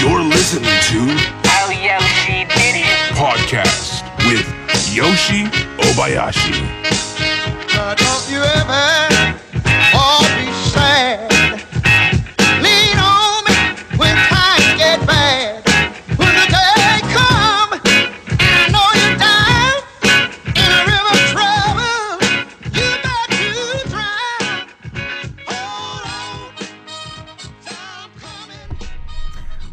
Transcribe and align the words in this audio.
You're 0.00 0.22
listening 0.22 0.64
to 0.90 1.00
Oh, 1.58 1.70
Yoshi 1.70 2.44
did 2.44 2.76
it. 2.76 3.14
Podcast 3.16 4.02
with 4.28 4.46
Yoshi 4.94 5.44
Obayashi. 5.82 6.54
Uh, 7.78 7.94
don't 7.94 8.30
you 8.30 8.38
ever 8.38 9.38
all 9.94 10.22
be 10.22 10.52
sad. 10.70 11.35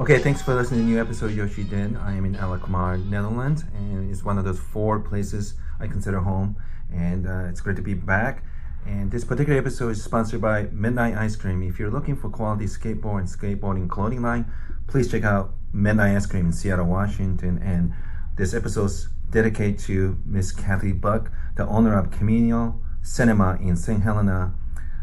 Okay, 0.04 0.20
thanks 0.20 0.42
for 0.42 0.54
listening 0.54 0.82
to 0.82 0.86
a 0.86 0.90
new 0.90 1.00
episode 1.00 1.28
of 1.28 1.38
Yoshi 1.38 1.64
Den. 1.64 1.96
I 1.96 2.18
am 2.18 2.26
in 2.26 2.36
Alkmaar, 2.36 2.98
Netherlands, 2.98 3.64
and 3.74 4.12
it's 4.12 4.22
one 4.22 4.38
of 4.38 4.44
those 4.44 4.60
four 4.60 5.00
places 5.00 5.54
I 5.80 5.88
consider 5.88 6.20
home. 6.20 6.58
And 6.94 7.26
uh, 7.26 7.46
it's 7.48 7.62
great 7.62 7.78
to 7.78 7.82
be 7.82 7.94
back. 7.94 8.44
And 8.86 9.10
this 9.10 9.24
particular 9.24 9.58
episode 9.58 9.92
is 9.92 10.04
sponsored 10.04 10.42
by 10.42 10.64
Midnight 10.74 11.16
Ice 11.16 11.38
Cream. 11.38 11.64
If 11.64 11.80
you're 11.80 11.90
looking 11.90 12.18
for 12.18 12.30
quality 12.30 12.66
skateboard 12.66 13.20
and 13.20 13.30
skateboarding 13.30 13.90
clothing 13.90 14.22
line, 14.22 14.52
please 14.88 15.10
check 15.10 15.24
out 15.24 15.54
Midnight 15.72 16.18
Ice 16.18 16.26
Cream 16.26 16.48
in 16.48 16.52
Seattle, 16.52 16.88
Washington. 16.88 17.58
And 17.64 17.94
this 18.36 18.54
episode 18.54 18.88
is 18.88 19.08
dedicated 19.30 19.80
to 19.86 20.20
Miss 20.26 20.52
Kathy 20.52 20.92
Buck, 20.92 21.32
the 21.56 21.66
owner 21.66 21.98
of 21.98 22.12
Cameo 22.12 22.78
Cinema 23.02 23.58
in 23.62 23.78
St. 23.78 24.04
Helena, 24.04 24.54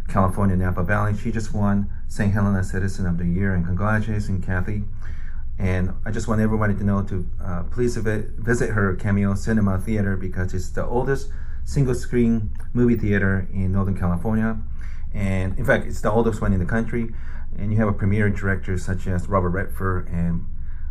California, 0.09 0.57
Napa 0.57 0.85
Valley. 0.85 1.17
She 1.17 1.33
just 1.33 1.55
won 1.55 1.91
St. 2.11 2.33
Helena 2.33 2.65
Citizen 2.65 3.07
of 3.07 3.19
the 3.19 3.25
Year, 3.25 3.55
and 3.55 3.65
congratulations, 3.65 4.45
Kathy. 4.45 4.83
And 5.61 5.95
I 6.05 6.11
just 6.11 6.27
want 6.27 6.41
everybody 6.41 6.75
to 6.75 6.83
know 6.83 7.05
to 7.05 7.29
uh, 7.41 7.63
please 7.63 7.97
visit 7.97 8.71
her 8.71 8.97
Cameo 8.97 9.35
Cinema 9.35 9.79
Theater 9.79 10.17
because 10.17 10.53
it's 10.53 10.71
the 10.71 10.85
oldest 10.85 11.31
single 11.65 11.95
screen 11.95 12.51
movie 12.73 12.97
theater 12.97 13.47
in 13.53 13.71
Northern 13.71 13.97
California. 13.97 14.59
And 15.15 15.57
in 15.57 15.65
fact, 15.65 15.87
it's 15.87 16.01
the 16.01 16.11
oldest 16.11 16.41
one 16.41 16.53
in 16.53 16.59
the 16.59 16.67
country. 16.67 17.15
And 17.57 17.71
you 17.71 17.79
have 17.79 17.89
a 17.89 17.93
premiere 17.93 18.29
directors 18.29 18.85
such 18.85 19.07
as 19.07 19.29
Robert 19.29 19.51
Redford 19.51 20.09
and 20.09 20.47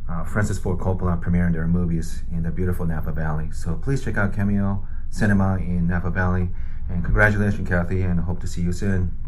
uh, 0.10 0.24
Francis 0.24 0.58
Ford 0.58 0.80
Coppola 0.80 1.22
premiering 1.22 1.52
their 1.52 1.68
movies 1.68 2.24
in 2.32 2.44
the 2.44 2.52
beautiful 2.52 2.86
Napa 2.86 3.12
Valley. 3.12 3.52
So 3.52 3.76
please 3.76 4.06
check 4.06 4.16
out 4.16 4.34
Cameo 4.34 4.88
Cinema 5.10 5.58
in 5.58 5.86
Napa 5.86 6.12
Valley. 6.12 6.48
And 6.88 7.04
congratulations, 7.04 7.68
Kathy, 7.68 8.04
and 8.04 8.22
hope 8.22 8.40
to 8.40 8.48
see 8.48 8.62
you 8.62 8.72
soon. 8.72 9.19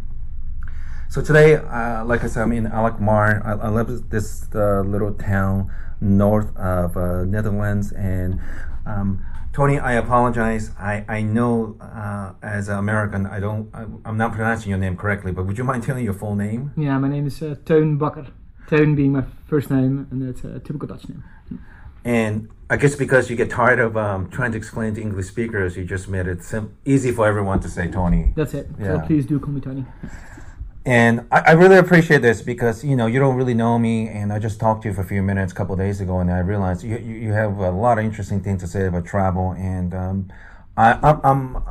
So 1.11 1.21
today, 1.21 1.55
uh, 1.55 2.05
like 2.05 2.23
I 2.23 2.27
said, 2.27 2.43
I'm 2.43 2.53
in 2.53 2.67
Alkmaar. 2.67 3.45
I, 3.45 3.67
I 3.67 3.69
live 3.69 4.09
this 4.09 4.47
uh, 4.55 4.79
little 4.79 5.13
town 5.13 5.69
north 5.99 6.55
of 6.55 6.95
uh, 6.95 7.25
Netherlands, 7.25 7.91
and 7.91 8.39
um, 8.85 9.21
Tony, 9.51 9.77
I 9.77 9.91
apologize. 9.95 10.71
I 10.79 11.03
I 11.09 11.21
know 11.21 11.75
uh, 11.81 12.31
as 12.41 12.69
an 12.69 12.77
American, 12.77 13.25
I 13.25 13.41
don't, 13.41 13.69
I, 13.75 13.81
I'm 14.05 14.15
not 14.15 14.31
pronouncing 14.31 14.69
your 14.69 14.79
name 14.79 14.95
correctly, 14.95 15.33
but 15.33 15.45
would 15.45 15.57
you 15.57 15.65
mind 15.65 15.83
telling 15.83 16.05
your 16.05 16.13
full 16.13 16.33
name? 16.33 16.71
Yeah, 16.77 16.97
my 16.97 17.09
name 17.09 17.27
is 17.27 17.41
uh, 17.41 17.55
Teun 17.65 17.99
Bakker. 17.99 18.31
Teun 18.67 18.95
being 18.95 19.11
my 19.11 19.25
first 19.49 19.69
name, 19.69 20.07
and 20.11 20.29
it's 20.29 20.45
a 20.45 20.59
typical 20.59 20.87
Dutch 20.87 21.09
name. 21.09 21.25
And 22.05 22.47
I 22.69 22.77
guess 22.77 22.95
because 22.95 23.29
you 23.29 23.35
get 23.35 23.49
tired 23.49 23.79
of 23.79 23.97
um, 23.97 24.29
trying 24.29 24.53
to 24.53 24.57
explain 24.57 24.95
to 24.95 25.01
English 25.01 25.27
speakers, 25.27 25.75
you 25.75 25.83
just 25.83 26.07
made 26.07 26.25
it 26.27 26.41
sim- 26.41 26.73
easy 26.85 27.11
for 27.11 27.27
everyone 27.27 27.59
to 27.59 27.67
say 27.67 27.89
Tony. 27.89 28.31
That's 28.37 28.53
it. 28.53 28.69
Yeah. 28.79 29.01
So 29.01 29.07
please 29.07 29.25
do 29.25 29.41
call 29.41 29.49
me 29.49 29.59
Tony. 29.59 29.85
And 30.85 31.27
I, 31.31 31.39
I 31.39 31.51
really 31.51 31.77
appreciate 31.77 32.21
this 32.21 32.41
because 32.41 32.83
you 32.83 32.95
know 32.95 33.05
you 33.05 33.19
don't 33.19 33.35
really 33.35 33.53
know 33.53 33.77
me, 33.77 34.07
and 34.07 34.33
I 34.33 34.39
just 34.39 34.59
talked 34.59 34.83
to 34.83 34.89
you 34.89 34.95
for 34.95 35.01
a 35.01 35.05
few 35.05 35.21
minutes 35.21 35.51
a 35.51 35.55
couple 35.55 35.73
of 35.73 35.79
days 35.79 36.01
ago, 36.01 36.19
and 36.19 36.31
I 36.31 36.39
realized 36.39 36.83
you, 36.83 36.97
you, 36.97 37.15
you 37.15 37.33
have 37.33 37.57
a 37.57 37.71
lot 37.71 37.99
of 37.99 38.05
interesting 38.05 38.41
things 38.41 38.61
to 38.61 38.67
say 38.67 38.87
about 38.87 39.05
travel, 39.05 39.51
and 39.51 39.93
um, 39.93 40.33
I, 40.75 40.93
I'm, 41.03 41.21
I'm 41.23 41.63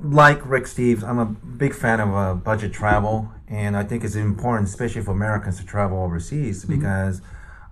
like 0.00 0.44
Rick 0.44 0.64
Steves, 0.64 1.04
I'm 1.04 1.18
a 1.18 1.26
big 1.26 1.74
fan 1.74 2.00
of 2.00 2.14
uh, 2.14 2.34
budget 2.34 2.72
travel, 2.72 3.30
and 3.48 3.76
I 3.76 3.84
think 3.84 4.02
it's 4.02 4.16
important, 4.16 4.68
especially 4.68 5.02
for 5.02 5.12
Americans, 5.12 5.60
to 5.60 5.66
travel 5.66 6.02
overseas 6.02 6.64
because 6.64 7.22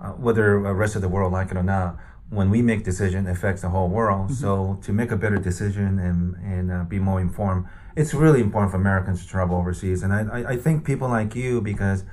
uh, 0.01 0.11
whether 0.11 0.63
the 0.63 0.75
rest 0.75 0.95
of 0.95 1.03
the 1.03 1.09
world 1.09 1.33
like 1.33 1.51
it 1.51 1.57
or 1.57 1.65
not, 1.65 1.97
when 2.31 2.51
we 2.51 2.63
make 2.63 2.85
decision, 2.85 3.27
it 3.27 3.33
affects 3.33 3.63
the 3.63 3.69
whole 3.69 3.89
world. 3.89 4.33
So 4.33 4.79
to 4.83 4.93
make 4.93 5.11
a 5.11 5.17
better 5.17 5.39
decision 5.39 5.99
and 5.99 6.37
and 6.37 6.73
uh, 6.73 6.85
be 6.85 6.99
more 6.99 7.21
informed, 7.21 7.67
it's 7.97 8.15
really 8.15 8.41
important 8.41 8.73
for 8.73 8.77
Americans 8.79 9.23
to 9.23 9.29
travel 9.29 9.57
overseas. 9.57 10.03
And 10.03 10.13
I, 10.13 10.21
I, 10.21 10.49
I 10.51 10.57
think 10.57 10.85
people 10.85 11.09
like 11.09 11.35
you 11.35 11.61
because 11.61 12.05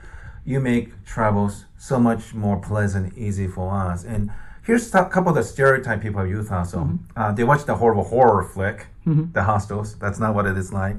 you 0.46 0.59
make 0.59 1.06
travels 1.06 1.66
so 1.78 2.00
much 2.00 2.34
more 2.34 2.58
pleasant, 2.58 3.18
easy 3.18 3.47
for 3.47 3.74
us. 3.74 4.03
And 4.03 4.31
here's 4.64 4.94
a 4.94 5.06
couple 5.06 5.30
of 5.30 5.36
the 5.36 5.44
stereotype 5.44 6.02
people 6.02 6.22
of 6.22 6.30
youth 6.30 6.50
hostel. 6.50 7.00
Uh, 7.16 7.31
they 7.31 7.44
watch 7.44 7.66
the 7.66 7.75
horrible 7.75 8.03
horror 8.03 8.44
flick, 8.44 8.88
The 9.34 9.44
Hostels. 9.44 9.96
That's 9.96 10.20
not 10.20 10.36
what 10.36 10.46
it 10.46 10.58
is 10.58 10.72
like. 10.72 10.97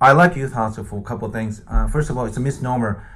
I 0.00 0.12
like 0.12 0.36
youth 0.36 0.52
hostel 0.52 0.84
for 0.84 0.98
a 0.98 1.02
couple 1.02 1.26
of 1.28 1.32
things. 1.32 1.62
Uh, 1.68 1.88
first 1.88 2.10
of 2.10 2.18
all, 2.18 2.26
it's 2.26 2.36
a 2.36 2.40
misnomer. 2.40 3.06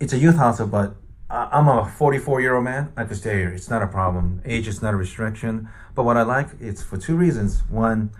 It's 0.00 0.12
a 0.12 0.18
youth 0.18 0.36
hostel, 0.36 0.66
but 0.66 0.96
I'm 1.28 1.68
a 1.68 1.84
44 1.84 2.40
year 2.40 2.54
old 2.54 2.64
man. 2.64 2.92
I 2.96 3.04
could 3.04 3.16
stay 3.16 3.38
here. 3.38 3.48
It's 3.50 3.68
not 3.68 3.82
a 3.82 3.86
problem. 3.86 4.40
Age 4.44 4.68
is 4.68 4.80
not 4.80 4.94
a 4.94 4.96
restriction. 4.96 5.68
But 5.94 6.04
what 6.04 6.16
I 6.16 6.22
like, 6.22 6.48
it's 6.60 6.82
for 6.82 6.96
two 6.96 7.16
reasons. 7.16 7.62
One, 7.68 8.10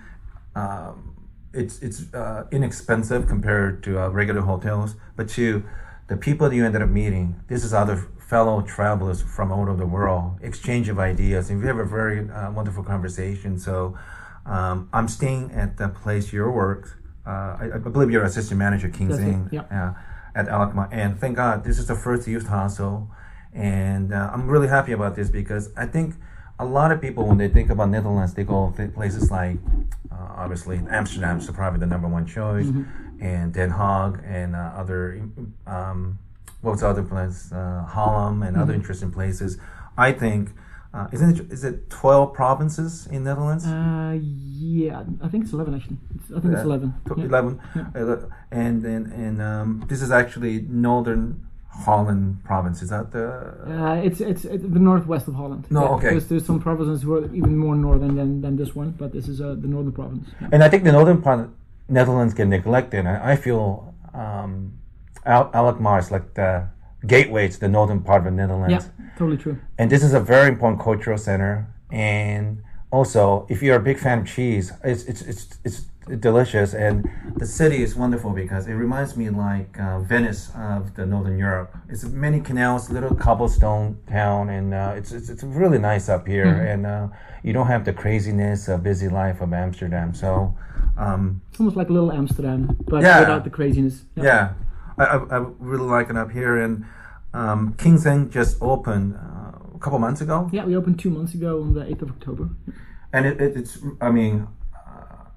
um, 0.54 1.15
it's 1.56 1.82
it's 1.82 2.12
uh, 2.14 2.46
inexpensive 2.52 3.26
compared 3.26 3.82
to 3.84 4.00
uh, 4.00 4.08
regular 4.08 4.42
hotels. 4.42 4.96
But 5.16 5.28
two, 5.28 5.64
the 6.08 6.16
people 6.16 6.48
that 6.48 6.54
you 6.54 6.64
ended 6.64 6.82
up 6.82 6.88
meeting, 6.88 7.40
this 7.48 7.64
is 7.64 7.72
other 7.74 7.96
fellow 8.18 8.60
travelers 8.62 9.22
from 9.22 9.52
all 9.52 9.62
over 9.62 9.76
the 9.76 9.86
world, 9.86 10.38
exchange 10.42 10.88
of 10.88 10.98
ideas, 10.98 11.50
and 11.50 11.60
we 11.60 11.66
have 11.66 11.78
a 11.78 11.84
very 11.84 12.28
uh, 12.28 12.50
wonderful 12.50 12.82
conversation. 12.82 13.58
So 13.58 13.96
um, 14.44 14.88
I'm 14.92 15.08
staying 15.08 15.52
at 15.52 15.76
the 15.76 15.88
place 15.88 16.32
your 16.32 16.50
work. 16.50 17.00
Uh, 17.26 17.30
I, 17.60 17.70
I 17.74 17.78
believe 17.78 18.10
you're 18.10 18.24
assistant 18.24 18.58
manager, 18.58 18.88
King 18.88 19.08
That's 19.08 19.20
it, 19.20 19.24
Zing, 19.24 19.48
yeah. 19.52 19.62
uh, 19.62 20.38
at 20.38 20.48
Alkmaar. 20.48 20.88
And 20.92 21.18
thank 21.18 21.36
God, 21.36 21.64
this 21.64 21.78
is 21.78 21.86
the 21.86 21.94
first 21.96 22.28
youth 22.28 22.46
hostel. 22.46 23.10
And 23.52 24.12
uh, 24.12 24.30
I'm 24.32 24.48
really 24.48 24.68
happy 24.68 24.92
about 24.92 25.16
this 25.16 25.30
because 25.30 25.70
I 25.76 25.86
think 25.86 26.14
a 26.58 26.64
lot 26.64 26.92
of 26.92 27.00
people, 27.00 27.26
when 27.26 27.38
they 27.38 27.48
think 27.48 27.70
about 27.70 27.90
Netherlands, 27.90 28.34
they 28.34 28.44
go 28.44 28.72
to 28.76 28.88
places 28.88 29.30
like, 29.30 29.58
uh, 30.12 30.14
obviously, 30.36 30.80
Amsterdam 30.90 31.38
is 31.38 31.50
probably 31.50 31.80
the 31.80 31.86
number 31.86 32.08
one 32.08 32.26
choice, 32.26 32.66
and 33.20 33.52
Den 33.52 33.70
Haag, 33.70 34.22
and 34.26 34.54
uh, 34.54 34.72
other, 34.76 35.22
um, 35.66 36.18
what's 36.60 36.80
the 36.80 36.88
other 36.88 37.02
place? 37.02 37.50
Uh, 37.52 37.84
Holland, 37.88 38.42
and 38.44 38.56
other 38.56 38.72
interesting 38.74 39.10
places. 39.10 39.58
I 39.98 40.12
think, 40.12 40.52
uh, 40.94 41.08
isn't 41.12 41.40
it, 41.40 41.52
is 41.52 41.64
it 41.64 41.88
12 41.90 42.32
provinces 42.34 43.06
in 43.06 43.24
Netherlands? 43.24 43.66
Uh, 43.66 44.18
yeah, 44.20 45.04
I 45.22 45.28
think 45.28 45.44
it's 45.44 45.52
11 45.52 45.74
actually. 45.74 45.96
It's, 46.14 46.30
I 46.30 46.40
think 46.40 46.54
it's 46.54 46.62
11. 46.62 46.94
tw- 47.06 47.18
Yeah. 47.18 47.24
11 47.24 47.60
Uh, 47.94 48.16
and 48.50 48.84
and, 48.84 49.12
and 49.12 49.42
um, 49.42 49.84
this 49.88 50.02
is 50.02 50.10
actually 50.10 50.62
northern 50.68 51.46
holland 51.68 52.42
province 52.44 52.82
is 52.82 52.88
that 52.90 53.10
the 53.12 53.26
Uh, 53.66 53.94
it's, 54.06 54.20
it's 54.20 54.44
it's 54.44 54.62
the 54.76 54.78
northwest 54.90 55.28
of 55.28 55.34
Holland. 55.34 55.66
No, 55.70 55.82
Yeah, 55.82 55.88
okay. 55.96 56.08
There's, 56.10 56.26
there's 56.28 56.46
some 56.46 56.60
provinces 56.60 57.02
who 57.02 57.14
are 57.16 57.24
even 57.40 57.56
more 57.58 57.76
northern 57.76 58.16
than, 58.16 58.40
than 58.40 58.56
this 58.56 58.74
one, 58.74 58.90
but 59.00 59.12
this 59.12 59.28
is 59.28 59.40
uh, 59.40 59.54
the 59.64 59.68
northern 59.68 59.92
province. 59.92 60.24
And 60.52 60.62
i 60.62 60.68
think 60.70 60.84
the 60.84 60.92
northern 60.92 61.20
part 61.26 61.38
of 61.40 61.46
netherlands 61.88 62.32
get 62.34 62.48
neglected 62.48 63.06
i, 63.06 63.32
I 63.32 63.36
feel 63.36 63.94
um, 64.14 64.52
Al- 65.24 65.50
alkmaar 65.54 65.98
is 65.98 66.10
like 66.10 66.26
the 66.34 66.50
gateway 67.06 67.48
to 67.48 67.58
the 67.60 67.68
northern 67.68 68.00
part 68.08 68.18
of 68.20 68.24
the 68.26 68.36
netherlands 68.42 68.72
Yeah, 68.86 69.08
totally 69.18 69.36
true. 69.44 69.56
and 69.78 69.90
this 69.90 70.02
is 70.02 70.12
a 70.14 70.20
very 70.34 70.48
important 70.54 70.80
cultural 70.88 71.18
center 71.18 71.52
and 71.92 72.62
also 72.90 73.46
if 73.48 73.62
you're 73.62 73.76
a 73.76 73.86
big 73.90 73.98
fan 73.98 74.18
of 74.20 74.26
cheese 74.26 74.72
it's 74.84 75.04
it's 75.10 75.22
it's, 75.30 75.42
it's 75.66 75.78
delicious 76.20 76.72
and 76.72 77.08
the 77.36 77.46
city 77.46 77.82
is 77.82 77.96
wonderful 77.96 78.30
because 78.30 78.68
it 78.68 78.74
reminds 78.74 79.16
me 79.16 79.28
like 79.28 79.78
uh, 79.80 79.98
venice 80.00 80.50
of 80.56 80.94
the 80.94 81.04
northern 81.04 81.36
europe 81.36 81.76
it's 81.88 82.04
many 82.04 82.40
canals 82.40 82.90
little 82.90 83.14
cobblestone 83.14 83.98
town 84.08 84.48
and 84.48 84.72
uh, 84.72 84.94
it's, 84.96 85.10
it's 85.10 85.28
it's 85.28 85.42
really 85.42 85.78
nice 85.78 86.08
up 86.08 86.26
here 86.26 86.46
and 86.46 86.86
uh, 86.86 87.08
you 87.42 87.52
don't 87.52 87.66
have 87.66 87.84
the 87.84 87.92
craziness 87.92 88.68
of 88.68 88.84
busy 88.84 89.08
life 89.08 89.40
of 89.40 89.52
amsterdam 89.52 90.14
so 90.14 90.54
um, 90.96 91.42
It's 91.50 91.60
almost 91.60 91.76
like 91.76 91.90
little 91.90 92.10
Amsterdam, 92.12 92.74
but 92.88 93.02
Yeah. 93.02 93.20
without 93.20 93.44
the 93.44 93.50
craziness. 93.50 94.04
yeah, 94.14 94.54
I, 94.96 95.04
I, 95.04 95.16
I 95.36 95.44
really 95.58 95.84
like 95.84 96.08
it 96.08 96.16
up 96.16 96.30
here. 96.30 96.56
And 96.56 96.86
um, 97.34 97.74
King's 97.76 98.06
Inn 98.06 98.30
just 98.30 98.56
opened 98.62 99.14
uh, 99.14 99.74
a 99.74 99.78
couple 99.78 99.98
months 99.98 100.22
ago, 100.22 100.48
Yeah, 100.52 100.64
we 100.64 100.74
opened 100.74 100.98
two 100.98 101.10
months 101.10 101.34
ago 101.34 101.60
on 101.60 101.74
the 101.74 101.80
8th 101.80 102.02
of 102.02 102.10
October. 102.12 102.48
and 103.12 103.26
it, 103.26 103.38
it, 103.42 103.56
it's 103.58 103.78
I 104.00 104.10
mean, 104.10 104.46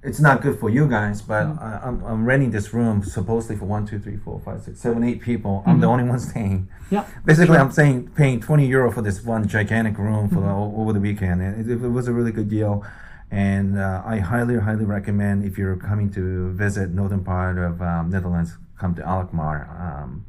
it's 0.02 0.20
not 0.20 0.42
good 0.42 0.60
for 0.60 0.70
you 0.70 0.88
guys, 0.88 1.22
but 1.22 1.46
I, 1.46 1.82
I'm, 1.84 2.04
I'm 2.06 2.26
renting 2.26 2.52
this 2.52 2.74
room 2.74 3.04
supposedly 3.04 3.58
for 3.58 3.66
one, 3.66 3.86
two, 3.86 4.00
three, 4.00 4.18
four, 4.18 4.40
five, 4.40 4.62
six, 4.62 4.80
seven, 4.80 5.04
eight 5.04 5.22
people. 5.22 5.64
I'm 5.66 5.80
the 5.80 5.88
only 5.88 6.04
one 6.04 6.20
staying. 6.20 6.70
Yeah. 6.90 7.06
Basically, 7.26 7.58
I'm 7.58 7.72
saying 7.72 8.10
paying 8.16 8.40
20 8.40 8.66
euro 8.66 8.92
for 8.92 9.02
this 9.02 9.24
one 9.24 9.48
gigantic 9.48 9.98
room 9.98 10.30
for 10.30 10.42
the, 10.42 10.50
over 10.50 10.94
the 10.94 11.00
weekend, 11.00 11.42
and 11.42 11.70
it, 11.70 11.84
it 11.84 11.90
was 11.90 12.08
a 12.08 12.14
really 12.14 12.32
good 12.32 12.50
deal. 12.50 12.86
And 13.30 13.78
uh, 13.78 14.02
I 14.06 14.20
highly, 14.20 14.58
highly 14.58 14.86
recommend 14.86 15.44
if 15.44 15.58
you're 15.58 15.76
coming 15.76 16.10
to 16.14 16.52
visit 16.54 16.90
northern 16.92 17.24
part 17.24 17.58
of 17.58 17.82
um, 17.82 18.10
Netherlands, 18.10 18.58
come 18.78 18.96
to 18.96 19.04
Alkmaar. 19.04 19.70
Um, 19.80 20.26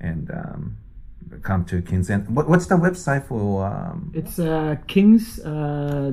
and 0.00 0.30
um, 0.30 0.76
come 1.42 1.64
to 1.66 1.82
Kings. 1.82 2.10
And 2.10 2.34
what, 2.34 2.48
what's 2.48 2.66
the 2.66 2.76
website 2.76 3.26
for 3.26 3.66
um, 3.66 4.12
It's 4.14 4.38
uh, 4.38 4.76
Kings. 4.86 5.38
Uh, 5.40 6.12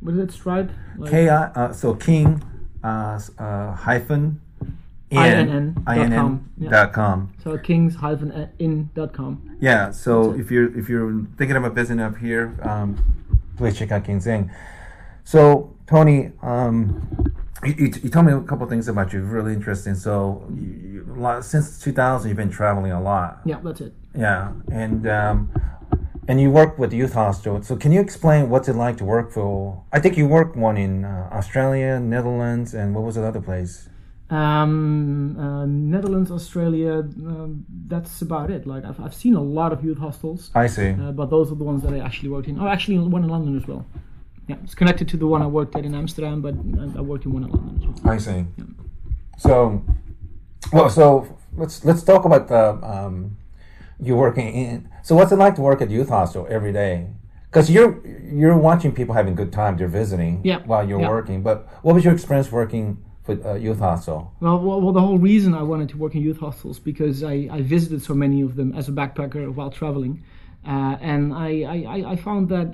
what 0.00 0.14
is 0.14 0.20
it? 0.20 0.32
Stripe. 0.32 0.70
Like, 0.96 1.10
K 1.10 1.28
I? 1.28 1.44
Uh, 1.44 1.72
so 1.72 1.94
King 1.94 2.42
uh, 2.82 3.20
uh, 3.38 3.72
hyphen 3.72 4.40
INN 5.10 5.74
dot 5.84 6.10
com, 6.10 6.50
yeah. 6.56 6.70
dot 6.70 6.92
com. 6.92 7.32
So 7.42 7.58
kings-in.com. 7.58 9.56
Yeah. 9.60 9.90
So 9.90 10.32
if 10.32 10.50
you're 10.50 10.78
if 10.78 10.88
you're 10.88 11.26
thinking 11.36 11.56
about 11.56 11.74
visiting 11.74 12.00
up 12.00 12.16
here, 12.16 12.56
um, 12.62 12.96
please 13.56 13.76
check 13.76 13.90
out 13.90 14.04
King's 14.04 14.26
Inn. 14.26 14.50
So 15.24 15.76
Tony, 15.86 16.32
um, 16.42 17.34
you, 17.64 17.74
you, 17.76 17.92
you 18.04 18.10
told 18.10 18.26
me 18.26 18.32
a 18.32 18.40
couple 18.40 18.66
things 18.68 18.88
about 18.88 19.12
you, 19.12 19.20
really 19.22 19.52
interesting. 19.52 19.94
So 19.96 20.46
you, 20.54 21.04
you, 21.06 21.14
lot, 21.16 21.44
since 21.44 21.80
2000, 21.80 22.28
you've 22.28 22.36
been 22.36 22.50
traveling 22.50 22.92
a 22.92 23.02
lot. 23.02 23.40
Yeah, 23.44 23.58
that's 23.62 23.80
it. 23.80 23.92
Yeah, 24.16 24.52
and 24.72 25.06
um, 25.08 25.50
and 26.30 26.40
you 26.40 26.48
work 26.48 26.78
with 26.78 26.92
youth 26.92 27.14
hostel. 27.14 27.60
So 27.60 27.74
can 27.76 27.90
you 27.90 28.00
explain 28.00 28.50
what's 28.50 28.68
it 28.68 28.76
like 28.76 28.96
to 28.98 29.04
work 29.04 29.32
for? 29.32 29.82
I 29.92 29.98
think 29.98 30.16
you 30.16 30.28
worked 30.28 30.54
one 30.54 30.76
in 30.76 31.04
uh, 31.04 31.28
Australia, 31.32 31.98
Netherlands, 31.98 32.72
and 32.72 32.94
what 32.94 33.02
was 33.02 33.16
the 33.16 33.26
other 33.26 33.40
place? 33.40 33.88
Um, 34.30 35.36
uh, 35.36 35.66
Netherlands, 35.66 36.30
Australia. 36.30 36.94
Um, 37.32 37.64
that's 37.88 38.22
about 38.22 38.48
it. 38.48 38.64
Like 38.64 38.84
I've, 38.84 39.00
I've 39.00 39.16
seen 39.24 39.34
a 39.34 39.42
lot 39.42 39.72
of 39.72 39.82
youth 39.84 39.98
hostels, 39.98 40.52
I 40.54 40.68
see. 40.68 40.90
uh, 40.90 41.10
but 41.10 41.30
those 41.30 41.50
are 41.50 41.56
the 41.56 41.64
ones 41.64 41.82
that 41.82 41.92
I 41.92 41.98
actually 41.98 42.28
worked 42.28 42.46
in. 42.46 42.60
Oh, 42.60 42.68
actually, 42.68 42.96
one 42.98 43.24
in 43.24 43.28
London 43.28 43.56
as 43.56 43.66
well. 43.66 43.84
Yeah, 44.46 44.58
it's 44.62 44.76
connected 44.76 45.08
to 45.08 45.16
the 45.16 45.26
one 45.26 45.42
I 45.42 45.48
worked 45.48 45.74
at 45.74 45.84
in 45.84 45.96
Amsterdam, 45.96 46.42
but 46.42 46.54
I, 46.54 46.98
I 46.98 47.00
worked 47.00 47.24
in 47.24 47.32
one 47.32 47.42
in 47.42 47.50
London 47.50 47.72
as 47.76 48.04
well. 48.04 48.14
I 48.14 48.18
see. 48.18 48.46
Yeah. 48.56 48.64
So, 49.36 49.82
well, 50.72 50.88
so 50.88 51.36
let's 51.56 51.84
let's 51.84 52.04
talk 52.04 52.24
about 52.24 52.46
the 52.46 52.64
um, 52.86 53.36
you 54.02 54.16
working 54.16 54.48
in. 54.52 54.88
So, 55.02 55.14
what's 55.16 55.32
it 55.32 55.36
like 55.36 55.54
to 55.56 55.62
work 55.62 55.80
at 55.82 55.90
youth 55.90 56.08
hostel 56.08 56.46
every 56.50 56.72
day? 56.72 57.08
Because 57.50 57.70
you're 57.70 58.00
you're 58.32 58.56
watching 58.56 58.92
people 58.92 59.14
having 59.14 59.34
good 59.34 59.52
time, 59.52 59.78
you're 59.78 59.88
visiting 59.88 60.40
Yeah, 60.44 60.58
while 60.64 60.86
you're 60.88 61.00
yeah. 61.00 61.08
working. 61.08 61.42
But 61.42 61.66
what 61.82 61.94
was 61.94 62.04
your 62.04 62.14
experience 62.14 62.50
working 62.52 62.98
for 63.24 63.32
uh, 63.46 63.54
youth 63.54 63.80
hostel? 63.80 64.32
Well, 64.40 64.58
well, 64.60 64.80
well, 64.80 64.92
the 64.92 65.00
whole 65.00 65.18
reason 65.18 65.54
I 65.54 65.62
wanted 65.62 65.88
to 65.90 65.96
work 65.96 66.14
in 66.14 66.22
youth 66.22 66.38
hostels 66.38 66.78
because 66.78 67.22
I, 67.24 67.48
I 67.50 67.60
visited 67.62 68.02
so 68.02 68.14
many 68.14 68.40
of 68.42 68.54
them 68.56 68.74
as 68.76 68.88
a 68.88 68.92
backpacker 68.92 69.52
while 69.52 69.70
traveling, 69.70 70.22
uh, 70.66 70.96
and 71.00 71.34
I, 71.34 71.62
I, 71.62 71.76
I- 71.98 72.10
I 72.12 72.16
found 72.16 72.48
that 72.50 72.68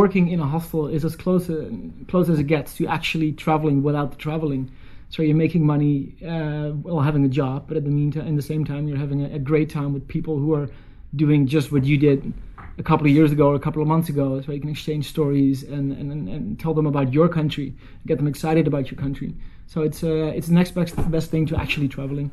working 0.00 0.28
in 0.28 0.40
a 0.40 0.46
hostel 0.46 0.88
is 0.88 1.04
as 1.04 1.16
close 1.16 1.48
a, 1.50 1.70
close 2.08 2.28
as 2.30 2.38
it 2.38 2.44
gets 2.46 2.76
to 2.78 2.86
actually 2.86 3.32
traveling 3.32 3.82
without 3.82 4.10
the 4.12 4.16
traveling. 4.16 4.70
So 5.14 5.22
you're 5.22 5.36
making 5.36 5.64
money 5.64 6.16
uh, 6.26 6.70
while 6.70 6.98
having 6.98 7.24
a 7.24 7.28
job, 7.28 7.68
but 7.68 7.76
at 7.76 7.84
the 7.84 7.90
meantime, 7.90 8.26
in 8.26 8.34
the 8.34 8.42
same 8.42 8.64
time, 8.64 8.88
you're 8.88 8.98
having 8.98 9.24
a, 9.24 9.36
a 9.36 9.38
great 9.38 9.70
time 9.70 9.92
with 9.92 10.08
people 10.08 10.40
who 10.40 10.54
are 10.54 10.68
doing 11.14 11.46
just 11.46 11.70
what 11.70 11.84
you 11.84 11.96
did 11.96 12.32
a 12.78 12.82
couple 12.82 13.06
of 13.06 13.12
years 13.12 13.30
ago 13.30 13.46
or 13.46 13.54
a 13.54 13.60
couple 13.60 13.80
of 13.80 13.86
months 13.86 14.08
ago. 14.08 14.40
So 14.40 14.50
you 14.50 14.60
can 14.60 14.70
exchange 14.70 15.08
stories 15.08 15.62
and, 15.62 15.92
and, 15.92 16.28
and, 16.28 16.58
tell 16.58 16.74
them 16.74 16.86
about 16.86 17.12
your 17.12 17.28
country, 17.28 17.76
get 18.08 18.18
them 18.18 18.26
excited 18.26 18.66
about 18.66 18.90
your 18.90 18.98
country. 18.98 19.36
So 19.68 19.82
it's 19.82 20.02
uh, 20.02 20.32
it's 20.34 20.48
the 20.48 20.54
next 20.54 20.72
best 20.72 20.96
best 21.12 21.30
thing 21.30 21.46
to 21.46 21.60
actually 21.60 21.86
traveling. 21.86 22.32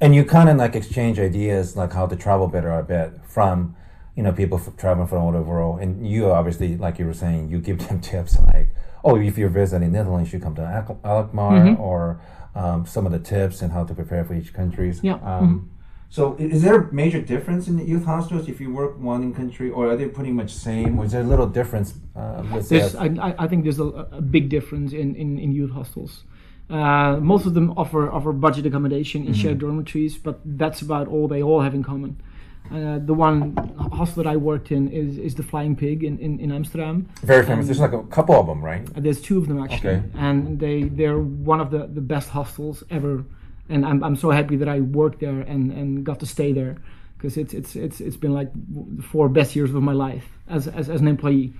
And 0.00 0.12
you 0.12 0.24
kind 0.24 0.48
of 0.48 0.56
like 0.56 0.74
exchange 0.74 1.20
ideas, 1.20 1.76
like 1.76 1.92
how 1.92 2.08
to 2.08 2.16
travel 2.16 2.48
better. 2.48 2.72
I 2.72 2.82
bet 2.82 3.24
from 3.30 3.76
you 4.16 4.24
know 4.24 4.32
people 4.32 4.58
f- 4.58 4.76
traveling 4.76 5.06
from 5.06 5.18
all 5.18 5.28
over 5.28 5.38
the 5.38 5.44
world, 5.44 5.78
and 5.78 6.04
you 6.04 6.32
obviously, 6.32 6.76
like 6.76 6.98
you 6.98 7.06
were 7.06 7.14
saying, 7.14 7.48
you 7.48 7.60
give 7.60 7.78
them 7.86 8.00
tips 8.10 8.36
like, 8.52 8.70
oh, 9.04 9.16
if 9.16 9.38
you're 9.38 9.48
visiting 9.62 9.92
Netherlands, 9.92 10.32
you 10.32 10.40
come 10.40 10.54
to 10.56 10.62
Al- 10.62 11.00
Alkmaar, 11.04 11.76
or 11.78 12.20
um, 12.54 12.86
some 12.86 13.06
of 13.06 13.12
the 13.12 13.18
tips 13.18 13.62
and 13.62 13.72
how 13.72 13.84
to 13.84 13.94
prepare 13.94 14.24
for 14.24 14.34
each 14.34 14.52
countries. 14.52 15.00
Yeah, 15.02 15.18
Um, 15.22 15.70
So, 16.10 16.36
is 16.38 16.62
there 16.62 16.76
a 16.80 16.92
major 16.92 17.20
difference 17.20 17.68
in 17.70 17.76
the 17.76 17.84
youth 17.84 18.06
hostels 18.06 18.48
if 18.48 18.60
you 18.62 18.72
work 18.72 18.92
one 19.12 19.22
in 19.22 19.34
country, 19.34 19.68
or 19.70 19.82
are 19.90 19.96
they 19.96 20.08
pretty 20.08 20.32
much 20.32 20.50
same, 20.54 20.98
or 20.98 21.04
is 21.04 21.12
there 21.12 21.20
a 21.28 21.30
little 21.34 21.46
difference 21.46 21.88
uh, 22.16 22.42
with 22.52 22.68
There's, 22.70 22.92
that? 22.92 23.18
I, 23.20 23.28
I- 23.28 23.36
I 23.44 23.46
think 23.48 23.64
there's 23.64 23.78
a, 23.78 23.90
a 24.20 24.22
big 24.22 24.48
difference 24.48 24.92
in, 25.02 25.14
in, 25.22 25.38
in 25.38 25.52
youth 25.52 25.70
hostels. 25.70 26.24
Uh, 26.70 27.16
most 27.20 27.44
of 27.46 27.52
them 27.54 27.72
offer 27.76 28.10
offer 28.10 28.32
budget 28.32 28.64
accommodation 28.66 29.26
in 29.26 29.32
shared 29.34 29.58
dormitories, 29.58 30.14
but 30.26 30.36
that's 30.44 30.80
about 30.82 31.08
all 31.08 31.26
they 31.28 31.42
all 31.42 31.60
have 31.66 31.74
in 31.74 31.82
common. 31.82 32.12
Uh, 32.70 32.98
the 32.98 33.14
one 33.14 33.56
hostel 33.92 34.22
that 34.22 34.28
I 34.30 34.36
worked 34.36 34.70
in 34.72 34.88
is, 34.90 35.16
is 35.16 35.34
the 35.34 35.42
Flying 35.42 35.74
Pig 35.74 36.04
in, 36.04 36.18
in, 36.18 36.38
in 36.38 36.52
Amsterdam. 36.52 37.08
Very 37.22 37.44
famous. 37.46 37.64
There's 37.66 37.80
like 37.80 37.94
a 37.94 38.02
couple 38.04 38.34
of 38.34 38.46
them, 38.46 38.62
right? 38.62 38.86
Uh, 38.94 39.00
There's 39.00 39.22
two 39.22 39.38
of 39.38 39.48
them 39.48 39.58
actually, 39.62 39.96
Okay. 39.96 40.02
and 40.16 40.60
they 40.60 40.82
they're 40.82 41.18
one 41.18 41.60
of 41.60 41.70
the, 41.70 41.86
the 41.86 42.02
best 42.02 42.28
hostels 42.28 42.84
ever. 42.90 43.24
And 43.70 43.84
I'm, 43.86 44.02
I'm 44.04 44.16
so 44.16 44.30
happy 44.30 44.56
that 44.56 44.68
I 44.68 44.80
worked 44.80 45.20
there 45.20 45.40
and, 45.40 45.72
and 45.72 46.04
got 46.04 46.20
to 46.20 46.26
stay 46.26 46.52
there 46.52 46.76
because 47.16 47.36
it's 47.38 47.54
it's 47.54 47.74
it's 47.74 48.00
it's 48.00 48.16
been 48.18 48.34
like 48.34 48.50
the 48.96 49.02
four 49.02 49.28
best 49.30 49.56
years 49.56 49.74
of 49.74 49.82
my 49.82 49.92
life 49.94 50.26
as 50.48 50.68
as, 50.68 50.88
as 50.90 51.00
an 51.00 51.08
employee. 51.08 51.52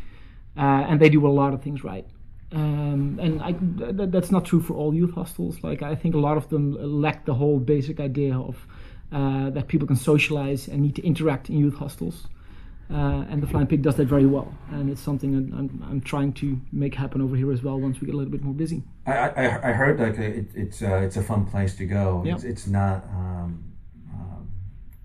Uh, 0.58 0.84
and 0.88 1.00
they 1.00 1.08
do 1.08 1.26
a 1.26 1.30
lot 1.30 1.54
of 1.54 1.62
things 1.62 1.84
right. 1.84 2.06
Um, 2.52 3.18
and 3.20 3.40
I, 3.42 3.52
th- 3.52 4.10
that's 4.10 4.30
not 4.30 4.44
true 4.44 4.60
for 4.60 4.74
all 4.74 4.94
youth 4.94 5.14
hostels. 5.14 5.62
Like 5.62 5.82
I 5.82 5.94
think 5.94 6.14
a 6.14 6.18
lot 6.18 6.36
of 6.36 6.48
them 6.48 6.76
lack 7.02 7.24
the 7.26 7.34
whole 7.34 7.58
basic 7.58 8.00
idea 8.00 8.36
of 8.36 8.56
uh, 9.12 9.50
that 9.50 9.68
people 9.68 9.86
can 9.86 9.96
socialize 9.96 10.68
and 10.68 10.82
need 10.82 10.94
to 10.96 11.02
interact 11.06 11.48
in 11.50 11.56
youth 11.58 11.74
hostels. 11.76 12.26
Uh, 12.90 13.24
and 13.30 13.42
the 13.42 13.46
Flying 13.46 13.66
Pig 13.66 13.82
does 13.82 13.96
that 13.96 14.06
very 14.08 14.24
well, 14.24 14.50
and 14.70 14.88
it's 14.88 15.02
something 15.02 15.32
that 15.32 15.54
I'm, 15.58 15.84
I'm 15.90 16.00
trying 16.00 16.32
to 16.34 16.58
make 16.72 16.94
happen 16.94 17.20
over 17.20 17.36
here 17.36 17.52
as 17.52 17.62
well 17.62 17.78
once 17.78 18.00
we 18.00 18.06
get 18.06 18.14
a 18.14 18.16
little 18.16 18.30
bit 18.32 18.42
more 18.42 18.54
busy. 18.54 18.82
I, 19.06 19.12
I, 19.12 19.68
I 19.68 19.72
heard 19.72 20.00
like 20.00 20.16
it, 20.18 20.46
it's 20.54 20.80
uh, 20.80 21.02
it's 21.04 21.18
a 21.18 21.22
fun 21.22 21.44
place 21.44 21.76
to 21.76 21.84
go. 21.84 22.22
Yeah. 22.24 22.34
It's, 22.34 22.44
it's 22.44 22.66
not 22.66 23.04
um, 23.14 23.62
um, 24.14 24.50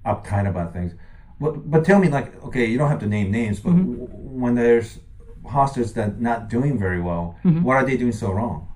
uptight 0.05 0.47
about 0.47 0.71
things. 0.71 0.93
But 1.41 1.69
but 1.69 1.83
tell 1.83 1.99
me 1.99 2.07
like 2.07 2.41
okay, 2.45 2.65
you 2.65 2.77
don't 2.77 2.89
have 2.89 2.99
to 3.01 3.07
name 3.07 3.31
names, 3.31 3.59
but 3.59 3.73
Mm-hmm. 3.73 3.99
w- 3.99 4.09
when 4.43 4.55
there's 4.55 4.99
hostels 5.45 5.91
that 5.93 6.21
not 6.21 6.47
doing 6.49 6.79
very 6.79 7.01
well, 7.01 7.35
Mm-hmm. 7.43 7.63
what 7.63 7.75
are 7.75 7.85
they 7.85 7.97
doing 7.97 8.13
so 8.13 8.31
wrong? 8.31 8.69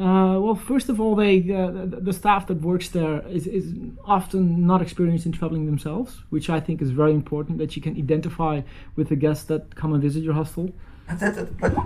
Uh, 0.00 0.40
well, 0.40 0.54
first 0.54 0.88
of 0.88 0.98
all, 0.98 1.14
they 1.14 1.36
uh, 1.52 1.70
the, 2.08 2.12
staff 2.12 2.46
that 2.46 2.62
works 2.62 2.88
there 2.88 3.20
is, 3.28 3.46
is 3.46 3.74
often 4.06 4.66
not 4.66 4.80
experienced 4.80 5.26
in 5.26 5.32
traveling 5.32 5.66
themselves, 5.66 6.22
which 6.30 6.48
I 6.48 6.58
think 6.58 6.80
is 6.80 6.90
very 6.90 7.12
important. 7.12 7.58
That 7.58 7.76
you 7.76 7.82
can 7.82 7.94
identify 7.98 8.62
with 8.96 9.10
the 9.10 9.16
guests 9.16 9.44
that 9.44 9.74
come 9.74 9.92
and 9.92 10.02
visit 10.02 10.22
your 10.22 10.32
hostel. 10.32 10.70
But, 11.18 11.60
but 11.60 11.76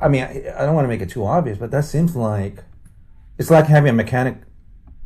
I 0.00 0.06
mean, 0.06 0.22
I, 0.22 0.52
I 0.56 0.66
don't 0.66 0.74
want 0.76 0.84
to 0.84 0.88
make 0.88 1.00
it 1.00 1.10
too 1.10 1.24
obvious, 1.24 1.58
but 1.58 1.72
that 1.72 1.84
seems 1.84 2.14
like 2.14 2.62
it's 3.38 3.50
like 3.50 3.66
having 3.66 3.90
a 3.90 3.94
mechanic 3.94 4.36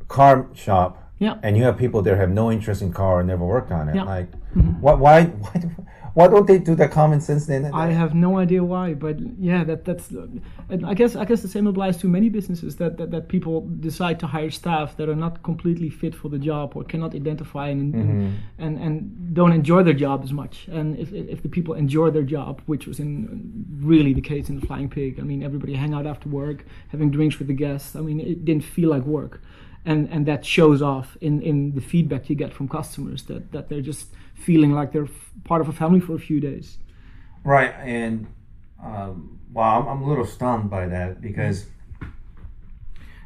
car 0.09 0.47
shop. 0.53 1.11
Yeah. 1.19 1.39
And 1.43 1.57
you 1.57 1.63
have 1.63 1.79
people 1.79 2.03
there 2.03 2.17
who 2.17 2.21
have 2.21 2.31
no 2.31 2.53
interest 2.53 2.83
in 2.83 2.93
car 2.93 3.21
and 3.21 3.29
never 3.29 3.47
worked 3.47 3.73
on 3.73 3.89
it. 3.89 3.95
Yeah. 3.95 4.05
Like, 4.05 4.29
why, 4.81 4.93
why, 4.95 5.25
why, 5.25 5.53
do- 5.61 5.87
why 6.17 6.29
don't 6.29 6.47
they 6.47 6.59
do 6.59 6.75
that 6.77 6.93
common 6.93 7.21
sense 7.21 7.45
then? 7.45 7.71
I 7.75 7.89
have 7.93 8.15
no 8.15 8.39
idea 8.39 8.65
why, 8.65 8.95
but 8.95 9.17
yeah, 9.39 9.65
that 9.65 9.85
that's. 9.85 10.11
I 10.71 10.95
guess 10.95 11.15
I 11.15 11.27
guess 11.27 11.43
the 11.43 11.49
same 11.49 11.67
applies 11.67 11.99
to 11.99 12.09
many 12.09 12.31
businesses 12.31 12.77
that, 12.77 12.97
that, 12.97 13.11
that 13.11 13.29
people 13.29 13.69
decide 13.81 14.19
to 14.21 14.27
hire 14.27 14.51
staff 14.51 14.97
that 14.97 15.11
are 15.11 15.15
not 15.15 15.43
completely 15.43 15.91
fit 15.91 16.15
for 16.15 16.31
the 16.31 16.39
job 16.39 16.75
or 16.75 16.85
cannot 16.85 17.15
identify 17.15 17.69
and 17.69 17.95
and, 17.95 18.11
mm-hmm. 18.11 18.65
and 18.65 18.79
and 18.79 19.35
don't 19.35 19.53
enjoy 19.53 19.83
their 19.83 19.99
job 20.07 20.25
as 20.25 20.33
much. 20.33 20.69
And 20.69 20.99
if 20.99 21.13
if 21.13 21.43
the 21.43 21.51
people 21.51 21.75
enjoy 21.75 22.09
their 22.09 22.29
job, 22.37 22.63
which 22.65 22.87
was 22.87 22.99
in 22.99 23.67
really 23.81 24.15
the 24.15 24.23
case 24.23 24.49
in 24.49 24.59
the 24.59 24.67
Flying 24.67 24.89
Pig, 24.89 25.21
I 25.21 25.23
mean, 25.23 25.43
everybody 25.43 25.75
hang 25.75 25.93
out 25.93 26.07
after 26.07 26.31
work, 26.31 26.65
having 26.89 27.11
drinks 27.11 27.39
with 27.39 27.49
the 27.49 27.59
guests. 27.67 27.95
I 27.95 28.01
mean, 28.01 28.21
it 28.21 28.47
didn't 28.47 28.65
feel 28.65 28.89
like 28.89 29.05
work. 29.05 29.43
And, 29.85 30.09
and 30.11 30.27
that 30.27 30.45
shows 30.45 30.83
off 30.83 31.17
in, 31.21 31.41
in 31.43 31.77
the 31.77 31.81
feedback 31.81 32.29
you 32.29 32.35
get 32.35 32.53
from 32.53 32.69
customers 32.69 33.23
that, 33.25 33.53
that 33.53 33.69
they're 33.69 33.81
just 33.81 34.09
feeling 34.37 34.73
like 34.73 34.93
they're 34.93 35.05
f- 35.05 35.33
part 35.45 35.61
of 35.61 35.69
a 35.69 35.73
family 35.73 36.01
for 36.01 36.15
a 36.15 36.19
few 36.19 36.41
days. 36.41 36.79
Right, 37.45 37.75
and 37.81 38.27
um, 38.83 39.41
well, 39.53 39.67
I'm, 39.81 39.89
I'm 39.89 40.03
a 40.03 40.09
little 40.09 40.27
stunned 40.27 40.71
by 40.71 40.87
that 40.87 41.21
because 41.21 41.67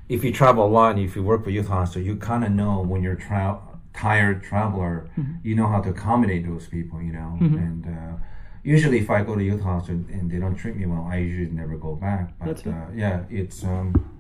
if 0.09 0.25
you 0.25 0.33
travel 0.33 0.65
a 0.67 0.69
lot 0.69 0.97
and 0.97 1.05
if 1.05 1.15
you 1.17 1.23
work 1.23 1.45
for 1.45 1.51
youth 1.51 1.69
hostel, 1.69 2.03
you 2.03 2.17
kind 2.17 2.45
of 2.45 2.51
know 2.53 2.81
when 2.81 3.03
you're 3.03 3.17
tra- 3.17 3.61
tired 3.93 4.43
traveler, 4.43 5.09
you 5.43 5.55
know 5.55 5.67
how 5.67 5.81
to 5.81 5.91
accommodate 5.91 6.47
those 6.47 6.67
people, 6.67 7.01
you 7.03 7.13
know. 7.13 7.37
And 7.41 7.87
uh, 7.87 8.17
usually, 8.63 8.99
if 8.99 9.11
I 9.11 9.23
go 9.23 9.35
to 9.37 9.43
youth 9.43 9.63
hostel 9.63 9.95
and 9.95 10.31
they 10.31 10.39
don't 10.39 10.55
treat 10.55 10.77
me 10.77 10.87
well, 10.87 11.07
I 11.11 11.17
usually 11.19 11.51
never 11.57 11.77
go 11.77 11.95
back. 11.97 12.33
But 12.39 12.67
uh, 12.67 12.87
yeah, 12.95 13.25
it's. 13.31 13.65
Um, 13.65 14.20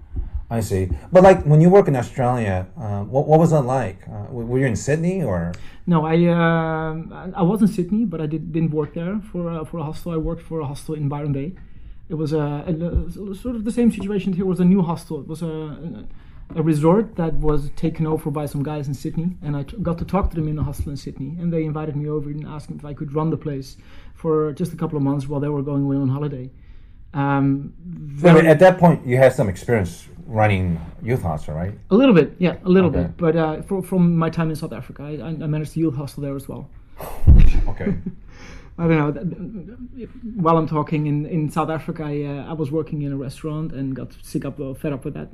I 0.50 0.60
see. 0.60 0.88
But 1.12 1.22
like 1.22 1.44
when 1.44 1.60
you 1.60 1.70
work 1.70 1.86
in 1.86 1.94
Australia, 1.94 2.66
uh, 2.76 3.02
what, 3.04 3.26
what 3.28 3.38
was 3.38 3.50
that 3.52 3.62
like? 3.62 3.98
Uh, 4.08 4.26
were 4.32 4.58
you 4.58 4.66
in 4.66 4.76
Sydney 4.76 5.22
or? 5.22 5.52
No, 5.86 6.04
I 6.04 6.16
um, 6.26 7.12
I- 7.36 7.42
was 7.42 7.62
in 7.62 7.68
Sydney, 7.68 8.04
but 8.04 8.20
I 8.20 8.26
did, 8.26 8.52
didn't 8.52 8.72
work 8.72 8.94
there 8.94 9.20
for 9.30 9.48
uh, 9.50 9.64
for 9.64 9.78
a 9.78 9.84
hostel. 9.84 10.12
I 10.12 10.16
worked 10.16 10.42
for 10.42 10.60
a 10.60 10.66
hostel 10.66 10.94
in 10.94 11.08
Byron 11.08 11.32
Bay. 11.32 11.52
It 12.08 12.14
was 12.14 12.32
a, 12.32 12.64
a- 12.66 13.34
sort 13.44 13.54
of 13.54 13.64
the 13.64 13.70
same 13.70 13.90
situation 13.92 14.32
here. 14.32 14.44
It 14.44 14.48
was 14.48 14.60
a 14.60 14.64
new 14.64 14.82
hostel. 14.82 15.20
It 15.20 15.28
was 15.28 15.42
a 15.42 16.04
a 16.56 16.62
resort 16.64 17.14
that 17.14 17.34
was 17.34 17.70
taken 17.76 18.04
over 18.08 18.28
by 18.28 18.44
some 18.46 18.64
guys 18.64 18.88
in 18.88 18.94
Sydney, 18.94 19.36
and 19.40 19.56
I 19.56 19.62
t- 19.62 19.76
got 19.88 19.98
to 19.98 20.04
talk 20.04 20.30
to 20.30 20.36
them 20.36 20.48
in 20.48 20.58
a 20.58 20.64
hostel 20.64 20.90
in 20.90 20.96
Sydney. 20.96 21.36
And 21.40 21.52
they 21.52 21.62
invited 21.64 21.94
me 21.94 22.08
over 22.08 22.28
and 22.28 22.44
asked 22.44 22.72
if 22.72 22.84
I 22.84 22.92
could 22.92 23.14
run 23.14 23.30
the 23.30 23.36
place 23.36 23.76
for 24.14 24.52
just 24.52 24.72
a 24.72 24.76
couple 24.76 24.96
of 24.96 25.04
months 25.04 25.28
while 25.28 25.38
they 25.38 25.48
were 25.48 25.62
going 25.62 25.84
away 25.84 25.96
on 25.96 26.08
holiday. 26.08 26.50
Um, 27.14 27.72
I 27.78 27.88
mean, 27.88 28.08
very- 28.34 28.46
at 28.48 28.58
that 28.58 28.78
point, 28.78 29.06
you 29.06 29.16
had 29.16 29.32
some 29.32 29.48
experience 29.48 30.08
running 30.30 30.80
youth 31.02 31.22
hostel, 31.22 31.54
right? 31.54 31.74
a 31.90 31.94
little 31.94 32.14
bit, 32.14 32.34
yeah, 32.38 32.56
a 32.64 32.68
little 32.68 32.88
Okay. 32.90 33.02
bit. 33.02 33.16
But 33.16 33.36
uh, 33.36 33.62
for, 33.62 33.82
from 33.82 34.16
my 34.16 34.30
time 34.30 34.48
in 34.50 34.56
South 34.56 34.72
Africa, 34.72 35.02
I, 35.02 35.26
I 35.26 35.46
managed 35.46 35.74
the 35.74 35.80
youth 35.80 35.96
hostel 35.96 36.22
there 36.22 36.36
as 36.36 36.48
well. 36.48 36.68
Okay. 37.68 37.94
I 38.78 38.86
don't 38.88 38.98
know. 39.14 39.76
While 40.36 40.56
I'm 40.56 40.66
talking 40.68 41.06
in, 41.06 41.26
in 41.26 41.50
South 41.50 41.68
Africa, 41.68 42.04
I, 42.04 42.22
uh, 42.22 42.50
I 42.50 42.54
was 42.54 42.70
working 42.70 43.02
in 43.02 43.12
a 43.12 43.16
restaurant 43.16 43.72
and 43.72 43.94
got 43.94 44.16
sick 44.22 44.44
up, 44.46 44.58
uh, 44.58 44.72
fed 44.72 44.92
up 44.94 45.04
with 45.04 45.14
that. 45.14 45.28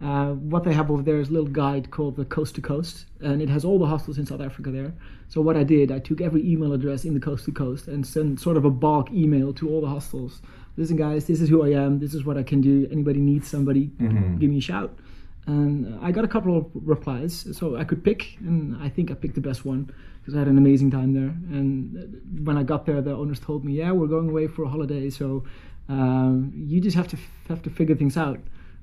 Uh, 0.00 0.32
what 0.32 0.64
they 0.64 0.72
have 0.72 0.90
over 0.90 1.02
there 1.02 1.20
is 1.20 1.28
a 1.28 1.32
little 1.32 1.48
guide 1.48 1.90
called 1.90 2.16
the 2.16 2.24
Coast 2.24 2.54
to 2.54 2.60
Coast, 2.62 3.06
and 3.20 3.42
it 3.42 3.48
has 3.50 3.64
all 3.64 3.78
the 3.78 3.86
hostels 3.86 4.16
in 4.18 4.26
South 4.26 4.40
Africa 4.40 4.70
there. 4.70 4.92
So 5.28 5.40
what 5.42 5.56
I 5.56 5.64
did, 5.64 5.90
I 5.90 5.98
took 5.98 6.20
every 6.20 6.42
email 6.50 6.72
address 6.72 7.04
in 7.04 7.12
the 7.14 7.20
Coast 7.20 7.44
to 7.46 7.52
Coast 7.52 7.88
and 7.88 8.06
sent 8.06 8.40
sort 8.40 8.56
of 8.56 8.64
a 8.64 8.70
bulk 8.70 9.10
email 9.10 9.52
to 9.54 9.68
all 9.68 9.80
the 9.80 9.88
hostels. 9.88 10.40
Listen, 10.76 10.96
guys, 10.96 11.24
this 11.26 11.40
is 11.40 11.48
who 11.48 11.64
I 11.64 11.70
am. 11.70 11.98
This 11.98 12.12
is 12.12 12.24
what 12.24 12.36
I 12.36 12.42
can 12.42 12.60
do. 12.60 12.86
Anybody 12.90 13.20
needs 13.20 13.48
somebody, 13.48 13.90
give 14.38 14.50
me 14.50 14.58
a 14.58 14.60
shout. 14.60 14.98
And 15.46 15.98
I 16.02 16.10
got 16.10 16.24
a 16.24 16.28
couple 16.28 16.56
of 16.58 16.66
replies, 16.74 17.46
so 17.56 17.76
I 17.76 17.84
could 17.84 18.02
pick, 18.02 18.36
and 18.40 18.76
I 18.82 18.88
think 18.88 19.10
I 19.10 19.14
picked 19.14 19.36
the 19.36 19.40
best 19.40 19.64
one 19.64 19.90
because 20.20 20.34
I 20.34 20.40
had 20.40 20.48
an 20.48 20.58
amazing 20.58 20.90
time 20.90 21.14
there. 21.14 21.32
And 21.56 21.96
uh, 21.96 22.00
when 22.42 22.58
I 22.58 22.64
got 22.64 22.84
there, 22.84 23.00
the 23.00 23.14
owners 23.14 23.38
told 23.38 23.64
me, 23.64 23.74
"Yeah, 23.74 23.92
we're 23.92 24.08
going 24.08 24.28
away 24.28 24.48
for 24.48 24.64
a 24.64 24.68
holiday, 24.68 25.08
so 25.08 25.44
um, 25.88 26.52
you 26.52 26.80
just 26.80 26.96
have 26.96 27.06
to 27.08 27.16
have 27.48 27.62
to 27.62 27.70
figure 27.70 27.94
things 27.94 28.16
out." 28.16 28.40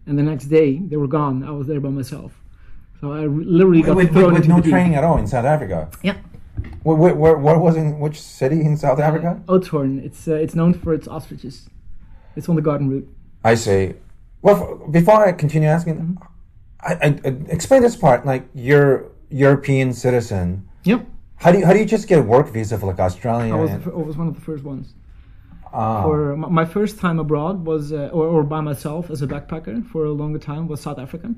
And 0.07 0.17
the 0.17 0.23
next 0.23 0.45
day, 0.45 0.77
they 0.77 0.95
were 0.95 1.07
gone. 1.07 1.43
I 1.43 1.51
was 1.51 1.67
there 1.67 1.81
by 1.81 1.89
myself, 1.89 2.31
so 3.01 3.11
I 3.11 3.23
re- 3.23 3.43
literally 3.43 3.81
got 3.81 3.97
with, 3.97 4.07
with, 4.07 4.13
thrown 4.15 4.33
with 4.33 4.43
into 4.45 4.55
no 4.55 4.61
training 4.61 4.95
at 4.95 5.03
all 5.03 5.17
in 5.17 5.27
South 5.27 5.45
Africa. 5.45 5.91
Yeah, 6.01 6.15
Where, 6.83 7.13
where, 7.13 7.37
where, 7.37 7.59
was 7.59 7.75
in 7.75 7.99
which 7.99 8.21
city 8.21 8.61
in 8.61 8.77
South 8.77 8.99
Africa? 8.99 9.41
Oudtshoorn. 9.47 10.01
It's 10.01 10.29
uh, 10.29 10.35
it's 10.35 10.55
known 10.55 10.73
for 10.73 10.93
its 10.93 11.09
ostriches. 11.09 11.67
It's 12.35 12.49
on 12.49 12.55
the 12.55 12.61
garden 12.61 12.89
route. 12.89 13.07
I 13.43 13.55
see. 13.55 13.93
Well, 14.41 14.57
f- 14.85 14.91
before 14.91 15.25
I 15.27 15.31
continue 15.31 15.69
asking, 15.69 15.95
Mm-hmm. 15.97 16.23
I, 16.81 16.93
I, 17.01 17.07
I 17.25 17.29
explain 17.49 17.81
this 17.81 17.95
part. 17.95 18.25
Like 18.25 18.43
you're 18.53 19.09
European 19.29 19.93
citizen. 19.93 20.67
Yep, 20.83 21.05
How 21.37 21.51
do 21.53 21.59
you, 21.59 21.65
how 21.65 21.71
do 21.73 21.79
you 21.79 21.85
just 21.85 22.07
get 22.09 22.19
a 22.19 22.21
work 22.21 22.49
visa 22.49 22.77
for 22.77 22.87
like 22.87 22.99
Australia? 22.99 23.53
I 23.55 23.59
was, 23.59 23.71
and- 23.71 23.83
fir- 23.83 23.93
I 23.93 24.03
was 24.09 24.17
one 24.17 24.27
of 24.27 24.35
the 24.35 24.41
first 24.41 24.63
ones. 24.63 24.93
Ah. 25.75 26.03
for 26.03 26.35
my, 26.37 26.49
my 26.49 26.65
first 26.65 26.99
time 26.99 27.17
abroad 27.19 27.65
was 27.65 27.91
uh, 27.93 28.09
or, 28.13 28.25
or 28.27 28.43
by 28.43 28.61
myself 28.61 29.09
as 29.09 29.23
a 29.23 29.27
backpacker 29.27 29.83
for 29.91 30.05
a 30.05 30.11
longer 30.11 30.37
time 30.37 30.67
was 30.67 30.79
South 30.81 30.99
Africa 30.99 31.33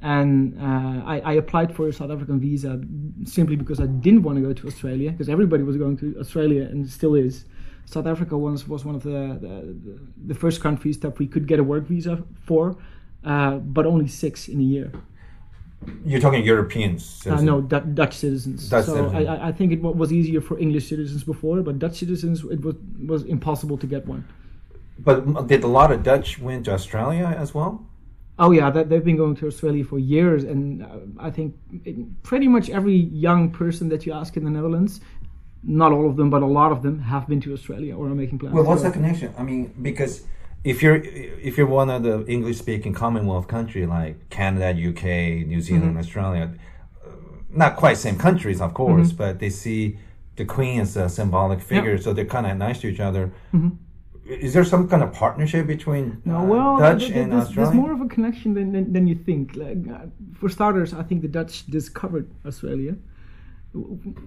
and 0.00 0.58
uh, 0.58 1.02
I, 1.04 1.20
I 1.20 1.32
applied 1.34 1.74
for 1.76 1.88
a 1.88 1.92
South 1.92 2.10
African 2.10 2.40
visa 2.40 2.80
simply 3.24 3.56
because 3.56 3.80
I 3.80 3.86
didn't 3.86 4.22
want 4.22 4.36
to 4.38 4.42
go 4.42 4.54
to 4.54 4.66
Australia 4.66 5.10
because 5.12 5.28
everybody 5.28 5.64
was 5.64 5.76
going 5.76 5.98
to 5.98 6.16
Australia 6.18 6.62
and 6.62 6.88
still 6.88 7.14
is 7.14 7.44
South 7.86 8.06
Africa 8.06 8.36
was, 8.36 8.66
was 8.68 8.84
one 8.84 8.94
of 8.94 9.02
the, 9.02 9.38
the, 9.40 9.98
the 10.26 10.34
first 10.34 10.60
countries 10.60 10.98
that 11.00 11.18
we 11.18 11.26
could 11.26 11.46
get 11.46 11.58
a 11.58 11.64
work 11.64 11.84
visa 11.86 12.22
for 12.44 12.76
uh, 13.24 13.56
but 13.56 13.86
only 13.86 14.06
six 14.08 14.48
in 14.48 14.60
a 14.60 14.62
year 14.62 14.92
You're 16.04 16.20
talking 16.20 16.44
Europeans. 16.44 17.26
uh, 17.26 17.40
no, 17.40 17.60
Du- 17.60 17.80
Dutch 17.80 18.14
citizens. 18.14 18.68
Dutch 18.70 18.86
so 18.86 18.94
citizens. 18.94 19.28
I, 19.28 19.34
I- 19.34 19.48
I 19.48 19.52
think 19.52 19.72
it 19.72 19.80
was 19.82 20.10
easier 20.12 20.40
for 20.40 20.58
English 20.58 20.88
citizens 20.88 21.24
before, 21.24 21.62
but 21.62 21.78
Dutch 21.78 21.96
citizens 21.98 22.42
it 22.44 22.60
was 22.62 22.76
was 23.06 23.22
impossible 23.24 23.76
to 23.78 23.86
get 23.86 24.06
one. 24.06 24.24
But 24.98 25.46
did 25.48 25.62
a 25.64 25.66
lot 25.78 25.90
of 25.92 26.02
Dutch 26.02 26.38
went 26.38 26.64
to 26.66 26.72
Australia 26.72 27.26
as 27.44 27.52
well? 27.54 27.72
Oh 28.38 28.50
yeah, 28.58 28.70
that, 28.70 28.88
they've 28.88 29.04
been 29.04 29.16
going 29.24 29.36
to 29.36 29.46
Australia 29.46 29.84
for 29.84 29.98
years, 29.98 30.42
and 30.44 30.82
uh, 30.82 30.88
I 31.28 31.30
think 31.30 31.54
pretty 32.22 32.48
much 32.48 32.66
every 32.70 32.96
young 33.28 33.50
person 33.50 33.88
that 33.90 34.06
you 34.06 34.12
ask 34.20 34.36
in 34.38 34.44
the 34.44 34.50
Netherlands, 34.50 35.00
not 35.66 35.92
all 35.92 36.08
of 36.08 36.16
them, 36.16 36.28
but 36.30 36.42
a 36.42 36.46
lot 36.46 36.72
of 36.72 36.82
them 36.82 37.00
have 37.00 37.26
been 37.28 37.40
to 37.42 37.52
Australia 37.52 37.96
or 37.96 38.06
are 38.06 38.14
making 38.14 38.38
plans. 38.38 38.54
Well, 38.54 38.64
what's 38.64 38.82
the 38.82 38.90
connection? 38.90 39.32
I 39.38 39.42
mean, 39.42 39.72
because 39.80 40.22
if 40.64 40.82
you're 40.82 40.96
if 40.96 41.56
you're 41.58 41.66
one 41.66 41.90
of 41.90 42.02
the 42.02 42.24
English-speaking 42.26 42.92
Commonwealth 42.94 43.48
country 43.48 43.86
like 43.86 44.28
Canada, 44.30 44.68
UK, 44.90 45.04
New 45.46 45.60
Zealand, 45.60 45.90
Mm-hmm. 45.90 45.98
Australia, 45.98 46.54
uh, 47.06 47.10
not 47.50 47.76
quite 47.76 47.96
same 47.98 48.18
countries, 48.18 48.60
of 48.60 48.74
course, 48.74 49.08
Mm-hmm. 49.08 49.16
but 49.16 49.38
they 49.38 49.50
see 49.50 49.98
the 50.36 50.44
Queen 50.44 50.80
as 50.80 50.96
a 50.96 51.08
symbolic 51.08 51.60
figure, 51.60 51.96
so 51.98 52.12
they're 52.12 52.24
kind 52.36 52.46
of 52.46 52.56
nice 52.56 52.80
to 52.80 52.88
each 52.88 53.00
other. 53.00 53.32
Is 54.26 54.54
there 54.54 54.64
some 54.64 54.88
kind 54.88 55.02
of 55.02 55.12
partnership 55.12 55.66
between 55.66 56.04
Mm-hmm. 56.12 56.30
No, 56.30 56.38
uh, 56.38 56.44
well, 56.52 56.78
Dutch 56.78 57.00
th- 57.00 57.12
th- 57.12 57.22
and 57.22 57.32
there's, 57.32 57.44
Australia? 57.44 57.70
there's 57.70 57.76
more 57.82 57.92
of 57.92 58.00
a 58.00 58.08
connection 58.08 58.54
than, 58.54 58.72
than, 58.72 58.92
than 58.94 59.06
you 59.06 59.14
think. 59.14 59.54
Like, 59.64 59.78
uh, 59.96 60.06
for 60.38 60.48
starters, 60.48 60.92
I 60.94 61.02
think 61.02 61.22
the 61.22 61.28
Dutch 61.38 61.66
discovered 61.66 62.26
Australia. 62.46 62.94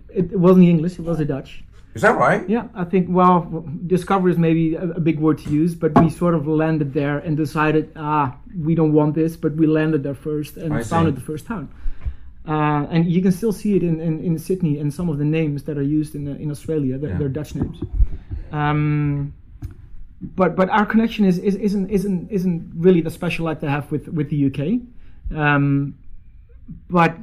It, 0.09 0.31
it 0.33 0.39
wasn't 0.39 0.65
English; 0.67 0.99
it 0.99 1.05
was 1.05 1.17
the 1.17 1.25
Dutch. 1.25 1.63
Is 1.93 2.01
that 2.03 2.15
right? 2.17 2.47
Yeah, 2.47 2.67
I 2.75 2.83
think, 2.83 3.07
well, 3.09 3.65
discover 3.87 4.29
is 4.29 4.37
maybe 4.37 4.75
a, 4.75 4.83
a 4.83 4.99
big 4.99 5.17
word 5.19 5.39
to 5.39 5.49
use, 5.49 5.73
but 5.73 5.97
we 5.99 6.11
sort 6.11 6.35
of 6.35 6.47
landed 6.47 6.93
there 6.93 7.17
and 7.17 7.35
decided, 7.35 7.91
ah, 7.95 8.35
we 8.55 8.75
don't 8.75 8.93
want 8.93 9.15
this, 9.15 9.35
but 9.35 9.55
we 9.55 9.65
landed 9.65 10.03
there 10.03 10.13
first 10.13 10.57
and 10.57 10.73
I 10.75 10.83
see. 10.83 10.89
founded 10.91 11.15
the 11.15 11.21
first 11.21 11.47
town. 11.47 11.69
Uh, 12.47 12.85
and 12.91 13.09
you 13.11 13.19
can 13.21 13.31
still 13.31 13.51
see 13.51 13.75
it 13.75 13.81
in, 13.83 13.99
in, 13.99 14.19
in 14.23 14.37
Sydney 14.37 14.77
and 14.79 14.93
some 14.93 15.09
of 15.09 15.17
the 15.17 15.25
names 15.25 15.63
that 15.63 15.75
are 15.77 15.81
used 15.99 16.13
in, 16.13 16.27
uh, 16.27 16.35
in 16.35 16.51
Australia, 16.51 16.99
they're, 16.99 17.09
Yeah. 17.11 17.17
they're 17.17 17.29
Dutch 17.29 17.55
names. 17.55 17.79
Um, 18.51 19.33
but 20.21 20.55
but 20.55 20.69
our 20.69 20.85
connection 20.85 21.25
is, 21.25 21.37
is 21.39 21.55
isn't 21.55 21.89
isn't 21.89 22.31
isn't 22.31 22.71
really 22.75 23.01
the 23.01 23.11
special 23.11 23.45
like 23.45 23.59
they 23.59 23.67
have 23.67 23.91
with 23.91 24.07
with 24.07 24.29
the 24.29 24.45
UK. 24.47 24.59
Um, 25.37 25.95
but 26.89 27.15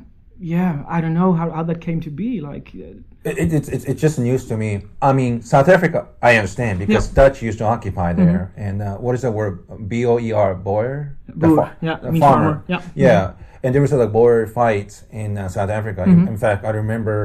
yeah, 0.45 0.85
I 0.87 1.01
don't 1.01 1.15
know 1.15 1.33
how, 1.33 1.51
how 1.51 1.63
that 1.71 1.81
came 1.81 2.01
to 2.03 2.11
be. 2.11 2.31
Like, 2.51 2.67
uh, 2.75 3.01
It, 3.31 3.39
it, 3.43 3.53
it's, 3.59 3.69
it's, 3.75 3.85
it's 3.91 4.01
just 4.07 4.19
news 4.19 4.43
to 4.51 4.57
me. 4.65 4.71
I 5.01 5.11
mean, 5.21 5.41
South 5.43 5.69
Africa, 5.77 6.09
I 6.29 6.37
understand 6.37 6.75
because 6.79 7.07
Yeah. 7.07 7.09
Mm-hmm. 7.09 7.15
Dutch 7.33 7.43
used 7.49 7.59
to 7.63 7.65
occupy 7.65 8.13
there. 8.13 8.53
And 8.67 8.77
uh, 8.83 8.97
what 9.05 9.15
is 9.17 9.23
that 9.23 9.33
word? 9.41 9.55
B 9.89 10.05
O 10.05 10.19
E 10.19 10.31
R, 10.33 10.55
boer? 10.55 11.17
Boer, 11.35 11.57
fa- 11.57 11.77
yeah, 11.81 11.97
farmer. 11.99 12.21
farmer, 12.21 12.65
yeah. 12.69 12.83
Yeah. 12.95 13.33
And 13.63 13.75
there 13.75 13.81
was 13.87 13.93
a 13.93 13.97
like, 13.97 14.13
boer 14.13 14.47
fight 14.47 14.91
in 15.11 15.39
uh, 15.39 15.49
South 15.49 15.71
Africa. 15.71 16.03
Mm-hmm. 16.03 16.23
In, 16.23 16.29
in 16.35 16.37
fact, 16.37 16.61
I 16.67 16.71
remember, 16.71 17.19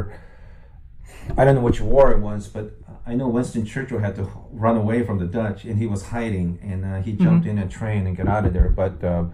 I 1.38 1.43
don't 1.43 1.55
know 1.55 1.65
which 1.69 1.81
war 1.81 2.11
it 2.15 2.19
was, 2.19 2.47
but 2.47 2.71
I 3.05 3.15
know 3.15 3.27
Winston 3.27 3.65
Churchill 3.65 3.99
had 3.99 4.15
to 4.15 4.23
run 4.65 4.77
away 4.77 5.03
from 5.07 5.17
the 5.19 5.25
Dutch 5.25 5.65
and 5.65 5.77
he 5.77 5.88
was 5.88 6.01
hiding 6.15 6.59
and 6.69 6.79
uh, 6.85 7.01
he 7.01 7.11
jumped 7.13 7.45
Mm-hmm. 7.47 7.57
in 7.57 7.67
a 7.67 7.67
train 7.67 8.07
and 8.07 8.15
got 8.15 8.27
out 8.35 8.45
of 8.45 8.53
there. 8.53 8.69
But 8.69 9.03
uh, 9.03 9.25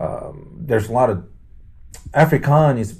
um, 0.00 0.34
there's 0.68 0.88
a 0.88 0.92
lot 0.92 1.10
of 1.10 1.16
Afrikaan 2.24 2.78
is 2.78 2.90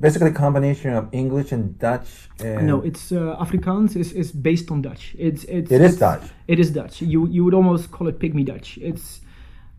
basically 0.00 0.30
a 0.30 0.32
combination 0.34 0.92
of 0.92 1.08
English 1.12 1.52
and 1.52 1.78
Dutch. 1.78 2.28
And 2.40 2.66
No, 2.66 2.80
it's 2.82 3.12
uh, 3.12 3.36
Afrikaans 3.40 3.96
is, 3.96 4.12
is 4.12 4.32
based 4.32 4.70
on 4.70 4.82
Dutch. 4.82 5.14
It's 5.18 5.44
it's 5.44 5.70
It 5.70 5.80
is 5.80 5.94
it's- 5.94 5.98
Dutch. 5.98 6.30
It 6.46 6.58
is 6.58 6.70
Dutch. 6.70 7.02
You 7.02 7.26
you 7.28 7.44
would 7.44 7.54
almost 7.54 7.90
call 7.90 8.08
it 8.08 8.18
pygmy 8.18 8.44
Dutch. 8.44 8.78
It's 8.78 9.20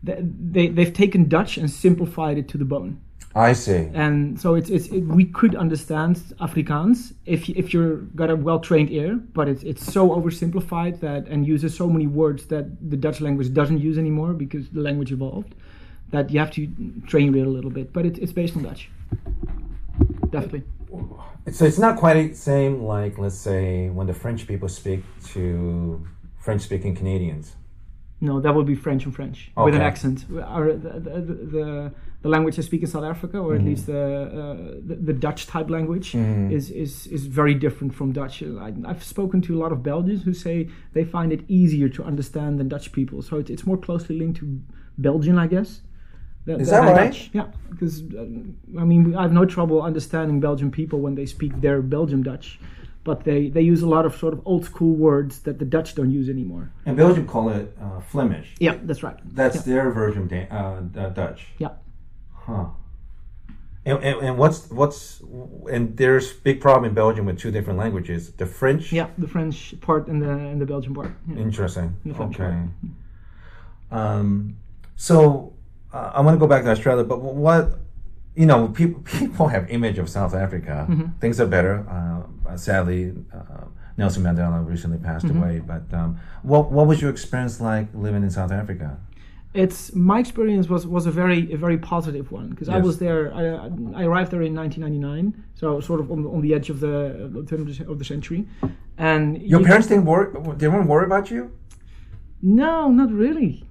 they 0.02 0.68
they've 0.68 0.92
taken 0.92 1.28
Dutch 1.28 1.58
and 1.58 1.70
simplified 1.70 2.38
it 2.38 2.48
to 2.48 2.58
the 2.58 2.64
bone. 2.64 3.00
I 3.34 3.52
see. 3.52 3.88
And 3.94 4.40
so 4.40 4.56
it's 4.56 4.70
it's 4.70 4.88
it, 4.88 5.02
we 5.02 5.24
could 5.24 5.54
understand 5.54 6.16
Afrikaans 6.40 7.12
if 7.26 7.48
if 7.50 7.72
you're 7.72 7.96
got 8.16 8.28
a 8.30 8.36
well 8.36 8.58
trained 8.58 8.90
ear, 8.90 9.14
but 9.34 9.48
it's 9.48 9.62
it's 9.62 9.92
so 9.92 10.08
oversimplified 10.10 11.00
that 11.00 11.28
and 11.28 11.46
uses 11.46 11.76
so 11.76 11.86
many 11.88 12.06
words 12.08 12.46
that 12.46 12.64
the 12.90 12.96
Dutch 12.96 13.20
language 13.20 13.52
doesn't 13.54 13.78
use 13.78 13.98
anymore 13.98 14.32
because 14.32 14.68
the 14.70 14.80
language 14.80 15.12
evolved. 15.12 15.54
That 16.10 16.30
you 16.30 16.40
have 16.40 16.50
to 16.52 16.66
train 17.06 17.36
ear 17.36 17.44
a 17.44 17.48
little 17.48 17.70
bit, 17.70 17.92
but 17.92 18.04
it, 18.04 18.18
it's 18.18 18.32
based 18.32 18.56
on 18.56 18.64
Dutch. 18.64 18.90
Definitely. 20.30 20.64
So 21.52 21.64
it's 21.64 21.78
not 21.78 21.96
quite 21.96 22.14
the 22.30 22.34
same 22.34 22.82
like 22.82 23.18
let's 23.18 23.36
say 23.36 23.88
when 23.90 24.06
the 24.06 24.14
French 24.14 24.46
people 24.46 24.68
speak 24.68 25.02
to 25.32 26.04
French-speaking 26.38 26.94
Canadians. 26.96 27.56
No, 28.22 28.38
that 28.40 28.54
would 28.54 28.66
be 28.66 28.74
French 28.74 29.06
and 29.06 29.14
French 29.14 29.50
with 29.56 29.74
an 29.74 29.80
accent. 29.80 30.26
Our, 30.44 30.74
the, 30.74 30.90
the, 31.00 31.20
the, 31.56 31.92
the 32.20 32.28
language 32.28 32.58
I 32.58 32.62
speak 32.62 32.82
in 32.82 32.86
South 32.86 33.04
Africa, 33.04 33.38
or 33.38 33.52
Mm-hmm. 33.52 33.60
at 33.60 33.64
least 33.64 33.86
the, 33.86 34.02
uh, 34.02 34.80
the 34.86 34.96
the 34.96 35.12
Dutch 35.14 35.46
type 35.46 35.70
language, 35.70 36.14
is, 36.14 36.70
is 36.70 37.06
is 37.06 37.24
very 37.26 37.54
different 37.54 37.94
from 37.94 38.12
Dutch. 38.12 38.42
I, 38.42 38.74
I've 38.84 39.02
spoken 39.02 39.40
to 39.42 39.56
a 39.56 39.58
lot 39.58 39.72
of 39.72 39.82
Belgians 39.82 40.22
who 40.24 40.34
say 40.34 40.68
they 40.92 41.04
find 41.04 41.32
it 41.32 41.42
easier 41.48 41.88
to 41.88 42.04
understand 42.04 42.58
than 42.58 42.68
Dutch 42.68 42.92
people. 42.92 43.22
So 43.22 43.38
it, 43.38 43.48
it's 43.48 43.64
more 43.64 43.78
closely 43.78 44.18
linked 44.18 44.38
to 44.40 44.60
Belgian, 44.98 45.38
I 45.38 45.46
guess. 45.46 45.80
Than- 46.54 46.60
Is 46.62 46.70
that 46.70 46.80
right? 46.80 47.12
Dutch. 47.12 47.30
Yeah, 47.32 47.46
because 47.70 48.02
uh, 48.14 48.20
I 48.78 48.84
mean 48.84 49.14
I 49.16 49.22
have 49.22 49.32
no 49.32 49.44
trouble 49.44 49.82
understanding 49.82 50.40
Belgian 50.40 50.70
people 50.70 51.00
when 51.00 51.14
they 51.14 51.26
speak 51.26 51.60
their 51.60 51.82
Belgian 51.82 52.22
Dutch. 52.22 52.58
But 53.02 53.24
they, 53.24 53.48
they 53.48 53.62
use 53.62 53.80
a 53.80 53.88
lot 53.88 54.04
of 54.04 54.14
sort 54.14 54.34
of 54.34 54.42
old 54.44 54.66
school 54.66 54.94
words 54.94 55.40
that 55.40 55.58
the 55.58 55.64
Dutch 55.64 55.94
don't 55.94 56.10
use 56.10 56.28
anymore. 56.28 56.70
And 56.84 56.98
Belgium 56.98 57.26
call 57.26 57.48
it 57.48 57.74
uh, 57.80 58.00
Flemish. 58.00 58.54
Yeah, 58.58 58.76
that's 58.82 59.02
right. 59.02 59.16
That's 59.24 59.56
yeah. 59.56 59.62
their 59.62 59.90
version 59.90 60.24
of 60.24 60.96
uh, 60.96 61.00
uh, 61.00 61.08
Dutch. 61.08 61.46
yeah. 61.58 61.70
Huh. 62.34 62.66
And, 63.86 64.04
and, 64.04 64.20
and 64.20 64.38
what's 64.38 64.68
what's 64.70 65.22
and 65.72 65.96
there's 65.96 66.32
big 66.32 66.60
problem 66.60 66.84
in 66.84 66.94
Belgium 66.94 67.24
with 67.24 67.38
two 67.38 67.50
different 67.50 67.78
languages. 67.78 68.32
The 68.32 68.44
French. 68.44 68.92
Yeah, 68.92 69.08
the 69.16 69.26
French 69.26 69.80
part 69.80 70.06
and 70.08 70.20
the 70.20 70.30
and 70.30 70.60
the 70.60 70.66
Belgian 70.66 70.94
part. 70.94 71.12
Yeah. 71.26 71.36
Interesting. 71.38 71.96
The 72.04 72.14
okay. 72.22 72.36
part. 72.36 72.54
Um, 73.90 74.58
so 74.96 75.54
uh, 75.92 76.12
I 76.14 76.20
want 76.20 76.34
to 76.34 76.38
go 76.38 76.46
back 76.46 76.62
to 76.64 76.70
Australia, 76.70 77.04
but 77.04 77.20
what 77.20 77.78
you 78.36 78.46
know, 78.46 78.68
people 78.68 79.02
people 79.18 79.48
have 79.48 79.70
image 79.70 79.98
of 79.98 80.08
South 80.08 80.34
Africa. 80.34 80.86
Mm-hmm. 80.88 81.18
Things 81.20 81.40
are 81.40 81.46
better. 81.46 81.84
Uh, 81.88 82.56
sadly, 82.56 83.12
uh, 83.34 83.64
Nelson 83.96 84.22
Mandela 84.22 84.66
recently 84.66 84.98
passed 84.98 85.26
Mm-hmm. 85.26 85.42
away. 85.42 85.58
But 85.60 85.92
um, 85.92 86.18
what 86.42 86.70
what 86.72 86.86
was 86.86 87.00
your 87.02 87.10
experience 87.10 87.60
like 87.60 87.88
living 87.94 88.22
in 88.22 88.30
South 88.30 88.52
Africa? 88.52 88.98
It's 89.52 89.92
my 89.96 90.20
experience 90.20 90.68
was 90.68 90.86
was 90.86 91.06
a 91.06 91.10
very 91.10 91.52
a 91.52 91.56
very 91.56 91.76
positive 91.76 92.30
one 92.30 92.50
because 92.50 92.68
I 92.68 92.78
was 92.78 92.98
there. 92.98 93.34
I, 93.34 93.42
I 94.00 94.04
arrived 94.04 94.30
there 94.30 94.42
in 94.42 94.54
1999, 94.54 95.42
so 95.54 95.80
sort 95.80 95.98
of 96.00 96.12
on, 96.12 96.22
the- 96.22 96.30
on 96.30 96.40
the 96.40 96.54
edge 96.54 96.70
of 96.70 96.78
the, 96.78 96.94
of 97.24 97.32
the 97.32 97.42
turn 97.44 97.60
of 97.88 97.98
the, 97.98 98.04
century. 98.04 98.46
And 98.96 99.42
Your 99.42 99.58
you- 99.60 99.66
parents 99.66 99.88
didn't 99.88 100.04
worry. 100.04 100.28
They 100.56 100.68
weren't 100.68 100.86
worried 100.88 101.06
about 101.06 101.32
you. 101.32 101.50
No, 102.42 102.90
not 102.90 103.10
really. 103.10 103.64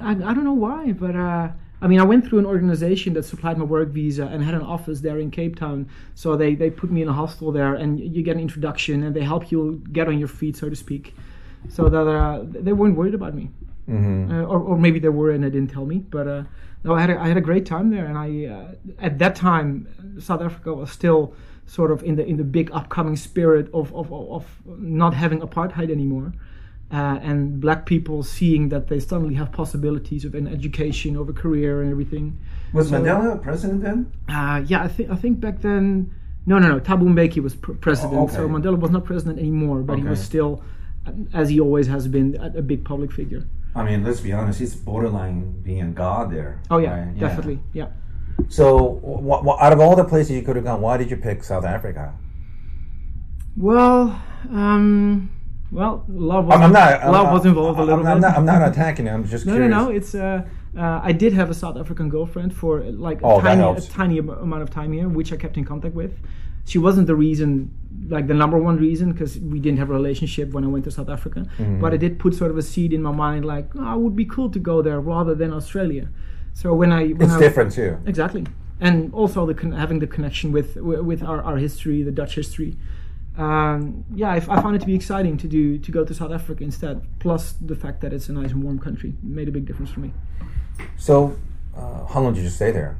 I, 0.00 0.08
I, 0.08 0.10
I 0.12 0.34
don't 0.34 0.44
know 0.44 0.54
why, 0.54 0.92
but 0.92 1.14
uh, 1.14 1.50
I 1.82 1.86
mean, 1.88 2.00
I 2.00 2.04
went 2.04 2.26
through 2.26 2.38
an 2.38 2.46
organization 2.46 3.12
that 3.14 3.24
supplied 3.24 3.58
my 3.58 3.64
work 3.64 3.88
visa 3.88 4.26
and 4.26 4.42
had 4.42 4.54
an 4.54 4.62
office 4.62 5.00
there 5.00 5.18
in 5.18 5.30
Cape 5.30 5.56
Town. 5.56 5.88
So 6.14 6.36
they, 6.36 6.54
they 6.54 6.70
put 6.70 6.90
me 6.90 7.02
in 7.02 7.08
a 7.08 7.12
hostel 7.12 7.52
there, 7.52 7.74
and 7.74 8.00
you 8.00 8.22
get 8.22 8.36
an 8.36 8.42
introduction, 8.42 9.02
and 9.02 9.14
they 9.14 9.22
help 9.22 9.50
you 9.52 9.82
get 9.92 10.08
on 10.08 10.18
your 10.18 10.28
feet, 10.28 10.56
so 10.56 10.70
to 10.70 10.76
speak. 10.76 11.14
So 11.68 11.88
that 11.88 12.06
uh, 12.06 12.44
they 12.44 12.72
weren't 12.72 12.96
worried 12.96 13.14
about 13.14 13.34
me, 13.34 13.50
Mm-hmm. 13.88 14.32
uh, 14.32 14.42
or, 14.42 14.60
or 14.60 14.76
maybe 14.76 14.98
they 14.98 15.08
were 15.08 15.30
and 15.30 15.44
they 15.44 15.50
didn't 15.50 15.70
tell 15.70 15.86
me. 15.86 15.98
But 15.98 16.26
uh, 16.26 16.42
no, 16.82 16.94
I 16.94 17.00
had 17.02 17.10
a, 17.10 17.20
I 17.20 17.28
had 17.28 17.36
a 17.36 17.40
great 17.40 17.66
time 17.66 17.90
there, 17.90 18.06
and 18.06 18.18
I 18.18 18.46
uh, 18.46 18.74
at 18.98 19.18
that 19.20 19.36
time 19.36 19.86
South 20.18 20.40
Africa 20.40 20.74
was 20.74 20.90
still 20.90 21.34
sort 21.66 21.92
of 21.92 22.02
in 22.02 22.16
the 22.16 22.26
in 22.26 22.36
the 22.36 22.44
big 22.44 22.70
upcoming 22.72 23.14
spirit 23.16 23.68
of 23.72 23.94
of, 23.94 24.12
of, 24.12 24.30
of 24.30 24.44
not 24.66 25.14
having 25.14 25.40
apartheid 25.40 25.90
anymore 25.90 26.32
uh, 26.92 27.18
and 27.22 27.60
black 27.60 27.84
people 27.86 28.22
seeing 28.22 28.68
that 28.68 28.88
they 28.88 29.00
suddenly 29.00 29.34
have 29.34 29.50
possibilities 29.52 30.24
of 30.24 30.34
an 30.34 30.46
education, 30.46 31.16
of 31.16 31.28
a 31.28 31.32
career, 31.32 31.82
and 31.82 31.90
everything. 31.90 32.38
Was 32.72 32.88
So- 32.90 33.00
Mandela 33.00 33.40
president 33.42 33.82
then? 33.82 34.12
Uh, 34.28 34.62
yeah, 34.66 34.82
I 34.82 34.88
think 34.88 35.10
I 35.10 35.16
think 35.16 35.40
back 35.40 35.60
then, 35.62 36.12
no, 36.46 36.58
no, 36.58 36.68
no. 36.68 36.80
Thabo 36.80 37.02
Mbeki 37.08 37.42
was 37.42 37.54
pr- 37.56 37.72
president, 37.72 38.14
Oh, 38.20 38.28
so. 38.28 38.48
Mandela 38.48 38.78
was 38.78 38.90
not 38.90 39.04
president 39.04 39.38
anymore, 39.38 39.80
but 39.82 39.98
he 39.98 40.04
was 40.04 40.22
still, 40.22 40.62
uh, 41.06 41.12
as 41.34 41.48
he 41.48 41.58
always 41.60 41.86
has 41.88 42.06
been, 42.08 42.36
a, 42.40 42.58
a 42.58 42.62
big 42.62 42.84
public 42.84 43.10
figure. 43.12 43.42
I 43.74 43.84
mean, 43.84 44.04
let's 44.04 44.20
be 44.20 44.32
honest. 44.32 44.58
He's 44.60 44.74
borderline 44.74 45.60
being 45.62 45.82
a 45.82 45.86
god 45.90 46.30
there. 46.32 46.60
Oh 46.70 46.78
yeah, 46.78 46.98
right? 47.06 47.18
definitely, 47.18 47.58
yeah. 47.72 47.88
So, 48.48 49.00
wh- 49.02 49.44
wh- 49.44 49.62
out 49.62 49.72
of 49.72 49.80
all 49.80 49.96
the 49.96 50.04
places 50.04 50.30
you 50.36 50.42
could 50.42 50.56
have 50.56 50.64
gone, 50.64 50.80
why 50.80 50.96
did 50.98 51.10
you 51.10 51.16
pick 51.16 51.42
South 51.42 51.64
Africa? 51.64 52.14
Well, 53.56 54.20
um, 54.50 55.30
well, 55.70 56.04
love 56.08 56.46
was, 56.46 56.54
I'm, 56.54 56.62
I'm 56.62 56.72
not. 56.72 57.02
I'm, 57.02 57.12
love 57.12 57.26
I'm- 57.26 57.34
was 57.34 57.44
involved 57.46 57.78
a 57.78 57.84
little 57.84 58.04
bit. 58.04 58.18
not. 58.20 58.36
I'm 58.36 58.44
not 58.46 58.68
attacking 58.68 59.06
you. 59.06 59.12
I'm 59.12 59.26
just 59.26 59.46
No, 59.46 59.52
curious. 59.54 59.70
no, 59.70 59.84
no. 59.86 59.90
It's 59.90 60.14
uh, 60.14 60.46
uh, 60.76 61.00
I 61.02 61.12
did 61.12 61.32
have 61.32 61.50
a 61.50 61.54
South 61.54 61.76
African 61.76 62.08
girlfriend 62.08 62.54
for 62.54 62.80
like 62.84 63.20
Oh, 63.22 63.38
a 63.40 63.42
tiny, 63.42 63.62
a 63.62 63.80
tiny 63.80 64.18
amount 64.18 64.62
of 64.62 64.70
time 64.70 64.92
here, 64.92 65.08
which 65.08 65.32
I 65.32 65.36
kept 65.36 65.56
in 65.56 65.64
contact 65.64 65.94
with. 65.94 66.12
She 66.66 66.78
wasn't 66.78 67.06
the 67.06 67.14
reason, 67.14 67.70
like 68.08 68.26
the 68.26 68.34
number 68.34 68.58
one 68.58 68.76
reason, 68.76 69.12
because 69.12 69.38
we 69.38 69.60
didn't 69.60 69.78
have 69.78 69.88
a 69.90 69.92
relationship 69.92 70.50
when 70.52 70.64
I 70.64 70.66
went 70.66 70.84
to 70.84 70.90
South 70.90 71.08
Africa. 71.08 71.40
Mm-hmm. 71.58 71.80
But 71.80 71.92
I 71.94 71.96
did 71.96 72.18
put 72.18 72.34
sort 72.34 72.50
of 72.50 72.58
a 72.58 72.62
seed 72.62 72.92
in 72.92 73.02
my 73.02 73.12
mind, 73.12 73.44
like 73.44 73.68
oh, 73.76 73.94
it 73.94 73.98
would 74.00 74.16
be 74.16 74.24
cool 74.24 74.50
to 74.50 74.58
go 74.58 74.82
there 74.82 75.00
rather 75.00 75.34
than 75.34 75.52
Australia. 75.52 76.08
So 76.54 76.74
when 76.74 76.90
I 76.92 77.08
when 77.08 77.22
It's 77.28 77.34
I, 77.34 77.38
different 77.38 77.72
too. 77.72 77.98
exactly, 78.06 78.46
and 78.80 79.12
also 79.14 79.46
the 79.46 79.54
con- 79.54 79.72
having 79.72 79.98
the 80.00 80.06
connection 80.08 80.50
with 80.52 80.76
with 80.76 81.22
our, 81.22 81.40
our 81.42 81.56
history, 81.56 82.02
the 82.02 82.12
Dutch 82.12 82.34
history. 82.34 82.76
Um, 83.36 84.04
yeah, 84.14 84.30
I 84.32 84.40
found 84.40 84.76
it 84.76 84.80
to 84.80 84.86
be 84.86 84.94
exciting 84.94 85.36
to 85.38 85.46
do 85.48 85.78
to 85.78 85.92
go 85.92 86.04
to 86.04 86.14
South 86.14 86.32
Africa 86.32 86.64
instead. 86.64 87.02
Plus 87.18 87.52
the 87.60 87.76
fact 87.76 88.00
that 88.00 88.12
it's 88.12 88.28
a 88.28 88.32
nice 88.32 88.52
and 88.52 88.62
warm 88.62 88.78
country 88.78 89.14
made 89.22 89.48
a 89.48 89.52
big 89.52 89.66
difference 89.66 89.90
for 89.90 90.00
me. 90.00 90.12
So, 90.96 91.36
uh, 91.76 92.06
how 92.06 92.20
long 92.20 92.34
did 92.34 92.44
you 92.44 92.50
stay 92.50 92.70
there? 92.70 92.96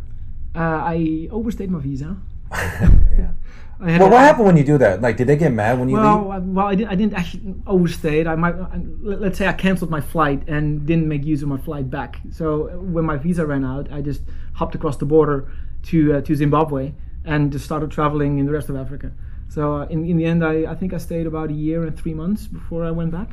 Uh, 0.55 0.61
I 0.95 1.29
overstayed 1.31 1.71
my 1.71 1.79
visa. 1.81 2.17
yeah. 2.53 3.31
Well, 3.79 4.09
what 4.09 4.21
happened 4.21 4.47
when 4.47 4.57
you 4.57 4.65
do 4.65 4.79
that? 4.79 5.03
Like, 5.03 5.19
did 5.19 5.27
they 5.27 5.37
get 5.37 5.53
mad 5.53 5.79
when 5.79 5.91
you 5.91 5.97
Well? 5.97 6.31
I- 6.33 6.39
well, 6.39 6.67
I 6.67 6.75
didn't. 6.75 6.91
I 6.93 6.95
didn't 6.95 7.13
actually 7.13 7.57
overstay 7.67 8.21
it. 8.21 8.27
I 8.27 8.35
might. 8.35 8.55
I, 8.55 8.81
let- 9.03 9.21
let's 9.21 9.37
say 9.37 9.47
I 9.47 9.53
canceled 9.53 9.91
my 9.91 10.01
flight 10.01 10.49
and 10.49 10.87
didn't 10.87 11.07
make 11.07 11.27
use 11.27 11.43
of 11.43 11.49
my 11.49 11.59
flight 11.59 11.91
back. 11.91 12.21
So 12.31 12.71
uh, 12.71 12.77
when 12.81 13.05
my 13.05 13.19
visa 13.19 13.45
ran 13.45 13.67
out, 13.67 13.93
I 13.93 14.01
just 14.01 14.23
hopped 14.55 14.75
across 14.75 14.97
the 14.97 15.05
border 15.05 15.53
to 15.89 16.15
uh, 16.15 16.21
to 16.23 16.35
Zimbabwe 16.35 16.95
and 17.27 17.53
just 17.53 17.67
started 17.67 17.91
traveling 17.91 18.39
in 18.39 18.47
the 18.47 18.53
rest 18.53 18.71
of 18.71 18.77
Africa. 18.77 19.13
So 19.49 19.77
uh, 19.77 19.87
in 19.87 20.05
in 20.05 20.17
the 20.17 20.25
end, 20.27 20.45
I, 20.45 20.71
I 20.73 20.75
think 20.75 20.93
I 20.93 20.99
stayed 20.99 21.27
about 21.27 21.51
a 21.51 21.55
year 21.55 21.85
and 21.87 21.97
three 21.97 22.15
months 22.15 22.47
before 22.47 22.85
I 22.85 22.91
went 22.91 23.11
back. 23.11 23.31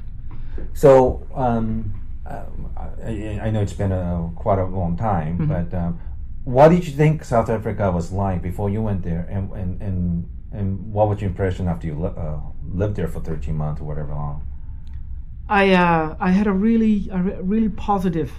So, 0.74 1.25
um, 1.36 1.93
um, 2.25 2.70
I, 2.77 3.40
I 3.46 3.50
know 3.51 3.61
it's 3.61 3.74
been 3.74 3.92
a 3.92 4.29
quite 4.35 4.59
a 4.59 4.66
long 4.66 4.96
time, 4.98 5.38
Mm-hmm. 5.38 5.53
but 5.53 5.74
um, 5.77 6.00
what 6.46 6.70
did 6.70 6.85
you 6.88 6.94
think 6.94 7.24
South 7.24 7.50
Africa 7.50 7.92
was 7.92 8.11
like 8.11 8.42
before 8.42 8.70
you 8.70 8.81
went 8.81 9.03
there, 9.03 9.27
and 9.29 9.51
and 9.51 9.81
and, 9.81 10.29
and 10.51 10.94
what 10.94 11.09
was 11.09 11.20
your 11.22 11.29
impression 11.29 11.68
after 11.68 11.88
you 11.88 11.96
li- 11.96 12.18
uh, 12.18 12.38
lived 12.74 12.96
there 12.96 13.07
for 13.07 13.20
thirteen 13.20 13.55
months 13.57 13.81
or 13.81 13.85
whatever 13.85 14.14
long? 14.14 14.42
I 15.50 15.74
uh, 15.74 16.16
I 16.20 16.31
had 16.31 16.48
a 16.48 16.51
really 16.53 17.09
a 17.11 17.18
re- 17.22 17.40
really 17.42 17.70
positive 17.70 18.31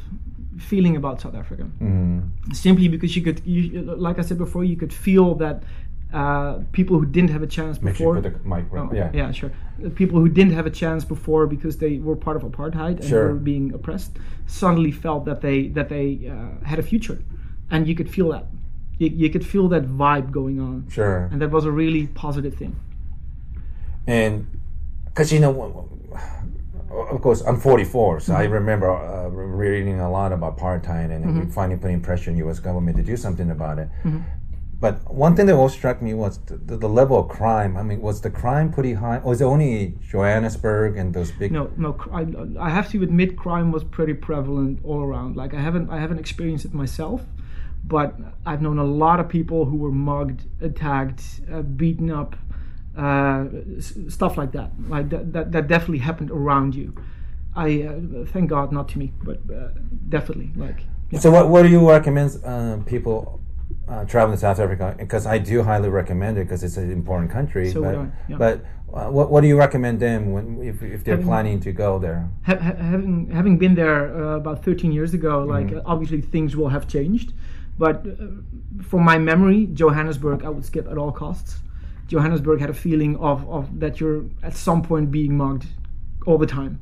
feeling 0.59 0.97
about 0.97 1.21
South 1.21 1.35
Africa. 1.35 1.65
Mm-hmm. 1.65 2.53
simply 2.53 2.87
because 2.89 3.17
you 3.17 3.23
could, 3.23 3.43
you, 3.45 3.83
like 3.83 4.19
I 4.21 4.23
said 4.23 4.39
before, 4.39 4.63
you 4.65 4.77
could 4.77 4.93
feel 4.93 5.35
that 5.37 5.65
uh, 6.13 6.59
people 6.73 6.99
who 6.99 7.07
didn't 7.07 7.31
have 7.31 7.43
a 7.43 7.47
chance 7.47 7.81
Make 7.83 7.97
sure 7.97 8.15
before. 8.15 8.17
you 8.17 8.23
put 8.23 8.43
the 8.43 8.49
mic 8.49 8.65
right. 8.71 8.89
Oh, 8.91 8.95
yeah. 8.95 9.11
yeah, 9.13 9.33
sure. 9.33 9.51
People 9.97 10.21
who 10.21 10.29
didn't 10.29 10.53
have 10.53 10.67
a 10.67 10.71
chance 10.71 11.05
before 11.05 11.47
because 11.47 11.79
they 11.79 11.99
were 11.99 12.15
part 12.17 12.37
of 12.37 12.43
apartheid 12.45 13.01
and 13.01 13.05
Sure. 13.05 13.29
were 13.29 13.35
being 13.35 13.73
oppressed 13.75 14.13
suddenly 14.47 14.93
felt 14.93 15.25
that 15.25 15.41
they 15.41 15.69
that 15.69 15.89
they 15.89 16.31
uh, 16.31 16.65
had 16.65 16.79
a 16.79 16.83
future, 16.83 17.19
and 17.71 17.89
you 17.89 17.95
could 17.95 18.09
feel 18.11 18.29
that. 18.31 18.47
You, 18.99 19.09
you 19.09 19.29
could 19.31 19.45
feel 19.45 19.67
that 19.71 19.85
vibe 19.89 20.31
going 20.31 20.61
on, 20.61 20.87
Sure. 20.89 21.29
and 21.33 21.41
that 21.43 21.51
was 21.51 21.65
a 21.65 21.73
really 21.73 22.07
positive 22.09 22.55
thing. 22.55 22.77
and 24.07 24.47
because 25.07 25.33
you 25.33 25.41
know 25.41 25.89
of 27.13 27.21
course 27.23 27.41
i'm 27.49 27.59
44 27.59 28.21
so 28.21 28.33
Mm-hmm. 28.33 28.43
i 28.43 28.45
remember 28.45 28.91
uh, 28.91 29.29
reading 29.29 30.01
a 30.01 30.11
lot 30.11 30.33
about 30.33 30.59
apartheid 30.59 31.11
and 31.11 31.25
Mm-hmm. 31.25 31.51
finally 31.51 31.79
putting 31.79 32.01
pressure 32.01 32.31
on 32.31 32.37
us 32.51 32.59
government 32.61 32.97
to 32.99 33.03
do 33.03 33.17
something 33.17 33.51
about 33.51 33.79
it 33.79 33.89
but 34.85 34.95
one 35.27 35.35
thing 35.35 35.47
that 35.47 35.55
always 35.55 35.73
struck 35.73 36.03
me 36.03 36.13
was 36.13 36.37
the, 36.49 36.57
the, 36.69 36.77
the 36.77 36.89
level 37.01 37.17
of 37.19 37.27
crime 37.29 37.73
i 37.81 37.83
mean 37.83 38.01
was 38.03 38.21
the 38.21 38.33
crime 38.43 38.71
pretty 38.71 38.93
high 38.93 39.19
or 39.25 39.31
was 39.31 39.41
it 39.41 39.49
only 39.55 39.95
johannesburg 40.11 40.91
and 40.99 41.15
those 41.15 41.31
big 41.41 41.51
No, 41.59 41.71
no. 41.77 41.91
I, 42.13 42.23
I 42.67 42.71
have 42.71 42.91
to 42.93 43.03
admit, 43.03 43.37
crime 43.37 43.73
was 43.77 43.85
pretty 43.85 44.15
prevalent 44.15 44.81
all 44.85 45.03
around. 45.09 45.37
Like 45.37 45.53
I 45.55 45.61
haven't, 45.61 45.89
I 45.97 45.99
haven't 46.05 46.19
experienced 46.19 46.65
it 46.65 46.75
myself, 46.75 47.21
but 47.95 48.09
I've 48.45 48.63
known 48.67 48.79
a 48.79 48.91
lot 49.05 49.21
of 49.21 49.27
people 49.29 49.61
who 49.69 49.77
were 49.85 49.95
mugged, 50.11 50.43
attacked, 50.61 51.23
uh, 51.53 51.63
beaten 51.63 52.11
up, 52.11 52.37
uh, 53.07 53.45
s- 53.79 53.95
stuff 54.09 54.37
like 54.37 54.53
that. 54.53 54.71
Like 54.95 55.09
that, 55.11 55.33
that, 55.35 55.53
that 55.53 55.69
definitely 55.69 56.03
happened 56.11 56.31
around 56.31 56.75
you. 56.75 56.89
I 57.57 57.69
uh, 57.83 58.25
thank 58.35 58.51
God, 58.51 58.73
not 58.73 58.87
to 58.93 58.99
me, 58.99 59.13
but 59.29 59.39
uh, 59.51 59.69
definitely. 60.09 60.51
Like 60.57 60.81
yeah. 61.11 61.21
so 61.21 61.31
what, 61.31 61.49
what 61.49 61.63
do 61.63 61.69
you 61.69 61.89
recommend 61.89 62.29
uh, 62.45 62.79
people 62.95 63.41
uh, 63.89 64.05
traveling 64.05 64.37
to 64.37 64.41
south 64.41 64.59
africa 64.59 64.95
because 64.99 65.27
i 65.27 65.37
do 65.39 65.63
highly 65.63 65.89
recommend 65.89 66.39
it 66.39 66.45
because 66.45 66.63
it's 66.65 66.77
an 66.77 66.91
important 66.91 67.31
country 67.31 67.71
So 67.71 67.83
but, 67.83 67.95
I, 67.97 68.09
yeah. 68.29 68.37
but 68.37 68.65
uh, 68.93 69.11
what, 69.11 69.31
what 69.31 69.41
do 69.43 69.49
you 69.49 69.59
recommend 69.59 69.99
them 70.01 70.33
when 70.33 70.63
if, 70.63 70.83
if 70.83 71.03
they're 71.05 71.15
Having- 71.17 71.27
planning 71.27 71.61
to 71.61 71.73
go 71.73 71.99
there 71.99 72.29
ha- 72.47 72.57
ha- 72.67 72.77
having 72.93 73.31
having 73.31 73.59
been 73.59 73.75
there 73.75 74.01
uh, 74.17 74.37
about 74.37 74.65
13 74.65 74.93
years 74.93 75.15
ago, 75.15 75.45
like 75.45 75.73
uh, 75.73 75.83
obviously 75.85 76.21
things 76.21 76.57
will 76.57 76.69
have 76.69 76.87
changed, 76.87 77.33
but 77.77 77.97
uh, 78.07 78.13
from 78.91 79.03
my 79.03 79.19
memory, 79.19 79.67
Johannesburg 79.81 80.45
I 80.45 80.49
would 80.49 80.65
skip 80.65 80.87
at 80.89 80.97
all 80.97 81.11
costs. 81.13 81.57
Johannesburg 82.07 82.61
had 82.61 82.71
a 82.71 82.75
feeling 82.75 83.17
of, 83.17 83.49
of 83.51 83.81
that 83.81 83.99
you're 84.01 84.25
at 84.45 84.55
some 84.55 84.81
point 84.83 85.11
being 85.11 85.37
mugged 85.37 85.67
all 86.27 86.39
the 86.39 86.47
time. 86.47 86.79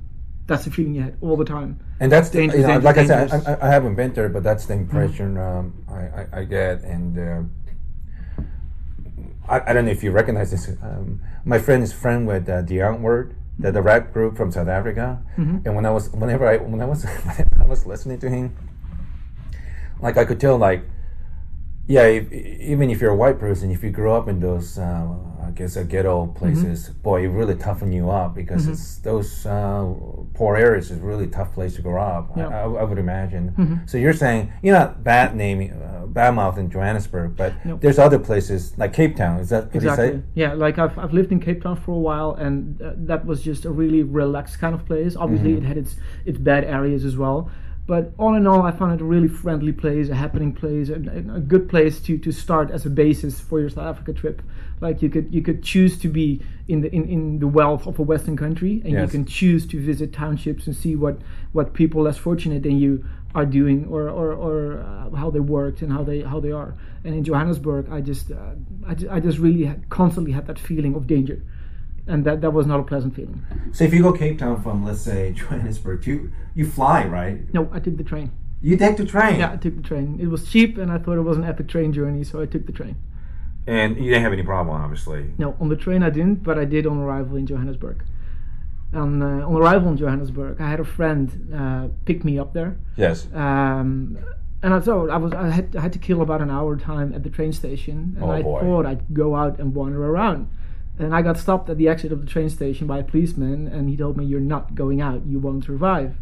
That's 0.46 0.64
the 0.64 0.70
feeling 0.70 0.94
you 0.94 1.02
had 1.02 1.16
all 1.20 1.36
the 1.36 1.44
time. 1.44 1.80
And 2.00 2.10
that's 2.10 2.30
the, 2.30 2.38
Dangerous, 2.38 2.60
you 2.60 2.66
know, 2.66 2.80
dangerous, 2.80 2.84
like 2.84 2.98
I 2.98 3.06
said. 3.06 3.60
I, 3.62 3.66
I, 3.66 3.70
haven't 3.70 3.94
been 3.94 4.12
there, 4.12 4.28
but 4.28 4.42
that's 4.42 4.66
the 4.66 4.74
impression 4.74 5.38
um, 5.38 5.84
I, 5.88 6.00
I, 6.00 6.26
I 6.40 6.44
get. 6.44 6.82
And 6.82 7.18
uh, 7.18 8.42
I, 9.48 9.70
I 9.70 9.72
don't 9.72 9.84
know 9.84 9.92
if 9.92 10.02
you 10.02 10.10
recognize 10.10 10.50
this. 10.50 10.68
Um, 10.82 11.22
my 11.44 11.58
friend 11.58 11.82
is 11.82 11.92
friend 11.92 12.26
with 12.26 12.48
uh, 12.48 12.62
Die 12.62 12.74
Antwoord, 12.74 13.34
the, 13.58 13.70
the 13.70 13.82
rap 13.82 14.12
group 14.12 14.36
from 14.36 14.50
South 14.50 14.68
Africa. 14.68 15.22
And 15.36 15.76
when 15.76 15.86
I 15.86 15.90
was, 15.90 16.10
whenever 16.10 16.46
I, 16.46 16.56
when 16.56 16.80
I 16.80 16.86
was, 16.86 17.04
when 17.24 17.46
I 17.60 17.64
was 17.64 17.86
listening 17.86 18.18
to 18.20 18.28
him, 18.28 18.56
like 20.00 20.16
I 20.16 20.24
could 20.24 20.40
tell, 20.40 20.58
like, 20.58 20.84
yeah, 21.86 22.04
if, 22.04 22.32
even 22.32 22.90
if 22.90 23.00
you're 23.00 23.12
a 23.12 23.16
white 23.16 23.38
person, 23.38 23.70
if 23.70 23.84
you 23.84 23.90
grew 23.90 24.12
up 24.12 24.26
in 24.28 24.40
those, 24.40 24.78
uh, 24.78 25.06
guess, 25.54 25.76
uh, 25.76 25.82
ghetto 25.82 26.26
places, 26.26 26.88
boy, 26.88 27.24
it 27.24 27.28
really 27.28 27.54
toughen 27.54 27.92
you 27.92 28.10
up 28.10 28.34
because 28.34 28.66
it's 28.68 28.98
those 28.98 29.44
uh, 29.46 29.92
poor 30.34 30.56
areas 30.56 30.90
is 30.90 30.98
really 31.00 31.26
tough 31.26 31.52
place 31.54 31.76
to 31.76 31.82
grow 31.82 32.02
up. 32.02 32.30
Yeah. 32.36 32.48
I, 32.48 32.60
I, 32.62 32.64
I 32.64 32.84
would 32.84 32.98
imagine. 32.98 33.82
So 33.86 33.98
you're 33.98 34.12
saying 34.12 34.52
you're 34.62 34.76
not 34.78 35.02
bad 35.04 35.34
naming 35.36 35.72
uh, 35.72 36.06
Badmouth 36.06 36.58
in 36.58 36.70
Johannesburg, 36.70 37.36
but 37.36 37.52
Nope. 37.64 37.80
there's 37.80 37.98
other 37.98 38.18
places 38.18 38.76
like 38.78 38.92
Cape 38.92 39.16
Town. 39.16 39.40
Is 39.40 39.48
that 39.50 39.66
what 39.66 39.74
you 39.74 39.80
Exactly. 39.90 40.18
say? 40.18 40.22
Yeah, 40.34 40.54
like 40.54 40.78
I've, 40.78 40.98
I've 40.98 41.12
lived 41.12 41.32
in 41.32 41.40
Cape 41.40 41.62
Town 41.62 41.76
for 41.76 41.92
a 41.92 41.98
while, 41.98 42.34
and 42.34 42.80
uh, 42.82 42.92
that 42.96 43.24
was 43.24 43.42
just 43.42 43.64
a 43.64 43.70
really 43.70 44.02
relaxed 44.02 44.58
kind 44.58 44.74
of 44.74 44.84
place. 44.86 45.16
Obviously, 45.16 45.54
it 45.54 45.62
had 45.62 45.76
its 45.78 45.96
its 46.24 46.38
bad 46.38 46.64
areas 46.64 47.04
as 47.04 47.16
well, 47.16 47.50
but 47.92 48.14
all 48.16 48.34
in 48.36 48.46
all, 48.46 48.62
I 48.62 48.70
found 48.70 48.94
it 48.94 49.02
a 49.02 49.04
really 49.04 49.28
friendly 49.28 49.70
place, 49.70 50.08
a 50.08 50.14
happening 50.14 50.54
place, 50.54 50.88
a, 50.88 50.94
a 50.94 51.40
good 51.52 51.68
place 51.68 52.00
to, 52.04 52.16
to 52.16 52.32
start 52.32 52.70
as 52.70 52.86
a 52.86 52.88
basis 52.88 53.38
for 53.38 53.60
your 53.60 53.68
South 53.68 53.84
Africa 53.84 54.14
trip. 54.14 54.40
Like 54.80 55.02
you 55.02 55.10
could 55.10 55.26
you 55.30 55.42
could 55.42 55.62
choose 55.62 55.98
to 55.98 56.08
be 56.08 56.40
in 56.68 56.80
the 56.80 56.90
in, 56.90 57.06
in 57.06 57.38
the 57.38 57.46
wealth 57.46 57.86
of 57.86 57.98
a 57.98 58.02
Western 58.02 58.34
country, 58.34 58.80
and 58.82 58.94
you 59.02 59.08
can 59.08 59.26
choose 59.26 59.66
to 59.66 59.78
visit 59.78 60.10
townships 60.10 60.66
and 60.66 60.74
see 60.74 60.96
what 60.96 61.18
what 61.52 61.74
people 61.74 62.00
less 62.00 62.16
fortunate 62.16 62.62
than 62.62 62.78
you 62.78 63.04
are 63.34 63.44
doing 63.44 63.86
or 63.88 64.08
or, 64.08 64.32
or 64.32 64.80
uh, 64.80 65.14
how 65.14 65.28
they 65.28 65.40
worked 65.40 65.82
and 65.82 65.92
how 65.92 66.02
they 66.02 66.22
how 66.22 66.40
they 66.40 66.50
are. 66.50 66.74
And 67.04 67.14
in 67.14 67.24
Johannesburg, 67.24 67.92
I 67.92 68.00
just 68.00 68.32
uh, 68.32 68.54
I, 68.86 69.16
I 69.16 69.20
just 69.20 69.38
really 69.38 69.66
had, 69.66 69.90
constantly 69.90 70.32
had 70.32 70.46
that 70.46 70.58
feeling 70.58 70.94
of 70.94 71.06
danger, 71.06 71.42
and 72.06 72.24
that 72.24 72.40
that 72.40 72.50
was 72.52 72.66
not 72.66 72.80
a 72.80 72.82
pleasant 72.82 73.14
feeling. 73.14 73.44
So 73.72 73.84
if 73.84 73.92
you 73.94 74.02
go 74.02 74.12
Cape 74.12 74.38
Town 74.38 74.62
from 74.62 74.84
let's 74.84 75.00
say 75.00 75.32
Johannesburg, 75.36 76.06
you 76.06 76.32
you 76.54 76.66
fly 76.66 77.04
right? 77.06 77.52
No, 77.54 77.68
I 77.72 77.78
took 77.80 77.96
the 77.96 78.04
train. 78.04 78.30
You 78.60 78.76
take 78.76 78.96
the 78.96 79.04
train. 79.04 79.40
Yeah, 79.40 79.52
I 79.52 79.56
took 79.56 79.76
the 79.76 79.82
train. 79.82 80.18
It 80.20 80.28
was 80.28 80.48
cheap, 80.48 80.78
and 80.78 80.90
I 80.92 80.98
thought 80.98 81.16
it 81.18 81.22
was 81.22 81.36
an 81.36 81.44
epic 81.44 81.68
train 81.68 81.92
journey, 81.92 82.22
so 82.24 82.40
I 82.40 82.46
took 82.46 82.66
the 82.66 82.72
train. 82.72 82.96
And 83.66 83.96
you 83.96 84.04
didn't 84.10 84.22
have 84.22 84.32
any 84.32 84.42
problem, 84.42 84.80
obviously. 84.80 85.30
No, 85.38 85.56
on 85.60 85.68
the 85.68 85.76
train 85.76 86.02
I 86.02 86.10
didn't, 86.10 86.42
but 86.44 86.58
I 86.58 86.64
did 86.64 86.86
on 86.86 86.98
arrival 86.98 87.36
in 87.36 87.46
Johannesburg. 87.46 88.04
On, 88.94 89.22
uh, 89.22 89.46
on 89.48 89.56
arrival 89.56 89.88
in 89.90 89.96
Johannesburg, 89.96 90.60
I 90.60 90.68
had 90.68 90.78
a 90.78 90.84
friend 90.84 91.52
uh, 91.54 91.88
pick 92.04 92.24
me 92.24 92.38
up 92.38 92.52
there, 92.52 92.76
Yes. 92.96 93.26
um, 93.32 94.18
and 94.62 94.74
I 94.74 94.80
thought 94.80 95.08
I 95.10 95.16
was 95.16 95.32
I 95.32 95.48
had, 95.48 95.74
I 95.74 95.80
had 95.80 95.92
to 95.94 95.98
kill 95.98 96.20
about 96.22 96.40
an 96.42 96.50
hour 96.50 96.76
time 96.76 97.12
at 97.14 97.22
the 97.22 97.30
train 97.30 97.52
station, 97.52 98.12
and 98.16 98.24
Oh, 98.24 98.30
I 98.30 98.42
boy. 98.42 98.60
thought 98.60 98.84
I'd 98.86 99.14
go 99.14 99.34
out 99.34 99.58
and 99.58 99.74
wander 99.74 100.04
around. 100.04 100.48
And 100.98 101.14
I 101.14 101.22
got 101.22 101.38
stopped 101.38 101.68
at 101.70 101.78
the 101.78 101.88
exit 101.88 102.12
of 102.12 102.20
the 102.20 102.26
train 102.26 102.48
station 102.50 102.86
by 102.86 102.98
a 102.98 103.04
policeman, 103.04 103.66
and 103.66 103.88
he 103.88 103.96
told 103.96 104.16
me, 104.16 104.24
"You're 104.24 104.40
not 104.40 104.74
going 104.74 105.00
out. 105.00 105.24
You 105.26 105.38
won't 105.38 105.64
survive." 105.64 106.16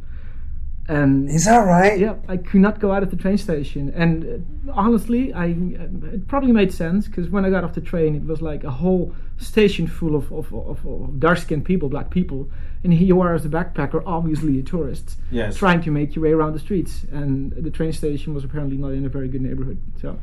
And 0.89 1.31
Is 1.31 1.45
that 1.45 1.59
right? 1.59 1.99
yeah, 2.01 2.15
I 2.27 2.37
could 2.37 2.61
not 2.61 2.81
go 2.81 2.91
out 2.91 3.05
of 3.05 3.11
the 3.11 3.17
train 3.17 3.39
station, 3.39 3.93
and 3.95 4.45
uh, 4.69 4.73
honestly, 4.73 5.33
I 5.33 5.51
uh, 5.51 6.15
it 6.15 6.27
probably 6.27 6.51
made 6.51 6.73
sense 6.73 7.07
because 7.07 7.29
when 7.29 7.45
I 7.45 7.51
got 7.51 7.63
off 7.63 7.75
the 7.75 7.81
train, 7.81 8.17
it 8.17 8.25
was 8.25 8.43
like 8.43 8.65
a 8.65 8.71
whole 8.71 9.15
station 9.39 9.87
full 9.87 10.17
of 10.17 10.33
of, 10.33 10.53
of, 10.53 10.85
of 10.85 11.21
dark-skinned 11.21 11.65
people, 11.65 11.89
black 11.89 12.11
people, 12.11 12.51
and 12.83 12.93
here 12.93 13.07
you 13.07 13.21
are 13.21 13.35
as 13.35 13.45
a 13.45 13.49
backpacker, 13.49 14.03
obviously 14.05 14.59
a 14.59 14.63
tourist, 14.65 15.17
Yes. 15.31 15.57
trying 15.57 15.81
to 15.83 15.93
make 15.93 16.17
your 16.17 16.25
way 16.25 16.33
around 16.33 16.55
the 16.55 16.59
streets, 16.59 17.05
and 17.13 17.53
the 17.53 17.71
train 17.71 17.93
station 17.93 18.35
was 18.35 18.43
apparently 18.43 18.77
not 18.77 18.93
in 18.93 19.05
a 19.05 19.09
very 19.09 19.29
good 19.29 19.43
neighborhood, 19.43 19.79
so 20.01 20.19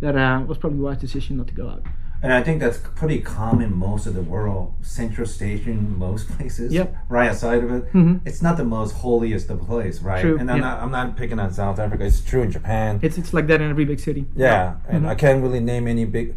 that 0.00 0.16
uh, 0.16 0.42
was 0.46 0.56
probably 0.56 0.78
a 0.78 0.82
wise 0.82 0.98
decision 0.98 1.36
not 1.36 1.48
to 1.48 1.54
go 1.54 1.68
out. 1.68 1.82
And 2.20 2.32
I 2.32 2.42
think 2.42 2.58
that's 2.60 2.78
pretty 2.78 3.20
common 3.20 3.76
most 3.76 4.06
of 4.06 4.14
the 4.14 4.22
world. 4.22 4.74
Central 4.82 5.24
Station, 5.26 5.96
most 5.98 6.28
places, 6.36 6.72
Yep. 6.72 6.94
right 7.08 7.28
outside 7.30 7.62
of 7.62 7.70
it. 7.70 7.92
Mhm. 7.92 8.20
It's 8.24 8.42
not 8.42 8.56
the 8.56 8.64
most 8.64 8.92
holiest 8.96 9.50
of 9.50 9.60
place, 9.60 10.00
right? 10.02 10.20
True, 10.20 10.36
And 10.38 10.50
I'm 10.50 10.56
yeah. 10.56 10.62
not 10.68 10.82
I'm 10.82 10.90
not 10.90 11.16
picking 11.16 11.38
on 11.38 11.52
South 11.52 11.78
Africa. 11.78 12.04
It's 12.04 12.20
true 12.20 12.42
in 12.42 12.50
Japan. 12.50 12.98
It's 13.02 13.18
it's 13.18 13.32
like 13.32 13.46
that 13.46 13.60
in 13.60 13.70
every 13.70 13.84
big 13.84 14.00
city. 14.00 14.26
yeah, 14.34 14.74
and 14.88 15.06
I 15.06 15.14
can't 15.14 15.40
really 15.42 15.60
name 15.60 15.86
any 15.86 16.04
big. 16.06 16.36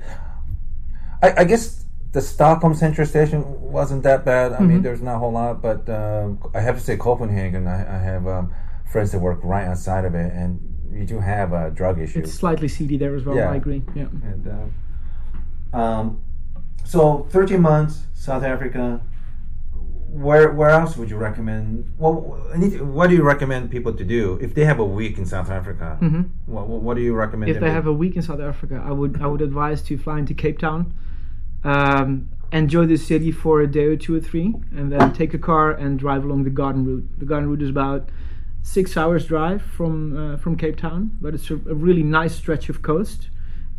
I, 1.24 1.34
I 1.39 1.44
guess 1.46 1.86
the 2.12 2.22
Stockholm 2.22 2.74
Central 2.76 3.08
Station 3.08 3.44
wasn't 3.62 4.04
that 4.04 4.26
bad. 4.26 4.54
I 4.54 4.60
mean, 4.60 4.82
there's 4.82 5.02
not 5.02 5.15
a 5.15 5.20
whole 5.20 5.32
lot, 5.32 5.62
but 5.62 5.88
um, 5.89 6.39
I 6.54 6.60
have 6.60 6.76
to 6.78 6.84
say 6.84 6.98
Copenhagen. 6.98 7.67
I, 7.67 7.80
I 7.96 8.00
have 8.00 8.28
um, 8.28 8.54
friends 8.91 9.12
that 9.13 9.20
work 9.20 9.39
right 9.44 9.65
outside 9.65 10.04
of 10.06 10.13
it, 10.13 10.32
and 10.34 10.60
you 10.91 11.06
do 11.06 11.20
have 11.20 11.54
uh, 11.54 11.70
drug 11.70 12.00
issue. 12.00 12.20
It's 12.20 12.34
slightly 12.34 12.67
seedy 12.67 12.98
there 12.98 13.15
as 13.15 13.24
well. 13.24 13.36
Yeah. 13.38 13.52
I 13.52 13.56
agree. 13.56 13.82
Yeah. 13.96 14.08
And 14.24 14.48
uh, 14.48 14.65
um, 15.73 16.23
so, 16.86 17.27
13 17.29 17.62
months, 17.62 18.05
South 18.13 18.43
Africa. 18.43 19.01
Where 20.10 20.51
where 20.51 20.69
else 20.69 20.97
would 20.97 21.10
you 21.10 21.15
recommend? 21.15 21.93
Well, 21.97 22.13
what 22.13 23.10
do 23.10 23.15
you 23.15 23.23
recommend 23.23 23.71
people 23.71 23.93
to 23.93 24.03
do 24.03 24.38
if 24.41 24.53
they 24.53 24.65
have 24.65 24.77
a 24.79 24.86
week 24.86 25.17
in 25.17 25.25
South 25.25 25.49
Africa? 25.49 25.97
Mhm. 26.01 26.31
What, 26.47 26.67
what 26.67 26.81
what 26.81 26.95
do 26.97 27.01
you 27.01 27.13
recommend? 27.15 27.49
if 27.49 27.62
they 27.62 27.71
have 27.71 27.88
a 27.88 27.93
week 27.93 28.17
in 28.17 28.21
South 28.21 28.41
Africa, 28.41 28.84
I 28.86 28.91
would 28.91 29.21
I 29.21 29.27
would 29.27 29.41
advise 29.41 29.81
to 29.84 29.97
fly 29.97 30.19
into 30.19 30.34
Cape 30.34 30.60
Town, 30.60 30.93
um, 31.63 32.27
enjoy 32.51 32.86
the 32.88 32.97
city 32.97 33.31
for 33.31 33.62
a 33.62 33.67
day 33.67 33.86
or 33.86 33.95
two 33.95 34.13
or 34.13 34.19
three, 34.19 34.53
and 34.75 34.91
then 34.91 35.13
take 35.13 35.34
a 35.34 35.38
car 35.38 35.71
and 35.71 35.97
drive 35.97 36.25
along 36.25 36.43
the 36.43 36.49
Garden 36.49 36.84
Route. 36.86 37.07
The 37.19 37.25
Garden 37.25 37.49
Route 37.49 37.62
is 37.62 37.69
about 37.69 38.10
six 38.63 38.97
hours 38.97 39.25
drive 39.25 39.62
from 39.62 40.17
uh, 40.17 40.38
from 40.38 40.57
Cape 40.57 40.75
Town, 40.75 41.12
but 41.21 41.34
it's 41.34 41.49
a, 41.49 41.55
a 41.55 41.75
really 41.88 42.03
nice 42.03 42.36
stretch 42.36 42.67
of 42.67 42.81
coast, 42.81 43.29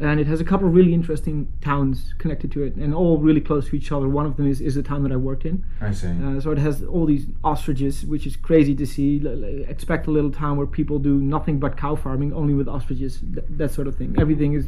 and 0.03 0.19
it 0.19 0.27
has 0.27 0.41
a 0.41 0.45
couple 0.45 0.67
of 0.67 0.75
really 0.75 0.93
interesting 0.93 1.53
towns 1.61 2.15
connected 2.19 2.51
to 2.53 2.62
it, 2.65 2.75
and 2.75 2.95
all 2.95 3.19
really 3.19 3.41
close 3.41 3.69
to 3.69 3.77
each 3.77 3.93
other. 3.93 4.09
One 4.09 4.27
of 4.27 4.37
them 4.37 4.49
is, 4.49 4.61
is 4.61 4.75
the 4.75 4.83
town 4.83 5.03
that 5.05 5.12
I 5.12 5.17
worked 5.17 5.45
in. 5.45 5.65
I 5.81 5.93
see. 5.93 6.09
Uh, 6.09 6.41
so 6.41 6.51
it 6.51 6.59
has 6.59 6.83
all 6.83 7.07
these 7.07 7.27
ostriches, 7.45 8.05
which 8.05 8.27
is 8.27 8.35
crazy 8.35 8.75
to 8.75 8.87
see. 8.87 9.21
L- 9.25 9.45
expect 9.69 10.07
a 10.09 10.11
little 10.11 10.33
town 10.33 10.57
where 10.57 10.67
people 10.67 10.99
do 10.99 11.21
nothing 11.21 11.59
but 11.61 11.77
cow 11.77 11.95
farming, 11.95 12.33
only 12.33 12.55
with 12.55 12.69
ostriches, 12.69 13.21
th- 13.21 13.47
that 13.51 13.71
sort 13.71 13.87
of 13.87 13.95
thing. 13.97 14.17
Everything 14.19 14.55
is 14.55 14.67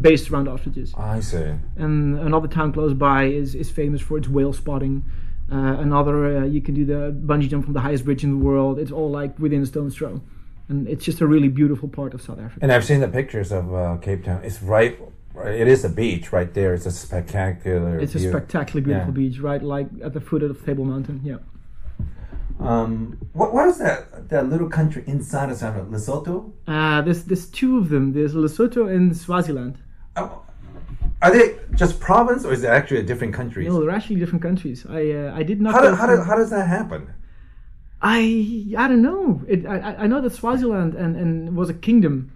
based 0.00 0.30
around 0.30 0.48
ostriches. 0.48 0.92
I 0.96 1.20
see. 1.20 1.52
And 1.76 2.18
another 2.18 2.48
town 2.48 2.72
close 2.72 2.92
by 2.92 3.24
is, 3.24 3.54
is 3.54 3.70
famous 3.70 4.00
for 4.00 4.18
its 4.18 4.28
whale 4.28 4.52
spotting. 4.52 5.04
Uh, 5.50 5.76
another, 5.78 6.38
uh, 6.38 6.44
you 6.44 6.60
can 6.60 6.74
do 6.74 6.84
the 6.84 7.16
bungee 7.24 7.48
jump 7.48 7.64
from 7.64 7.72
the 7.72 7.80
highest 7.80 8.04
bridge 8.04 8.24
in 8.24 8.30
the 8.30 8.44
world. 8.44 8.80
It's 8.80 8.90
all 8.90 9.10
like 9.10 9.38
within 9.38 9.62
a 9.62 9.66
stone's 9.66 9.94
throw. 9.94 10.20
And 10.68 10.88
it's 10.88 11.04
just 11.04 11.20
a 11.20 11.26
really 11.26 11.48
beautiful 11.48 11.88
part 11.88 12.12
of 12.14 12.20
South 12.22 12.38
Africa. 12.38 12.58
And 12.60 12.72
I've 12.72 12.84
seen 12.84 13.00
the 13.00 13.08
pictures 13.08 13.52
of 13.52 13.72
uh, 13.72 13.96
Cape 13.98 14.24
Town. 14.24 14.42
It's 14.42 14.62
right. 14.62 14.98
It 15.44 15.68
is 15.68 15.84
a 15.84 15.88
beach 15.88 16.32
right 16.32 16.52
there. 16.52 16.74
It's 16.74 16.86
a 16.86 16.90
spectacular. 16.90 18.00
It's 18.00 18.14
a 18.14 18.18
spectacularly 18.18 18.84
beautiful 18.86 19.12
Yeah. 19.12 19.28
beach, 19.28 19.38
right? 19.38 19.62
Like 19.62 19.88
at 20.02 20.12
the 20.12 20.20
foot 20.20 20.42
of 20.42 20.64
Table 20.64 20.84
Mountain. 20.84 21.20
Yeah. 21.22 21.36
Um, 22.58 23.18
what 23.34 23.52
what 23.52 23.68
is 23.68 23.78
that 23.78 24.30
that 24.30 24.48
little 24.48 24.68
country 24.68 25.04
inside 25.06 25.50
of 25.50 25.58
South 25.58 25.76
Africa? 25.76 25.90
Lesotho. 25.94 26.52
Uh, 26.66 27.02
there's, 27.02 27.24
there's 27.24 27.46
two 27.50 27.76
of 27.76 27.90
them. 27.90 28.12
There's 28.14 28.32
Lesotho 28.34 28.88
and 28.94 29.14
Swaziland. 29.14 29.76
Oh, 30.16 30.42
Are 31.20 31.30
they 31.30 31.58
just 31.74 32.00
province 32.00 32.46
or 32.46 32.52
is 32.54 32.64
it 32.64 32.68
actually 32.68 33.00
a 33.00 33.02
different 33.02 33.34
countries? 33.34 33.68
No, 33.68 33.78
they're 33.80 33.90
actually 33.90 34.16
different 34.16 34.40
countries. 34.42 34.86
I 34.88 35.10
uh, 35.12 35.32
I 35.36 35.42
did 35.42 35.60
not. 35.60 35.74
How, 35.74 35.82
go 35.82 35.90
do, 35.90 35.96
how, 35.96 36.06
do, 36.06 36.22
how 36.22 36.36
does 36.36 36.48
that 36.50 36.66
happen? 36.66 37.12
I 38.02 38.74
I 38.76 38.88
don't 38.88 39.02
know. 39.02 39.42
It, 39.48 39.66
I 39.66 39.94
I- 40.04 40.06
know 40.06 40.20
that 40.20 40.30
Swaziland 40.32 40.94
and, 40.94 41.16
and 41.16 41.56
was 41.56 41.70
a 41.70 41.74
kingdom 41.74 42.30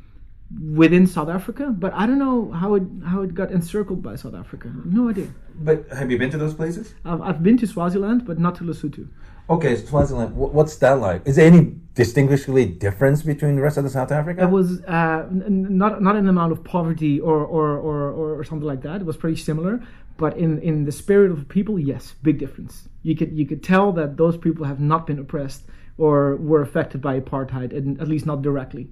within 0.74 1.06
South 1.06 1.28
Africa, 1.28 1.66
but 1.78 1.92
I 1.94 2.06
don't 2.06 2.18
know 2.18 2.50
how 2.50 2.74
it 2.74 2.82
how 3.06 3.22
it 3.22 3.34
got 3.34 3.50
encircled 3.52 4.02
by 4.02 4.16
South 4.16 4.34
Africa. 4.34 4.72
No 4.84 5.08
idea. 5.10 5.28
But 5.62 5.86
have 5.90 6.10
you 6.10 6.18
been 6.18 6.30
to 6.30 6.38
those 6.38 6.54
places? 6.54 6.94
I've, 7.04 7.20
I've 7.20 7.42
been 7.42 7.58
to 7.58 7.66
Swaziland, 7.66 8.24
but 8.24 8.38
not 8.38 8.54
to 8.56 8.64
Lesotho. 8.64 9.06
Okay, 9.50 9.74
Swaziland. 9.76 10.36
What's 10.36 10.76
that 10.76 11.00
like? 11.00 11.26
Is 11.26 11.34
there 11.36 11.46
any 11.46 11.74
distinguishingly 11.94 12.66
difference 12.66 13.22
between 13.22 13.56
the 13.56 13.62
rest 13.62 13.76
of 13.76 13.82
the 13.84 13.90
South 13.90 14.12
Africa? 14.12 14.44
It 14.44 14.50
was 14.50 14.80
uh, 14.84 15.26
n- 15.28 15.76
not 15.76 16.00
not 16.00 16.14
in 16.14 16.24
the 16.24 16.30
amount 16.30 16.52
of 16.52 16.62
poverty 16.62 17.18
or 17.18 17.38
or, 17.44 17.76
or, 17.76 18.10
or 18.12 18.38
or 18.38 18.44
something 18.44 18.66
like 18.66 18.82
that. 18.82 19.00
It 19.00 19.06
was 19.06 19.16
pretty 19.16 19.36
similar, 19.36 19.82
but 20.18 20.36
in, 20.36 20.60
in 20.60 20.84
the 20.84 20.92
spirit 20.92 21.32
of 21.32 21.48
people, 21.48 21.80
yes, 21.80 22.14
big 22.22 22.38
difference. 22.38 22.88
You 23.02 23.16
could 23.16 23.36
you 23.36 23.44
could 23.44 23.62
tell 23.64 23.90
that 23.92 24.16
those 24.16 24.36
people 24.36 24.64
have 24.66 24.78
not 24.78 25.04
been 25.04 25.18
oppressed 25.18 25.64
or 25.98 26.36
were 26.36 26.62
affected 26.62 27.02
by 27.02 27.18
apartheid, 27.18 27.76
and 27.76 28.00
at 28.00 28.06
least 28.06 28.26
not 28.26 28.42
directly. 28.42 28.88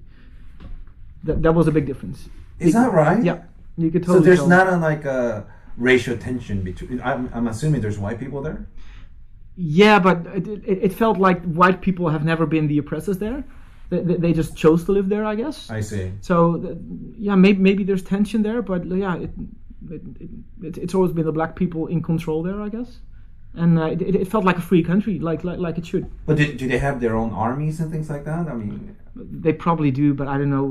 That 1.23 1.43
that 1.45 1.53
was 1.53 1.69
a 1.69 1.73
big 1.73 1.87
difference. 1.87 2.29
Is 2.59 2.73
that 2.73 2.93
right? 2.93 3.23
Yeah, 3.23 3.43
you 3.77 3.93
could 3.93 4.05
So 4.05 4.19
there's 4.19 4.39
tell. 4.41 4.49
not 4.49 4.67
a, 4.67 4.77
like 4.77 5.05
a 5.05 5.47
racial 5.77 6.17
tension 6.19 6.63
between. 6.63 7.01
I'm, 7.03 7.31
I'm 7.33 7.47
assuming 7.47 7.81
there's 7.81 7.99
white 7.99 8.19
people 8.19 8.43
there. 8.43 8.67
Yeah, 9.61 9.99
but 9.99 10.25
it, 10.37 10.47
it, 10.47 10.79
it 10.85 10.93
felt 10.93 11.19
like 11.19 11.43
white 11.43 11.81
people 11.81 12.09
have 12.09 12.25
never 12.25 12.47
been 12.47 12.69
the 12.69 12.79
oppressors 12.79 13.19
there. 13.19 13.43
They, 13.91 14.01
they, 14.03 14.15
they 14.15 14.33
just 14.33 14.57
chose 14.57 14.85
to 14.85 14.93
live 14.93 15.09
there, 15.09 15.25
I 15.25 15.35
guess. 15.35 15.69
I 15.69 15.81
see. 15.81 16.13
So 16.21 16.79
yeah, 17.19 17.35
maybe 17.35 17.59
maybe 17.61 17.83
there's 17.85 18.03
tension 18.03 18.43
there, 18.43 18.63
but 18.63 18.87
yeah, 18.87 19.17
it, 19.17 19.31
it, 19.91 20.03
it, 20.63 20.79
it's 20.79 20.95
always 20.95 21.13
been 21.13 21.27
the 21.27 21.33
black 21.33 21.57
people 21.57 21.89
in 21.89 22.03
control 22.03 22.43
there, 22.43 22.63
I 22.63 22.69
guess. 22.69 22.99
And 23.55 23.79
uh, 23.79 23.87
it, 23.87 24.03
it 24.03 24.29
felt 24.29 24.45
like 24.45 24.59
a 24.59 24.61
free 24.61 24.85
country, 24.85 25.19
like 25.19 25.43
like, 25.43 25.59
like 25.59 25.79
it 25.79 25.87
should. 25.87 26.09
But 26.27 26.37
do, 26.37 26.53
do 26.53 26.69
they 26.69 26.79
have 26.79 27.01
their 27.01 27.17
own 27.17 27.33
armies 27.33 27.81
and 27.81 27.91
things 27.91 28.09
like 28.11 28.25
that? 28.27 28.47
I 28.47 28.55
mean, 28.55 28.95
They 29.17 29.53
probably 29.53 29.91
do, 29.91 30.15
but 30.15 30.29
I 30.29 30.39
don't 30.39 30.51
know 30.51 30.69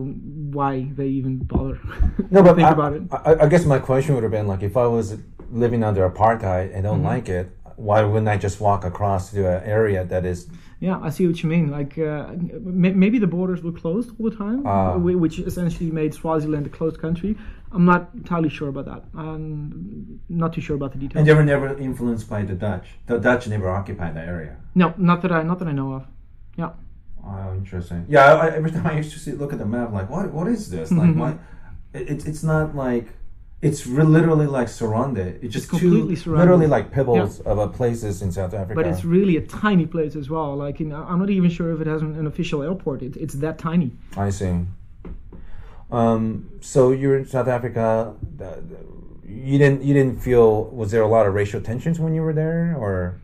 why 0.58 0.88
they 0.96 1.08
even 1.08 1.40
bother. 1.40 1.80
no, 2.32 2.44
but 2.44 2.56
think 2.56 2.70
I, 2.70 2.72
about 2.72 2.94
it. 2.94 3.02
I, 3.12 3.36
I 3.46 3.48
guess 3.50 3.66
my 3.66 3.80
question 3.80 4.16
would 4.16 4.24
have 4.24 4.32
been 4.32 4.48
like, 4.48 4.64
if 4.64 4.78
I 4.78 4.88
was 4.88 5.18
living 5.52 5.84
under 5.84 6.10
apartheid 6.10 6.74
and 6.74 6.84
don't 6.84 7.00
Mm-hmm. 7.00 7.06
like 7.06 7.30
it, 7.30 7.57
why 7.78 8.04
wouldn't 8.04 8.28
I 8.28 8.38
just 8.38 8.60
walk 8.60 8.84
across 8.84 9.32
to 9.32 9.40
an 9.58 9.64
area 9.64 10.04
that 10.04 10.26
is? 10.26 10.48
Yeah, 10.80 11.00
I 11.02 11.10
see 11.10 11.26
what 11.28 11.42
you 11.42 11.50
mean. 11.50 11.72
Like 11.72 11.98
uh, 11.98 12.28
may- 12.84 12.94
maybe 12.94 13.18
the 13.20 13.28
borders 13.28 13.62
were 13.64 13.72
closed 13.72 14.10
all 14.20 14.30
the 14.30 14.36
time, 14.36 14.60
whi- 15.06 15.16
which 15.16 15.40
essentially 15.40 15.90
made 15.92 16.14
Swaziland 16.14 16.66
a 16.66 16.70
closed 16.70 17.00
country. 17.00 17.36
I'm 17.72 17.86
not 17.86 18.10
entirely 18.14 18.50
sure 18.50 18.70
about 18.70 18.86
that. 18.86 19.04
I'm 19.16 20.20
not 20.30 20.54
too 20.54 20.62
sure 20.62 20.76
about 20.76 20.92
the 20.94 20.98
details. 21.00 21.20
And 21.20 21.28
they 21.28 21.34
were 21.34 21.44
never 21.44 21.78
influenced 21.78 22.30
by 22.30 22.44
the 22.44 22.54
Dutch. 22.56 22.88
The 23.08 23.18
Dutch 23.20 23.48
never 23.48 23.70
occupied 23.70 24.16
the 24.16 24.22
area. 24.22 24.58
no, 24.76 24.94
not 24.98 25.22
that 25.24 25.32
I 25.32 25.44
not 25.44 25.60
that 25.60 25.68
I 25.68 25.74
know 25.74 25.94
of. 25.94 26.04
Yeah. 26.58 26.72
Oh, 27.26 27.54
interesting. 27.56 28.06
Yeah, 28.08 28.36
I, 28.36 28.50
every 28.56 28.72
time 28.72 28.88
I 28.88 28.94
used 28.98 29.12
to 29.14 29.20
see, 29.20 29.34
look 29.34 29.52
at 29.54 29.60
the 29.60 29.66
map, 29.66 29.92
like, 29.92 30.10
what, 30.10 30.32
what 30.32 30.48
is 30.48 30.70
this? 30.70 30.92
Like, 30.92 31.10
Mm-hmm. 31.10 31.20
what? 31.20 31.38
It, 31.94 32.10
it's 32.10 32.26
it's 32.26 32.44
not 32.44 32.74
like, 32.76 33.08
it's 33.62 33.88
re- 33.88 34.04
literally 34.04 34.46
like 34.46 34.70
surrounded. 34.70 35.44
It's 35.44 35.54
just 35.54 35.70
completely 35.70 36.16
two, 36.16 36.22
surrounded. 36.22 36.42
literally 36.44 36.68
like 36.68 36.92
pebbles 36.92 37.40
of 37.42 37.58
uh, 37.60 37.68
places 37.68 38.22
in 38.22 38.32
South 38.32 38.54
Africa. 38.54 38.76
But 38.76 38.86
it's 38.88 39.04
really 39.04 39.38
a 39.38 39.42
tiny 39.42 39.86
place 39.86 40.16
as 40.16 40.30
well. 40.30 40.56
Like, 40.56 40.80
in, 40.80 40.94
I'm 40.94 41.20
not 41.20 41.30
even 41.30 41.50
sure 41.50 41.72
if 41.74 41.82
it 41.82 41.88
has 41.88 42.02
an, 42.02 42.16
an 42.16 42.28
official 42.28 42.62
airport. 42.62 43.02
It, 43.02 43.18
it's 43.18 43.34
that 43.36 43.58
tiny. 43.58 43.92
I 44.16 44.30
see. 44.30 44.60
Um, 45.92 46.50
so 46.62 46.92
you're 46.92 47.18
in 47.18 47.26
South 47.26 47.48
Africa. 47.48 48.14
You 49.26 49.58
didn't 49.58 49.84
you 49.84 49.94
didn't 49.94 50.22
feel 50.22 50.66
was 50.66 50.92
there 50.92 51.02
a 51.02 51.08
lot 51.08 51.26
of 51.26 51.34
racial 51.34 51.62
tensions 51.62 52.00
when 52.00 52.14
you 52.14 52.22
were 52.22 52.34
there, 52.34 52.76
or 52.78 53.20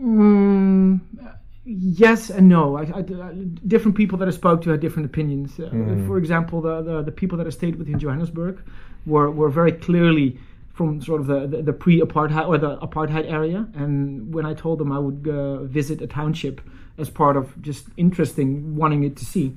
Mm, 0.00 1.00
yes 1.64 2.28
and 2.30 2.48
no. 2.48 2.76
I, 2.76 2.82
I, 2.82 3.02
different 3.66 3.96
people 3.96 4.18
that 4.18 4.26
I 4.26 4.32
spoke 4.32 4.62
to 4.62 4.70
had 4.70 4.80
different 4.80 5.06
opinions. 5.06 5.58
Uh, 5.58 5.64
Mm-hmm. 5.64 6.06
For 6.08 6.18
example, 6.18 6.60
the, 6.60 6.82
the 6.82 7.02
the 7.02 7.12
people 7.12 7.38
that 7.38 7.46
I 7.46 7.50
stayed 7.50 7.76
with 7.76 7.88
in 7.88 7.98
Johannesburg 7.98 8.62
were 9.06 9.30
were 9.30 9.48
very 9.50 9.72
clearly 9.72 10.38
from 10.72 11.00
sort 11.02 11.20
of 11.20 11.26
the, 11.26 11.46
the, 11.46 11.62
the 11.62 11.72
pre-apartheid 11.72 12.48
or 12.48 12.56
the 12.58 12.78
apartheid 12.78 13.30
area. 13.30 13.66
And 13.74 14.32
when 14.34 14.46
I 14.46 14.54
told 14.54 14.78
them 14.78 14.90
I 14.90 14.98
would 14.98 15.28
uh, 15.28 15.64
visit 15.64 16.00
a 16.00 16.06
township 16.06 16.60
as 16.98 17.10
part 17.10 17.36
of 17.36 17.60
just 17.60 17.86
interesting, 17.98 18.74
wanting 18.74 19.04
it 19.04 19.14
to 19.16 19.24
see, 19.26 19.54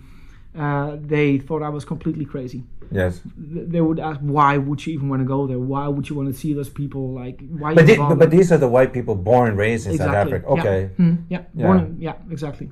uh, 0.58 0.98
they 1.00 1.38
thought 1.38 1.62
I 1.64 1.70
was 1.70 1.86
completely 1.86 2.26
crazy. 2.26 2.64
Yes. 2.92 3.22
They 3.38 3.82
would 3.82 4.00
ask, 4.00 4.20
why 4.20 4.58
would 4.58 4.86
you 4.86 4.94
even 4.94 5.08
want 5.10 5.22
to 5.22 5.26
go 5.26 5.48
there? 5.48 5.58
Why 5.58 5.88
would 5.88 6.08
you 6.10 6.16
want 6.18 6.28
to 6.34 6.38
see 6.40 6.54
those 6.54 6.70
people? 6.70 7.14
Like, 7.14 7.40
why? 7.50 7.74
But, 7.74 7.86
the- 7.88 8.16
but 8.20 8.30
these 8.30 8.52
are 8.52 8.58
the 8.58 8.68
white 8.68 8.92
people 8.94 9.16
born 9.16 9.50
and 9.50 9.58
raised 9.58 9.88
in 9.88 9.94
South 9.98 10.14
Africa. 10.28 10.48
Okay. 10.48 10.90
Yeah. 10.98 11.06
Mhm. 11.06 11.18
yeah. 11.30 11.42
Yeah. 11.56 11.66
Born 11.66 11.96
yeah. 12.00 12.14
Exactly. 12.30 12.70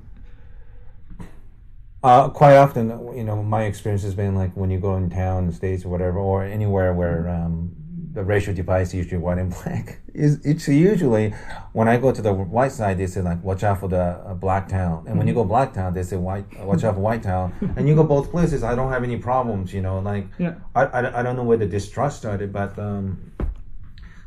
Uh, 2.04 2.28
quite 2.30 2.56
often, 2.56 2.90
you 3.16 3.24
know, 3.24 3.42
my 3.42 3.64
experience 3.64 4.04
has 4.04 4.14
been 4.14 4.36
like 4.36 4.54
when 4.58 4.70
you 4.70 4.80
go 4.80 4.96
in 4.98 5.10
town, 5.10 5.48
the 5.48 5.54
states 5.54 5.86
or 5.86 5.90
whatever, 5.90 6.20
or 6.20 6.44
anywhere 6.44 6.94
where 6.94 7.30
um, 7.30 7.74
the 8.12 8.24
racial 8.24 8.54
divide 8.54 8.82
is 8.82 8.94
usually 8.94 9.18
white 9.18 9.38
and 9.38 9.52
black. 9.52 10.00
Is 10.14 10.46
it's 10.46 10.68
usually 10.68 11.34
when 11.72 11.88
I 11.88 11.98
go 11.98 12.12
to 12.12 12.22
the 12.22 12.32
white 12.32 12.72
side, 12.72 13.00
they 13.00 13.08
say 13.08 13.22
like, 13.22 13.44
"Watch 13.44 13.64
out 13.64 13.80
for 13.80 13.88
the 13.88 13.98
uh, 13.98 14.36
black 14.36 14.70
town," 14.70 15.06
and 15.08 15.18
when 15.18 15.28
you 15.28 15.34
go 15.34 15.44
black 15.44 15.74
town, 15.74 15.96
they 15.96 16.04
say, 16.04 16.18
"White, 16.18 16.46
watch 16.64 16.84
out 16.84 16.94
for 16.94 17.00
white 17.00 17.24
town." 17.24 17.52
and 17.78 17.88
you 17.88 17.96
go 17.96 18.04
both 18.04 18.30
places, 18.30 18.62
I 18.64 18.76
don't 18.76 18.92
have 18.92 19.04
any 19.04 19.18
problems. 19.18 19.74
You 19.74 19.82
know, 19.82 19.98
like 19.98 20.28
Yeah. 20.38 20.54
I, 20.76 20.84
I, 20.84 21.20
I 21.20 21.24
don't 21.24 21.36
know 21.36 21.44
where 21.44 21.58
the 21.58 21.66
distrust 21.66 22.18
started, 22.18 22.54
but 22.54 22.78
um, 22.78 23.32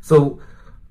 so 0.01 0.41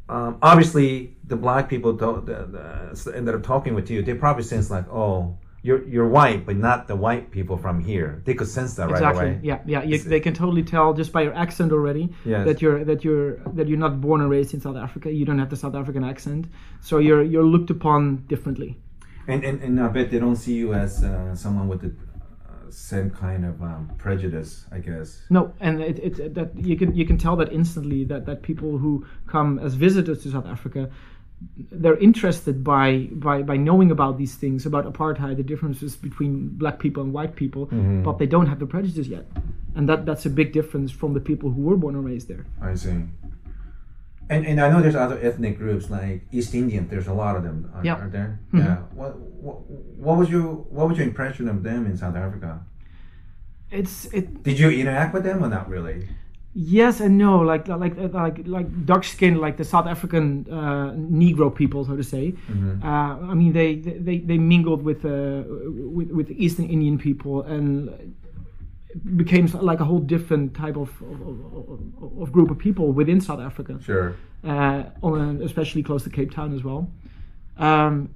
um, 0.09 0.39
obviously 0.41 1.17
the 1.27 1.37
black 1.37 1.69
people 1.69 1.93
don't, 1.93 2.25
the, 2.25 2.93
the, 2.95 3.17
ended 3.17 3.35
up 3.35 3.43
talking 3.43 3.75
with 3.75 3.91
you. 3.91 4.03
They 4.03 4.15
probably 4.15 4.45
sense 4.45 4.71
like, 4.71 4.89
oh, 4.89 5.37
you're 5.67 5.83
you're 5.95 6.09
white, 6.19 6.41
but 6.49 6.57
not 6.69 6.79
the 6.87 6.97
white 7.07 7.25
people 7.37 7.57
from 7.65 7.77
here. 7.91 8.11
They 8.27 8.35
could 8.39 8.49
sense 8.59 8.75
that 8.79 8.89
Exactly. 8.91 9.07
right 9.25 9.33
away. 9.37 9.41
Yeah. 9.51 9.61
Yeah. 9.67 9.83
You, 9.91 9.99
they 10.15 10.21
can 10.27 10.35
totally 10.43 10.63
tell 10.75 10.95
just 11.01 11.11
by 11.17 11.23
your 11.27 11.35
accent 11.45 11.71
already 11.73 12.05
Yes. 12.25 12.47
that 12.49 12.59
you're 12.63 12.85
that 12.91 13.01
you're 13.05 13.31
that 13.59 13.67
you're 13.69 13.83
not 13.87 14.01
born 14.01 14.21
and 14.23 14.31
raised 14.37 14.55
in 14.55 14.61
South 14.61 14.77
Africa. 14.87 15.07
You 15.13 15.25
don't 15.29 15.39
have 15.45 15.51
the 15.51 15.61
South 15.65 15.75
African 15.75 16.05
accent, 16.13 16.47
so 16.81 16.99
you're 17.07 17.23
you're 17.33 17.49
looked 17.55 17.71
upon 17.71 17.99
differently. 18.33 18.71
And, 19.29 19.41
and 19.49 19.57
and 19.67 19.81
I 19.81 19.89
bet 19.89 20.11
they 20.13 20.21
don't 20.21 20.37
see 20.37 20.55
you 20.63 20.73
as 20.85 21.03
uh, 21.03 21.35
someone 21.35 21.67
with 21.73 21.81
the 21.87 21.89
uh, 21.89 22.71
same 22.71 23.11
kind 23.11 23.45
of 23.45 23.61
um, 23.61 23.91
prejudice, 23.99 24.51
I 24.71 24.79
guess. 24.79 25.09
No, 25.31 25.53
and 25.61 25.81
it, 25.83 25.99
it 25.99 26.35
that 26.39 26.49
you 26.71 26.77
can 26.81 26.95
you 26.95 27.05
can 27.11 27.19
tell 27.19 27.37
that 27.37 27.51
instantly 27.53 28.05
that 28.05 28.23
that 28.27 28.43
people 28.43 28.79
who 28.79 29.05
come 29.27 29.59
as 29.67 29.75
visitors 29.75 30.23
to 30.23 30.31
South 30.31 30.47
Africa, 30.47 30.91
they're 31.71 31.99
interested 31.99 32.65
by 32.65 33.09
by 33.13 33.43
by 33.43 33.57
knowing 33.57 33.91
about 33.91 34.19
these 34.19 34.35
things 34.35 34.67
about 34.67 34.91
apartheid, 34.91 35.37
the 35.37 35.43
differences 35.43 35.97
between 35.97 36.49
black 36.49 36.79
people 36.79 37.03
and 37.03 37.13
white 37.13 37.37
people, 37.37 37.67
mm-hmm. 37.67 38.03
but 38.03 38.19
they 38.19 38.27
don't 38.27 38.47
have 38.47 38.59
the 38.59 38.67
prejudice 38.67 39.07
yet, 39.07 39.27
and 39.75 39.89
that 39.89 40.07
that's 40.07 40.25
a 40.27 40.31
big 40.31 40.53
difference 40.53 40.91
from 40.91 41.13
the 41.15 41.21
people 41.21 41.51
who 41.51 41.63
were 41.63 41.77
born 41.77 41.95
and 41.95 42.05
raised 42.05 42.29
there. 42.29 42.47
I 42.61 42.75
see. 42.75 43.03
And 44.29 44.45
and 44.47 44.61
I 44.61 44.69
know 44.71 44.81
there's 44.81 44.97
other 44.97 45.19
ethnic 45.23 45.59
groups 45.59 45.89
like 45.91 46.27
East 46.33 46.55
Indian. 46.55 46.89
There's 46.89 47.07
a 47.07 47.15
lot 47.15 47.37
of 47.37 47.45
them. 47.45 47.71
Are, 47.75 47.85
Yeah. 47.85 47.95
are 47.97 48.09
there? 48.09 48.41
Mm-hmm. 48.53 48.59
Yeah. 48.59 48.77
What, 48.95 49.19
what 49.19 49.71
what 49.71 50.19
was 50.19 50.31
your 50.31 50.47
what 50.77 50.89
was 50.89 50.99
your 50.99 51.07
impression 51.07 51.49
of 51.49 51.63
them 51.63 51.87
in 51.87 51.97
South 51.97 52.17
Africa? 52.17 52.61
It's 53.71 54.07
it 54.07 54.43
Did 54.43 54.59
you 54.59 54.71
interact 54.71 55.15
with 55.15 55.25
them 55.25 55.45
or 55.45 55.49
not 55.49 55.69
really? 55.69 56.09
Yes 56.59 57.01
and 57.01 57.19
no, 57.19 57.41
like 57.41 57.69
like 57.69 57.95
like 58.15 58.37
like 58.47 58.87
dark 58.87 59.05
skin, 59.05 59.35
like 59.47 59.57
the 59.59 59.65
South 59.65 59.87
African 59.87 60.47
uh, 60.51 60.93
Negro 60.97 61.55
people, 61.55 61.85
so 61.85 61.95
to 61.97 62.03
say. 62.03 62.33
Uh, 62.83 62.87
I 63.33 63.35
mean, 63.35 63.53
they 63.53 63.75
they, 63.77 64.19
they 64.31 64.39
mingled 64.39 64.83
with, 64.83 65.05
uh, 65.05 65.43
with 65.99 66.11
with 66.19 66.31
Eastern 66.31 66.65
Indian 66.71 66.97
people 66.99 67.43
and 67.43 68.15
became 69.17 69.47
like 69.71 69.81
a 69.81 69.85
whole 69.85 69.99
different 69.99 70.55
type 70.55 70.77
of 70.77 70.89
of, 71.03 72.01
of, 72.03 72.23
of 72.23 72.33
group 72.33 72.51
of 72.51 72.57
people 72.59 72.91
within 72.91 73.21
South 73.21 73.41
Africa, 73.41 73.79
Sure. 73.83 74.17
uh, 74.43 74.85
on 75.03 75.43
especially 75.43 75.83
close 75.83 76.05
to 76.05 76.11
Cape 76.11 76.31
Town 76.31 76.55
as 76.55 76.63
well. 76.65 76.89
Um, 77.59 78.09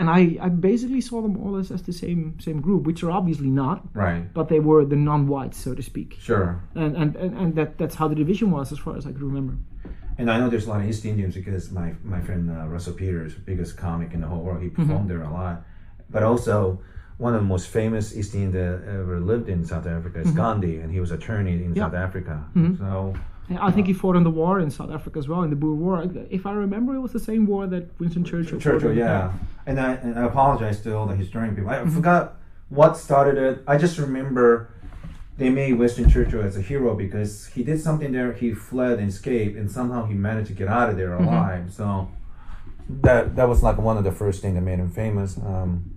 and 0.00 0.08
I, 0.18 0.20
I 0.46 0.48
basically 0.48 1.02
saw 1.08 1.18
them 1.26 1.34
all 1.42 1.54
as, 1.62 1.70
as 1.76 1.82
the 1.90 1.92
same 2.04 2.22
same 2.46 2.58
group, 2.66 2.82
which 2.88 3.00
are 3.04 3.12
obviously 3.20 3.50
not, 3.62 3.78
Right. 4.04 4.22
but 4.38 4.44
they 4.52 4.60
were 4.68 4.82
the 4.94 5.00
non-whites, 5.10 5.58
so 5.64 5.70
to 5.80 5.82
speak 5.82 6.10
Sure. 6.28 6.48
and 6.82 6.92
and, 7.02 7.10
and, 7.22 7.32
and 7.40 7.48
that 7.58 7.70
that's 7.80 7.96
how 8.00 8.06
the 8.12 8.18
division 8.24 8.48
was 8.56 8.66
as 8.74 8.78
far 8.84 8.94
as 8.98 9.04
I 9.08 9.12
can 9.16 9.24
remember. 9.32 9.54
And 10.18 10.26
I 10.32 10.34
know 10.38 10.48
there's 10.52 10.66
a 10.66 10.70
lot 10.74 10.80
of 10.82 10.88
East 10.92 11.04
Indians 11.12 11.34
because 11.40 11.64
my 11.80 11.88
my 12.14 12.20
friend 12.26 12.42
uh, 12.50 12.66
Russell 12.74 12.94
Peters, 13.00 13.32
biggest 13.50 13.72
comic 13.86 14.08
in 14.14 14.20
the 14.24 14.28
whole 14.32 14.42
world, 14.46 14.60
he 14.62 14.68
mm-hmm. 14.68 14.82
performed 14.82 15.08
there 15.10 15.22
a 15.22 15.32
lot. 15.40 15.56
But 16.14 16.22
also, 16.30 16.56
one 17.18 17.32
of 17.36 17.40
the 17.44 17.50
most 17.54 17.66
famous 17.68 18.04
East 18.18 18.34
Indian 18.34 18.52
that 18.52 18.76
ever 19.00 19.16
lived 19.32 19.48
in 19.54 19.64
South 19.72 19.86
Africa 19.96 20.18
is 20.20 20.28
mm-hmm. 20.28 20.36
Gandhi, 20.42 20.74
and 20.82 20.88
he 20.96 21.00
was 21.04 21.10
attorney 21.18 21.56
in 21.64 21.70
Yeah. 21.74 21.84
South 21.84 21.94
Africa. 22.06 22.36
Mm-hmm. 22.56 22.74
So 22.82 23.14
And 23.14 23.29
I 23.58 23.70
think 23.70 23.86
he 23.86 23.92
fought 23.92 24.16
in 24.16 24.22
the 24.22 24.30
war 24.30 24.60
in 24.60 24.70
South 24.70 24.90
Africa 24.90 25.18
as 25.18 25.28
well, 25.28 25.42
in 25.42 25.50
the 25.50 25.56
Boer 25.56 25.74
War. 25.74 26.08
If 26.30 26.46
I 26.46 26.52
remember, 26.52 26.94
it 26.94 27.00
was 27.00 27.12
the 27.12 27.20
same 27.20 27.46
war 27.46 27.66
that 27.66 27.98
Winston 27.98 28.24
Churchill. 28.24 28.60
fought 28.60 28.62
Churchill, 28.62 28.96
yeah. 28.96 29.32
And 29.66 29.80
I 29.80 29.94
and 29.94 30.18
I 30.18 30.24
apologize 30.24 30.80
to 30.82 30.96
all 30.96 31.06
the 31.06 31.16
historian 31.16 31.54
people. 31.56 31.70
I 31.70 31.84
forgot 31.86 32.36
what 32.68 32.96
started 32.96 33.38
it. 33.38 33.62
I 33.66 33.76
just 33.76 33.98
remember 33.98 34.70
they 35.36 35.50
made 35.50 35.72
Winston 35.72 36.08
Churchill 36.08 36.42
as 36.42 36.56
a 36.56 36.60
hero 36.60 36.94
because 36.94 37.46
he 37.46 37.64
did 37.64 37.80
something 37.80 38.12
there. 38.12 38.32
He 38.32 38.52
fled 38.52 38.98
and 38.98 39.08
escaped, 39.08 39.56
and 39.56 39.70
somehow 39.70 40.06
he 40.06 40.14
managed 40.14 40.48
to 40.48 40.54
get 40.54 40.68
out 40.68 40.90
of 40.90 40.96
there 40.96 41.14
alive. 41.14 41.72
So 41.72 42.10
that 42.88 43.36
that 43.36 43.48
was 43.48 43.62
like 43.62 43.78
one 43.78 43.96
of 43.96 44.04
the 44.04 44.12
first 44.12 44.42
things 44.42 44.54
that 44.54 44.60
made 44.60 44.78
him 44.78 44.90
famous. 44.90 45.38
Um, 45.38 45.96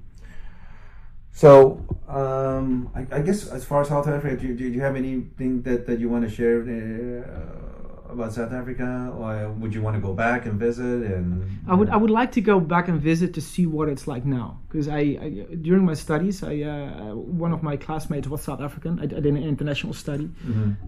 so 1.33 1.83
um, 2.07 2.89
I, 2.95 3.01
I 3.17 3.21
guess 3.21 3.47
as 3.47 3.65
far 3.65 3.81
as 3.81 3.87
South 3.89 4.07
Africa, 4.07 4.37
do, 4.37 4.47
you- 4.47 4.55
do 4.55 4.65
you 4.67 4.81
have 4.81 4.95
anything 4.95 5.61
that, 5.63 5.87
that 5.87 5.99
you 5.99 6.07
want 6.09 6.23
to 6.23 6.29
share 6.29 6.61
uh, 6.61 8.11
about 8.13 8.31
South 8.31 8.53
Africa, 8.53 9.11
or 9.17 9.49
would 9.59 9.73
you 9.73 9.81
want 9.81 9.95
to 9.95 9.99
go 9.99 10.13
back 10.13 10.45
and 10.45 10.59
visit? 10.59 11.01
And 11.11 11.49
I 11.67 11.73
would 11.73 11.89
I 11.89 11.97
would 11.97 12.11
like 12.11 12.31
to 12.33 12.41
go 12.41 12.59
back 12.59 12.87
and 12.87 13.01
visit 13.01 13.33
to 13.33 13.41
see 13.41 13.65
what 13.65 13.89
it's 13.89 14.05
like 14.13 14.23
now 14.23 14.59
because 14.67 14.87
I, 14.87 14.99
I 14.99 15.29
during 15.67 15.83
my 15.83 15.95
studies 15.95 16.43
I 16.43 16.61
uh, 16.61 17.15
one 17.15 17.51
of 17.53 17.63
my 17.63 17.75
classmates 17.75 18.27
was 18.27 18.41
South 18.43 18.61
African. 18.61 18.99
I, 18.99 19.05
I 19.05 19.07
did 19.07 19.25
an 19.25 19.37
international 19.37 19.93
study, 19.93 20.29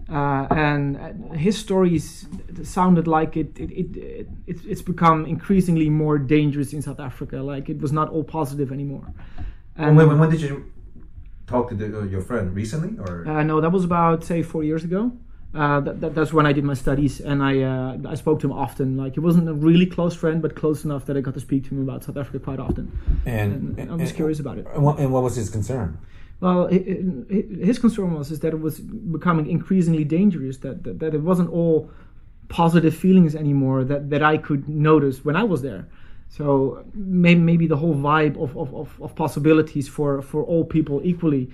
uh, 0.08 0.46
and 0.50 0.96
his 1.34 1.58
stories 1.58 2.28
sounded 2.62 3.08
like 3.08 3.36
it 3.36 3.58
it, 3.58 3.70
it, 3.72 3.96
it 3.96 4.28
it's 4.46 4.64
it's 4.64 4.82
become 4.82 5.26
increasingly 5.26 5.90
more 5.90 6.18
dangerous 6.18 6.72
in 6.72 6.80
South 6.80 7.00
Africa. 7.00 7.38
Like 7.42 7.68
it 7.68 7.80
was 7.80 7.90
not 7.90 8.08
all 8.10 8.22
positive 8.22 8.70
anymore. 8.70 9.06
When, 9.76 9.96
when, 9.96 10.18
when 10.18 10.30
did 10.30 10.40
you 10.40 10.64
talk 11.46 11.68
to 11.68 11.74
the, 11.74 11.86
uh, 12.00 12.02
your 12.04 12.22
friend 12.22 12.54
recently, 12.54 12.98
or 12.98 13.26
Uh, 13.28 13.42
no, 13.42 13.60
that 13.60 13.70
was 13.72 13.84
about 13.84 14.24
say 14.24 14.42
four 14.42 14.64
years 14.64 14.84
ago. 14.84 15.12
Uh, 15.54 15.80
that, 15.80 16.00
that, 16.00 16.14
that's 16.14 16.32
when 16.32 16.44
I 16.44 16.52
did 16.52 16.64
my 16.64 16.74
studies, 16.74 17.20
and 17.20 17.42
I 17.42 17.62
uh, 17.62 18.12
I 18.12 18.16
spoke 18.16 18.40
to 18.40 18.46
him 18.48 18.52
often. 18.52 18.96
Like 19.02 19.14
he 19.14 19.20
wasn't 19.20 19.48
a 19.48 19.54
really 19.54 19.86
close 19.86 20.14
friend, 20.14 20.42
but 20.42 20.54
close 20.54 20.84
enough 20.84 21.04
that 21.06 21.16
I 21.16 21.20
got 21.20 21.34
to 21.34 21.40
speak 21.40 21.62
to 21.68 21.70
him 21.74 21.82
about 21.88 22.04
South 22.04 22.16
Africa 22.18 22.38
quite 22.40 22.60
often. 22.60 22.84
and, 23.24 23.78
And 23.78 23.90
I'm 23.92 23.98
just 23.98 24.16
curious 24.16 24.38
about 24.40 24.58
it. 24.58 24.66
And 24.74 24.82
what, 24.86 24.98
and 24.98 25.12
what 25.14 25.22
was 25.22 25.36
his 25.36 25.48
concern? 25.48 25.98
Well, 26.40 26.68
hi- 26.68 26.84
hi- 27.30 27.46
his 27.70 27.78
concern 27.78 28.12
was 28.18 28.30
is 28.30 28.40
that 28.40 28.52
it 28.52 28.60
was 28.60 28.80
becoming 28.80 29.46
increasingly 29.56 30.04
dangerous. 30.04 30.58
That 30.58 30.82
that, 30.84 30.98
that 30.98 31.14
it 31.14 31.22
wasn't 31.22 31.50
all 31.58 31.88
positive 32.48 32.94
feelings 32.94 33.34
anymore 33.34 33.82
that, 33.84 34.10
that 34.10 34.22
I 34.22 34.36
could 34.38 34.68
notice 34.68 35.24
when 35.24 35.36
I 35.36 35.44
was 35.44 35.62
there. 35.62 35.82
So 36.36 36.84
maybe, 36.92 37.40
maybe 37.40 37.66
the 37.66 37.76
whole 37.76 37.94
vibe 37.94 38.36
of, 38.36 38.56
of, 38.58 38.74
of, 38.74 39.00
of 39.00 39.14
possibilities 39.14 39.88
for, 39.88 40.20
for 40.20 40.42
all 40.44 40.64
people 40.64 41.00
equally 41.02 41.48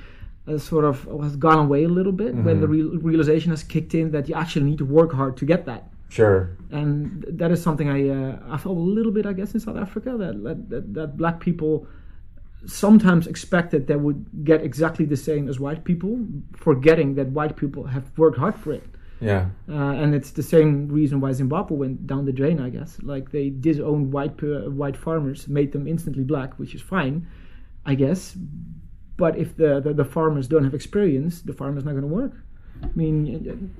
uh, 0.49 0.59
sort 0.59 0.85
of 0.85 1.07
has 1.23 1.37
gone 1.37 1.59
away 1.59 1.85
a 1.85 1.88
little 1.88 2.11
bit 2.11 2.35
when 2.35 2.61
the 2.61 2.66
real, 2.66 2.99
realization 2.99 3.51
has 3.51 3.62
kicked 3.62 3.95
in 3.95 4.11
that 4.11 4.29
you 4.29 4.35
actually 4.35 4.64
need 4.64 4.79
to 4.79 4.85
work 4.85 5.12
hard 5.12 5.37
to 5.37 5.45
get 5.45 5.66
that. 5.66 5.88
Sure. 6.09 6.57
And 6.73 7.25
that 7.29 7.53
is 7.53 7.62
something 7.62 7.88
I 7.88 8.09
uh, 8.09 8.38
I 8.51 8.57
felt 8.59 8.77
a 8.77 8.87
little 8.99 9.12
bit 9.12 9.25
I 9.25 9.33
guess 9.33 9.55
in 9.55 9.61
South 9.61 9.77
Africa 9.77 10.16
that 10.18 10.42
that, 10.42 10.68
that, 10.71 10.95
that 10.95 11.16
black 11.16 11.38
people 11.38 11.87
sometimes 12.66 13.27
expected 13.27 13.87
they 13.87 13.97
would 13.97 14.45
get 14.45 14.62
exactly 14.62 15.05
the 15.05 15.16
same 15.16 15.49
as 15.49 15.61
white 15.61 15.85
people, 15.85 16.18
forgetting 16.57 17.14
that 17.14 17.29
white 17.29 17.57
people 17.57 17.85
have 17.85 18.07
worked 18.18 18.38
hard 18.38 18.57
for 18.57 18.73
it. 18.73 18.85
Yeah. 19.22 19.46
Uh, 19.68 19.92
and 20.02 20.14
it's 20.14 20.30
the 20.32 20.42
same 20.42 20.88
reason 20.88 21.20
why 21.20 21.32
Zimbabwe 21.32 21.76
went 21.76 22.06
down 22.06 22.24
the 22.24 22.32
drain, 22.32 22.61
I 22.61 22.70
guess. 22.70 22.98
Like 23.02 23.30
they 23.30 23.50
disowned 23.50 24.12
white 24.12 24.42
uh, 24.42 24.70
white 24.70 24.96
farmers, 24.96 25.48
made 25.48 25.70
them 25.72 25.87
instantly 25.87 26.24
black, 26.24 26.58
which 26.58 26.74
is 26.74 26.82
fine, 26.82 27.26
I 27.87 27.94
guess. 27.94 28.37
But 29.16 29.37
if 29.38 29.56
the, 29.56 29.80
the, 29.80 29.92
the 29.92 30.04
farmers 30.04 30.48
don't 30.48 30.64
have 30.64 30.74
experience, 30.74 31.42
the 31.42 31.52
farmer's 31.52 31.85
not 31.85 31.92
going 31.92 32.02
to 32.02 32.14
work. 32.22 32.32
I 32.82 32.88
mean, 32.94 33.70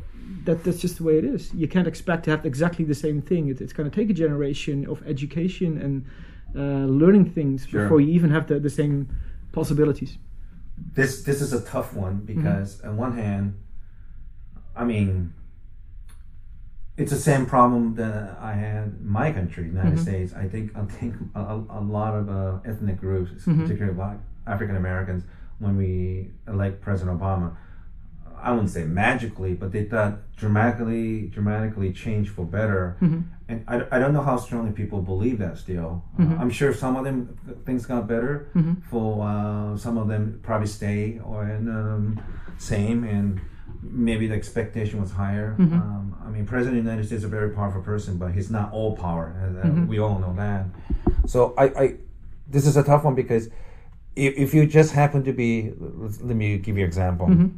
that 0.45 0.63
that's 0.65 0.81
just 0.81 0.99
the 0.99 1.05
way 1.05 1.19
it 1.19 1.25
is. 1.25 1.53
You 1.55 1.67
can't 1.67 1.89
expect 1.89 2.25
to 2.25 2.31
have 2.31 2.47
exactly 2.47 2.85
the 2.85 2.95
same 2.95 3.21
thing. 3.21 3.49
It, 3.49 3.61
it's 3.61 3.73
going 3.73 3.91
to 3.91 3.95
take 3.95 4.11
a 4.11 4.15
generation 4.15 4.87
of 4.89 5.03
education 5.07 5.79
and 5.85 6.05
uh, 6.55 6.87
learning 6.87 7.31
things 7.31 7.67
Sure. 7.67 7.83
before 7.83 8.01
you 8.01 8.13
even 8.13 8.31
have 8.31 8.47
the, 8.47 8.61
the 8.61 8.71
same 8.71 9.09
possibilities. 9.53 10.19
This 10.95 11.23
this 11.23 11.41
is 11.41 11.53
a 11.53 11.61
tough 11.63 11.95
one 11.95 12.17
because 12.25 12.81
on 12.83 12.97
one 12.97 13.17
hand, 13.17 13.55
I 14.77 14.85
mean, 14.85 15.35
it's 16.97 17.11
the 17.11 17.19
same 17.19 17.47
problem 17.47 17.95
that 17.97 18.37
I 18.41 18.53
had 18.53 18.85
in 19.01 19.09
my 19.09 19.33
country, 19.33 19.65
the 19.65 19.71
United 19.71 19.95
Mm-hmm. 19.95 20.03
States. 20.03 20.33
I 20.35 20.47
think 20.49 20.77
I 20.77 20.85
think 20.85 21.15
a, 21.35 21.41
a- 21.71 21.81
lot 21.99 22.15
of 22.15 22.29
uh, 22.29 22.59
ethnic 22.71 22.99
groups, 23.01 23.31
Mm-hmm. 23.45 23.63
particularly 23.63 23.95
Black 23.95 24.19
African 24.47 24.77
Americans, 24.77 25.25
when 25.59 25.77
we 25.77 26.31
elect 26.49 26.81
President 26.81 27.19
Obama, 27.21 27.57
I 28.41 28.51
wouldn't 28.51 28.71
say 28.71 28.85
magically, 28.85 29.55
but 29.55 29.71
they 29.73 29.85
thought 29.85 30.15
dramatically, 30.37 31.29
dramatically 31.29 31.93
changed 31.93 32.31
for 32.33 32.45
better. 32.45 32.97
Mm-hmm. 33.01 33.21
And 33.49 33.65
I, 33.69 33.83
I 33.93 33.99
don't 34.01 34.13
know 34.13 34.23
how 34.23 34.37
strongly 34.37 34.73
people 34.73 35.01
believe 35.01 35.39
that 35.39 35.59
still. 35.59 36.03
Mm-hmm. 36.19 36.33
Uh, 36.33 36.41
I'm 36.41 36.51
sure 36.51 36.75
some 36.75 36.97
of 36.97 37.05
them 37.05 37.39
things 37.65 37.87
got 37.87 38.07
better. 38.09 38.49
For 38.91 39.27
uh, 39.27 39.77
some 39.77 39.97
of 39.97 40.09
them 40.09 40.41
probably 40.43 40.67
stay 40.67 41.21
or 41.25 41.45
and 41.45 41.69
um, 41.69 42.23
same 42.59 43.05
and 43.05 43.41
maybe 43.83 44.27
the 44.27 44.35
expectation 44.35 45.01
was 45.01 45.11
higher. 45.11 45.57
Mm-hmm. 45.59 45.75
Um, 45.75 46.17
I 46.25 46.29
mean, 46.31 46.47
President 46.47 46.79
of 46.79 46.85
the 46.85 46.91
United 46.91 47.07
States 47.07 47.21
is 47.21 47.25
a 47.25 47.29
very 47.29 47.51
powerful 47.51 47.83
person, 47.83 48.17
but 48.17 48.33
he's 48.33 48.51
not 48.51 48.73
all 48.73 48.97
power. 48.97 49.35
and, 49.43 49.59
uh, 49.59 49.63
Mm-hmm. 49.63 49.87
We 49.89 49.99
all 49.99 50.19
know 50.19 50.35
that. 50.37 50.67
So 51.27 51.55
I, 51.59 51.65
I, 51.65 51.95
this 52.49 52.67
is 52.67 52.77
a 52.77 52.83
tough 52.83 53.05
one 53.05 53.15
because 53.15 53.49
if, 54.17 54.35
if 54.37 54.55
you 54.55 54.67
just 54.67 54.93
happen 54.93 55.25
to 55.25 55.33
be, 55.33 55.73
let's- 55.79 56.21
me 56.21 56.59
give 56.59 56.77
you 56.77 56.85
an 56.85 56.89
example. 56.89 57.27
Mm-hmm. 57.29 57.49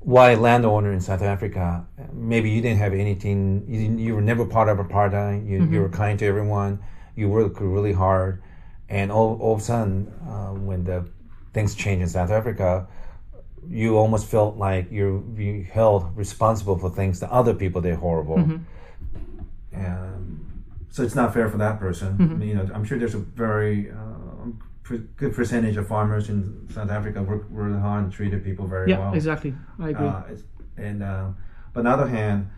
Why 0.00 0.34
landowner 0.34 0.92
in 0.92 1.00
South 1.00 1.22
Africa? 1.22 1.84
Maybe 2.12 2.48
you 2.50 2.60
didn't 2.62 2.78
have 2.78 2.92
anything. 2.94 3.64
You, 3.66 3.78
didn't, 3.80 3.98
you 3.98 4.14
were 4.14 4.20
never 4.22 4.44
part 4.44 4.68
of 4.68 4.78
apartheid. 4.78 5.48
You, 5.48 5.64
you 5.64 5.80
were 5.80 5.88
kind 5.88 6.16
to 6.20 6.24
everyone. 6.26 6.78
You 7.16 7.28
worked 7.28 7.60
really 7.60 7.92
hard, 7.92 8.40
and 8.88 9.10
all, 9.10 9.36
all 9.40 9.54
of 9.54 9.60
a 9.60 9.64
sudden, 9.64 10.06
uh, 10.28 10.50
when 10.52 10.84
the 10.84 11.08
things 11.54 11.74
change 11.74 12.02
in 12.02 12.08
South 12.08 12.30
Africa, 12.30 12.86
you 13.68 13.96
almost 13.96 14.26
felt 14.26 14.56
like 14.56 14.90
you 14.90 15.32
you 15.36 15.64
held 15.64 16.16
responsible 16.16 16.78
for 16.78 16.90
things 16.90 17.20
that 17.20 17.30
other 17.30 17.54
people 17.54 17.80
did 17.80 17.96
horrible. 17.96 18.38
Um, 19.74 20.64
so 20.90 21.02
it's 21.02 21.14
not 21.14 21.34
fair 21.34 21.48
for 21.48 21.58
that 21.58 21.78
person. 21.78 22.40
You 22.42 22.54
know, 22.54 22.68
I'm 22.74 22.84
sure 22.84 22.98
there's 22.98 23.14
a 23.14 23.18
very 23.18 23.90
uh, 23.90 24.50
p- 24.84 25.02
good 25.16 25.34
percentage 25.34 25.76
of 25.76 25.86
farmers 25.86 26.28
in 26.30 26.66
South 26.72 26.90
Africa 26.90 27.22
work 27.22 27.44
really 27.50 27.78
hard 27.78 28.04
and 28.04 28.12
treated 28.12 28.42
people 28.44 28.66
very 28.66 28.90
Yeah, 28.90 28.98
well. 29.00 29.14
exactly. 29.14 29.54
I 29.78 29.90
agree. 29.90 30.06
Uh, 30.06 30.22
it's, 30.30 30.42
and 30.78 31.02
uh, 31.02 31.28
but 31.74 31.80
on 31.80 31.84
the 31.84 31.90
other 31.90 32.08
hand, 32.08 32.48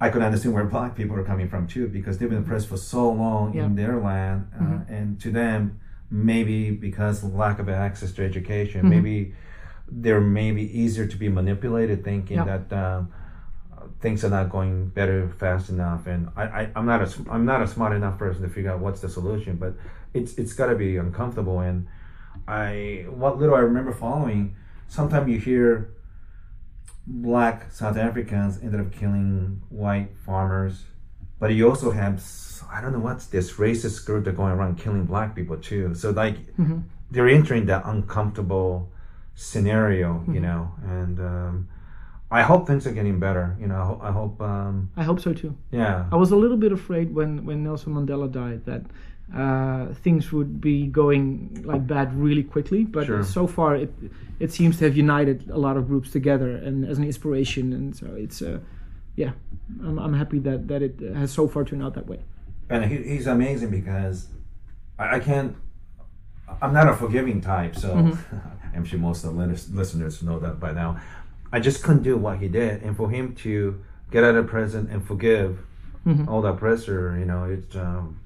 I 0.00 0.08
could 0.10 0.22
understand 0.22 0.54
where 0.54 0.64
black 0.64 0.94
people 0.94 1.16
are 1.16 1.24
coming 1.24 1.48
from 1.48 1.66
too, 1.66 1.88
because 1.88 2.18
they've 2.18 2.28
been 2.30 2.38
oppressed 2.38 2.68
for 2.68 2.76
so 2.78 3.10
long 3.10 3.52
Yeah. 3.54 3.62
Mm-hmm. 3.62 3.70
in 3.70 3.76
their 3.76 4.00
land, 4.00 4.48
uh, 4.58 4.78
and 4.94 5.20
to 5.20 5.30
them, 5.30 5.80
maybe 6.10 6.70
because 6.70 7.22
of 7.24 7.34
lack 7.34 7.58
of 7.58 7.68
access 7.68 8.12
to 8.12 8.24
education, 8.24 8.80
Mm-hmm. 8.82 8.90
maybe 8.90 9.34
they're 9.88 10.20
maybe 10.20 10.62
easier 10.78 11.06
to 11.06 11.16
be 11.16 11.28
manipulated, 11.28 12.04
thinking 12.04 12.38
Yeah. 12.38 12.58
that. 12.58 12.72
Um, 12.72 13.12
things 14.00 14.24
are 14.24 14.30
not 14.30 14.50
going 14.50 14.88
better 14.88 15.28
fast 15.38 15.70
enough 15.70 16.06
and 16.06 16.28
I, 16.36 16.42
I 16.44 16.70
i'm 16.76 16.84
not 16.86 17.00
a 17.02 17.08
i'm 17.30 17.44
not 17.46 17.62
a 17.62 17.66
smart 17.66 17.94
enough 17.94 18.18
person 18.18 18.42
to 18.42 18.48
figure 18.48 18.70
out 18.70 18.80
what's 18.80 19.00
the 19.00 19.08
solution 19.08 19.56
but 19.56 19.72
it's 20.12 20.34
it's 20.34 20.52
got 20.52 20.66
to 20.66 20.74
be 20.74 20.96
uncomfortable 20.98 21.60
and 21.60 21.86
i 22.46 23.06
what 23.08 23.38
little 23.38 23.54
i 23.54 23.60
remember 23.60 23.92
following 23.92 24.54
sometimes 24.88 25.30
you 25.30 25.38
hear 25.38 25.94
black 27.06 27.70
south 27.72 27.96
africans 27.96 28.58
ended 28.62 28.80
up 28.80 28.92
killing 28.92 29.62
white 29.70 30.10
farmers 30.24 30.84
but 31.38 31.52
you 31.54 31.68
also 31.68 31.90
have 31.90 32.22
I 32.70 32.80
don't 32.80 32.92
know 32.92 32.98
what's 32.98 33.26
this 33.26 33.52
racist 33.54 34.04
group 34.04 34.24
that 34.24 34.36
going 34.36 34.52
around 34.52 34.78
killing 34.78 35.04
black 35.04 35.34
people 35.36 35.56
too 35.56 35.94
so 35.94 36.10
like 36.10 36.36
they're 37.10 37.28
entering 37.28 37.66
that 37.66 37.82
uncomfortable 37.86 38.90
scenario 39.36 40.24
you 40.32 40.40
know 40.40 40.72
and 40.84 41.20
um 41.20 41.68
I 42.28 42.42
hope 42.42 42.66
things 42.66 42.84
are 42.88 42.92
getting 42.92 43.20
better. 43.20 43.56
You 43.60 43.68
know, 43.68 43.76
I, 43.76 43.84
ho- 43.84 44.00
I 44.02 44.10
hope. 44.10 44.42
Um, 44.42 44.90
I 44.96 45.04
hope 45.04 45.20
so 45.20 45.32
too. 45.32 45.56
yeah, 45.70 46.06
I 46.10 46.16
was 46.16 46.32
a 46.32 46.36
little 46.36 46.56
bit 46.56 46.72
afraid 46.72 47.14
when, 47.14 47.46
when 47.46 47.62
Nelson 47.62 47.94
Mandela 47.94 48.28
died 48.28 48.64
that 48.64 48.82
uh, 49.32 49.94
things 50.02 50.32
would 50.32 50.60
be 50.60 50.88
going 50.88 51.62
like 51.64 51.86
bad 51.86 52.12
really 52.18 52.42
quickly. 52.42 52.82
But 52.82 53.06
Sure. 53.06 53.22
so 53.22 53.46
far, 53.46 53.76
it 53.76 53.92
it 54.40 54.50
seems 54.50 54.76
to 54.78 54.86
have 54.86 54.96
united 54.96 55.48
a 55.50 55.56
lot 55.66 55.76
of 55.76 55.86
groups 55.86 56.10
together 56.10 56.50
and 56.56 56.84
as 56.84 56.98
an 56.98 57.04
inspiration. 57.04 57.72
And 57.72 57.94
so 57.94 58.06
it's 58.16 58.42
uh, 58.42 58.58
yeah, 59.14 59.30
I'm, 59.80 59.96
I'm 60.00 60.14
happy 60.14 60.40
that 60.40 60.66
that 60.66 60.82
it 60.82 60.98
has 61.14 61.30
so 61.30 61.46
far 61.46 61.62
turned 61.62 61.84
out 61.84 61.94
that 61.94 62.08
way. 62.08 62.18
and 62.70 62.84
he, 62.90 62.96
he's 63.04 63.28
amazing 63.28 63.70
because 63.70 64.26
I, 64.98 65.16
I 65.16 65.20
can't. 65.20 65.54
I'm 66.60 66.72
not 66.72 66.88
a 66.88 66.94
forgiving 66.94 67.40
type, 67.40 67.76
so 67.76 67.90
I'm 68.76 68.84
sure 68.84 68.98
most 68.98 69.24
of 69.24 69.34
the 69.36 69.46
listeners 69.80 70.22
know 70.22 70.38
that 70.38 70.60
by 70.60 70.72
now. 70.72 71.00
I 71.52 71.58
just 71.60 71.82
couldn't 71.82 72.02
do 72.02 72.16
what 72.16 72.38
he 72.38 72.48
did, 72.48 72.82
and 72.82 72.96
for 72.96 73.08
him 73.10 73.34
to 73.36 73.80
get 74.10 74.22
out 74.24 74.34
of 74.34 74.46
prison 74.46 74.88
and 74.92 75.06
forgive 75.06 75.58
all 76.28 76.40
the 76.42 76.48
oppressor, 76.48 77.16
you 77.18 77.24
know, 77.24 77.44
it's. 77.44 77.74
Um, 77.74 78.20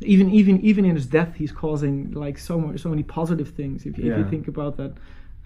Even 0.00 0.28
even 0.30 0.60
even 0.60 0.84
in 0.84 0.94
his 0.94 1.06
death, 1.06 1.32
he's 1.40 1.52
causing 1.52 2.12
like 2.12 2.36
so 2.38 2.54
much 2.60 2.80
so 2.80 2.90
many 2.90 3.02
positive 3.02 3.48
things. 3.60 3.86
If, 3.86 3.96
you 3.96 4.04
if 4.12 4.18
you 4.18 4.24
think 4.30 4.46
about 4.54 4.76
that, 4.76 4.92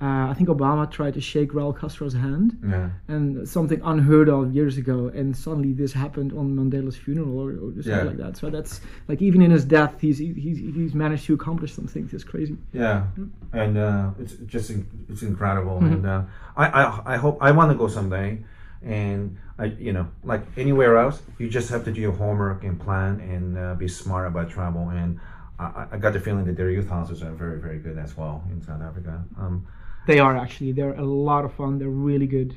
uh, 0.00 0.28
I 0.30 0.34
think 0.34 0.48
Obama 0.48 0.90
tried 0.90 1.14
to 1.14 1.20
shake 1.20 1.50
Raul 1.52 1.78
Castro's 1.78 2.14
hand. 2.14 2.58
yeah, 2.66 2.88
and 3.08 3.46
something 3.48 3.80
unheard 3.84 4.28
of 4.30 4.54
years 4.54 4.78
ago, 4.78 5.08
and 5.14 5.36
suddenly 5.36 5.72
this 5.72 5.92
happened 5.92 6.32
on 6.32 6.56
Mandela's 6.56 6.96
funeral 6.96 7.38
or, 7.38 7.50
or 7.50 7.72
something 7.74 7.92
Yeah. 7.92 8.02
like 8.04 8.16
that. 8.16 8.36
So 8.36 8.48
that's 8.50 8.80
like 9.08 9.20
even 9.20 9.42
in 9.42 9.50
his 9.50 9.64
death, 9.64 10.00
he's 10.00 10.18
he's 10.18 10.58
he's 10.58 10.94
managed 10.94 11.24
to 11.26 11.34
accomplish 11.34 11.72
some 11.74 11.86
things. 11.86 12.14
It's 12.14 12.24
crazy. 12.24 12.56
yeah, 12.72 13.04
and 13.52 13.76
uh, 13.76 14.10
it's 14.18 14.34
just 14.46 14.70
it's 15.10 15.22
incredible, 15.22 15.78
and 15.78 16.06
uh, 16.06 16.22
I, 16.56 16.66
I 16.80 17.02
I 17.14 17.16
hope 17.16 17.36
I 17.40 17.50
want 17.50 17.70
to 17.72 17.76
go 17.76 17.86
someday, 17.88 18.38
and 18.82 19.36
I 19.58 19.66
you 19.86 19.92
know 19.92 20.08
like 20.24 20.42
anywhere 20.56 20.96
else, 20.96 21.20
you 21.38 21.48
just 21.50 21.68
have 21.70 21.84
to 21.84 21.92
do 21.92 22.00
your 22.00 22.12
homework 22.12 22.64
and 22.64 22.80
plan 22.80 23.20
and 23.20 23.58
uh, 23.58 23.74
be 23.74 23.86
smart 23.88 24.26
about 24.28 24.48
travel. 24.50 24.88
And 24.88 25.20
I, 25.58 25.64
I- 25.64 25.88
I 25.92 25.96
got 25.98 26.12
the 26.14 26.20
feeling 26.20 26.46
that 26.46 26.56
their 26.56 26.70
youth 26.70 26.88
houses 26.88 27.22
are 27.22 27.32
very 27.32 27.60
very 27.60 27.78
good 27.78 27.98
as 27.98 28.16
well 28.16 28.42
in 28.50 28.62
South 28.62 28.80
Africa. 28.80 29.22
Um, 29.38 29.66
They 30.06 30.18
are 30.18 30.36
actually 30.36 30.72
they're 30.72 30.94
a 30.94 31.04
lot 31.04 31.44
of 31.44 31.52
fun. 31.54 31.78
They're 31.78 31.88
really 31.88 32.26
good. 32.26 32.54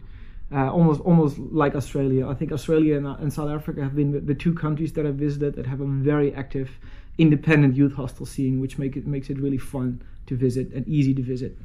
Uh, 0.52 0.70
almost 0.72 1.02
almost 1.02 1.38
like 1.40 1.76
Australia. 1.76 2.28
I 2.28 2.36
think 2.36 2.52
Australia 2.52 2.96
and, 2.98 3.08
uh, 3.08 3.16
and 3.20 3.32
South 3.34 3.50
Africa 3.50 3.82
have 3.82 3.96
been 3.96 4.12
the, 4.12 4.20
the 4.20 4.36
two 4.36 4.54
countries 4.54 4.94
that 4.94 5.06
I've 5.06 5.16
visited 5.16 5.56
that 5.56 5.66
have 5.66 5.82
a 5.82 5.86
very 5.86 6.34
active, 6.36 6.70
independent 7.18 7.76
youth 7.76 7.94
hostel 7.94 8.26
scene, 8.26 8.60
which 8.62 8.78
make 8.78 8.96
it 8.96 9.08
makes 9.08 9.30
it 9.30 9.40
really 9.40 9.58
fun 9.58 10.02
to 10.28 10.36
visit 10.36 10.72
and 10.74 10.88
easy 10.88 11.14
to 11.16 11.24
visit. 11.24 11.58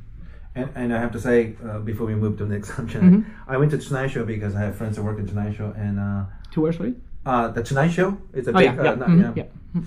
and, 0.54 0.70
and 0.74 0.94
I 0.94 0.98
have 1.00 1.12
to 1.12 1.20
say 1.20 1.54
uh, 1.68 1.78
before 1.80 2.06
we 2.06 2.14
move 2.14 2.38
to 2.38 2.44
the 2.46 2.54
next 2.54 2.74
subject, 2.76 3.04
Mm-hmm. 3.04 3.50
I 3.52 3.56
went 3.58 3.70
to 3.72 3.78
Tonight 3.78 4.08
Show 4.08 4.24
because 4.24 4.54
I 4.56 4.60
have 4.60 4.74
friends 4.76 4.96
that 4.96 5.02
work 5.02 5.18
in 5.18 5.26
Show 5.54 5.72
and 5.76 6.00
uh, 6.00 6.24
To 6.52 6.60
where, 6.62 6.72
sorry? 6.72 6.94
uh, 7.26 7.48
the 7.48 7.62
Tonight 7.62 7.88
Show 7.90 8.16
It's 8.32 8.48
a 8.48 8.52
Oh 8.52 8.58
big 8.58 8.64
yeah, 8.74 8.82
yeah, 8.84 8.90
uh, 8.92 8.94
not- 8.94 9.08
mhm, 9.10 9.36
yeah. 9.36 9.44
yeah. 9.74 9.82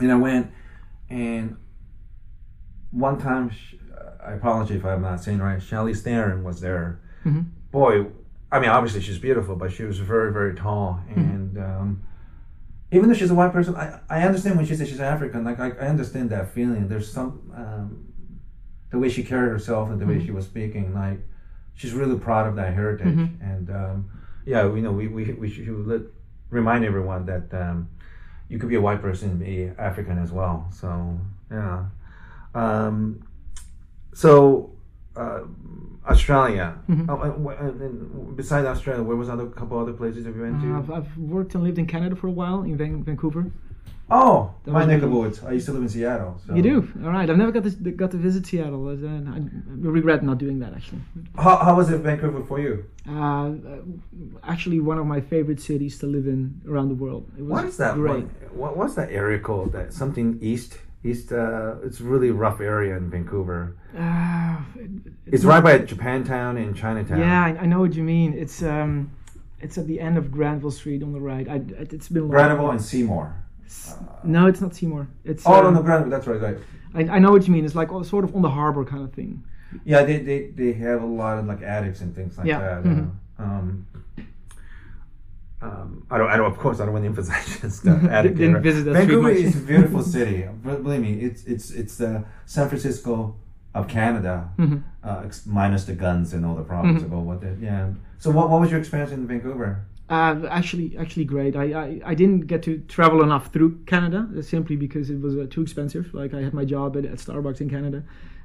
and 0.00 0.12
I 0.12 0.14
went, 0.14 0.50
and 1.10 1.56
one 2.92 3.18
time, 3.18 3.50
I 4.26 4.32
apologize 4.32 4.76
if 4.78 4.84
I'm 4.84 5.02
not 5.02 5.22
saying 5.22 5.38
right. 5.38 5.58
Charlize 5.60 6.00
Theron 6.02 6.42
was 6.44 6.60
there. 6.60 7.00
Mm-hmm. 7.24 7.42
Boy, 7.70 8.06
I 8.50 8.60
mean, 8.60 8.70
obviously 8.70 9.00
she's 9.00 9.18
beautiful, 9.18 9.56
but 9.56 9.72
she 9.72 9.84
was 9.84 9.98
very, 9.98 10.32
very 10.32 10.54
tall, 10.54 11.00
Mm-hmm. 11.10 11.20
and 11.20 11.58
um, 11.58 12.02
even 12.92 13.08
though 13.08 13.14
she's 13.14 13.30
a 13.30 13.34
white 13.34 13.52
person, 13.52 13.74
I, 13.74 13.98
I 14.08 14.22
understand 14.22 14.56
when 14.56 14.64
she 14.66 14.74
says 14.76 14.88
she's 14.88 15.00
African. 15.00 15.44
Like 15.44 15.58
I, 15.60 15.68
I 15.70 15.88
understand 15.88 16.30
that 16.30 16.52
feeling. 16.52 16.88
There's 16.88 17.12
some 17.12 17.50
um, 17.54 18.12
the 18.90 18.98
way 18.98 19.08
she 19.08 19.22
carried 19.24 19.50
herself 19.50 19.90
and 19.90 20.00
the 20.00 20.04
Mm-hmm. 20.04 20.18
way 20.20 20.24
she 20.24 20.30
was 20.30 20.44
speaking. 20.46 20.94
Like 20.94 21.18
she's 21.74 21.92
really 21.92 22.18
proud 22.18 22.46
of 22.46 22.56
that 22.56 22.72
heritage, 22.74 23.08
Mm-hmm. 23.16 23.42
and 23.52 23.70
um, 23.70 24.10
yeah, 24.46 24.66
we 24.66 24.80
know 24.80 24.92
we 24.92 25.08
we 25.08 25.32
we 25.32 25.50
should 25.50 25.68
let, 25.86 26.02
remind 26.50 26.84
everyone 26.84 27.26
that. 27.26 27.52
Um, 27.52 27.88
you 28.48 28.60
could 28.60 28.68
be 28.68 28.76
a 28.76 28.80
white 28.80 29.02
person 29.02 29.30
and 29.30 29.40
be 29.40 29.72
African 29.76 30.18
as 30.18 30.30
well. 30.30 30.68
So 30.70 31.18
yeah. 31.50 31.86
Um, 32.54 33.25
so 34.22 34.70
uh, 35.22 35.40
Australia. 36.12 36.68
Mm-hmm. 36.88 37.10
Oh, 37.10 37.20
and, 37.26 37.34
wh- 37.46 37.60
and, 37.64 37.80
and 37.86 38.36
besides 38.40 38.66
Australia, 38.74 39.02
where 39.08 39.16
was 39.22 39.28
other 39.28 39.46
couple 39.60 39.78
other 39.78 39.92
places 40.00 40.24
have 40.26 40.36
you 40.36 40.42
went 40.42 40.60
to? 40.62 40.68
Uh, 40.74 40.78
I've, 40.78 40.90
I've 40.98 41.10
worked 41.36 41.54
and 41.54 41.62
lived 41.64 41.78
in 41.82 41.86
Canada 41.94 42.14
for 42.20 42.28
a 42.34 42.36
while 42.40 42.60
in 42.62 42.76
Van- 42.82 43.02
Vancouver. 43.08 43.44
oh, 44.08 44.54
that 44.64 44.70
my 44.78 44.84
neck 44.84 45.02
of 45.02 45.10
woods. 45.10 45.36
I 45.42 45.52
used 45.58 45.66
to 45.68 45.72
live 45.76 45.82
in 45.86 45.88
Seattle. 45.96 46.32
So. 46.46 46.54
You 46.56 46.62
do, 46.70 46.76
all 47.04 47.10
right. 47.16 47.28
I've 47.30 47.40
never 47.42 47.52
got 47.56 47.64
to 47.64 47.70
got 48.02 48.10
to 48.12 48.18
visit 48.28 48.42
Seattle. 48.46 48.82
uh, 48.88 49.34
I 49.36 49.38
regret 49.96 50.20
not 50.30 50.38
doing 50.44 50.58
that 50.62 50.72
actually. 50.78 51.02
How, 51.44 51.54
how 51.66 51.74
was 51.80 51.90
it 51.94 51.98
Vancouver 52.08 52.42
for 52.50 52.58
you? 52.66 52.72
Uh, 53.16 53.50
actually, 54.52 54.78
one 54.90 54.98
of 55.02 55.06
my 55.14 55.20
favorite 55.32 55.60
cities 55.70 55.94
to 56.02 56.06
live 56.16 56.26
in 56.34 56.60
around 56.70 56.88
the 56.94 56.98
world. 57.04 57.24
It 57.38 57.42
was 57.42 57.50
What 57.56 57.64
is 57.70 57.76
that? 57.82 57.94
great. 57.96 58.24
What, 58.24 58.54
what, 58.60 58.72
what's 58.78 58.94
that 59.00 59.10
area 59.22 59.40
called? 59.48 59.68
That 59.76 59.92
something 60.02 60.28
east. 60.40 60.72
East. 61.08 61.32
Uh, 61.32 61.76
it's 61.84 62.00
a 62.00 62.04
really 62.04 62.30
rough 62.30 62.60
area 62.60 62.96
in 62.96 63.10
Vancouver. 63.10 63.76
Uh, 63.96 64.56
It's 65.26 65.44
right 65.44 65.62
by 65.62 65.78
Japantown 65.78 66.56
and 66.62 66.76
Chinatown. 66.76 67.18
Yeah, 67.20 67.44
I, 67.44 67.50
I 67.62 67.66
know 67.66 67.80
what 67.80 67.94
you 67.94 68.02
mean. 68.04 68.32
It's 68.34 68.62
um, 68.62 69.10
it's 69.60 69.78
at 69.78 69.86
the 69.86 69.98
end 70.00 70.16
of 70.18 70.30
Granville 70.30 70.70
Street 70.70 71.02
on 71.02 71.12
the 71.12 71.20
right. 71.20 71.48
I, 71.48 71.56
it- 71.82 71.92
it's 71.92 72.08
been. 72.08 72.28
Granville 72.28 72.70
and 72.70 72.80
Seymour. 72.82 73.34
No, 74.24 74.46
it's 74.46 74.60
not 74.60 74.74
Seymour. 74.74 75.08
It's 75.24 75.44
Oh 75.46 75.60
no, 75.62 75.68
um, 75.68 75.74
no, 75.74 75.82
Granville. 75.82 76.10
That's 76.10 76.26
right. 76.26 76.40
right. 76.40 76.58
I, 76.94 77.16
I 77.16 77.18
know 77.18 77.30
what 77.32 77.46
you 77.46 77.52
mean. 77.52 77.64
It's 77.64 77.74
like 77.74 77.88
sort 78.04 78.24
of 78.24 78.34
on 78.36 78.42
the 78.42 78.50
harbor 78.50 78.84
kind 78.84 79.02
of 79.02 79.12
thing. 79.12 79.44
Yeah, 79.84 80.02
they, 80.04 80.18
they, 80.18 80.46
they 80.50 80.72
have 80.74 81.02
a 81.02 81.06
lot 81.06 81.38
of 81.38 81.46
like 81.46 81.60
attics 81.62 82.00
and 82.00 82.14
things 82.14 82.38
like 82.38 82.46
Yeah, 82.46 82.60
that. 82.60 82.84
mhm. 82.84 83.10
Uh, 83.38 83.42
um, 83.42 83.86
um, 85.62 86.06
I 86.10 86.18
don't, 86.18 86.28
I 86.28 86.36
don't, 86.36 86.46
of 86.52 86.58
course, 86.58 86.80
I 86.80 86.84
don't 86.84 86.92
want 86.92 87.04
to 87.08 87.08
emphasize 87.08 87.74
stuff. 87.74 88.02
etiquette, 88.04 88.36
Didn't 88.38 88.54
right? 88.54 88.62
visit 88.62 88.88
us 88.88 88.96
Vancouver 88.96 89.30
is 89.30 89.56
a 89.56 89.60
beautiful 89.60 90.02
city. 90.02 90.46
Believe 90.62 91.00
me, 91.00 91.14
it's 91.20 91.44
it's 91.44 91.70
it's 91.70 91.96
the 91.96 92.24
San 92.44 92.68
Francisco 92.68 93.36
of 93.74 93.88
Canada, 93.88 94.48
Mm-hmm. 94.58 94.78
uh, 95.02 95.28
minus 95.46 95.84
the 95.84 95.94
guns 95.94 96.32
and 96.34 96.44
all 96.46 96.54
the 96.54 96.62
problems 96.64 97.02
about 97.02 97.22
what 97.24 97.40
the 97.40 97.56
yeah. 97.60 97.90
So 98.18 98.30
what, 98.30 98.48
what 98.50 98.60
was 98.60 98.70
your 98.70 98.80
experience 98.80 99.12
in 99.12 99.26
Vancouver? 99.26 99.84
Uh, 100.08 100.46
actually, 100.50 100.96
actually 100.96 101.24
great. 101.24 101.56
I, 101.56 101.64
I, 101.72 102.00
I 102.06 102.14
didn't 102.14 102.46
get 102.46 102.62
to 102.62 102.78
travel 102.86 103.22
enough 103.24 103.52
through 103.52 103.78
Canada 103.86 104.28
uh, 104.38 104.40
simply 104.40 104.76
because 104.76 105.10
it 105.10 105.20
was 105.20 105.36
uh, 105.36 105.46
too 105.50 105.62
expensive. 105.62 106.14
Like 106.14 106.32
I 106.32 106.42
had 106.42 106.54
my 106.54 106.64
job 106.64 106.96
at, 106.96 107.04
at 107.04 107.18
Starbucks 107.18 107.60
in 107.60 107.68
Canada. 107.68 108.04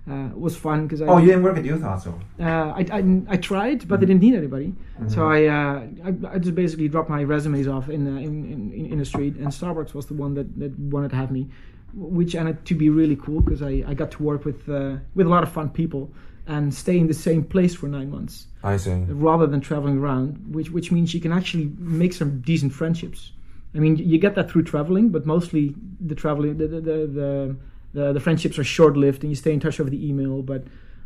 Uh, 0.09 0.29
it 0.33 0.39
was 0.39 0.57
fun 0.57 0.87
because 0.87 1.01
I 1.01 1.05
Oh, 1.05 1.17
you 1.19 1.27
didn't 1.27 1.43
work 1.43 1.57
at 1.57 1.65
Youth 1.65 1.83
Hostel. 1.83 2.19
uh, 2.39 2.43
I, 2.79 2.85
I, 2.91 3.21
I 3.29 3.37
tried, 3.37 3.87
but 3.87 3.99
they 3.99 4.07
didn't 4.07 4.21
need 4.21 4.33
anybody. 4.35 4.73
So 5.07 5.27
I, 5.27 5.45
uh, 5.45 5.87
I 6.07 6.35
I 6.35 6.39
just 6.39 6.55
basically 6.55 6.87
dropped 6.87 7.09
my 7.09 7.23
resumes 7.23 7.67
off 7.67 7.87
in, 7.89 8.07
in, 8.27 8.33
in 8.73 8.85
in 8.93 8.97
the 8.97 9.05
street, 9.05 9.35
and 9.37 9.47
Starbucks 9.47 9.93
was 9.93 10.05
the 10.07 10.15
one 10.15 10.33
that, 10.33 10.47
that 10.59 10.71
wanted 10.79 11.09
to 11.11 11.17
have 11.17 11.29
me, 11.31 11.47
which 11.93 12.33
ended 12.35 12.65
to 12.65 12.73
be 12.75 12.89
really 12.89 13.15
cool 13.15 13.41
because 13.41 13.61
I, 13.61 13.83
I 13.91 13.93
got 13.93 14.09
to 14.11 14.23
work 14.23 14.43
with 14.43 14.67
uh, 14.69 14.97
with 15.17 15.27
a 15.27 15.29
lot 15.29 15.43
of 15.43 15.51
fun 15.51 15.69
people 15.69 16.03
and 16.47 16.73
stay 16.73 16.97
in 16.97 17.07
the 17.07 17.13
same 17.27 17.43
place 17.43 17.75
for 17.75 17.87
nine 17.87 18.09
months 18.09 18.47
I 18.63 18.77
see. 18.77 18.95
rather 19.29 19.45
than 19.45 19.61
traveling 19.61 19.97
around, 19.99 20.29
which 20.55 20.71
which 20.71 20.91
means 20.91 21.13
you 21.13 21.21
can 21.21 21.31
actually 21.31 21.67
make 21.77 22.13
some 22.13 22.41
decent 22.41 22.73
friendships. 22.73 23.31
I 23.75 23.79
mean, 23.79 23.95
you 23.97 24.17
get 24.17 24.33
that 24.35 24.49
through 24.49 24.63
traveling, 24.63 25.09
but 25.09 25.25
mostly 25.25 25.75
the 26.09 26.15
traveling, 26.15 26.57
the 26.57 26.67
the 26.67 26.81
the 27.19 27.55
the, 27.93 28.13
the, 28.13 28.19
friendships 28.19 28.57
are 28.59 28.63
short 28.63 28.95
lived, 28.97 29.23
and 29.23 29.31
you 29.31 29.35
stay 29.35 29.53
in 29.53 29.59
touch 29.59 29.79
over 29.79 29.89
the 29.89 30.07
email. 30.09 30.41
But 30.41 30.63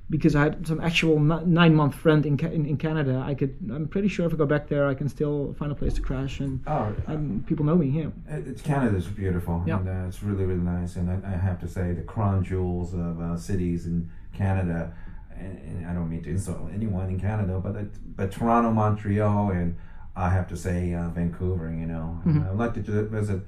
because 0.09 0.35
I 0.35 0.43
had 0.43 0.67
some 0.67 0.79
actual 0.81 1.19
nine 1.19 1.73
month 1.73 1.95
friend 1.95 2.25
in, 2.25 2.37
Ca- 2.37 2.47
in 2.57 2.65
in 2.65 2.77
Canada, 2.77 3.23
I 3.25 3.33
could. 3.33 3.55
I'm 3.73 3.87
pretty 3.87 4.07
sure 4.07 4.25
if 4.27 4.33
I 4.33 4.37
go 4.37 4.45
back 4.45 4.67
there, 4.67 4.87
I 4.87 4.93
can 4.93 5.09
still 5.09 5.55
find 5.57 5.71
a 5.71 5.75
place 5.75 5.93
to 5.95 6.01
crash, 6.01 6.39
and, 6.39 6.61
Oh, 6.67 6.93
and 7.07 7.45
people 7.47 7.65
know 7.65 7.75
me. 7.75 7.87
Yeah. 7.87 8.09
It- 8.37 8.47
It's 8.47 8.61
Canada's 8.61 9.07
beautiful, 9.07 9.63
Yeah. 9.65 9.79
and 9.79 9.87
uh, 9.89 10.07
it's 10.07 10.21
really 10.21 10.45
really 10.45 10.61
nice. 10.77 10.95
And 10.95 11.09
I, 11.09 11.17
I 11.33 11.37
have 11.37 11.59
to 11.61 11.67
say, 11.67 11.93
the 11.93 12.03
crown 12.03 12.43
jewels 12.43 12.93
of 12.93 13.19
uh, 13.19 13.35
cities 13.37 13.85
in 13.87 14.09
Canada. 14.33 14.93
And, 15.37 15.57
and 15.67 15.87
I 15.87 15.93
don't 15.93 16.09
mean 16.09 16.23
to 16.23 16.29
insult 16.29 16.69
anyone 16.73 17.09
in 17.09 17.19
Canada, 17.19 17.59
but 17.61 17.75
it, 17.75 17.91
but 18.15 18.31
Toronto, 18.31 18.71
Montreal, 18.71 19.49
and 19.51 19.75
I 20.15 20.29
have 20.29 20.47
to 20.47 20.55
say 20.55 20.93
uh, 20.93 21.09
Vancouver. 21.09 21.69
You 21.81 21.87
know, 21.87 22.21
And 22.25 22.43
I'd 22.45 22.55
like 22.55 22.73
to 22.75 22.81
visit 23.19 23.41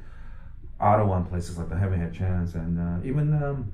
Ottawa 0.80 1.18
and 1.18 1.30
places 1.30 1.58
like 1.58 1.70
that. 1.70 1.76
I 1.76 1.80
haven't 1.80 2.00
had 2.00 2.12
a 2.12 2.14
chance, 2.14 2.54
and 2.56 2.80
uh, 2.80 3.06
even 3.08 3.34
um, 3.42 3.72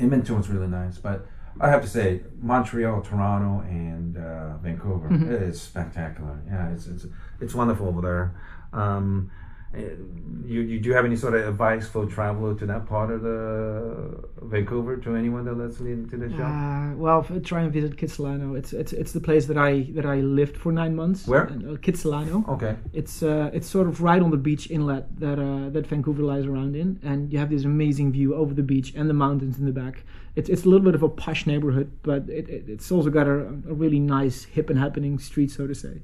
Edmonton 0.00 0.36
was 0.36 0.48
really 0.48 0.68
nice. 0.68 0.98
But 0.98 1.26
I 1.60 1.68
have 1.68 1.82
to 1.82 1.88
say, 1.88 2.22
Montreal, 2.40 3.02
Toronto, 3.02 3.66
and 3.68 4.16
uh, 4.16 4.56
Vancouver 4.58 5.12
it 5.12 5.42
is 5.42 5.60
spectacular. 5.60 6.40
Yeah, 6.46 6.70
it's 6.70 6.86
it's 6.86 7.06
it's 7.40 7.54
wonderful 7.54 7.88
over 7.88 8.00
there. 8.00 8.34
Um, 8.72 9.30
you, 9.74 10.60
you 10.60 10.80
do 10.80 10.88
you 10.88 10.94
have 10.94 11.04
any 11.04 11.16
sort 11.16 11.34
of 11.34 11.46
advice 11.46 11.88
for 11.88 12.04
traveler 12.06 12.54
to 12.54 12.66
that 12.66 12.86
part 12.86 13.10
of 13.10 13.22
the 13.22 14.28
Vancouver 14.42 14.96
to 14.98 15.16
anyone 15.16 15.44
that 15.44 15.54
lets 15.54 15.80
listening 15.80 16.08
to 16.10 16.16
the 16.16 16.28
show? 16.36 16.42
Uh, 16.42 16.94
well, 16.96 17.26
try 17.42 17.62
and 17.62 17.72
visit 17.72 17.96
Kitsilano. 17.96 18.56
It's 18.56 18.72
it's 18.72 18.92
it's 18.92 19.12
the 19.12 19.20
place 19.20 19.46
that 19.46 19.56
I 19.56 19.88
that 19.94 20.04
I 20.04 20.16
lived 20.16 20.56
for 20.56 20.72
nine 20.72 20.94
months. 20.94 21.26
Where? 21.26 21.46
Uh, 21.48 21.76
Kitsilano. 21.76 22.46
okay. 22.48 22.76
It's 22.92 23.22
uh, 23.22 23.50
it's 23.52 23.66
sort 23.66 23.88
of 23.88 24.02
right 24.02 24.20
on 24.20 24.30
the 24.30 24.36
beach 24.36 24.70
inlet 24.70 25.18
that 25.20 25.38
uh, 25.38 25.70
that 25.70 25.86
Vancouver 25.86 26.22
lies 26.22 26.44
around 26.44 26.76
in, 26.76 27.00
and 27.02 27.32
you 27.32 27.38
have 27.38 27.50
this 27.50 27.64
amazing 27.64 28.12
view 28.12 28.34
over 28.34 28.52
the 28.52 28.62
beach 28.62 28.92
and 28.94 29.08
the 29.08 29.14
mountains 29.14 29.58
in 29.58 29.64
the 29.64 29.72
back. 29.72 30.04
It's 30.36 30.48
it's 30.48 30.64
a 30.64 30.68
little 30.68 30.84
bit 30.84 30.94
of 30.94 31.02
a 31.02 31.08
posh 31.08 31.46
neighborhood, 31.46 31.92
but 32.02 32.28
it, 32.28 32.48
it, 32.48 32.64
it's 32.68 32.90
also 32.92 33.10
got 33.10 33.26
a, 33.26 33.38
a 33.72 33.74
really 33.74 34.00
nice 34.00 34.44
hip 34.44 34.70
and 34.70 34.78
happening 34.78 35.18
street, 35.18 35.50
so 35.50 35.66
to 35.66 35.74
say. 35.74 36.02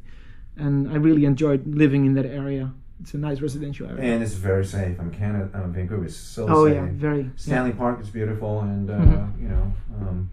And 0.56 0.90
I 0.90 0.96
really 0.96 1.24
enjoyed 1.24 1.66
living 1.66 2.04
in 2.04 2.14
that 2.14 2.26
area. 2.26 2.72
It's 3.00 3.14
a 3.14 3.18
nice 3.18 3.40
residential 3.40 3.86
area. 3.88 4.12
And 4.14 4.22
it's 4.22 4.34
very 4.34 4.64
safe. 4.64 4.98
I 4.98 5.02
mean, 5.04 5.12
Canada, 5.14 5.48
uh, 5.54 5.66
Vancouver 5.68 6.04
is 6.06 6.16
so 6.16 6.46
oh 6.48 6.66
safe. 6.66 6.74
yeah, 6.74 6.86
very. 6.90 7.30
Stanley 7.36 7.72
Park 7.72 8.00
is 8.00 8.10
beautiful, 8.10 8.60
and 8.60 8.90
uh, 8.90 8.94
Mhm. 8.98 9.42
you 9.42 9.48
know, 9.48 9.72
um, 10.00 10.28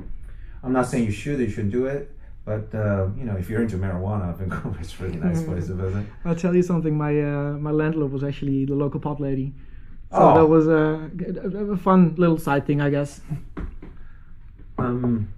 I'm 0.64 0.74
not 0.74 0.88
saying 0.88 1.04
you 1.06 1.12
should, 1.12 1.40
you 1.40 1.48
shouldn't 1.50 1.72
do 1.74 1.86
it, 1.86 2.12
but 2.44 2.74
uh, 2.74 3.08
you 3.18 3.24
know, 3.26 3.36
if 3.36 3.50
you're 3.50 3.62
into 3.62 3.78
marijuana, 3.78 4.36
Vancouver 4.40 4.80
is 4.82 4.94
a 5.00 5.04
really 5.04 5.18
nice 5.20 5.42
Mm-hmm. 5.42 5.52
place 5.52 5.68
to 5.68 5.76
visit. 5.76 6.06
I'll 6.26 6.36
tell 6.36 6.56
you 6.56 6.64
something. 6.64 6.98
My 6.98 7.14
uh, 7.22 7.52
my 7.68 7.72
landlord 7.72 8.12
was 8.12 8.24
actually 8.24 8.66
the 8.66 8.76
local 8.76 9.00
pot 9.00 9.20
lady, 9.22 9.54
so 10.12 10.18
Oh. 10.18 10.34
that 10.40 10.48
was 10.48 10.66
a, 10.68 11.10
a, 11.74 11.78
fun 11.78 12.16
little 12.18 12.38
side 12.40 12.66
thing, 12.66 12.82
I 12.82 12.90
guess. 12.90 13.22
Um, 14.78 15.30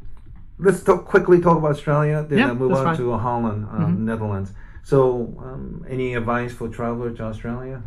let's 0.60 0.82
talk, 0.84 1.06
quickly 1.06 1.40
talk 1.42 1.58
about 1.58 1.72
Australia, 1.72 2.26
then 2.28 2.40
Yeah, 2.40 2.54
move 2.54 2.72
on 2.72 2.84
fine. 2.84 2.96
Mm-hmm. 2.96 3.04
to 3.12 3.18
Holland, 3.18 3.68
um, 3.72 4.06
Netherlands. 4.06 4.52
So, 4.92 5.36
um, 5.40 5.86
any 5.90 6.14
advice 6.16 6.54
for 6.54 6.70
traveler 6.70 7.12
to 7.12 7.24
Australia? 7.24 7.84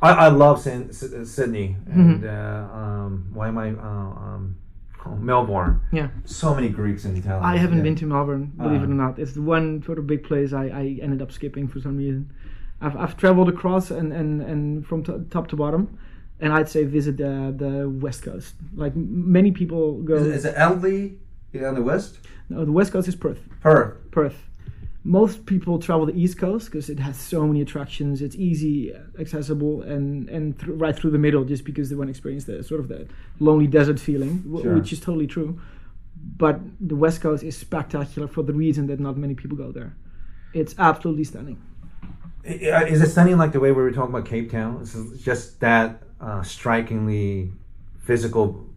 I, 0.00 0.10
I 0.12 0.28
love 0.28 0.60
Sin- 0.60 0.90
S- 0.90 1.28
Sydney 1.28 1.74
and 1.90 2.22
Mm-hmm. 2.22 2.28
uh, 2.28 2.78
um, 2.80 3.26
why 3.32 3.48
am 3.48 3.58
I 3.58 3.70
uh, 3.70 4.26
um, 4.26 4.56
oh, 5.04 5.16
Melbourne? 5.16 5.80
Yeah. 5.90 6.10
So 6.24 6.54
many 6.54 6.68
Greeks 6.68 7.04
and 7.04 7.18
Italians. 7.18 7.44
I 7.44 7.56
haven't 7.56 7.78
yeah. 7.78 7.82
been 7.82 7.96
to 7.96 8.06
Melbourne, 8.06 8.52
believe 8.56 8.82
it 8.82 8.84
Uh. 8.84 8.94
or 8.94 9.00
not. 9.04 9.18
It's 9.18 9.32
the 9.32 9.42
one 9.42 9.82
sort 9.82 9.98
of 9.98 10.06
big 10.06 10.22
place 10.22 10.52
I, 10.52 10.66
I 10.66 10.98
ended 11.02 11.20
up 11.20 11.32
skipping 11.32 11.66
for 11.66 11.80
some 11.80 11.96
reason. 11.96 12.30
I've, 12.80 12.96
I've 12.96 13.16
traveled 13.16 13.48
across 13.48 13.90
and, 13.90 14.12
and, 14.12 14.40
and 14.40 14.86
from 14.86 15.02
to 15.02 15.26
top 15.30 15.48
to 15.48 15.56
bottom, 15.56 15.98
and 16.38 16.52
I'd 16.52 16.68
say 16.68 16.84
visit 16.84 17.16
the, 17.16 17.52
the 17.56 17.88
West 17.88 18.22
Coast. 18.22 18.54
Like 18.76 18.92
m- 18.92 19.32
many 19.32 19.50
people 19.50 20.00
go. 20.02 20.14
Is, 20.14 20.26
it- 20.28 20.34
is 20.36 20.44
it 20.44 20.54
Adelaide 20.54 21.18
on 21.66 21.74
the 21.74 21.82
west? 21.82 22.20
no, 22.48 22.64
the 22.64 22.70
West 22.70 22.92
Coast 22.92 23.08
is 23.08 23.16
Perth. 23.16 23.40
Perth. 23.60 23.96
Perth. 24.12 24.44
Most 25.08 25.46
people 25.46 25.78
travel 25.78 26.04
the 26.06 26.18
East 26.24 26.36
Coast 26.38 26.66
because 26.70 26.90
it 26.90 26.98
has 27.00 27.16
so 27.16 27.46
many 27.46 27.60
attractions. 27.62 28.20
It's 28.20 28.36
easy, 28.36 28.92
accessible, 29.18 29.74
and 29.82 30.28
and 30.28 30.44
thr 30.58 30.72
right 30.84 30.94
through 30.98 31.12
the 31.16 31.22
middle, 31.26 31.44
just 31.44 31.64
because 31.64 31.88
they 31.88 31.96
want 31.96 32.08
to 32.08 32.14
experience 32.16 32.44
the 32.44 32.62
sort 32.62 32.80
of 32.80 32.88
the 32.88 33.00
lonely 33.40 33.66
desert 33.66 33.98
feeling, 33.98 34.34
w- 34.42 34.62
Sure. 34.64 34.74
which 34.76 34.92
is 34.92 35.00
totally 35.00 35.26
true. 35.26 35.50
But 36.36 36.56
the 36.90 36.96
West 37.04 37.18
Coast 37.22 37.42
is 37.42 37.56
spectacular 37.56 38.28
for 38.28 38.42
the 38.42 38.52
reason 38.52 38.86
that 38.88 38.98
not 39.00 39.16
many 39.16 39.34
people 39.34 39.56
go 39.56 39.72
there. 39.72 39.96
It's 40.52 40.74
absolutely 40.78 41.24
stunning. 41.24 41.58
Is 42.44 43.00
it 43.02 43.10
stunning 43.10 43.38
like 43.38 43.52
the 43.52 43.60
way 43.60 43.72
we 43.72 43.82
were 43.82 43.92
talking 43.92 44.14
about 44.14 44.26
Cape 44.26 44.50
Town? 44.50 44.78
It's 44.82 44.94
just 45.22 45.60
that 45.60 46.02
uh, 46.20 46.42
strikingly 46.42 47.52
physical 48.08 48.67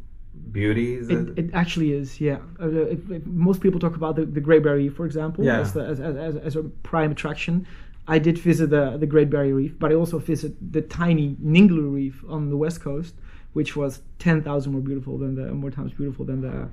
beauty. 0.52 0.96
Is 0.96 1.10
It, 1.10 1.38
it 1.38 1.50
actually 1.54 1.92
is, 1.94 2.20
yeah. 2.22 2.40
Uh, 2.60 2.70
if, 2.96 3.10
if 3.12 3.26
most 3.26 3.62
people 3.62 3.80
talk 3.80 3.96
about 3.96 4.16
the, 4.16 4.26
the 4.26 4.42
Great 4.42 4.64
Barrier 4.64 4.84
Reef, 4.86 4.96
for 4.96 5.06
example, 5.06 5.44
Yeah. 5.44 5.60
as, 5.60 5.74
the, 5.74 5.82
as, 5.86 6.00
as, 6.00 6.16
as, 6.16 6.36
as 6.38 6.56
a 6.56 6.64
prime 6.84 7.12
attraction. 7.12 7.66
I 8.08 8.18
did 8.20 8.38
visit 8.38 8.72
the, 8.72 8.98
the 8.98 9.06
Great 9.06 9.30
Barrier 9.30 9.56
Reef, 9.56 9.78
but 9.78 9.92
I 9.92 9.96
also 9.96 10.18
visited 10.20 10.58
the 10.74 10.82
tiny 10.82 11.36
Ningaloo 11.44 11.94
Reef 11.94 12.24
on 12.28 12.50
the 12.50 12.58
west 12.58 12.82
coast, 12.82 13.14
which 13.54 13.76
was 13.76 14.02
10,000 14.20 14.72
more 14.72 14.82
beautiful 14.82 15.18
than 15.18 15.36
the, 15.36 15.54
more 15.54 15.72
times 15.72 15.94
beautiful 15.94 16.26
than 16.26 16.42
the, 16.42 16.68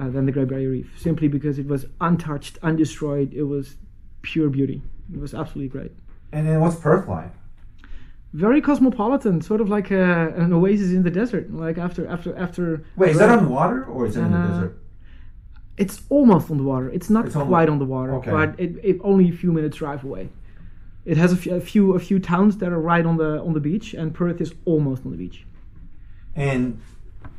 uh, 0.00 0.08
than 0.08 0.24
the 0.24 0.32
Great 0.32 0.48
Barrier 0.48 0.70
Reef, 0.70 0.90
simply 0.96 1.28
because 1.28 1.58
it 1.58 1.66
was 1.66 1.86
untouched, 2.00 2.58
undestroyed. 2.62 3.32
It 3.34 3.42
was 3.44 3.76
pure 4.22 4.48
beauty. 4.48 4.80
It 5.12 5.20
was 5.20 5.34
absolutely 5.34 5.68
great. 5.68 5.92
and 6.32 6.46
then 6.46 6.60
what's 6.60 6.76
Perth 6.76 7.08
like? 7.08 7.32
Very 8.32 8.60
cosmopolitan, 8.60 9.40
sort 9.40 9.60
of 9.60 9.68
like 9.70 9.90
a, 9.90 10.34
an 10.36 10.52
oasis 10.52 10.90
in 10.92 11.02
the 11.02 11.10
desert. 11.10 11.50
Like 11.52 11.78
after, 11.78 12.06
after, 12.06 12.36
after. 12.36 12.84
Wait, 12.96 13.10
is 13.10 13.18
that 13.18 13.30
on 13.30 13.44
the 13.44 13.50
water 13.50 13.84
or 13.84 14.06
is 14.06 14.16
it 14.16 14.20
in 14.20 14.32
the 14.32 14.38
Uh, 14.38 14.48
desert? 14.48 14.78
It's 15.78 16.02
almost 16.10 16.50
on 16.50 16.58
the 16.58 16.64
water. 16.64 16.90
It's 16.90 17.08
not 17.08 17.26
It's 17.26 17.36
on 17.36 17.40
the- 17.46 17.48
quite 17.48 17.68
on 17.68 17.78
the 17.78 17.84
water, 17.86 18.14
okay. 18.16 18.30
but 18.30 18.58
it, 18.58 18.76
it 18.82 18.96
only 19.02 19.28
a 19.28 19.32
few 19.32 19.52
minutes 19.52 19.76
drive 19.78 20.04
away. 20.04 20.28
It 21.04 21.16
has 21.16 21.32
a 21.32 21.36
few, 21.36 21.54
a 21.54 21.60
few 21.60 21.94
a 21.94 21.98
few 21.98 22.18
towns 22.18 22.58
that 22.58 22.70
are 22.70 22.80
right 22.80 23.06
on 23.06 23.16
the 23.16 23.40
on 23.46 23.54
the 23.54 23.60
beach, 23.60 23.94
and 23.94 24.12
Perth 24.12 24.40
is 24.42 24.52
almost 24.66 25.06
on 25.06 25.10
the 25.12 25.16
beach. 25.16 25.46
And 26.36 26.80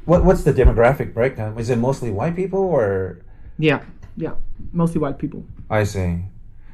what 0.06 0.26
what's 0.26 0.44
the 0.44 0.54
demographic 0.54 1.14
breakdown? 1.14 1.56
Is 1.60 1.70
it 1.70 1.78
mostly 1.78 2.10
white 2.10 2.36
people 2.36 2.60
or? 2.62 3.20
Yeah, 3.60 3.82
yeah, 4.18 4.34
mostly 4.74 5.00
white 5.00 5.20
people. 5.20 5.44
I 5.70 5.84
see. 5.84 6.24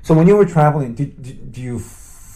So 0.03 0.13
when 0.13 0.27
you 0.27 0.37
were 0.37 0.45
traveling, 0.45 0.93
did, 0.93 1.21
did, 1.21 1.51
do 1.51 1.61
you 1.61 1.79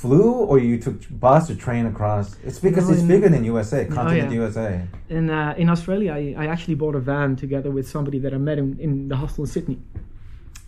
flew 0.02 0.32
or 0.50 0.58
you 0.60 0.78
took 0.86 0.96
bus 1.20 1.50
or 1.52 1.56
train 1.56 1.86
across? 1.86 2.28
It's 2.48 2.60
because 2.68 2.86
No, 2.88 2.94
it's 2.94 3.02
in- 3.04 3.08
bigger 3.14 3.30
than 3.30 3.44
USA, 3.54 3.86
continent 3.86 4.32
yeah. 4.32 4.40
USA. 4.42 4.82
In 5.10 5.30
uh, 5.30 5.54
in 5.62 5.68
Australia, 5.70 6.12
I, 6.14 6.22
I 6.44 6.46
actually 6.54 6.76
bought 6.76 6.96
a 6.96 7.04
van 7.12 7.36
together 7.36 7.70
with 7.78 7.86
somebody 7.96 8.20
that 8.20 8.34
I 8.34 8.38
met 8.38 8.58
in, 8.64 8.68
in 8.80 8.92
the 9.10 9.18
hostel 9.22 9.44
in 9.46 9.50
Sydney, 9.56 9.78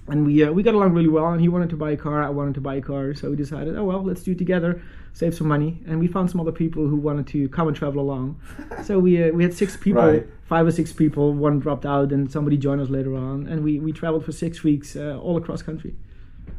and 0.07 0.25
we 0.27 0.43
uh, 0.43 0.51
we 0.51 0.61
got 0.63 0.75
along 0.75 0.93
really 0.93 1.09
well. 1.17 1.27
And 1.33 1.39
he 1.45 1.49
wanted 1.55 1.69
to 1.69 1.77
buy 1.77 1.91
a 1.91 1.97
car, 1.97 2.17
I 2.23 2.29
wanted 2.39 2.55
to 2.55 2.61
buy 2.69 2.75
a 2.75 2.81
car, 2.91 3.13
so 3.13 3.29
we 3.29 3.35
decided, 3.45 3.77
oh 3.77 3.85
well, 3.89 4.03
let's 4.09 4.23
do 4.23 4.31
it 4.31 4.37
together, 4.45 4.71
save 5.13 5.33
some 5.39 5.47
money. 5.47 5.71
And 5.87 5.99
we 6.03 6.07
found 6.07 6.29
some 6.31 6.41
other 6.43 6.51
people 6.63 6.83
who 6.91 6.97
wanted 7.09 7.27
to 7.35 7.39
come 7.49 7.67
and 7.69 7.75
travel 7.81 8.01
along. 8.07 8.27
so 8.87 8.99
we 9.05 9.11
uh, 9.23 9.31
we 9.37 9.43
had 9.47 9.53
six 9.53 9.77
people, 9.77 10.01
Right. 10.11 10.25
five 10.53 10.65
or 10.69 10.71
six 10.71 10.91
people. 10.91 11.25
One 11.33 11.59
dropped 11.65 11.85
out, 11.85 12.11
and 12.11 12.29
somebody 12.35 12.57
joined 12.57 12.81
us 12.81 12.89
later 12.97 13.13
on, 13.15 13.47
and 13.49 13.57
we 13.63 13.79
we 13.85 13.91
traveled 14.01 14.23
for 14.25 14.33
six 14.33 14.51
weeks 14.69 14.95
uh, 14.95 15.17
all 15.25 15.37
across 15.37 15.61
country. 15.71 15.93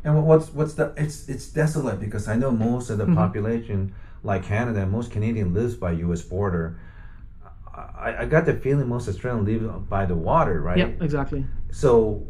And 0.05 0.25
what's 0.27 0.49
what's 0.53 0.75
the? 0.75 0.93
It's 0.97 1.29
it's 1.29 1.47
desolate 1.49 2.01
because 2.01 2.27
I 2.29 2.37
know 2.37 2.51
most 2.51 2.91
of 2.91 2.99
the 2.99 3.05
Mm-hmm. 3.05 3.15
population, 3.15 3.95
like 4.25 4.45
Canada, 4.45 4.85
most 4.87 5.11
Canadian 5.13 5.55
lives 5.55 5.75
by 5.77 5.93
U.S. 6.07 6.23
border. 6.23 6.79
I, 7.75 8.15
I 8.23 8.25
got 8.27 8.45
the 8.45 8.55
feeling 8.55 8.89
most 8.89 9.09
Australians 9.09 9.49
live 9.49 9.89
by 9.89 10.05
the 10.07 10.15
water, 10.15 10.61
right? 10.61 10.79
Yeah, 10.79 10.91
exactly. 11.05 11.45
So, 11.71 12.27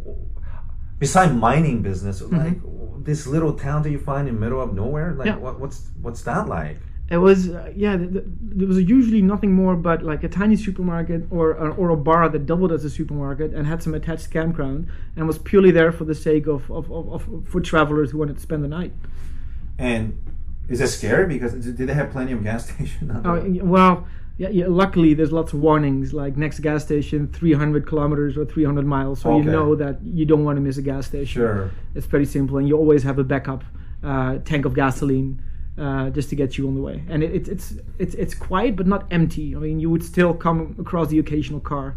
beside 0.98 1.34
mining 1.34 1.82
business, 1.82 2.20
Mm-hmm. 2.22 2.36
like 2.36 3.04
this 3.04 3.26
little 3.26 3.54
town 3.54 3.82
that 3.82 3.90
you 3.90 3.98
find 3.98 4.28
in 4.28 4.34
the 4.34 4.40
middle 4.40 4.60
of 4.60 4.74
nowhere. 4.74 5.14
Like 5.14 5.26
Yeah. 5.26 5.36
what, 5.36 5.58
what's 5.58 5.88
what's 6.00 6.22
that 6.22 6.46
like? 6.48 6.78
It 7.12 7.18
was 7.18 7.50
uh, 7.50 7.70
yeah. 7.76 7.98
th 7.98 8.12
th 8.14 8.24
there 8.58 8.68
was 8.72 8.78
usually 8.96 9.22
nothing 9.32 9.52
more 9.62 9.74
but 9.88 9.98
like 10.12 10.22
a 10.28 10.30
tiny 10.40 10.56
supermarket 10.66 11.20
or 11.36 11.46
or 11.80 11.86
a 11.90 12.00
bar 12.08 12.24
that 12.34 12.42
doubled 12.50 12.72
as 12.76 12.82
a 12.90 12.92
supermarket 12.98 13.48
and 13.56 13.62
had 13.72 13.82
some 13.82 13.94
attached 14.00 14.28
campground 14.30 14.80
and 15.16 15.20
was 15.32 15.38
purely 15.50 15.72
there 15.78 15.92
for 15.98 16.06
the 16.12 16.18
sake 16.28 16.46
of 16.54 16.60
of, 16.78 16.84
of, 16.98 17.04
of 17.14 17.22
for 17.50 17.60
travelers 17.72 18.08
who 18.10 18.18
wanted 18.22 18.36
to 18.40 18.44
spend 18.48 18.60
the 18.66 18.72
night. 18.80 18.92
And 19.78 20.04
is 20.72 20.78
that 20.78 20.88
scary? 20.88 21.26
Because 21.34 21.52
did 21.52 21.86
they 21.88 21.96
have 22.00 22.10
plenty 22.16 22.32
of 22.32 22.40
gas 22.42 22.60
station? 22.72 23.04
Oh, 23.26 23.36
well, 23.76 23.94
yeah, 24.38 24.48
yeah. 24.58 24.68
Luckily, 24.82 25.12
there's 25.12 25.32
lots 25.32 25.52
of 25.52 25.58
warnings 25.68 26.14
like 26.22 26.32
next 26.38 26.60
gas 26.60 26.82
station 26.82 27.28
300 27.28 27.86
kilometers 27.86 28.38
or 28.38 28.44
300 28.46 28.86
miles, 28.86 29.20
so 29.20 29.36
you 29.36 29.44
know 29.56 29.74
that 29.74 29.94
you 30.02 30.24
don't 30.24 30.44
want 30.46 30.56
to 30.56 30.62
miss 30.62 30.78
a 30.78 30.86
gas 30.92 31.04
station. 31.12 31.40
Sure. 31.42 31.70
It's 31.94 32.06
pretty 32.06 32.28
simple, 32.36 32.56
and 32.56 32.66
you 32.68 32.74
always 32.78 33.02
have 33.02 33.18
a 33.18 33.24
backup 33.34 33.62
uh, 34.02 34.38
tank 34.50 34.64
of 34.64 34.72
gasoline 34.74 35.42
uh, 35.78 36.10
just 36.10 36.28
to 36.30 36.36
get 36.36 36.58
you 36.58 36.68
on 36.68 36.74
the 36.74 36.80
way. 36.80 37.02
And 37.08 37.22
it, 37.22 37.34
it, 37.34 37.48
it's 37.48 37.74
it's 37.98 38.14
it's 38.14 38.34
quiet 38.34 38.76
but 38.76 38.86
not 38.86 39.06
empty. 39.10 39.56
I 39.56 39.58
mean, 39.58 39.80
you 39.80 39.90
would 39.90 40.04
still 40.04 40.34
come 40.34 40.76
across 40.78 41.08
the 41.08 41.18
occasional 41.18 41.60
car, 41.60 41.96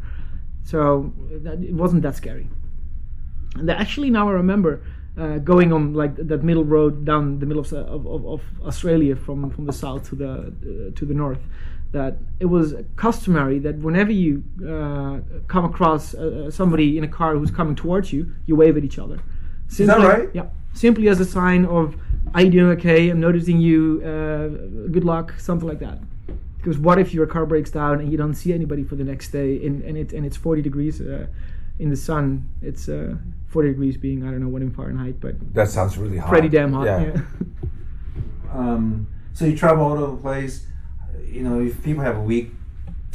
so 0.63 1.11
that, 1.43 1.63
it 1.63 1.73
wasn't 1.73 2.01
that 2.03 2.15
scary. 2.15 2.47
And 3.55 3.69
actually, 3.69 4.09
now 4.09 4.30
I 4.30 4.32
remember 4.34 4.84
uh, 5.17 5.38
going 5.38 5.71
on 5.71 5.93
like 5.93 6.15
that 6.15 6.43
middle 6.43 6.63
road 6.63 7.05
down 7.05 7.39
the 7.39 7.45
middle 7.45 7.61
of, 7.61 7.71
of, 7.73 8.26
of, 8.26 8.41
Australia 8.65 9.15
from, 9.15 9.49
from 9.49 9.65
the 9.65 9.73
south 9.73 10.09
to 10.09 10.15
the 10.15 10.32
uh, 10.32 10.97
to 10.97 11.05
the 11.05 11.13
north. 11.13 11.39
That 11.91 12.17
it 12.41 12.47
was 12.47 12.73
customary 12.97 13.59
that 13.59 13.78
whenever 13.78 14.11
you 14.11 14.43
uh, 14.61 15.19
come 15.47 15.63
across 15.63 16.13
uh, 16.13 16.51
somebody 16.51 16.97
in 16.97 17.05
a 17.05 17.07
car 17.07 17.38
who's 17.38 17.51
coming 17.51 17.76
towards 17.76 18.11
you, 18.11 18.34
you 18.45 18.57
wave 18.57 18.76
at 18.76 18.84
each 18.84 18.99
other. 18.99 19.19
Is 19.69 19.88
that 19.88 19.99
right? 19.99 20.30
Yeah. 20.34 20.47
Simply 20.73 21.07
as 21.07 21.21
a 21.21 21.26
sign 21.26 21.65
of, 21.65 21.95
"Are 22.36 22.43
you 22.43 22.51
doing 22.51 22.69
okay? 22.77 23.09
I'm 23.09 23.19
noticing 23.19 23.59
you. 23.59 24.01
Uh, 24.03 24.47
good 24.95 25.03
luck." 25.03 25.33
Something 25.39 25.67
like 25.67 25.79
that. 25.79 25.97
Because 26.57 26.77
what 26.77 26.97
if 26.99 27.13
your 27.13 27.27
car 27.27 27.45
breaks 27.45 27.71
down 27.71 27.99
and 28.01 28.11
you 28.11 28.17
don't 28.17 28.33
see 28.36 28.51
anybody 28.53 28.83
for 28.83 28.95
the 28.95 29.03
next 29.03 29.27
day, 29.31 29.65
and, 29.65 29.83
and 29.83 29.97
it 29.97 30.13
and 30.13 30.25
it's 30.25 30.38
40 30.38 30.61
degrees 30.61 30.99
uh, 31.01 31.27
in 31.79 31.89
the 31.89 31.95
sun? 31.95 32.49
It's 32.61 32.89
uh, 32.89 33.15
40 33.47 33.69
degrees 33.69 33.97
being 33.97 34.23
I 34.27 34.31
don't 34.31 34.41
know 34.41 34.49
what 34.49 34.61
in 34.61 34.71
Fahrenheit, 34.71 35.19
but 35.19 35.36
That 35.53 35.69
sounds 35.69 35.97
really 35.97 36.17
hot. 36.17 36.29
pretty 36.29 36.49
damn 36.49 36.73
hot. 36.73 36.86
Yeah. 36.86 37.01
Yeah. 37.05 37.21
Um, 38.51 39.07
so 39.33 39.43
you 39.45 39.57
travel 39.57 39.83
all 39.83 39.97
over 39.97 40.15
the 40.15 40.21
place. 40.21 40.65
You 41.27 41.41
know, 41.43 41.59
if 41.59 41.83
people 41.83 42.03
have 42.03 42.15
a 42.15 42.21
week 42.21 42.51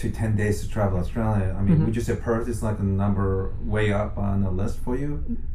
to 0.01 0.11
ten 0.11 0.37
days 0.37 0.61
to 0.63 0.69
travel 0.69 0.99
Australia, 0.99 1.55
I 1.59 1.63
mean, 1.63 1.75
Mm-hmm. 1.77 1.85
would 1.87 1.97
you 1.97 2.03
say 2.03 2.17
Perth 2.17 2.49
is 2.49 2.63
like 2.63 2.79
a 2.79 2.83
number 2.83 3.53
way 3.65 3.93
up 3.93 4.19
on 4.19 4.43
the 4.43 4.51
list 4.51 4.79
for 4.85 4.97
you, 4.97 5.11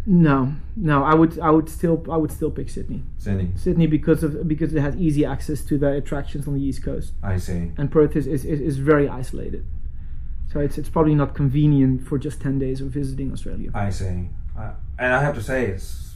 no, 0.06 0.54
no, 0.76 1.04
I 1.04 1.14
would 1.16 1.40
I 1.40 1.52
would 1.52 1.70
still 1.70 1.98
I 2.10 2.18
would 2.18 2.32
still 2.32 2.52
pick 2.52 2.70
Sydney. 2.70 3.04
Sydney? 3.18 3.50
Sydney 3.56 3.88
because 3.88 4.24
of 4.24 4.48
because 4.48 4.74
it 4.74 4.82
has 4.82 4.96
easy 4.96 5.24
access 5.26 5.62
to 5.70 5.78
the 5.78 5.92
attractions 6.02 6.48
on 6.48 6.54
the 6.54 6.62
east 6.70 6.84
coast, 6.84 7.14
I 7.24 7.38
see. 7.38 7.72
and 7.78 7.92
Perth 7.92 8.16
is 8.16 8.28
is, 8.28 8.46
is, 8.46 8.60
is 8.62 8.78
very 8.78 9.08
isolated. 9.10 9.66
So 10.52 10.60
it's 10.60 10.78
it's 10.78 10.90
probably 10.90 11.16
not 11.16 11.34
convenient 11.36 12.08
for 12.08 12.18
just 12.18 12.40
10 12.42 12.60
days 12.60 12.80
of 12.82 12.88
visiting 12.88 13.32
Australia. 13.34 13.72
I 13.74 13.90
see. 13.90 14.30
Uh, 14.58 14.72
and 14.98 15.14
I 15.14 15.22
have 15.22 15.36
to 15.36 15.44
say, 15.44 15.66
it's 15.66 16.14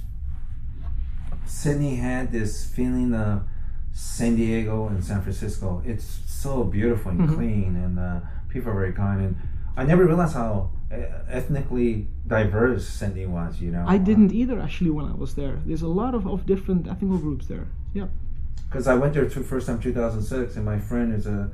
Sydney 1.46 1.96
had 1.96 2.32
this 2.32 2.66
feeling 2.66 3.14
of 3.14 3.44
San 3.92 4.36
Diego 4.36 4.88
and 4.88 5.04
San 5.04 5.22
Francisco. 5.22 5.82
It's 5.86 6.06
so 6.40 6.64
beautiful 6.64 7.12
and 7.12 7.20
Mhm. 7.22 7.36
clean, 7.36 7.76
and 7.86 8.00
uh, 8.00 8.20
people 8.50 8.72
are 8.72 8.80
very 8.84 8.94
kind. 8.94 9.20
And 9.26 9.36
I 9.78 9.84
never 9.92 10.06
realized 10.06 10.36
how 10.36 10.52
uh, 10.92 10.96
ethnically 11.40 12.08
diverse 12.28 12.88
Sydney 13.00 13.28
was. 13.28 13.62
You 13.62 13.72
know, 13.72 13.86
I 13.96 13.98
didn't 14.10 14.32
either 14.42 14.58
actually 14.60 14.90
when 14.98 15.06
I 15.06 15.14
was 15.24 15.32
there. 15.36 15.56
There's 15.66 15.84
a 15.92 15.94
lot 16.02 16.14
of, 16.16 16.24
of 16.28 16.46
different 16.46 16.88
ethnic 16.88 17.22
groups 17.22 17.46
there. 17.48 17.68
Yeah. 17.94 18.08
because 18.70 18.88
I 18.88 18.96
went 19.02 19.14
there 19.16 19.28
to 19.28 19.40
first 19.54 19.66
time 19.68 19.80
2006, 19.80 20.56
and 20.56 20.64
my 20.74 20.78
friend 20.90 21.12
is 21.20 21.26
a 21.26 21.50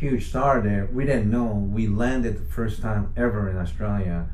huge 0.00 0.28
star 0.28 0.60
there. 0.60 0.82
We 0.92 1.02
didn't 1.10 1.30
know. 1.30 1.46
We 1.78 1.84
landed 1.88 2.32
the 2.36 2.48
first 2.58 2.76
time 2.82 3.02
ever 3.16 3.42
in 3.52 3.56
Australia. 3.64 4.26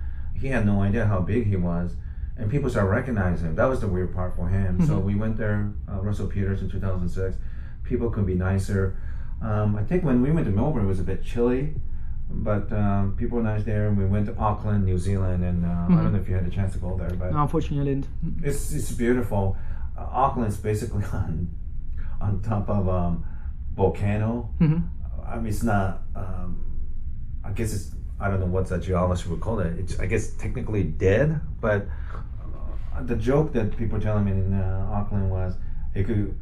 He 0.43 0.49
had 0.49 0.65
no 0.67 0.77
idea 0.89 1.07
how 1.13 1.21
big 1.21 1.43
he 1.47 1.57
was, 1.57 1.89
and 2.37 2.51
people 2.51 2.69
started 2.71 2.91
recognizing 2.91 3.47
him. 3.49 3.55
That 3.55 3.69
was 3.73 3.81
the 3.85 3.87
weird 3.97 4.13
part 4.19 4.35
for 4.35 4.49
him. 4.49 4.73
So 4.89 4.93
Mhm. 4.99 5.05
we 5.11 5.15
went 5.15 5.37
there, 5.37 5.59
uh, 5.89 6.01
Russell 6.09 6.27
Peters 6.35 6.61
in 6.63 6.69
2006. 6.69 7.37
People 7.91 8.09
could 8.15 8.27
be 8.27 8.35
nicer. 8.51 8.83
Um, 9.43 9.77
I 9.77 9.83
think 9.83 10.05
when 10.05 10.21
we 10.23 10.31
went 10.31 10.47
to 10.47 10.53
Melbourne, 10.53 10.85
it 10.85 10.89
was 10.89 11.01
a 11.01 11.05
bit 11.05 11.25
chilly, 11.25 11.75
but 12.29 12.71
um, 12.73 13.15
people 13.17 13.39
were 13.39 13.43
nice 13.45 13.65
there. 13.65 13.89
And 13.89 13.97
we 13.97 14.05
went 14.05 14.27
to 14.27 14.37
Auckland, 14.37 14.85
New 14.85 14.99
Zealand, 14.99 15.43
and 15.45 15.65
uh, 15.65 15.69
I 15.69 15.73
Mhm. 15.89 16.03
don't 16.03 16.13
know 16.13 16.19
if 16.21 16.29
you 16.29 16.35
had 16.35 16.47
a 16.47 16.51
chance 16.51 16.73
to 16.75 16.79
go 16.79 16.97
there, 16.97 17.11
but 17.11 17.33
No, 17.33 17.43
unfortunately, 17.43 17.91
I 17.91 17.95
didn't. 17.95 18.09
it's 18.45 18.73
it's 18.73 18.93
beautiful. 18.93 19.57
Uh, 19.97 20.07
Auckland's 20.25 20.57
basically 20.59 21.05
on 21.13 21.49
on 22.21 22.41
top 22.43 22.69
of 22.69 22.89
um, 22.89 23.25
volcano. 23.75 24.51
hmm 24.59 24.79
I 25.27 25.37
mean, 25.37 25.47
it's 25.47 25.63
not. 25.63 26.03
Um, 26.15 26.65
I 27.45 27.51
guess 27.53 27.73
it's. 27.73 27.95
I 28.23 28.29
don't 28.29 28.41
know 28.41 28.47
what 28.47 28.67
the 28.69 28.79
geologist 28.79 29.27
would 29.29 29.41
call 29.41 29.61
it. 29.61 29.73
It's. 29.79 29.99
I 29.99 30.07
guess 30.07 30.33
technically 30.35 30.83
dead, 30.85 31.41
but 31.61 31.87
uh, 32.95 33.03
the 33.03 33.17
joke 33.17 33.53
that 33.55 33.77
people 33.77 33.99
telling 34.01 34.25
me 34.27 34.33
in 34.33 34.53
uh, 34.53 34.91
Auckland 34.93 35.31
was 35.31 35.55
it 35.95 36.05
could 36.07 36.37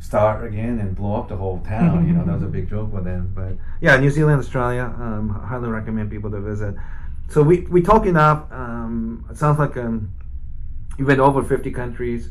start 0.00 0.44
again 0.44 0.78
and 0.78 0.94
blow 0.94 1.16
up 1.16 1.28
the 1.28 1.36
whole 1.36 1.58
town. 1.60 2.06
you 2.06 2.12
know, 2.14 2.24
that 2.24 2.34
was 2.34 2.42
a 2.42 2.46
big 2.46 2.68
joke 2.68 2.92
with 2.92 3.04
them. 3.04 3.32
But 3.34 3.56
yeah, 3.80 3.96
New 3.96 4.10
Zealand, 4.10 4.38
Australia, 4.40 4.84
um, 4.98 5.28
highly 5.28 5.68
recommend 5.68 6.10
people 6.10 6.30
to 6.30 6.40
visit. 6.40 6.74
So 7.28 7.42
we 7.42 7.60
we 7.62 7.82
talk 7.82 8.06
enough. 8.06 8.50
Um, 8.52 9.26
it 9.30 9.36
sounds 9.36 9.58
like 9.58 9.76
um, 9.76 10.10
you 10.98 11.04
went 11.06 11.20
over 11.20 11.42
fifty 11.42 11.70
countries. 11.70 12.30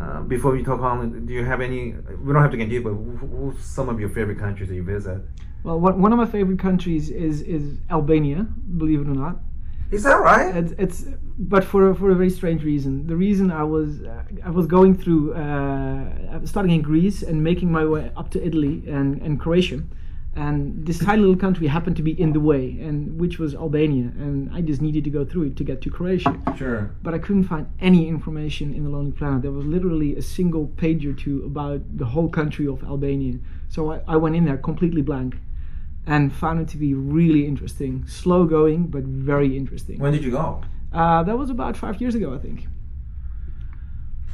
Uh, 0.00 0.22
before 0.22 0.52
we 0.52 0.62
talk 0.62 0.80
on, 0.80 1.26
do 1.26 1.32
you 1.32 1.44
have 1.44 1.60
any? 1.60 1.92
We 2.24 2.32
don't 2.32 2.42
have 2.42 2.50
to 2.52 2.56
get 2.56 2.70
deep, 2.70 2.84
but 2.84 2.90
who- 2.94 3.16
who's 3.16 3.58
some 3.58 3.88
of 3.88 4.00
your 4.00 4.08
favorite 4.08 4.38
countries 4.38 4.68
that 4.70 4.74
you 4.74 4.82
visit? 4.82 5.20
Well, 5.64 5.78
one, 5.78 6.00
one 6.00 6.12
of 6.12 6.18
my 6.18 6.26
favorite 6.26 6.58
countries 6.58 7.10
is 7.10 7.42
is 7.42 7.78
Albania. 7.90 8.46
Believe 8.78 9.00
it 9.02 9.08
or 9.08 9.14
not, 9.14 9.40
Is 9.92 10.02
that 10.04 10.20
right? 10.20 10.56
it's, 10.56 10.72
it's 10.78 11.04
but 11.38 11.64
for 11.64 11.90
a, 11.90 11.94
for 11.94 12.10
a 12.10 12.14
very 12.14 12.30
strange 12.30 12.64
reason. 12.64 13.06
The 13.06 13.16
reason 13.16 13.50
I 13.50 13.64
was 13.64 14.02
uh, 14.02 14.22
I 14.44 14.50
was 14.50 14.66
going 14.66 14.96
through 14.96 15.34
uh, 15.34 16.44
starting 16.46 16.72
in 16.72 16.82
Greece 16.82 17.22
and 17.22 17.42
making 17.44 17.70
my 17.70 17.84
way 17.84 18.10
up 18.16 18.30
to 18.30 18.44
Italy 18.44 18.82
and, 18.86 19.20
and 19.22 19.38
Croatia, 19.38 19.82
and 20.34 20.86
this 20.86 20.98
tiny 20.98 21.20
little 21.20 21.36
country 21.36 21.66
happened 21.66 21.96
to 21.96 22.02
be 22.02 22.18
in 22.18 22.32
the 22.32 22.40
way, 22.40 22.78
and 22.80 23.20
which 23.20 23.38
was 23.38 23.54
Albania, 23.54 24.12
and 24.18 24.50
I 24.54 24.62
just 24.62 24.80
needed 24.80 25.04
to 25.04 25.10
go 25.10 25.24
through 25.26 25.44
it 25.48 25.56
to 25.56 25.64
get 25.64 25.82
to 25.82 25.90
Croatia. 25.90 26.34
Sure. 26.56 26.90
but 27.02 27.12
I 27.12 27.18
couldn't 27.18 27.44
find 27.44 27.66
any 27.80 28.08
information 28.08 28.72
in 28.72 28.84
the 28.84 28.90
Lonely 28.90 29.12
Planet. 29.12 29.42
There 29.42 29.52
was 29.52 29.66
literally 29.66 30.16
a 30.16 30.22
single 30.22 30.68
page 30.68 31.04
or 31.04 31.12
two 31.12 31.44
about 31.44 31.80
the 31.98 32.06
whole 32.06 32.30
country 32.30 32.66
of 32.66 32.82
Albania. 32.82 33.38
So 33.68 33.92
I, 33.92 34.00
I 34.08 34.16
went 34.16 34.36
in 34.36 34.44
there 34.46 34.56
completely 34.56 35.02
blank 35.02 35.36
and 36.06 36.32
found 36.32 36.60
it 36.60 36.68
to 36.68 36.76
be 36.76 36.94
really 36.94 37.46
interesting. 37.46 38.06
Slow 38.06 38.44
going, 38.44 38.86
but 38.86 39.04
very 39.04 39.56
interesting. 39.56 39.98
When 39.98 40.12
did 40.12 40.24
you 40.24 40.32
go? 40.32 40.62
Uh, 40.92 41.22
that 41.22 41.38
was 41.38 41.50
about 41.50 41.76
five 41.76 42.00
years 42.00 42.14
ago, 42.14 42.34
I 42.34 42.38
think. 42.38 42.66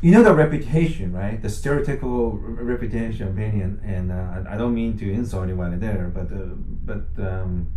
You 0.00 0.12
know 0.12 0.22
the 0.22 0.34
reputation, 0.34 1.12
right? 1.12 1.42
The 1.42 1.48
stereotypical 1.48 2.38
reputation 2.42 3.26
of 3.26 3.30
Albanian, 3.30 3.80
and 3.84 4.12
uh, 4.12 4.50
I 4.50 4.54
I 4.54 4.56
don't 4.56 4.74
mean 4.74 4.96
to 4.98 5.10
insult 5.10 5.42
anyone 5.42 5.78
there, 5.80 6.10
but 6.14 6.32
uh, 6.32 6.54
but 6.90 7.06
um, 7.18 7.72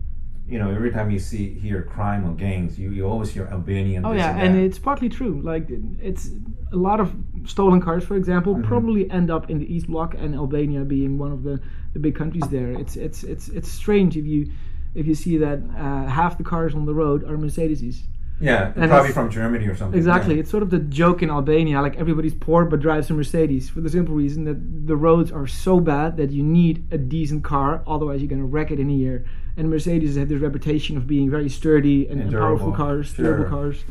you 0.48 0.60
know 0.60 0.70
every 0.72 0.92
time 0.92 1.12
you 1.12 1.20
see 1.20 1.54
hear 1.60 1.84
crime 1.84 2.26
or 2.28 2.34
gangs, 2.34 2.78
you, 2.80 2.92
you 2.92 3.08
always 3.08 3.30
hear 3.32 3.46
Albanian. 3.52 4.06
Oh 4.06 4.12
yeah, 4.14 4.32
and, 4.38 4.56
and 4.56 4.66
it's 4.66 4.80
partly 4.80 5.10
true. 5.10 5.42
Like 5.44 5.68
it's 6.02 6.30
a 6.74 6.76
lot 6.78 7.00
of 7.00 7.14
stolen 7.46 7.82
cars, 7.82 8.04
for 8.04 8.16
example, 8.16 8.56
Mhm. 8.56 8.64
probably 8.64 9.10
end 9.12 9.30
up 9.32 9.50
in 9.50 9.60
the 9.60 9.74
East 9.74 9.88
Bloc, 9.88 10.14
and 10.18 10.36
Albania 10.36 10.82
being 10.86 11.18
one 11.18 11.32
of 11.32 11.44
the, 11.44 11.60
the 11.94 12.00
big 12.00 12.16
countries 12.16 12.48
there. 12.50 12.72
It's 12.72 12.96
it's 12.96 13.24
it's 13.24 13.48
it's 13.50 13.70
strange 13.72 14.18
if 14.18 14.26
you 14.26 14.52
if 14.94 15.08
you 15.08 15.16
see 15.16 15.38
that 15.38 15.60
uh, 15.78 16.06
half 16.08 16.38
the 16.38 16.44
cars 16.44 16.74
on 16.76 16.86
the 16.86 16.94
road 16.94 17.24
are 17.24 17.38
Mercedeses. 17.38 18.02
yeah, 18.42 18.74
and 18.76 18.90
probably 18.90 19.12
from 19.12 19.30
Germany 19.30 19.68
or 19.68 19.76
something. 19.76 19.98
Exactly. 19.98 20.34
Yeah. 20.36 20.42
It's 20.42 20.50
sort 20.52 20.64
of 20.64 20.70
the 20.70 20.80
joke 20.80 21.22
in 21.24 21.30
Albania, 21.30 21.82
like 21.82 21.96
everybody's 21.98 22.34
poor 22.34 22.66
but 22.66 22.80
drives 22.82 23.10
a 23.10 23.14
Mercedes 23.14 23.70
for 23.70 23.82
the 23.82 23.90
simple 23.90 24.16
reason 24.16 24.44
that 24.46 24.88
the 24.88 24.96
roads 24.96 25.32
are 25.32 25.48
so 25.48 25.80
bad 25.80 26.18
that 26.18 26.32
you 26.32 26.44
need 26.44 26.84
a 26.92 26.98
decent 26.98 27.44
car, 27.44 27.84
otherwise 27.88 28.20
you're 28.22 28.30
gonna 28.36 28.46
wreck 28.46 28.72
it 28.72 28.80
in 28.80 28.90
a 28.90 28.94
year. 28.94 29.26
And 29.58 29.70
Mercedes 29.70 30.16
have 30.16 30.30
this 30.30 30.42
reputation 30.42 30.98
of 30.98 31.06
being 31.08 31.30
very 31.30 31.50
sturdy 31.50 32.08
and, 32.08 32.22
And 32.22 32.30
and 32.30 32.40
powerful 32.40 32.72
cars, 32.72 33.14
Sure. 33.14 33.26
durable 33.26 33.50
cars. 33.50 33.84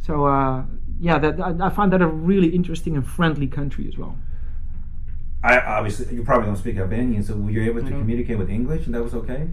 So 0.00 0.24
uh, 0.26 0.64
yeah, 1.00 1.18
that 1.18 1.40
I, 1.40 1.54
I 1.66 1.70
find 1.70 1.92
that 1.92 2.02
a 2.02 2.06
really 2.06 2.48
interesting 2.48 2.96
and 2.96 3.06
friendly 3.06 3.46
country 3.46 3.86
as 3.88 3.96
well. 3.96 4.16
I 5.44 5.60
obviously 5.60 6.14
you 6.16 6.24
probably 6.24 6.46
don't 6.46 6.56
speak 6.56 6.76
Albanian, 6.78 7.22
so 7.22 7.36
were 7.36 7.50
you 7.50 7.62
able 7.62 7.80
to 7.82 7.90
don't. 7.90 8.00
communicate 8.00 8.38
with 8.38 8.50
English, 8.50 8.86
and 8.86 8.94
that 8.94 9.02
was 9.04 9.14
okay? 9.14 9.48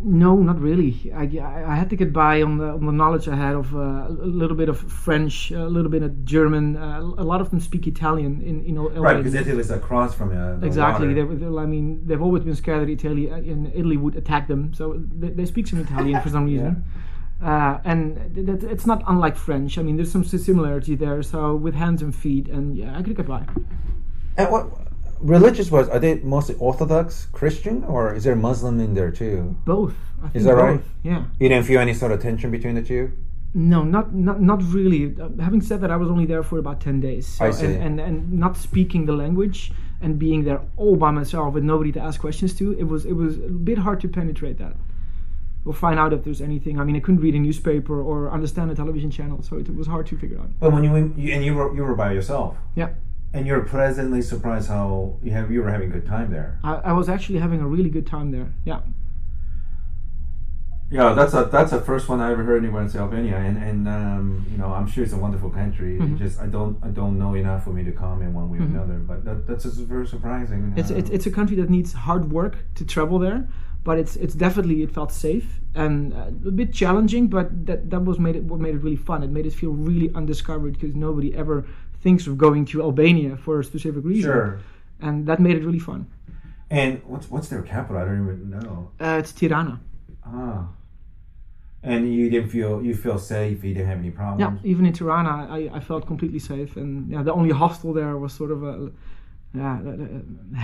No, 0.00 0.36
not 0.36 0.60
really. 0.60 1.12
I, 1.14 1.22
I, 1.38 1.72
I 1.72 1.76
had 1.76 1.88
to 1.90 1.96
get 1.96 2.12
by 2.12 2.42
on 2.42 2.58
the, 2.58 2.66
on 2.66 2.84
the 2.84 2.92
knowledge 2.92 3.28
I 3.28 3.36
had 3.36 3.54
of 3.54 3.74
uh, 3.74 4.06
a 4.08 4.10
little 4.10 4.56
bit 4.56 4.68
of 4.68 4.78
French, 4.78 5.52
a 5.52 5.66
little 5.66 5.90
bit 5.90 6.02
of 6.02 6.24
German. 6.24 6.76
Uh, 6.76 7.00
a 7.00 7.22
lot 7.22 7.40
of 7.40 7.50
them 7.50 7.60
speak 7.60 7.86
Italian 7.86 8.42
in 8.42 8.64
in 8.64 8.76
Albania. 8.76 9.00
Right, 9.00 9.16
because 9.16 9.34
Italy 9.34 9.60
is 9.60 9.70
across 9.70 10.14
from 10.14 10.36
uh, 10.36 10.66
Exactly. 10.66 11.14
They, 11.14 11.22
they, 11.22 11.46
I 11.46 11.66
mean, 11.66 12.02
they've 12.06 12.20
always 12.20 12.42
been 12.42 12.56
scared 12.56 12.82
that 12.82 12.90
Italy 12.92 13.30
uh, 13.30 13.36
in 13.36 13.70
Italy 13.72 13.96
would 13.96 14.16
attack 14.16 14.48
them, 14.48 14.74
so 14.74 15.00
they, 15.14 15.28
they 15.28 15.46
speak 15.46 15.68
some 15.68 15.78
Italian 15.80 16.20
for 16.20 16.28
some 16.28 16.46
reason. 16.52 16.84
Uh, 17.42 17.78
and 17.84 18.36
it's 18.36 18.86
not 18.86 19.02
unlike 19.06 19.36
French. 19.36 19.78
I 19.78 19.82
mean, 19.82 19.96
there's 19.96 20.10
some 20.10 20.24
similarity 20.24 20.96
there. 20.96 21.22
So 21.22 21.54
with 21.54 21.74
hands 21.74 22.02
and 22.02 22.14
feet, 22.14 22.48
and 22.48 22.76
yeah, 22.76 22.96
I 22.96 23.02
could 23.02 23.16
get 23.16 23.26
by. 23.26 23.46
And 24.36 24.50
what 24.50 24.93
religious 25.24 25.70
was? 25.70 25.88
Are 25.88 25.98
they 25.98 26.14
mostly 26.16 26.54
Orthodox 26.56 27.26
Christian, 27.32 27.82
or 27.84 28.14
is 28.14 28.24
there 28.24 28.36
Muslim 28.36 28.78
in 28.80 28.94
there 28.94 29.10
too? 29.10 29.56
Both. 29.64 29.94
I 30.22 30.28
think 30.28 30.36
Is 30.36 30.44
that 30.44 30.54
both. 30.56 30.62
right? 30.62 30.80
Yeah. 31.02 31.24
You 31.40 31.48
didn't 31.48 31.66
feel 31.66 31.80
any 31.80 31.94
sort 31.94 32.12
of 32.12 32.20
tension 32.22 32.50
between 32.50 32.74
the 32.76 32.82
two? 32.82 33.12
No, 33.54 33.82
not 33.84 34.14
not 34.14 34.40
not 34.40 34.60
really. 34.72 35.14
Uh, 35.20 35.28
having 35.40 35.60
said 35.60 35.80
that, 35.82 35.90
I 35.90 35.96
was 35.96 36.08
only 36.08 36.26
there 36.26 36.42
for 36.42 36.58
about 36.58 36.80
ten 36.80 37.00
days. 37.00 37.26
So, 37.26 37.44
I 37.46 37.50
see. 37.52 37.66
And, 37.66 37.76
and 37.82 38.00
and 38.00 38.32
not 38.32 38.56
speaking 38.56 39.06
the 39.06 39.12
language 39.12 39.72
and 40.02 40.18
being 40.18 40.44
there 40.44 40.60
all 40.76 40.96
by 40.96 41.10
myself 41.12 41.54
with 41.54 41.64
nobody 41.64 41.92
to 41.92 42.00
ask 42.00 42.20
questions 42.20 42.52
to, 42.54 42.72
it 42.78 42.84
was 42.84 43.04
it 43.06 43.12
was 43.12 43.36
a 43.38 43.48
bit 43.70 43.78
hard 43.78 44.00
to 44.00 44.08
penetrate 44.08 44.58
that. 44.58 44.74
Or 45.64 45.72
find 45.72 45.98
out 45.98 46.12
if 46.12 46.24
there's 46.24 46.42
anything. 46.42 46.78
I 46.80 46.84
mean, 46.84 46.96
I 46.96 47.00
couldn't 47.00 47.20
read 47.22 47.34
a 47.34 47.38
newspaper 47.38 48.02
or 48.02 48.30
understand 48.30 48.70
a 48.70 48.74
television 48.74 49.10
channel, 49.10 49.42
so 49.42 49.56
it 49.56 49.74
was 49.74 49.86
hard 49.86 50.06
to 50.08 50.18
figure 50.18 50.38
out. 50.38 50.50
But 50.60 50.72
when 50.72 50.82
you 50.84 51.14
you, 51.16 51.32
and 51.34 51.42
you 51.44 51.54
were 51.54 51.74
you 51.76 51.82
were 51.84 51.94
by 51.94 52.12
yourself, 52.12 52.56
Yeah, 52.74 52.90
and 53.34 53.48
you're 53.48 53.62
pleasantly 53.62 54.22
surprised 54.22 54.68
how 54.68 55.18
you 55.22 55.32
have 55.32 55.50
you 55.50 55.60
were 55.60 55.70
having 55.70 55.90
a 55.90 55.92
good 55.92 56.06
time 56.06 56.30
there. 56.30 56.58
I, 56.62 56.74
I 56.74 56.92
was 56.92 57.08
actually 57.08 57.40
having 57.40 57.60
a 57.60 57.66
really 57.66 57.90
good 57.90 58.06
time 58.06 58.30
there. 58.30 58.54
Yeah. 58.64 58.80
Yeah, 60.90 61.12
that's 61.14 61.34
a 61.34 61.48
that's 61.50 61.72
the 61.72 61.80
first 61.80 62.08
one 62.08 62.20
I 62.20 62.30
ever 62.30 62.44
heard 62.44 62.62
anywhere 62.62 62.82
in 62.82 62.96
Albania, 62.96 63.38
and 63.38 63.56
and 63.58 63.88
um, 63.88 64.46
you 64.52 64.58
know 64.58 64.72
I'm 64.72 64.86
sure 64.86 65.02
it's 65.02 65.12
a 65.12 65.16
wonderful 65.16 65.50
country. 65.50 65.98
Mm-hmm. 65.98 66.18
Just 66.18 66.38
I 66.38 66.46
don't 66.46 66.78
I 66.84 66.88
don't 66.88 67.18
know 67.18 67.34
enough 67.34 67.64
for 67.64 67.70
me 67.70 67.82
to 67.84 67.90
comment 67.90 68.32
one 68.32 68.48
way 68.50 68.58
or 68.58 68.62
another, 68.62 68.98
but 68.98 69.24
that, 69.24 69.46
that's 69.46 69.64
just 69.64 69.78
very 69.78 70.06
surprising. 70.06 70.72
It's, 70.76 70.92
uh, 70.92 70.94
it's 70.94 71.10
it's 71.10 71.26
a 71.26 71.32
country 71.32 71.56
that 71.56 71.70
needs 71.70 71.94
hard 71.94 72.30
work 72.30 72.58
to 72.76 72.84
travel 72.84 73.18
there, 73.18 73.48
but 73.82 73.98
it's 73.98 74.14
it's 74.16 74.34
definitely 74.34 74.82
it 74.82 74.92
felt 74.92 75.10
safe 75.10 75.60
and 75.74 76.12
uh, 76.14 76.26
a 76.46 76.52
bit 76.52 76.72
challenging, 76.72 77.26
but 77.26 77.66
that 77.66 77.90
that 77.90 78.04
was 78.04 78.18
made 78.18 78.36
it 78.36 78.44
what 78.44 78.60
made 78.60 78.74
it 78.74 78.82
really 78.82 78.96
fun. 78.96 79.22
It 79.22 79.30
made 79.30 79.46
it 79.46 79.54
feel 79.54 79.72
really 79.72 80.14
undiscovered 80.14 80.74
because 80.74 80.94
nobody 80.94 81.34
ever 81.34 81.66
thinks 82.04 82.26
of 82.28 82.34
going 82.38 82.64
to 82.66 82.82
Albania 82.82 83.36
for 83.36 83.54
a 83.60 83.64
specific 83.64 84.04
reason, 84.04 84.30
sure. 84.30 84.60
and 85.00 85.26
that 85.28 85.38
made 85.40 85.56
it 85.56 85.64
really 85.64 85.84
fun. 85.90 86.06
And 86.70 87.02
what's 87.10 87.26
what's 87.32 87.48
their 87.48 87.62
capital? 87.62 88.00
I 88.02 88.04
don't 88.04 88.22
even 88.24 88.50
know. 88.50 88.90
Uh, 89.00 89.16
it's 89.20 89.32
Tirana. 89.32 89.80
Ah. 90.24 90.68
And 91.82 92.00
you 92.14 92.30
didn't 92.30 92.50
feel 92.50 92.72
you 92.86 92.94
feel 92.94 93.18
safe. 93.18 93.64
You 93.64 93.74
didn't 93.74 93.90
have 93.92 93.98
any 93.98 94.10
problems. 94.10 94.40
Yeah, 94.40 94.70
even 94.72 94.86
in 94.86 94.92
Tirana, 94.92 95.34
I, 95.58 95.60
I 95.78 95.80
felt 95.80 96.06
completely 96.06 96.38
safe, 96.38 96.76
and 96.76 97.10
yeah, 97.12 97.22
the 97.22 97.32
only 97.32 97.52
hostel 97.62 97.92
there 97.92 98.16
was 98.16 98.32
sort 98.32 98.52
of 98.56 98.62
a 98.62 98.74
yeah, 99.54 99.78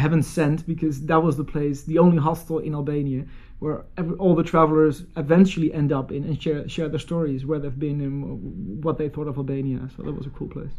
heaven 0.03 0.23
sent 0.23 0.67
because 0.67 0.97
that 1.11 1.23
was 1.23 1.37
the 1.37 1.49
place, 1.55 1.83
the 1.85 1.99
only 1.99 2.19
hostel 2.19 2.59
in 2.59 2.75
Albania 2.75 3.25
where 3.61 3.85
every, 3.97 4.17
all 4.17 4.35
the 4.35 4.43
travelers 4.43 5.05
eventually 5.17 5.73
end 5.73 5.93
up 5.93 6.11
in 6.11 6.25
and 6.25 6.43
share 6.43 6.69
share 6.69 6.89
their 6.89 6.99
stories, 6.99 7.47
where 7.47 7.59
they've 7.61 7.79
been 7.79 8.01
and 8.01 8.83
what 8.83 8.99
they 8.99 9.09
thought 9.09 9.29
of 9.29 9.37
Albania. 9.37 9.89
So 9.97 10.03
that 10.03 10.13
was 10.13 10.27
a 10.27 10.31
cool 10.31 10.49
place. 10.49 10.73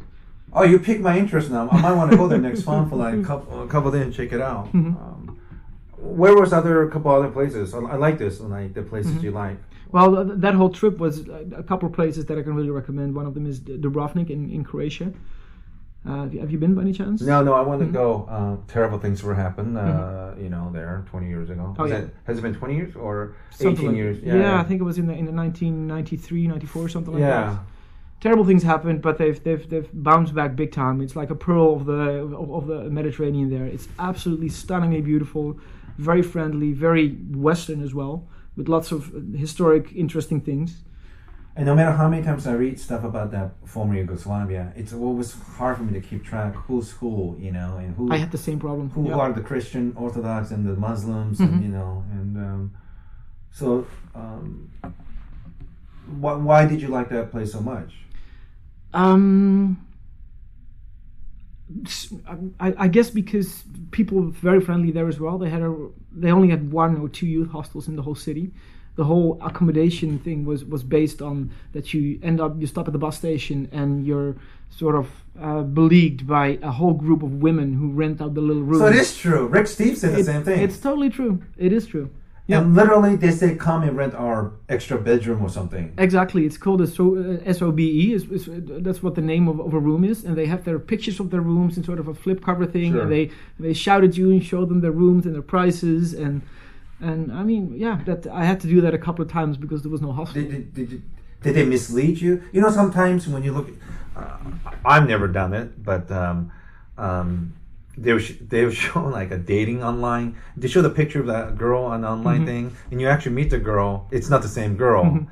Oh, 0.53 0.63
you 0.63 0.79
piqued 0.79 1.01
my 1.01 1.17
interest 1.17 1.49
now. 1.49 1.69
I 1.69 1.81
might 1.81 1.93
want 1.93 2.11
to 2.11 2.17
go 2.17 2.27
there 2.27 2.37
next 2.37 2.65
month 2.65 2.89
for 2.89 2.97
like 2.97 3.13
a 3.15 3.23
couple, 3.23 3.63
a 3.63 3.67
couple 3.67 3.89
days 3.91 4.01
and 4.03 4.13
check 4.13 4.33
it 4.33 4.41
out. 4.41 4.65
Mm-hmm. 4.67 4.97
Um, 4.97 5.39
where 5.97 6.35
was 6.35 6.51
other 6.51 6.83
a 6.83 6.91
couple 6.91 7.11
other 7.11 7.29
places? 7.29 7.73
I, 7.73 7.79
I 7.79 7.95
like 7.95 8.17
this, 8.17 8.39
like 8.41 8.73
the 8.73 8.81
places 8.83 9.11
Mm-hmm. 9.13 9.23
you 9.25 9.31
like. 9.31 9.57
Well, 9.91 10.23
that 10.25 10.53
whole 10.53 10.69
trip 10.69 10.97
was 10.99 11.27
uh, 11.29 11.43
a 11.55 11.63
couple 11.63 11.87
of 11.87 11.93
places 11.93 12.25
that 12.27 12.37
I 12.37 12.41
can 12.43 12.55
really 12.55 12.69
recommend. 12.69 13.13
One 13.15 13.25
of 13.25 13.33
them 13.33 13.45
is 13.45 13.59
Dubrovnik 13.59 14.29
in, 14.29 14.49
in 14.49 14.63
Croatia. 14.63 15.13
Uh, 16.07 16.23
have 16.29 16.49
you- 16.51 16.57
been 16.57 16.73
by 16.73 16.81
any 16.81 16.93
chance? 16.93 17.21
No, 17.21 17.43
no, 17.43 17.53
I 17.53 17.61
want 17.61 17.79
to 17.81 17.85
go. 17.85 18.25
Uh, 18.27 18.55
terrible 18.71 18.97
things 18.97 19.21
were 19.21 19.35
happen. 19.35 19.77
Uh, 19.77 20.33
You 20.39 20.49
know, 20.49 20.69
there 20.73 21.03
twenty 21.11 21.27
years 21.27 21.49
ago. 21.51 21.61
Mm-hmm. 21.61 21.81
Oh, 21.81 21.85
Has 21.85 21.91
yeah. 21.91 21.99
it- 22.05 22.15
has 22.25 22.37
it 22.39 22.41
been 22.41 22.55
twenty 22.55 22.75
years 22.75 22.95
or 22.95 23.35
Something 23.51 23.73
eighteen 23.73 23.87
like- 23.89 23.95
years? 23.97 24.17
Yeah, 24.23 24.59
I 24.59 24.63
think 24.63 24.81
it 24.81 24.83
was 24.83 24.97
in 24.97 25.05
the 25.07 25.13
in 25.13 25.25
the 25.25 25.31
1993, 25.31 26.47
94, 26.47 26.89
something 26.89 27.13
like 27.13 27.21
that. 27.23 27.59
Terrible 28.21 28.45
things 28.45 28.63
happened, 28.63 29.01
but 29.01 29.17
they've 29.17 29.43
they've 29.43 29.67
they've 29.69 29.89
bounced 29.91 30.33
back 30.35 30.55
big 30.55 30.71
time. 30.71 31.01
It's 31.01 31.15
like 31.15 31.31
a 31.31 31.35
pearl 31.35 31.75
of 31.75 31.85
the 31.87 31.93
of, 32.41 32.51
of 32.51 32.67
the 32.67 32.89
Mediterranean. 32.89 33.49
There, 33.49 33.65
it's 33.65 33.87
absolutely 33.97 34.49
stunningly 34.49 35.01
beautiful, 35.01 35.59
very 35.97 36.21
friendly, 36.21 36.71
very 36.71 37.09
Western 37.49 37.81
as 37.83 37.93
well, 37.95 38.27
with 38.55 38.69
lots 38.69 38.91
of 38.91 39.11
historic, 39.35 39.91
interesting 39.93 40.39
things. 40.39 40.83
And 41.55 41.65
no 41.65 41.75
matter 41.75 41.91
how 41.91 42.07
many 42.07 42.23
times 42.23 42.45
I 42.47 42.53
read 42.53 42.79
stuff 42.79 43.03
about 43.03 43.31
that 43.31 43.49
former 43.65 43.95
Yugoslavia, 43.95 44.71
it's 44.77 44.93
always 44.93 45.33
hard 45.57 45.77
for 45.77 45.83
me 45.83 45.99
to 45.99 46.07
keep 46.07 46.23
track 46.23 46.53
who's 46.55 46.91
who, 46.91 47.35
you 47.41 47.51
know, 47.51 47.75
and 47.77 47.93
who 47.97 48.09
I 48.13 48.17
had 48.17 48.31
the 48.31 48.37
same 48.37 48.59
problem. 48.59 48.89
who 48.91 49.09
Yeah. 49.09 49.15
are 49.15 49.33
the 49.33 49.41
Christian 49.41 49.93
Orthodox 49.97 50.51
and 50.51 50.65
the 50.65 50.75
Muslims, 50.75 51.39
Mm-hmm. 51.39 51.53
and 51.53 51.63
you 51.63 51.69
know, 51.69 52.05
and 52.13 52.37
um, 52.37 52.71
so 53.51 53.85
um, 54.15 54.69
why, 56.19 56.33
why 56.35 56.65
did 56.65 56.81
you 56.81 56.87
like 56.87 57.09
that 57.09 57.31
place 57.31 57.51
so 57.51 57.59
much? 57.61 57.95
Um, 58.93 59.85
I 62.59 62.87
guess 62.89 63.09
because 63.09 63.63
people 63.91 64.21
were 64.21 64.31
very 64.31 64.59
friendly 64.59 64.91
there 64.91 65.07
as 65.07 65.19
well. 65.19 65.37
They 65.37 65.49
had 65.49 65.61
a 65.61 65.73
they 66.11 66.31
only 66.31 66.49
had 66.49 66.71
one 66.71 66.97
or 66.97 67.07
two 67.07 67.25
youth 67.25 67.49
hostels 67.49 67.87
in 67.87 67.95
the 67.95 68.01
whole 68.01 68.15
city. 68.15 68.51
The 68.95 69.05
whole 69.05 69.39
accommodation 69.41 70.19
thing 70.19 70.43
was 70.45 70.65
was 70.65 70.83
based 70.83 71.21
on 71.21 71.51
that 71.71 71.93
you 71.93 72.19
end 72.21 72.41
up 72.41 72.59
you 72.59 72.67
stop 72.67 72.87
at 72.87 72.93
the 72.93 72.99
bus 72.99 73.17
station 73.17 73.69
and 73.71 74.05
you're 74.05 74.35
sort 74.69 74.95
of 74.95 75.09
uh, 75.39 75.61
beleagued 75.61 76.27
by 76.27 76.59
a 76.61 76.71
whole 76.71 76.93
group 76.93 77.23
of 77.23 77.41
women 77.41 77.73
who 77.73 77.89
rent 77.91 78.21
out 78.21 78.33
the 78.33 78.41
little 78.41 78.63
rooms. 78.63 78.81
So 78.81 78.87
it 78.87 78.95
is 78.95 79.17
true. 79.17 79.47
Rick 79.47 79.67
Steve 79.67 79.97
said 79.97 80.15
the 80.15 80.23
same 80.23 80.43
thing. 80.43 80.59
It's 80.59 80.77
totally 80.77 81.09
true. 81.09 81.41
It 81.57 81.71
is 81.71 81.87
true. 81.87 82.09
And 82.59 82.75
literally, 82.75 83.15
they 83.15 83.31
say, 83.31 83.55
"Come 83.55 83.83
and 83.83 83.95
rent 83.97 84.13
our 84.13 84.51
extra 84.69 84.97
bedroom 84.97 85.41
or 85.41 85.49
something." 85.49 85.93
Exactly, 85.97 86.45
it's 86.45 86.57
called 86.57 86.81
a 86.81 86.87
so, 86.87 87.17
uh, 87.17 87.53
SOBE. 87.53 88.13
Is, 88.13 88.23
is, 88.31 88.47
uh, 88.47 88.59
that's 88.85 89.01
what 89.01 89.15
the 89.15 89.21
name 89.21 89.47
of, 89.47 89.59
of 89.59 89.73
a 89.73 89.79
room 89.79 90.03
is, 90.03 90.23
and 90.25 90.35
they 90.35 90.45
have 90.47 90.63
their 90.63 90.79
pictures 90.79 91.19
of 91.19 91.29
their 91.29 91.41
rooms 91.41 91.77
in 91.77 91.83
sort 91.83 91.99
of 91.99 92.07
a 92.07 92.13
flip 92.13 92.43
cover 92.43 92.65
thing, 92.65 92.93
Sure. 92.93 93.01
and 93.01 93.11
they 93.11 93.31
they 93.59 93.73
shout 93.73 94.03
at 94.03 94.17
you 94.17 94.31
and 94.31 94.43
show 94.43 94.65
them 94.65 94.81
their 94.81 94.91
rooms 94.91 95.25
and 95.25 95.35
their 95.35 95.41
prices, 95.41 96.13
and 96.13 96.41
and 96.99 97.31
I 97.31 97.43
mean, 97.43 97.73
yeah, 97.75 97.99
that 98.05 98.27
I 98.27 98.45
had 98.45 98.59
to 98.61 98.67
do 98.67 98.81
that 98.81 98.93
a 98.93 98.97
couple 98.97 99.25
of 99.25 99.31
times 99.31 99.57
because 99.57 99.81
there 99.81 99.91
was 99.91 100.01
no 100.01 100.11
hostel. 100.11 100.41
Did, 100.41 100.51
did, 100.51 100.73
did, 100.73 100.89
did, 100.89 101.01
did 101.43 101.55
they 101.55 101.65
mislead 101.65 102.21
you? 102.21 102.43
You 102.51 102.61
know, 102.61 102.69
sometimes 102.69 103.27
when 103.27 103.43
you 103.43 103.51
look, 103.51 103.69
uh, 104.15 104.37
I've 104.85 105.07
never 105.07 105.27
done 105.27 105.53
it, 105.53 105.83
but 105.83 106.11
um, 106.11 106.51
um, 106.97 107.53
they 107.97 108.13
were 108.13 108.19
they 108.19 108.65
were 108.65 108.71
showing 108.85 109.11
like 109.11 109.31
a 109.31 109.37
dating 109.37 109.83
online. 109.83 110.37
They 110.57 110.67
show 110.67 110.81
the 110.81 110.89
picture 110.89 111.19
of 111.19 111.27
that 111.27 111.57
girl 111.57 111.83
on 111.83 112.01
the 112.01 112.07
online 112.09 112.45
thing, 112.45 112.75
and 112.89 113.01
you 113.01 113.07
actually 113.07 113.33
meet 113.33 113.49
the 113.49 113.59
girl. 113.59 114.07
It's 114.11 114.29
not 114.29 114.41
the 114.41 114.47
same 114.47 114.75
girl. 114.75 115.27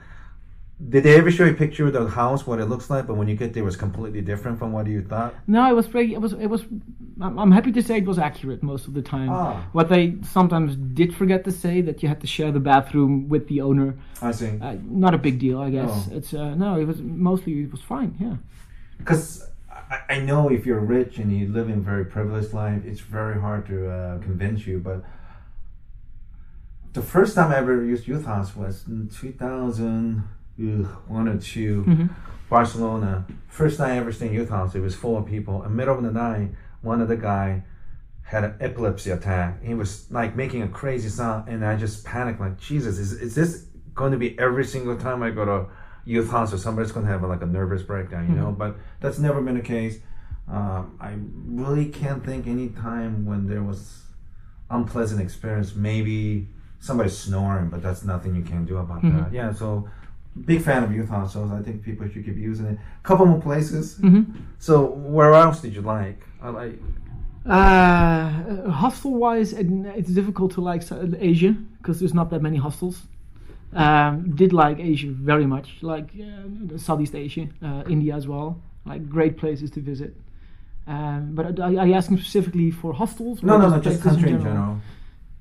Did 0.87 1.03
they 1.03 1.17
ever 1.17 1.29
show 1.29 1.43
you 1.43 1.51
a 1.51 1.55
picture 1.55 1.87
of 1.87 1.91
the 1.91 2.07
house, 2.07 2.47
what 2.47 2.59
it 2.61 2.67
looks 2.67 2.89
like, 2.89 3.05
but 3.05 3.15
when 3.15 3.27
you 3.27 3.35
get 3.35 3.53
there, 3.53 3.63
it 3.63 3.65
was 3.65 3.75
completely 3.75 4.21
different 4.21 4.57
from 4.57 4.71
what 4.71 4.87
you 4.87 5.01
thought? 5.01 5.35
No, 5.45 5.69
it 5.69 5.75
was 5.75 5.87
very. 5.87 6.13
It 6.13 6.21
was. 6.21 6.31
It 6.31 6.47
was. 6.47 6.63
I'm 7.19 7.37
I'm 7.37 7.51
happy 7.51 7.73
to 7.73 7.81
say 7.83 7.97
it 7.97 8.05
was 8.05 8.17
accurate 8.17 8.63
most 8.63 8.87
of 8.87 8.93
the 8.93 9.01
time. 9.01 9.29
Ah. 9.29 9.67
What 9.73 9.89
they 9.89 10.15
sometimes 10.21 10.77
did 10.77 11.13
forget 11.13 11.43
to 11.43 11.51
say 11.51 11.81
that 11.81 12.01
you 12.01 12.07
had 12.07 12.21
to 12.21 12.27
share 12.27 12.53
the 12.53 12.61
bathroom 12.61 13.27
with 13.27 13.49
the 13.49 13.59
owner. 13.59 13.95
I 14.21 14.31
see. 14.31 14.57
Uh, 14.61 14.77
not 14.85 15.13
a 15.13 15.17
big 15.17 15.37
deal, 15.37 15.59
I 15.59 15.69
guess. 15.69 15.91
Oh. 15.91 16.15
It's 16.15 16.33
uh, 16.33 16.55
no. 16.55 16.79
It 16.79 16.85
was 16.85 17.01
mostly. 17.01 17.63
It 17.63 17.71
was 17.71 17.81
fine. 17.81 18.15
Yeah. 18.17 18.37
Because 18.99 19.48
I, 19.89 20.01
I 20.09 20.19
know 20.19 20.49
if 20.49 20.65
you're 20.65 20.79
rich 20.79 21.17
and 21.17 21.35
you 21.35 21.47
live 21.47 21.69
in 21.69 21.79
a 21.79 21.81
very 21.81 22.05
privileged 22.05 22.53
life, 22.53 22.83
it's 22.85 22.99
very 22.99 23.39
hard 23.39 23.65
to 23.67 23.89
uh, 23.89 24.19
convince 24.19 24.67
you. 24.67 24.79
But 24.79 25.03
the 26.93 27.01
first 27.01 27.35
time 27.35 27.51
I 27.51 27.57
ever 27.57 27.83
used 27.83 28.07
Youth 28.07 28.25
House 28.25 28.55
was 28.55 28.85
in 28.87 29.09
2001 29.09 31.27
or 31.27 31.37
2, 31.37 32.09
Barcelona. 32.49 33.25
First 33.47 33.79
night 33.79 33.93
I 33.93 33.97
ever 33.97 34.11
stayed 34.11 34.27
in 34.27 34.33
Youth 34.33 34.49
House, 34.49 34.75
it 34.75 34.81
was 34.81 34.95
full 34.95 35.17
of 35.17 35.25
people. 35.25 35.63
In 35.63 35.71
the 35.71 35.75
middle 35.75 35.97
of 35.97 36.03
the 36.03 36.11
night, 36.11 36.51
one 36.81 37.01
of 37.01 37.07
the 37.07 37.17
guy 37.17 37.63
had 38.23 38.43
an 38.43 38.55
epilepsy 38.59 39.09
attack. 39.11 39.63
He 39.63 39.73
was 39.73 40.11
like 40.11 40.35
making 40.35 40.61
a 40.61 40.67
crazy 40.67 41.09
sound, 41.09 41.49
and 41.49 41.65
I 41.65 41.75
just 41.75 42.05
panicked, 42.05 42.39
like, 42.39 42.59
Jesus, 42.59 42.99
is, 42.99 43.13
is 43.13 43.35
this 43.35 43.65
going 43.95 44.11
to 44.11 44.17
be 44.17 44.37
every 44.39 44.65
single 44.65 44.97
time 44.97 45.23
I 45.23 45.31
go 45.31 45.45
to 45.45 45.65
youth 46.05 46.33
or 46.33 46.47
somebody's 46.57 46.91
going 46.91 47.05
to 47.05 47.11
have 47.11 47.23
like 47.23 47.41
a 47.41 47.45
nervous 47.45 47.83
breakdown, 47.83 48.27
you 48.29 48.35
know? 48.35 48.51
But 48.51 48.77
that's 48.99 49.19
never 49.19 49.41
been 49.41 49.55
the 49.55 49.61
case. 49.61 49.99
Um, 50.47 50.97
I 50.99 51.13
really 51.45 51.89
can't 51.89 52.25
think 52.25 52.47
any 52.47 52.69
time 52.69 53.25
when 53.25 53.47
there 53.47 53.61
was 53.63 54.01
unpleasant 54.71 55.21
experience. 55.21 55.75
Maybe 55.75 56.47
somebody 56.79 57.09
snoring, 57.09 57.69
but 57.69 57.81
that's 57.83 58.03
nothing 58.03 58.35
you 58.35 58.41
can 58.43 58.65
do 58.65 58.77
about 58.77 59.01
that. 59.03 59.33
Yeah, 59.33 59.53
so 59.53 59.89
big 60.45 60.61
fan 60.63 60.83
of 60.83 60.91
youth 60.93 61.09
hostels. 61.09 61.51
I 61.51 61.61
think 61.61 61.83
people 61.83 62.07
should 62.07 62.25
keep 62.25 62.37
using 62.37 62.65
it. 62.65 62.77
A 63.03 63.03
Couple 63.07 63.25
more 63.25 63.41
places. 63.41 63.99
So 64.57 64.85
where 64.85 65.33
else 65.33 65.61
did 65.61 65.73
you 65.75 65.81
like? 65.81 66.23
I 66.41 66.49
like. 66.49 66.79
Uh, 67.45 68.69
hostel 68.69 69.13
wise, 69.15 69.53
it's 69.53 70.09
difficult 70.11 70.51
to 70.53 70.61
like 70.61 70.83
Asia 71.19 71.55
because 71.77 71.99
there's 71.99 72.13
not 72.13 72.29
that 72.31 72.41
many 72.41 72.57
hostels. 72.57 73.03
Um, 73.73 74.35
did 74.35 74.51
like 74.51 74.79
Asia 74.79 75.09
very 75.11 75.45
much, 75.45 75.77
like 75.81 76.09
uh, 76.19 76.77
Southeast 76.77 77.13
Asia, 77.15 77.47
uh, 77.61 77.83
India 77.87 78.15
as 78.15 78.27
well. 78.27 78.59
Like 78.85 79.07
great 79.07 79.37
places 79.37 79.69
to 79.71 79.79
visit. 79.81 80.15
Um, 80.87 81.31
but 81.35 81.59
are 81.59 81.65
are 81.81 81.87
you 81.87 81.93
asking 81.93 82.17
specifically 82.17 82.71
for 82.71 82.93
hostels? 82.93 83.43
No, 83.43 83.57
no, 83.57 83.69
no, 83.69 83.79
just 83.79 84.01
country 84.01 84.31
in 84.31 84.41
general. 84.41 84.77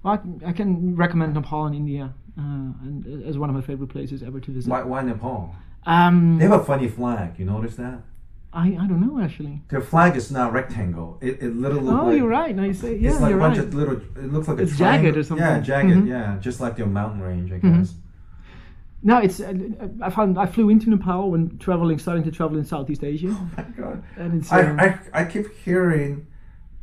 Well, 0.02 0.14
I, 0.14 0.16
can- 0.18 0.42
I 0.46 0.52
can 0.52 0.94
recommend 0.96 1.34
Nepal 1.34 1.64
and 1.66 1.74
India. 1.74 2.12
uh, 2.38 2.42
and 2.84 3.24
as 3.26 3.36
one 3.38 3.48
of 3.50 3.56
my 3.56 3.62
favorite 3.62 3.88
places 3.88 4.22
ever 4.22 4.40
to 4.40 4.50
visit. 4.52 4.70
Why, 4.70 4.82
why 4.82 5.00
Nepal? 5.02 5.54
Um, 5.86 6.38
They 6.38 6.44
have 6.44 6.60
a 6.60 6.64
funny 6.64 6.88
flag. 6.88 7.38
You 7.38 7.46
notice 7.46 7.76
that? 7.76 8.00
I, 8.52 8.66
I 8.82 8.86
don't 8.86 9.00
know 9.06 9.20
actually. 9.20 9.62
Their 9.70 9.80
flag 9.80 10.16
is 10.16 10.30
not 10.30 10.52
rectangle. 10.52 11.18
It, 11.20 11.42
it 11.42 11.56
literally 11.56 11.84
looks 11.86 12.00
Oh, 12.02 12.06
like, 12.06 12.16
you're 12.18 12.28
right. 12.28 12.54
Now 12.54 12.64
you 12.64 12.74
say, 12.74 12.96
yeah, 12.96 13.10
it's 13.10 13.20
like 13.20 13.34
a 13.34 13.38
bunch 13.38 13.58
right. 13.58 13.66
of 13.66 13.74
little. 13.74 13.96
It 14.24 14.32
looks 14.32 14.48
like 14.48 14.58
a 14.58 14.62
It's 14.62 14.76
jagged 14.76 15.16
or 15.16 15.22
something. 15.22 15.46
Yeah, 15.46 15.60
jagged. 15.60 15.90
Mhm. 15.90 16.06
Yeah, 16.08 16.36
just 16.40 16.60
like 16.60 16.76
their 16.76 16.86
mountain 16.86 17.20
range, 17.22 17.52
I 17.52 17.56
Mm-hmm. 17.56 17.84
No, 19.02 19.18
it's. 19.18 19.40
Uh, 19.40 19.54
I 20.02 20.10
found 20.10 20.38
I 20.38 20.46
flew 20.46 20.68
into 20.70 20.90
Nepal 20.90 21.30
when 21.30 21.56
traveling, 21.58 21.98
starting 21.98 22.24
to 22.24 22.30
travel 22.32 22.58
in 22.58 22.64
Southeast 22.64 23.04
Asia, 23.04 23.28
Oh 23.30 23.50
My 23.56 23.62
God. 23.62 24.02
and 24.16 24.40
it's. 24.40 24.50
I, 24.52 24.62
um, 24.62 24.80
I 24.80 24.98
I 25.12 25.24
keep 25.24 25.46
hearing 25.64 26.26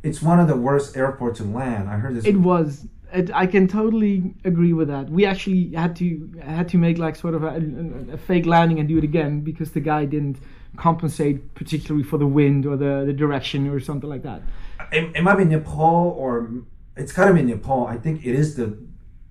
it's 0.02 0.22
one 0.22 0.40
of 0.40 0.48
the 0.48 0.56
worst 0.56 0.96
airports 0.96 1.38
to 1.38 1.44
land. 1.44 1.88
I 1.88 1.96
heard 1.98 2.14
this. 2.14 2.24
It 2.24 2.36
was. 2.36 2.86
It, 3.12 3.30
I 3.32 3.46
can 3.46 3.68
totally 3.68 4.34
agree 4.44 4.72
with 4.72 4.88
that. 4.88 5.10
We 5.10 5.26
actually 5.26 5.72
had 5.74 5.94
to 5.96 6.30
had 6.42 6.68
to 6.70 6.78
make 6.78 6.98
like 6.98 7.16
sort 7.16 7.34
of 7.34 7.44
a, 7.44 7.48
a, 7.48 8.14
a 8.14 8.16
fake 8.16 8.46
landing 8.46 8.78
and 8.80 8.88
do 8.88 8.96
it 8.98 9.04
again 9.04 9.42
because 9.42 9.72
the 9.72 9.80
guy 9.80 10.06
didn't 10.06 10.38
compensate 10.76 11.54
particularly 11.54 12.02
for 12.02 12.18
the 12.18 12.26
wind 12.26 12.66
or 12.66 12.76
the, 12.76 13.04
the 13.06 13.12
direction 13.12 13.68
or 13.68 13.78
something 13.80 14.10
like 14.10 14.22
that. 14.22 14.42
it, 14.92 15.14
it 15.16 15.22
might 15.22 15.36
be 15.36 15.44
Nepal 15.44 16.14
or 16.18 16.50
it's 16.96 17.12
gotta 17.12 17.32
be 17.32 17.42
Nepal. 17.42 17.86
I 17.86 17.96
think 17.96 18.26
it 18.26 18.34
is 18.34 18.56
the 18.56 18.76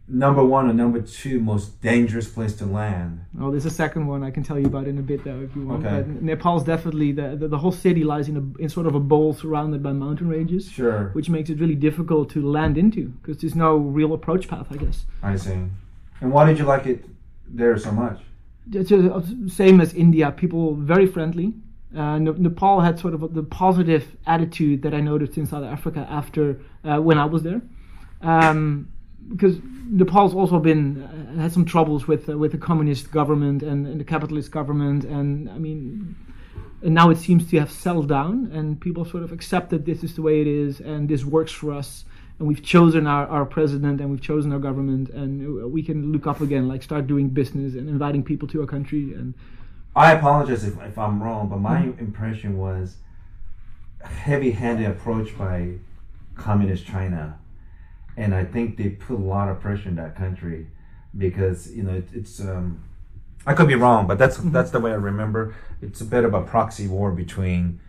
number 0.08 0.44
one 0.44 0.70
or 0.70 0.74
number 0.74 1.02
two 1.02 1.40
most 1.40 1.82
dangerous 1.82 2.30
place 2.30 2.56
to 2.56 2.66
land. 2.66 3.26
Oh, 3.40 3.50
there's 3.52 3.66
a 3.66 3.72
second 3.72 4.06
one 4.08 4.24
I 4.24 4.32
can 4.32 4.44
tell 4.44 4.60
you 4.60 4.68
about 4.68 4.88
in 4.88 4.98
a 4.98 5.02
bit 5.02 5.24
though 5.24 5.42
if 5.42 5.56
you 5.56 5.66
want. 5.66 5.86
Okay. 5.86 6.02
But 6.08 6.22
Nepal's 6.22 6.64
definitely 6.64 7.12
the, 7.12 7.36
the 7.36 7.48
the 7.48 7.58
whole 7.58 7.72
city 7.72 8.04
lies 8.04 8.30
in 8.30 8.38
a 8.38 8.62
in 8.62 8.70
sort 8.70 8.88
of 8.88 8.96
a 8.96 9.00
bowl 9.00 9.34
surrounded 9.34 9.82
by 9.82 9.94
mountain 9.94 10.30
ranges. 10.30 10.70
Sure. 10.70 11.10
Which 11.14 11.30
makes 11.30 11.50
it 11.50 11.60
really 11.60 11.76
difficult 11.76 12.30
to 12.32 12.48
land 12.48 12.78
into 12.78 13.10
because 13.22 13.38
there's 13.40 13.56
no 13.56 13.78
real 13.78 14.14
approach 14.14 14.48
path, 14.48 14.68
I 14.70 14.78
guess. 14.78 15.06
I 15.24 15.36
see. 15.36 15.58
And 16.22 16.32
why 16.32 16.46
did 16.46 16.60
you 16.60 16.66
like 16.66 16.86
it 16.86 17.06
there 17.48 17.78
so 17.78 17.92
much? 17.92 18.22
It's 18.72 18.92
uh, 18.92 19.22
same 19.48 19.82
as 19.82 19.94
India. 19.94 20.32
People 20.32 20.76
very 20.76 21.06
friendly. 21.06 21.54
Uh, 21.96 22.18
Nepal 22.20 22.82
had 22.82 23.00
sort 23.00 23.14
of 23.14 23.34
the 23.34 23.44
positive 23.44 24.18
attitude 24.28 24.82
that 24.82 24.94
I 24.94 25.00
noticed 25.00 25.38
in 25.38 25.46
South 25.46 25.64
Africa 25.64 26.06
after 26.10 26.60
uh, 26.84 26.98
when 26.98 27.18
I 27.18 27.24
was 27.24 27.44
there, 27.44 27.62
um, 28.22 28.92
because 29.30 29.58
Nepal's 29.90 30.34
also 30.34 30.60
been 30.60 31.04
uh, 31.04 31.42
had 31.42 31.52
some 31.52 31.66
troubles 31.66 32.08
with 32.08 32.30
uh, 32.30 32.38
with 32.38 32.52
the 32.52 32.58
communist 32.58 33.12
government 33.12 33.64
and, 33.64 33.88
and 33.88 34.00
the 34.00 34.04
capitalist 34.04 34.52
government, 34.52 35.04
and 35.04 35.50
I 35.50 35.58
mean, 35.58 36.16
and 36.84 36.94
now 36.94 37.10
it 37.10 37.18
seems 37.18 37.50
to 37.50 37.60
have 37.60 37.72
settled 37.72 38.10
down, 38.10 38.50
and 38.54 38.80
people 38.80 39.06
sort 39.06 39.24
of 39.24 39.32
accept 39.32 39.70
that 39.72 39.86
this 39.86 40.04
is 40.04 40.16
the 40.16 40.22
way 40.22 40.42
it 40.42 40.48
is, 40.48 40.80
and 40.80 41.10
this 41.10 41.24
works 41.26 41.52
for 41.52 41.74
us, 41.74 42.06
and 42.40 42.48
we've 42.48 42.64
chosen 42.64 43.08
our, 43.08 43.28
our 43.28 43.46
president, 43.46 44.02
and 44.02 44.10
we've 44.12 44.22
chosen 44.22 44.52
our 44.52 44.60
government, 44.60 45.10
and 45.10 45.72
we 45.72 45.82
can 45.84 46.12
look 46.12 46.28
up 46.28 46.42
again, 46.42 46.68
like 46.68 46.84
start 46.84 47.08
doing 47.08 47.30
business 47.30 47.74
and 47.74 47.90
inviting 47.90 48.24
people 48.24 48.48
to 48.50 48.62
our 48.62 48.68
country, 48.68 49.14
and 49.14 49.34
I 49.96 50.12
apologize 50.12 50.64
if, 50.66 50.80
if 50.82 50.98
I'm 50.98 51.22
wrong, 51.24 51.48
but 51.50 51.60
my 51.60 51.82
Mm-hmm. 51.82 52.00
impression 52.00 52.58
was 52.58 52.98
heavy-handed 54.04 54.88
approach 54.90 55.38
by 55.38 55.76
communist 56.36 56.86
China, 56.86 57.40
and 58.18 58.34
I 58.34 58.44
think 58.46 58.78
they 58.78 58.90
put 58.90 59.16
a 59.16 59.22
lot 59.22 59.50
of 59.50 59.60
pressure 59.60 59.90
in 59.90 59.96
that 59.96 60.16
country 60.16 60.68
because 61.18 61.72
you 61.76 61.84
know 61.84 61.96
it, 61.96 62.08
it's. 62.14 62.40
Um, 62.40 62.84
I 63.48 63.54
could 63.54 63.68
be 63.68 63.76
wrong, 63.76 64.08
but 64.08 64.18
that's 64.18 64.38
that's 64.38 64.72
the 64.72 64.80
way 64.80 64.92
I 64.92 64.96
remember. 64.96 65.54
It's 65.82 66.02
a 66.02 66.06
bit 66.06 66.24
of 66.24 66.34
a 66.34 66.42
proxy 66.42 66.88
war 66.88 67.12
between 67.12 67.80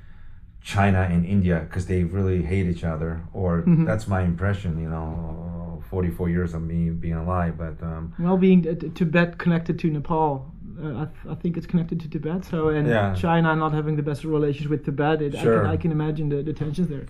China 0.61 1.03
and 1.11 1.25
India 1.25 1.65
because 1.67 1.87
they 1.87 2.05
really 2.05 2.43
hate 2.43 2.67
each 2.67 2.85
other, 2.85 3.23
or 3.33 3.65
that's 3.67 4.07
my 4.07 4.23
impression. 4.23 4.79
You 4.79 4.91
know, 4.91 5.83
forty-four 5.91 6.29
years 6.29 6.53
of 6.55 6.63
me 6.63 6.91
being 6.91 7.15
alive, 7.15 7.57
but 7.57 7.83
um, 7.83 8.13
Well, 8.19 8.37
being 8.37 8.67
uh, 8.69 8.75
Tibet 8.95 9.39
connected 9.39 9.79
to 9.79 9.91
Nepal, 9.91 10.53
uh, 10.83 10.89
I, 10.89 11.05
th- 11.07 11.27
I 11.31 11.35
think 11.41 11.57
it's 11.57 11.67
connected 11.67 12.01
to 12.01 12.09
Tibet. 12.11 12.45
So, 12.45 12.69
and 12.69 12.87
Yeah. 12.89 13.15
China 13.15 13.55
not 13.57 13.73
having 13.73 13.97
the 13.97 14.03
best 14.03 14.25
relations 14.25 14.69
with 14.69 14.85
Tibet, 14.85 15.23
it, 15.23 15.35
I, 15.37 15.43
can, 15.43 15.67
I 15.67 15.77
can 15.77 15.93
imagine 15.93 16.29
the, 16.29 16.43
the 16.43 16.53
tensions 16.53 16.89
there. 16.89 17.07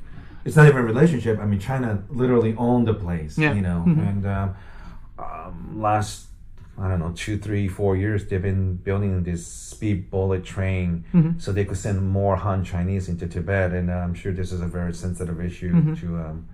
It's 0.47 0.57
not 0.57 0.67
even 0.69 0.79
a 0.79 0.85
relationship. 0.85 1.39
I 1.41 1.45
mean, 1.45 1.59
China 1.59 2.03
literally 2.09 2.55
owned 2.57 2.87
the 2.87 2.95
place, 2.95 3.37
Yeah. 3.37 3.53
you 3.53 3.63
know. 3.63 3.85
Mhm. 3.87 4.09
And 4.11 4.27
um, 4.27 4.49
um, 5.19 5.81
last, 5.83 6.27
I 6.79 6.89
don't 6.89 7.01
know, 7.01 7.13
two, 7.15 7.37
three, 7.39 7.67
four 7.69 7.97
years, 7.97 8.27
they've 8.29 8.41
been 8.51 8.77
building 8.77 9.23
this 9.25 9.45
speed 9.47 10.11
bullet 10.11 10.45
train 10.45 11.05
Mhm. 11.13 11.41
so 11.43 11.53
they 11.53 11.65
could 11.65 11.79
send 11.79 11.97
more 12.09 12.37
Han 12.37 12.63
Chinese 12.65 13.09
into 13.09 13.27
Tibet. 13.27 13.73
And 13.73 13.91
uh, 13.91 13.95
I'm 13.95 14.15
sure 14.15 14.33
this 14.33 14.53
is 14.53 14.61
a 14.61 14.67
very 14.79 14.95
sensitive 14.95 15.41
issue 15.41 15.73
Mhm. 15.75 15.99
to 16.01 16.07
um, 16.25 16.47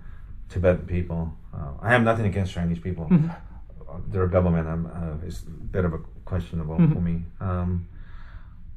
Tibetan 0.49 0.85
people. 0.87 1.33
Uh, 1.53 1.71
I 1.81 1.89
have 1.91 2.03
nothing 2.03 2.25
against 2.25 2.51
Chinese 2.53 2.79
people. 2.79 3.05
Mhm. 3.11 3.29
Uh, 3.29 3.99
Their 4.11 4.27
government 4.27 4.65
uh, 4.67 5.27
is 5.29 5.43
a 5.47 5.51
bit 5.75 5.85
of 5.85 5.93
a 5.93 5.99
questionable 6.25 6.77
Mhm. 6.79 6.93
for 6.93 7.01
me. 7.09 7.15
Um, 7.39 7.85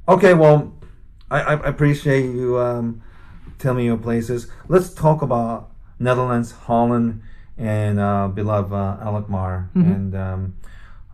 okay, 0.07 0.33
well, 0.35 0.59
I, 1.31 1.39
I 1.41 1.53
appreciate 1.73 2.25
you 2.39 2.59
um, 2.59 3.01
tell 3.59 3.73
me 3.73 3.85
your 3.85 3.97
places. 3.97 4.47
Let's 4.67 4.93
talk 4.93 5.21
about 5.21 5.71
Netherlands, 5.99 6.51
Holland, 6.51 7.21
and 7.57 7.99
uh, 7.99 8.27
beloved 8.27 8.71
uh, 8.73 8.97
Alkmaar. 9.01 9.69
Mhm. 9.75 9.95
And 9.95 10.15
um, 10.15 10.53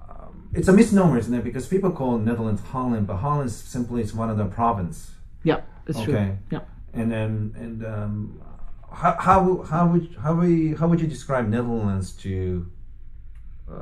um, 0.10 0.50
it's 0.54 0.68
a 0.68 0.74
misnomer, 0.74 1.18
isn't 1.18 1.34
it? 1.34 1.44
Because 1.44 1.68
people 1.68 1.92
call 1.92 2.18
Netherlands 2.18 2.62
Holland, 2.62 3.08
but 3.08 3.18
Holland 3.18 3.48
is 3.48 3.56
simply 3.56 4.02
is 4.02 4.14
one 4.14 4.30
of 4.30 4.38
the 4.38 4.46
province. 4.46 5.12
Yeah, 5.44 5.62
that's 5.86 6.00
Okay. 6.00 6.12
true. 6.12 6.38
Yeah. 6.52 6.60
And 6.94 7.12
then 7.12 7.56
and 7.58 7.86
um, 7.86 8.42
how 8.92 9.16
how 9.20 9.64
how 9.64 9.88
would 9.88 10.16
how 10.22 10.36
we 10.36 10.74
how 10.76 10.88
would 10.88 11.02
you 11.02 11.08
describe 11.08 11.48
Netherlands 11.48 12.12
to 12.24 12.68
uh, 13.72 13.76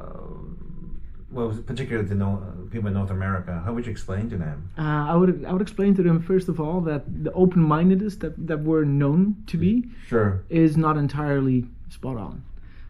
well, 1.32 1.50
particularly 1.66 2.08
to 2.10 2.16
know, 2.16 2.44
people 2.72 2.88
in 2.88 2.94
North 2.94 3.10
America? 3.12 3.62
How 3.66 3.74
would 3.74 3.86
you 3.86 3.92
explain 3.92 4.30
to 4.30 4.38
them? 4.38 4.70
Uh, 4.78 4.82
I 5.12 5.16
would 5.16 5.46
I 5.46 5.52
would 5.54 5.62
explain 5.62 5.96
to 5.96 6.04
them 6.04 6.22
first 6.22 6.48
of 6.50 6.60
all 6.60 6.82
that 6.82 7.04
the 7.24 7.32
open-mindedness 7.34 8.18
that, 8.18 8.34
that 8.48 8.60
we're 8.62 8.84
known 8.84 9.36
to 9.48 9.58
be 9.58 9.86
Sure. 10.08 10.44
is 10.50 10.78
not 10.78 10.98
entirely 10.98 11.66
spot 11.90 12.18
on. 12.18 12.44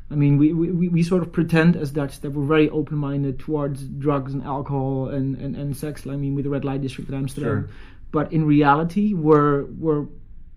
I 0.09 0.15
mean, 0.15 0.37
we, 0.37 0.51
we, 0.53 0.71
we- 0.71 0.89
we 0.89 1.03
sort 1.03 1.21
of 1.21 1.31
pretend 1.31 1.75
as 1.77 1.91
Dutch 1.91 2.19
that 2.21 2.31
we're 2.31 2.45
very 2.45 2.69
open 2.69 2.97
minded 2.97 3.39
towards 3.39 3.83
drugs 3.83 4.33
and 4.33 4.43
alcohol 4.43 5.07
and, 5.07 5.35
and, 5.37 5.55
and 5.55 5.75
sex. 5.77 6.05
I 6.05 6.17
mean, 6.17 6.35
with 6.35 6.43
the 6.43 6.49
red 6.49 6.65
light 6.65 6.81
district 6.81 7.09
in 7.09 7.15
Amsterdam. 7.15 7.67
Sure. 7.67 7.69
But 8.11 8.33
in 8.33 8.43
reality, 8.45 9.13
we're, 9.13 9.63
we're 9.79 10.05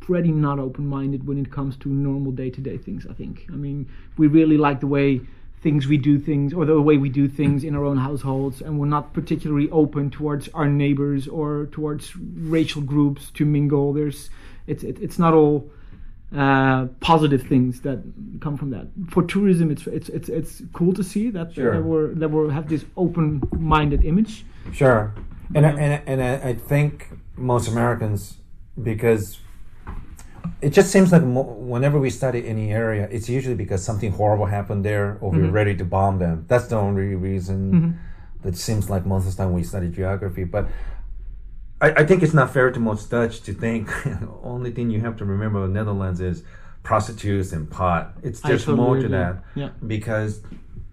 pretty 0.01 0.33
not 0.33 0.59
open 0.59 0.87
minded 0.89 1.25
when 1.29 1.39
it 1.39 1.53
comes 1.53 1.77
to 1.79 1.89
normal 1.89 2.33
day 2.33 2.51
to 2.51 2.61
day 2.61 2.77
things, 2.79 3.07
I 3.09 3.15
think. 3.15 3.47
I 3.53 3.57
mean, 3.57 3.89
we 4.19 4.27
really 4.27 4.57
like 4.57 4.81
the 4.81 4.89
way 4.89 5.21
things 5.65 5.87
we 5.89 5.99
do 6.11 6.15
things 6.31 6.49
or 6.57 6.65
the 6.65 6.81
way 6.89 6.97
we 7.07 7.09
do 7.09 7.27
things 7.41 7.65
in 7.65 7.75
our 7.75 7.85
own 7.91 7.97
households 8.09 8.57
and 8.65 8.79
we're 8.79 8.95
not 8.97 9.13
particularly 9.19 9.69
open 9.71 10.11
towards 10.19 10.45
our 10.59 10.69
neighbors 10.83 11.27
or 11.39 11.67
towards 11.77 12.03
racial 12.57 12.83
groups 12.83 13.23
to 13.37 13.43
mingle 13.45 13.87
there's 13.99 14.31
it's 14.67 14.85
it, 14.85 14.97
it's 15.01 15.19
not 15.19 15.33
all 15.35 15.57
uh, 16.37 16.87
positive 17.01 17.43
things 17.43 17.81
that 17.83 18.03
come 18.41 18.57
from 18.57 18.71
that. 18.71 18.87
For 19.11 19.23
tourism, 19.23 19.71
it's 19.71 19.87
it's 19.87 20.09
it's 20.09 20.29
it's 20.29 20.63
cool 20.73 20.93
to 20.95 21.05
see 21.05 21.31
that 21.31 21.55
Sure. 21.55 21.75
that 21.75 21.83
we're 21.83 22.09
that 22.15 22.29
we 22.29 22.53
have 22.53 22.69
this 22.69 22.85
open-minded 22.97 24.05
image. 24.05 24.45
Sure, 24.73 25.15
and 25.55 25.65
I, 25.65 25.71
and 25.71 26.03
and 26.09 26.21
I 26.51 26.55
think 26.55 27.11
most 27.37 27.69
Americans, 27.69 28.39
because 28.83 29.39
it 30.63 30.71
just 30.71 30.91
seems 30.91 31.13
like 31.13 31.23
mo- 31.23 31.43
whenever 31.43 31.99
we 31.99 32.11
study 32.11 32.47
any 32.47 32.71
area, 32.73 33.09
it's 33.11 33.29
usually 33.29 33.55
because 33.55 33.83
something 33.85 34.13
horrible 34.13 34.47
happened 34.47 34.85
there, 34.85 35.19
or 35.21 35.31
we're 35.31 35.51
ready 35.51 35.75
to 35.77 35.85
bomb 35.85 36.19
them. 36.19 36.45
That's 36.49 36.67
the 36.67 36.77
only 36.77 37.15
reason. 37.15 37.99
That 38.43 38.57
seems 38.57 38.91
like 38.91 39.07
most 39.07 39.27
of 39.27 39.37
the 39.37 39.43
time 39.43 39.53
we 39.53 39.63
study 39.63 39.89
geography, 39.89 40.45
but. 40.45 40.67
I, 41.81 41.91
I 42.03 42.07
think 42.07 42.23
it's 42.23 42.33
not 42.33 42.53
fair 42.53 42.71
to 42.71 42.81
most 42.81 43.11
Dutch 43.11 43.43
to 43.43 43.53
think 43.53 43.89
the 44.05 44.29
only 44.45 44.71
thing 44.71 44.91
you 44.91 45.01
have 45.01 45.17
to 45.17 45.25
remember 45.25 45.65
of 45.65 45.71
Netherlands 45.71 46.21
is 46.21 46.45
prostitutes 46.85 47.53
and 47.53 47.69
pot. 47.69 48.15
It's 48.23 48.41
there's 48.41 48.67
more 48.69 48.97
to 49.01 49.09
that 49.09 49.43
Yeah. 49.57 49.71
because 49.85 50.41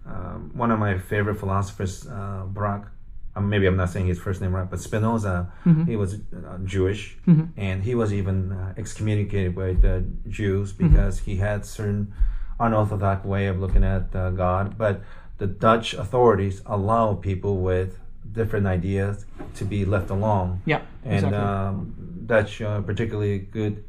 um, 0.04 0.50
one 0.54 0.70
of 0.72 0.80
my 0.80 0.98
favorite 0.98 1.36
philosophers, 1.38 2.06
uh, 2.08 2.44
Brock, 2.48 2.90
um, 3.34 3.48
maybe 3.48 3.66
I'm 3.66 3.76
not 3.76 3.90
saying 3.90 4.06
his 4.06 4.18
first 4.18 4.40
name 4.40 4.54
right, 4.54 4.68
but 4.68 4.80
Spinoza, 4.80 5.50
Mm-hmm. 5.64 5.84
he 5.84 5.96
was 5.96 6.14
uh, 6.14 6.58
Jewish, 6.64 7.16
Mhm. 7.26 7.48
and 7.56 7.82
he 7.84 7.94
was 7.94 8.12
even 8.12 8.52
uh, 8.52 8.74
excommunicated 8.76 9.54
by 9.54 9.72
the 9.72 10.04
Jews 10.28 10.72
Mm-hmm. 10.72 10.88
because 10.88 11.20
he 11.20 11.36
had 11.36 11.64
certain 11.64 12.12
unorthodox 12.60 13.24
way 13.24 13.46
of 13.46 13.58
looking 13.58 13.84
at 13.84 14.14
uh, 14.14 14.30
God. 14.30 14.76
But 14.78 15.00
the 15.38 15.46
Dutch 15.46 15.94
authorities 15.94 16.62
allow 16.66 17.14
people 17.14 17.54
with 17.62 17.98
different 18.32 18.66
ideas 18.66 19.26
to 19.56 19.64
be 19.64 19.84
left 19.84 20.08
alone 20.10 20.60
Yeah, 20.64 20.80
and 21.04 21.14
exactly. 21.26 21.38
um, 21.38 21.94
Dutch 22.26 22.62
uh, 22.62 22.80
particularly 22.82 23.38
good 23.38 23.82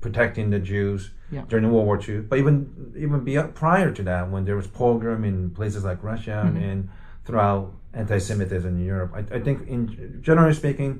protecting 0.00 0.50
the 0.50 0.58
Jews 0.58 1.10
Yeah. 1.30 1.42
during 1.48 1.70
World 1.70 1.86
War 1.86 2.00
II. 2.08 2.20
But 2.20 2.38
even 2.38 2.54
even 2.96 3.24
beyond, 3.24 3.54
prior 3.54 3.90
to 3.92 4.02
that, 4.04 4.30
when 4.30 4.44
there 4.44 4.56
was 4.56 4.66
pogrom 4.66 5.24
in 5.24 5.50
places 5.50 5.84
like 5.84 6.02
Russia 6.02 6.44
Mm-hmm. 6.46 6.56
and 6.68 6.88
throughout 7.24 7.72
anti-Semitism 8.00 8.70
in 8.78 8.84
Europe, 8.92 9.10
I, 9.18 9.22
I 9.38 9.40
think, 9.46 9.56
in 9.74 9.80
generally 10.28 10.54
speaking, 10.62 10.92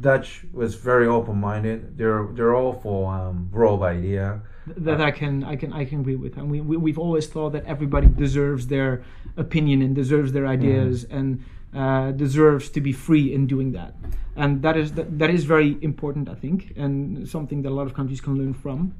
Dutch 0.00 0.28
was 0.52 0.70
very 0.74 1.06
open-minded. 1.16 1.78
They're 1.98 2.24
they're 2.36 2.54
all 2.60 2.74
for 2.84 2.98
um, 3.16 3.48
broad 3.56 3.82
idea. 3.82 4.26
that 4.66 5.00
I 5.00 5.10
can 5.10 5.44
I 5.44 5.56
can 5.56 5.72
I 5.72 5.84
can 5.84 6.00
agree 6.00 6.16
with. 6.16 6.36
And 6.36 6.50
we, 6.50 6.60
we 6.60 6.76
we've 6.76 6.98
always 6.98 7.26
thought 7.26 7.52
that 7.52 7.64
everybody 7.66 8.08
deserves 8.08 8.66
their 8.66 9.04
opinion 9.36 9.82
and 9.82 9.94
deserves 9.94 10.32
their 10.32 10.46
ideas 10.46 11.04
and 11.04 11.44
uh, 11.74 12.10
deserves 12.12 12.68
to 12.70 12.80
be 12.80 12.92
free 12.92 13.32
in 13.32 13.46
doing 13.46 13.72
that. 13.72 13.94
And 14.34 14.62
that 14.62 14.76
is 14.76 14.92
that, 14.92 15.18
that 15.18 15.30
is 15.30 15.44
very 15.44 15.78
important, 15.82 16.28
I 16.28 16.34
think, 16.34 16.72
and 16.76 17.28
something 17.28 17.62
that 17.62 17.70
a 17.70 17.74
lot 17.74 17.86
of 17.86 17.94
countries 17.94 18.20
can 18.20 18.34
learn 18.36 18.54
from. 18.54 18.94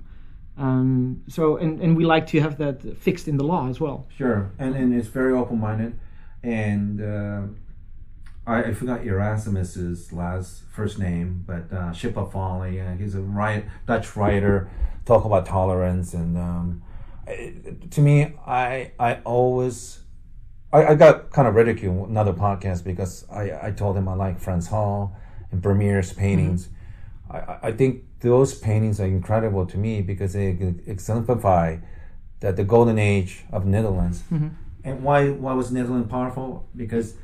Um, 0.59 1.23
so 1.29 1.57
and, 1.57 1.81
and 1.81 1.97
we 1.97 2.05
like 2.05 2.27
to 2.29 2.41
have 2.41 2.57
that 2.59 2.99
fixed 2.99 3.29
in 3.29 3.37
the 3.37 3.45
law 3.45 3.69
as 3.69 3.79
well. 3.81 4.07
Sure, 4.17 4.51
and 4.59 4.75
and 4.75 4.95
it's 4.95 5.09
very 5.09 5.35
open-minded, 5.35 5.99
and 6.47 7.01
uh, 7.03 7.43
I, 8.47 8.65
I 8.65 8.73
forgot 8.75 9.05
Erasmus's 9.05 10.13
last 10.13 10.63
first 10.73 10.99
name, 10.99 11.43
but 11.47 11.65
uh, 11.73 11.91
Schipper 11.93 12.31
Folly. 12.31 12.81
Uh, 12.81 12.93
he's 12.95 13.15
a 13.15 13.21
write, 13.21 13.65
Dutch 13.87 14.17
writer. 14.17 14.71
Talk 15.05 15.25
about 15.25 15.47
tolerance, 15.47 16.15
and 16.15 16.37
um, 16.39 16.83
I- 17.27 17.55
to 17.91 18.01
me, 18.01 18.35
I 18.47 18.93
I 18.99 19.15
always. 19.25 20.01
I, 20.73 20.87
I 20.89 20.95
got 20.95 21.31
kind 21.31 21.47
of 21.49 21.55
ridiculed 21.55 22.09
another 22.09 22.33
podcast 22.33 22.85
because 22.85 23.25
I, 23.31 23.69
I 23.69 23.71
told 23.71 23.97
him 23.97 24.09
I 24.09 24.15
like 24.15 24.41
Frans 24.41 24.67
Hals 24.69 25.11
and 25.53 25.63
Vermeer's 25.63 26.13
paintings. 26.13 26.69
I, 27.31 27.39
I- 27.39 27.59
I 27.69 27.73
think 27.73 28.03
those 28.21 28.55
paintings 28.59 29.01
are 29.01 29.07
incredible 29.07 29.67
to 29.67 29.77
me 29.79 30.03
because 30.03 30.33
they 30.33 30.49
exemplify 30.87 31.79
that 32.41 32.57
the 32.57 32.65
golden 32.65 32.99
age 32.99 33.45
of 33.53 33.65
Netherlands. 33.65 34.23
And 34.87 35.03
why 35.03 35.31
why 35.31 35.53
was 35.53 35.71
Netherlands 35.73 36.09
powerful? 36.09 36.69
Because 36.75 37.15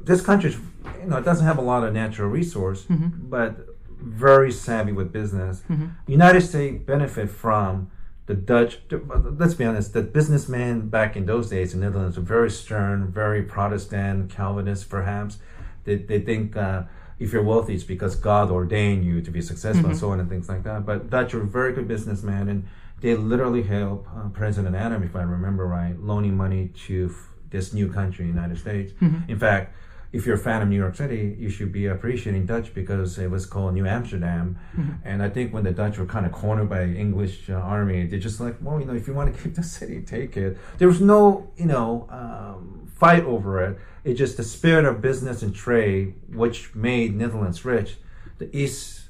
this 0.00 0.20
country, 0.20 0.54
you 1.00 1.06
know, 1.06 1.16
it 1.16 1.24
doesn't 1.24 1.46
have 1.46 1.58
a 1.58 1.62
lot 1.62 1.84
of 1.84 1.94
natural 1.94 2.28
resource, 2.28 2.82
mm-hmm. 2.82 3.28
but 3.30 3.66
very 4.00 4.52
savvy 4.52 4.92
with 4.92 5.12
business. 5.12 5.62
Mm-hmm. 5.70 5.86
United 6.06 6.42
States 6.42 6.82
benefit 6.84 7.30
from 7.30 7.90
the 8.26 8.34
Dutch. 8.34 8.80
Let's 8.90 9.54
be 9.54 9.64
honest, 9.64 9.92
the 9.92 10.02
businessmen 10.02 10.88
back 10.88 11.16
in 11.16 11.26
those 11.26 11.48
days 11.48 11.72
in 11.74 11.80
Netherlands 11.80 12.16
were 12.16 12.24
very 12.24 12.50
stern, 12.50 13.10
very 13.10 13.42
Protestant, 13.42 14.30
Calvinist, 14.30 14.90
perhaps. 14.90 15.38
They 15.84 15.96
they 15.96 16.20
think. 16.20 16.56
Uh, 16.56 16.82
if 17.18 17.32
you're 17.32 17.42
wealthy, 17.42 17.74
it's 17.74 17.84
because 17.84 18.14
God 18.14 18.50
ordained 18.50 19.02
you 19.02 19.22
to 19.22 19.30
be 19.30 19.40
successful 19.40 19.86
and 19.86 19.96
so 19.96 20.10
on 20.10 20.20
and 20.20 20.28
things 20.28 20.50
like 20.50 20.64
that. 20.64 20.84
But 20.84 21.08
Dutch 21.08 21.32
are 21.32 21.40
very 21.40 21.72
good 21.72 21.88
businessmen, 21.88 22.48
and 22.50 22.68
they 23.00 23.14
literally 23.14 23.62
help 23.62 24.06
uh, 24.16 24.28
President 24.30 24.74
Adam, 24.74 25.02
if 25.02 25.14
I 25.16 25.22
remember 25.22 25.66
right, 25.66 25.98
loaning 26.00 26.36
money 26.36 26.68
to 26.86 27.10
f- 27.12 27.28
this 27.50 27.72
new 27.72 27.92
country, 27.92 28.26
United 28.26 28.58
States. 28.58 28.92
In 29.28 29.38
fact, 29.38 29.74
if 30.12 30.24
you're 30.24 30.36
a 30.36 30.38
fan 30.38 30.62
of 30.62 30.68
New 30.68 30.76
York 30.76 30.96
City, 30.96 31.36
you 31.38 31.50
should 31.50 31.72
be 31.72 31.86
appreciating 31.86 32.46
Dutch 32.46 32.72
because 32.72 33.18
it 33.18 33.30
was 33.30 33.44
called 33.44 33.74
New 33.74 33.86
Amsterdam. 33.86 34.58
And 35.04 35.22
I 35.22 35.28
think 35.28 35.52
when 35.52 35.64
the 35.64 35.72
Dutch 35.72 35.98
were 35.98 36.06
kind 36.06 36.24
of 36.24 36.32
cornered 36.32 36.70
by 36.70 36.84
English 36.84 37.50
uh, 37.50 37.54
army, 37.54 38.06
they're 38.06 38.18
just 38.18 38.40
like, 38.40 38.56
well, 38.62 38.80
you 38.80 38.86
know, 38.86 38.94
if 38.94 39.06
you 39.06 39.12
want 39.14 39.34
to 39.34 39.42
keep 39.42 39.54
the 39.56 39.62
city, 39.62 40.00
take 40.00 40.36
it. 40.36 40.56
There 40.78 40.88
was 40.88 41.00
no, 41.00 41.50
you 41.56 41.66
know, 41.66 42.06
um, 42.10 42.88
fight 42.94 43.24
over 43.24 43.62
it. 43.62 43.78
It's 44.04 44.18
just 44.18 44.38
the 44.38 44.44
spirit 44.44 44.86
of 44.86 45.02
business 45.02 45.42
and 45.42 45.54
trade 45.54 46.14
which 46.32 46.74
made 46.74 47.14
Netherlands 47.14 47.64
rich. 47.64 47.96
The 48.38 48.54
East 48.56 49.05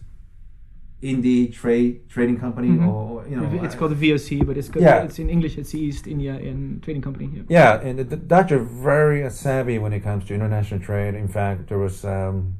Indie 1.03 1.53
Trade 1.53 2.09
Trading 2.09 2.39
Company, 2.41 2.71
or 2.89 3.27
you 3.29 3.37
know, 3.37 3.63
it's 3.65 3.75
called 3.75 3.93
the 3.97 4.11
VOC, 4.11 4.47
but 4.47 4.57
it's 4.57 4.69
called, 4.69 4.83
Yeah. 4.85 5.03
it's 5.03 5.19
in 5.19 5.29
English. 5.29 5.59
It's 5.59 5.75
East 5.75 6.07
India 6.07 6.35
and 6.35 6.83
Trading 6.83 7.03
Company. 7.03 7.29
Yeah. 7.35 7.43
Yeah, 7.49 7.81
and 7.87 7.99
the, 7.99 8.17
Dutch 8.17 8.51
are 8.51 8.59
very 8.59 9.29
savvy 9.31 9.79
when 9.79 9.93
it 9.93 10.01
comes 10.01 10.25
to 10.27 10.35
international 10.35 10.81
trade. 10.81 11.15
In 11.15 11.29
fact, 11.29 11.69
there 11.69 11.79
was, 11.79 12.03
um, 12.05 12.55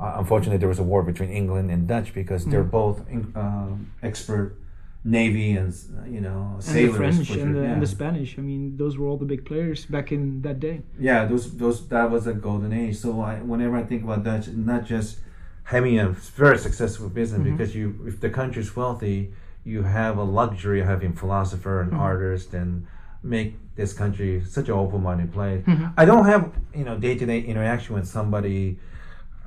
uh, 0.00 0.14
unfortunately, 0.18 0.56
there 0.58 0.68
was 0.68 0.78
a 0.78 0.82
war 0.82 1.02
between 1.02 1.30
England 1.30 1.70
and 1.70 1.86
Dutch 1.86 2.14
because 2.14 2.44
they're 2.46 2.64
both 2.64 2.98
in- 3.10 3.32
um 3.36 3.92
expert 4.02 4.56
navy 5.04 5.50
and 5.56 5.74
you 6.08 6.20
know 6.20 6.52
And 6.54 6.62
sailors. 6.64 6.92
the 6.92 6.96
French 6.98 7.30
and 7.30 7.56
are- 7.56 7.60
the, 7.60 7.66
yeah. 7.66 7.72
and 7.74 7.82
the 7.82 7.86
Spanish. 7.86 8.38
I 8.38 8.42
mean, 8.42 8.76
those 8.76 8.96
were 8.98 9.06
all 9.08 9.18
the 9.18 9.26
big 9.34 9.44
players 9.44 9.84
back 9.86 10.10
in 10.12 10.40
that 10.42 10.58
day. 10.58 10.76
yeah, 10.98 11.26
those 11.26 11.44
those 11.62 11.86
that 11.88 12.10
was 12.10 12.26
a 12.26 12.32
golden 12.32 12.72
age. 12.72 12.96
So 12.96 13.20
I, 13.20 13.34
whenever 13.40 13.76
I 13.76 13.82
think 13.84 14.02
about 14.04 14.24
Dutch, 14.24 14.48
not 14.48 14.84
just 14.86 15.18
having 15.64 15.98
a 15.98 16.08
very 16.08 16.58
successful 16.58 17.08
business 17.08 17.40
mm-hmm. 17.40 17.56
because 17.56 17.74
you, 17.74 17.98
if 18.06 18.20
the 18.20 18.30
country's 18.30 18.74
wealthy, 18.74 19.32
you 19.64 19.82
have 19.84 20.18
a 20.18 20.24
luxury 20.24 20.80
of 20.80 20.86
having 20.88 21.12
philosopher 21.12 21.80
and 21.80 21.92
mm-hmm. 21.92 22.00
artist 22.00 22.52
and 22.52 22.86
make 23.22 23.54
this 23.76 23.92
country 23.92 24.42
such 24.44 24.68
an 24.68 24.74
open-minded 24.74 25.32
place. 25.32 25.64
Mm-hmm. 25.64 25.86
I 25.96 26.04
don't 26.04 26.26
have 26.26 26.52
you 26.74 26.84
know 26.84 26.98
day-to-day 26.98 27.40
interaction 27.40 27.94
with 27.94 28.06
somebody. 28.08 28.78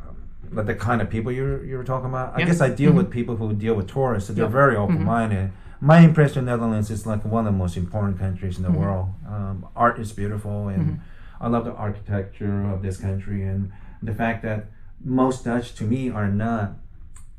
um, 0.07 0.15
Like 0.51 0.67
the 0.67 0.75
kind 0.75 1.01
of 1.01 1.09
people 1.09 1.31
you're 1.31 1.63
you're 1.65 1.83
talking 1.83 2.09
about, 2.09 2.33
I 2.39 2.45
guess 2.45 2.61
I 2.61 2.69
deal 2.69 2.93
with 2.93 3.11
people 3.11 3.35
who 3.35 3.53
deal 3.53 3.75
with 3.75 3.87
tourists, 3.87 4.27
so 4.27 4.33
they're 4.33 4.45
Yeah. 4.45 4.51
very 4.63 4.75
open-minded. 4.77 5.51
My 5.81 5.99
impression 5.99 6.39
of 6.39 6.45
Netherlands 6.45 6.89
is 6.89 7.05
like 7.05 7.25
one 7.25 7.45
of 7.45 7.53
the 7.53 7.57
most 7.57 7.75
important 7.75 8.17
countries 8.17 8.57
in 8.57 8.63
the 8.63 8.71
world. 8.71 9.07
Um, 9.27 9.67
art 9.75 9.99
is 9.99 10.13
beautiful, 10.13 10.69
and 10.69 11.01
I 11.41 11.47
love 11.49 11.65
the 11.65 11.73
architecture 11.73 12.63
of 12.73 12.81
this 12.81 12.97
country, 12.97 13.43
and 13.43 13.71
the 14.01 14.13
fact 14.13 14.41
that 14.43 14.67
most 15.05 15.45
Dutch, 15.45 15.73
to 15.75 15.83
me, 15.85 16.09
are 16.09 16.27
not 16.27 16.73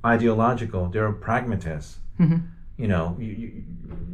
ideological. 0.04 0.88
They're 0.88 1.10
pragmatists. 1.12 1.98
Mm-hmm. 2.18 2.46
You 2.78 2.88
know, 2.88 3.16
you, 3.18 3.32
you 3.32 3.64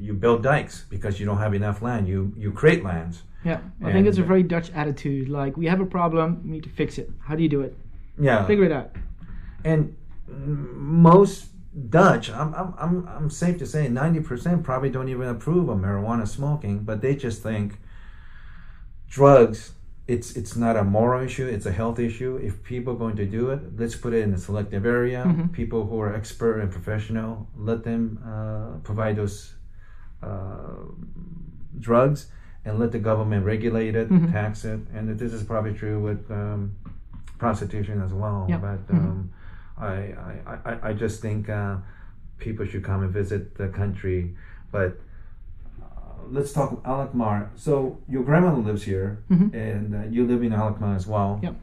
you 0.01 0.13
build 0.15 0.43
dikes 0.43 0.85
because 0.89 1.21
you 1.21 1.27
don't 1.27 1.39
have 1.39 1.55
enough 1.55 1.83
land. 1.83 2.09
You 2.09 2.33
you 2.37 2.51
create 2.53 2.83
lands. 2.83 3.23
Yeah, 3.45 3.61
I 3.85 3.91
think 3.93 4.07
it's 4.07 4.19
a 4.19 4.23
very 4.23 4.45
Dutch 4.45 4.71
attitude. 4.73 5.29
Like, 5.29 5.57
we 5.57 5.67
have 5.67 5.81
a 5.81 5.87
problem, 5.87 6.43
we 6.45 6.51
need 6.53 6.63
to 6.63 6.69
fix 6.71 6.97
it. 6.97 7.11
How 7.21 7.35
do 7.35 7.43
you 7.43 7.49
do 7.49 7.61
it? 7.63 7.77
Yeah, 8.17 8.47
Figure 8.47 8.65
it 8.65 8.71
out. 8.71 8.95
and 9.65 9.97
most 10.29 11.47
Dutch, 11.91 12.31
I'm, 12.31 12.55
I'm, 12.55 12.75
I'm, 12.79 13.09
I'm 13.09 13.31
safe 13.31 13.59
to 13.59 13.67
say, 13.67 13.89
ninety 13.89 14.21
percent 14.21 14.63
probably 14.63 14.91
don't 14.91 15.09
even 15.09 15.27
approve 15.29 15.69
of 15.69 15.79
marijuana 15.79 16.29
smoking, 16.29 16.81
but 16.85 17.01
they 17.03 17.17
just 17.17 17.43
think 17.43 17.79
drugs. 19.09 19.73
It's 20.15 20.29
it's 20.41 20.55
not 20.65 20.75
a 20.77 20.85
moral 20.85 21.21
issue; 21.29 21.47
it's 21.57 21.67
a 21.73 21.75
health 21.81 21.99
issue. 22.09 22.33
If 22.49 22.53
people 22.73 22.91
are 22.95 23.01
going 23.05 23.17
to 23.17 23.29
do 23.39 23.43
it, 23.55 23.61
let's 23.81 23.97
put 24.05 24.13
it 24.13 24.23
in 24.27 24.31
a 24.35 24.41
selective 24.49 24.85
area. 24.99 25.21
People 25.53 25.81
who 25.89 25.97
are 26.05 26.11
expert 26.21 26.57
and 26.63 26.71
professional, 26.71 27.31
let 27.69 27.81
them 27.89 28.05
uh, 28.33 28.71
provide 28.89 29.15
those 29.17 29.37
uh, 30.23 30.77
drugs, 31.87 32.21
and 32.65 32.73
let 32.79 32.91
the 32.93 32.99
government 33.11 33.43
regulate 33.55 33.95
it, 33.97 34.09
tax 34.33 34.65
it. 34.73 34.81
And 34.95 35.03
this 35.19 35.33
is 35.33 35.43
probably 35.43 35.75
true 35.83 35.99
with 36.09 36.23
um, 36.31 36.77
prostitution 37.39 37.97
as 38.07 38.13
well. 38.13 38.47
Yeah. 38.49 38.59
But 38.59 38.83
um, 38.95 39.33
I, 39.79 39.95
I, 40.47 40.59
I, 40.71 40.73
I 40.89 40.93
just 41.05 41.17
think 41.21 41.49
uh, 41.49 41.77
people 42.39 42.65
should 42.67 42.85
come 42.85 43.03
and 43.03 43.13
visit 43.13 43.43
the 43.57 43.69
country. 43.69 44.37
But 44.71 44.93
let's 46.33 46.53
talk 46.53 46.81
Alkmaar. 46.85 47.51
So 47.57 47.99
your 48.09 48.25
grandmother 48.25 48.63
lives 48.63 48.83
here, 48.83 49.23
and 49.29 49.95
uh, 49.95 50.09
you 50.09 50.27
live 50.27 50.43
in 50.43 50.53
Alkmaar 50.53 50.95
as 50.95 51.07
well. 51.07 51.39
Yep. 51.43 51.57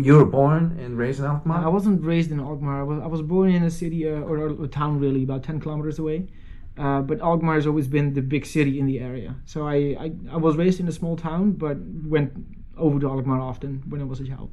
You 0.00 0.14
were 0.16 0.24
born 0.24 0.78
and 0.78 0.98
raised 0.98 1.18
in 1.20 1.26
Alkmaar. 1.26 1.64
I 1.64 1.68
wasn't 1.68 2.04
raised 2.04 2.30
in 2.30 2.40
Alkmaar. 2.40 2.80
I 2.80 2.82
was, 2.82 3.02
I 3.02 3.06
was 3.06 3.22
born 3.22 3.50
in 3.50 3.62
a 3.62 3.70
city 3.70 4.08
uh, 4.08 4.20
or, 4.20 4.64
a 4.64 4.68
town 4.68 5.00
really 5.00 5.22
about 5.22 5.42
10 5.42 5.60
kilometers 5.60 5.98
away. 5.98 6.28
Uh, 6.76 7.00
but 7.00 7.20
Alkmaar 7.20 7.54
has 7.56 7.66
always 7.66 7.88
been 7.88 8.14
the 8.14 8.22
big 8.22 8.46
city 8.46 8.78
in 8.78 8.86
the 8.86 9.00
area. 9.00 9.34
So 9.46 9.66
I, 9.66 9.96
I, 9.98 10.12
I 10.30 10.36
was 10.36 10.56
raised 10.56 10.78
in 10.78 10.88
a 10.88 10.92
small 10.92 11.16
town, 11.16 11.52
but 11.52 11.76
went 12.04 12.32
over 12.76 13.00
to 13.00 13.08
Alkmaar 13.08 13.40
often 13.40 13.82
when 13.88 14.00
I 14.00 14.04
was 14.04 14.20
a 14.20 14.24
child. 14.24 14.50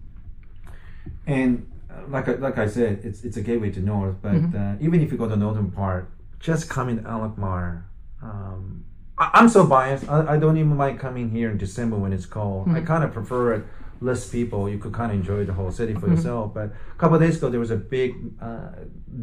And 1.28 1.70
uh, 1.92 2.02
like 2.08 2.28
I, 2.30 2.34
like 2.36 2.58
I 2.58 2.68
said, 2.68 3.02
it's 3.04 3.24
it's 3.24 3.38
a 3.38 3.42
gateway 3.42 3.70
to 3.72 3.80
north. 3.80 4.16
But 4.22 4.56
uh, 4.56 4.76
even 4.80 5.02
if 5.02 5.12
you 5.12 5.18
go 5.18 5.26
to 5.26 5.32
the 5.32 5.38
northern 5.38 5.70
part, 5.70 6.10
just 6.40 6.70
coming 6.70 6.98
to 7.02 7.08
Alkmaar, 7.08 7.86
um, 8.24 8.86
I, 9.18 9.32
I'm 9.34 9.50
so 9.50 9.66
biased. 9.66 10.08
I, 10.10 10.34
I 10.34 10.38
don't 10.38 10.58
even 10.58 10.76
mind 10.76 11.00
coming 11.00 11.30
here 11.32 11.50
in 11.50 11.58
December 11.58 11.98
when 11.98 12.14
it's 12.14 12.26
cold. 12.26 12.68
I 12.70 12.82
kind 12.82 13.04
of 13.04 13.14
prefer 13.14 13.54
it. 13.54 13.66
Less 14.02 14.28
people, 14.30 14.70
you 14.70 14.78
could 14.78 14.92
kind 14.94 15.12
of 15.12 15.18
enjoy 15.18 15.46
the 15.46 15.54
whole 15.54 15.72
city 15.72 15.94
for 15.94 16.08
yourself. 16.10 16.54
But 16.54 16.66
a 16.66 16.98
couple 16.98 17.16
of 17.16 17.22
days 17.22 17.38
ago, 17.38 17.50
there 17.50 17.62
was 17.62 17.72
a 17.72 17.78
big 17.78 18.14
uh, 18.42 18.70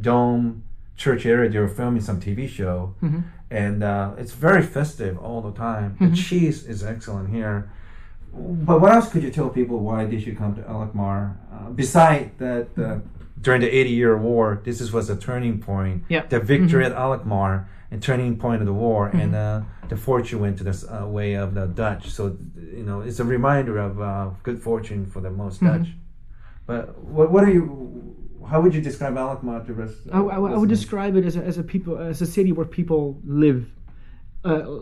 dome 0.00 0.64
church 0.96 1.26
area. 1.26 1.50
They 1.50 1.58
were 1.58 1.68
filming 1.68 2.00
some 2.00 2.20
TV 2.20 2.48
show, 2.48 2.94
and 3.50 3.82
uh, 3.84 4.12
it's 4.16 4.32
very 4.32 4.62
festive 4.62 5.18
all 5.18 5.42
the 5.42 5.52
time. 5.52 5.96
The 6.00 6.06
cheese 6.16 6.64
is 6.64 6.82
excellent 6.82 7.28
here. 7.30 7.70
But 8.34 8.80
what 8.80 8.92
else 8.92 9.10
could 9.10 9.22
you 9.22 9.30
tell 9.30 9.50
people 9.50 9.78
why 9.80 10.06
they 10.06 10.18
should 10.18 10.38
come 10.38 10.54
to 10.56 10.62
Alkmaar? 10.66 11.36
Uh, 11.52 11.68
beside 11.70 12.30
that, 12.38 12.68
uh, 12.78 12.98
during 13.42 13.60
the 13.60 13.68
80 13.68 13.90
year 13.90 14.16
war, 14.16 14.60
this 14.64 14.80
is, 14.80 14.92
was 14.92 15.10
a 15.10 15.16
turning 15.16 15.60
point. 15.60 16.04
Yeah. 16.08 16.24
The 16.26 16.40
victory 16.40 16.84
at 16.84 16.92
Alkmaar 16.92 17.68
and 17.90 18.02
turning 18.02 18.38
point 18.38 18.62
of 18.62 18.66
the 18.66 18.72
war, 18.72 19.08
and 19.08 19.34
uh, 19.34 19.60
the 19.88 19.96
fortune 19.96 20.40
went 20.40 20.56
to 20.58 20.64
the 20.64 20.74
uh, 20.88 21.06
way 21.06 21.34
of 21.34 21.52
the 21.54 21.66
Dutch. 21.66 22.08
So, 22.08 22.38
you 22.56 22.84
know, 22.84 23.02
it's 23.02 23.20
a 23.20 23.24
reminder 23.24 23.76
of 23.78 24.00
uh, 24.00 24.30
good 24.42 24.62
fortune 24.62 25.04
for 25.04 25.20
the 25.20 25.30
most 25.30 25.62
Dutch. 25.62 25.88
But 26.66 26.96
what, 26.98 27.30
what 27.30 27.44
are 27.44 27.50
you, 27.50 28.16
how 28.48 28.60
would 28.60 28.74
you 28.74 28.80
describe 28.80 29.18
Alkmaar 29.18 29.64
to 29.64 29.74
rest? 29.74 29.96
I, 30.12 30.20
I, 30.20 30.36
I 30.36 30.56
would 30.56 30.68
describe 30.68 31.16
it 31.16 31.24
as 31.26 31.36
a, 31.36 31.42
as 31.42 31.58
a 31.58 31.62
people 31.62 31.98
as 31.98 32.22
a 32.22 32.26
city 32.26 32.52
where 32.52 32.66
people 32.66 33.20
live. 33.24 33.66
Uh, 34.44 34.78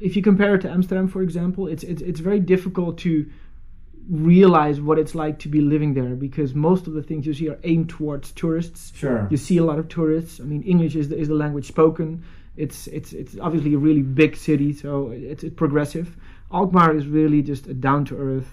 if 0.00 0.14
you 0.16 0.22
compare 0.22 0.54
it 0.56 0.60
to 0.62 0.70
Amsterdam, 0.70 1.08
for 1.08 1.22
example, 1.22 1.68
it's 1.68 1.84
it's 1.84 2.02
it's 2.02 2.20
very 2.20 2.40
difficult 2.40 2.98
to 2.98 3.30
realize 4.08 4.80
what 4.80 4.98
it's 4.98 5.14
like 5.14 5.38
to 5.40 5.48
be 5.48 5.60
living 5.60 5.94
there 5.94 6.14
because 6.14 6.54
most 6.54 6.86
of 6.86 6.92
the 6.92 7.02
things 7.02 7.26
you 7.26 7.34
see 7.34 7.48
are 7.48 7.58
aimed 7.64 7.88
towards 7.88 8.32
tourists. 8.32 8.92
Sure. 8.94 9.28
You 9.30 9.36
see 9.36 9.58
a 9.58 9.64
lot 9.64 9.78
of 9.78 9.88
tourists. 9.88 10.40
I 10.40 10.44
mean, 10.44 10.62
English 10.62 10.96
is 10.96 11.08
the, 11.08 11.16
is 11.16 11.28
the 11.28 11.34
language 11.34 11.66
spoken. 11.66 12.24
It's 12.56 12.86
it's 12.88 13.12
it's 13.12 13.38
obviously 13.40 13.74
a 13.74 13.78
really 13.78 14.02
big 14.02 14.36
city, 14.36 14.74
so 14.74 15.10
it's, 15.10 15.42
it's 15.42 15.54
progressive. 15.54 16.16
Alkmaar 16.52 16.94
is 16.94 17.06
really 17.06 17.40
just 17.40 17.66
a 17.66 17.74
down 17.74 18.04
to 18.06 18.16
earth 18.18 18.48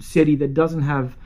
city 0.00 0.34
that 0.36 0.54
doesn't 0.54 0.82
have 0.82 1.16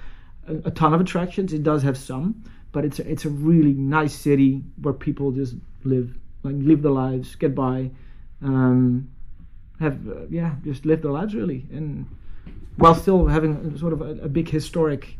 a, 0.46 0.56
a 0.66 0.70
ton 0.70 0.92
of 0.92 1.00
attractions. 1.00 1.54
It 1.54 1.62
does 1.62 1.82
have 1.82 1.96
some, 1.96 2.44
but 2.70 2.84
it's 2.84 2.98
a, 2.98 3.10
it's 3.10 3.24
a 3.24 3.30
really 3.30 3.72
nice 3.72 4.14
city 4.14 4.62
where 4.82 4.92
people 4.92 5.30
just 5.30 5.54
live 5.84 6.14
like 6.42 6.56
live 6.58 6.82
their 6.82 6.92
lives, 6.92 7.34
get 7.36 7.54
by, 7.54 7.90
um, 8.42 9.08
have 9.80 10.06
uh, 10.06 10.26
yeah, 10.28 10.56
just 10.64 10.84
live 10.84 11.00
their 11.00 11.12
lives 11.12 11.34
really, 11.34 11.64
and 11.72 12.06
while 12.76 12.94
still 12.94 13.26
having 13.26 13.76
sort 13.78 13.92
of 13.92 14.00
a, 14.00 14.10
a 14.24 14.28
big 14.28 14.48
historic 14.48 15.18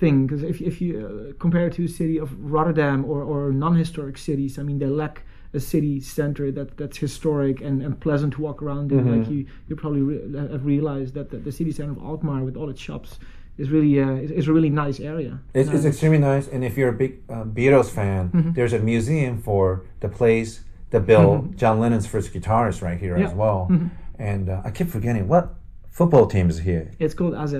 thing. 0.00 0.26
Because 0.26 0.42
if 0.42 0.60
if 0.60 0.80
you 0.80 0.90
uh, 1.06 1.32
compare 1.38 1.66
it 1.68 1.74
to 1.74 1.84
a 1.84 1.88
city 1.88 2.18
of 2.18 2.28
Rotterdam 2.52 3.04
or 3.04 3.22
or 3.22 3.52
non-historic 3.52 4.18
cities, 4.18 4.58
I 4.58 4.62
mean 4.62 4.78
they 4.78 4.86
lack 4.86 5.22
a 5.54 5.60
city 5.60 6.00
center 6.00 6.50
that 6.52 6.76
that's 6.76 6.98
historic 6.98 7.60
and, 7.62 7.82
and 7.82 7.98
pleasant 8.00 8.34
to 8.34 8.42
walk 8.42 8.62
around 8.62 8.92
in. 8.92 9.04
Mhm. 9.04 9.18
Like 9.18 9.30
you 9.30 9.46
you 9.68 9.76
probably 9.76 10.02
re- 10.02 10.50
have 10.52 10.64
realized 10.66 11.14
that 11.14 11.30
the, 11.30 11.38
the 11.38 11.52
city 11.52 11.72
center 11.72 11.92
of 11.92 11.98
Alkmaar 11.98 12.44
with 12.44 12.56
all 12.56 12.68
its 12.70 12.80
shops 12.80 13.18
is 13.58 13.70
really 13.70 13.98
uh, 14.00 14.10
is, 14.24 14.30
is 14.30 14.48
a 14.48 14.52
really 14.52 14.68
nice 14.70 15.00
area. 15.00 15.38
It's, 15.54 15.70
it's 15.70 15.84
Uh, 15.84 15.88
extremely 15.88 16.18
nice, 16.18 16.46
and 16.52 16.62
if 16.62 16.76
you're 16.76 16.90
a 16.90 16.98
big 17.04 17.12
uh, 17.30 17.44
Beatles 17.44 17.90
fan, 17.90 18.30
Mhm. 18.30 18.54
there's 18.54 18.74
a 18.74 18.78
museum 18.78 19.38
for 19.38 19.82
the 20.00 20.08
place 20.08 20.60
that 20.90 21.06
built 21.06 21.42
Mhm. 21.42 21.56
John 21.56 21.80
Lennon's 21.80 22.06
first 22.06 22.32
guitars 22.34 22.82
right 22.82 22.98
here 23.00 23.16
Yeah. 23.16 23.26
as 23.28 23.34
well. 23.34 23.66
Mhm. 23.70 23.88
And 24.18 24.48
uh, 24.50 24.60
I 24.66 24.70
keep 24.70 24.88
forgetting 24.88 25.26
what 25.28 25.54
football 25.98 26.26
teams 26.26 26.54
here. 26.68 26.86
it's 26.98 27.14
called 27.14 27.34
AZ. 27.34 27.54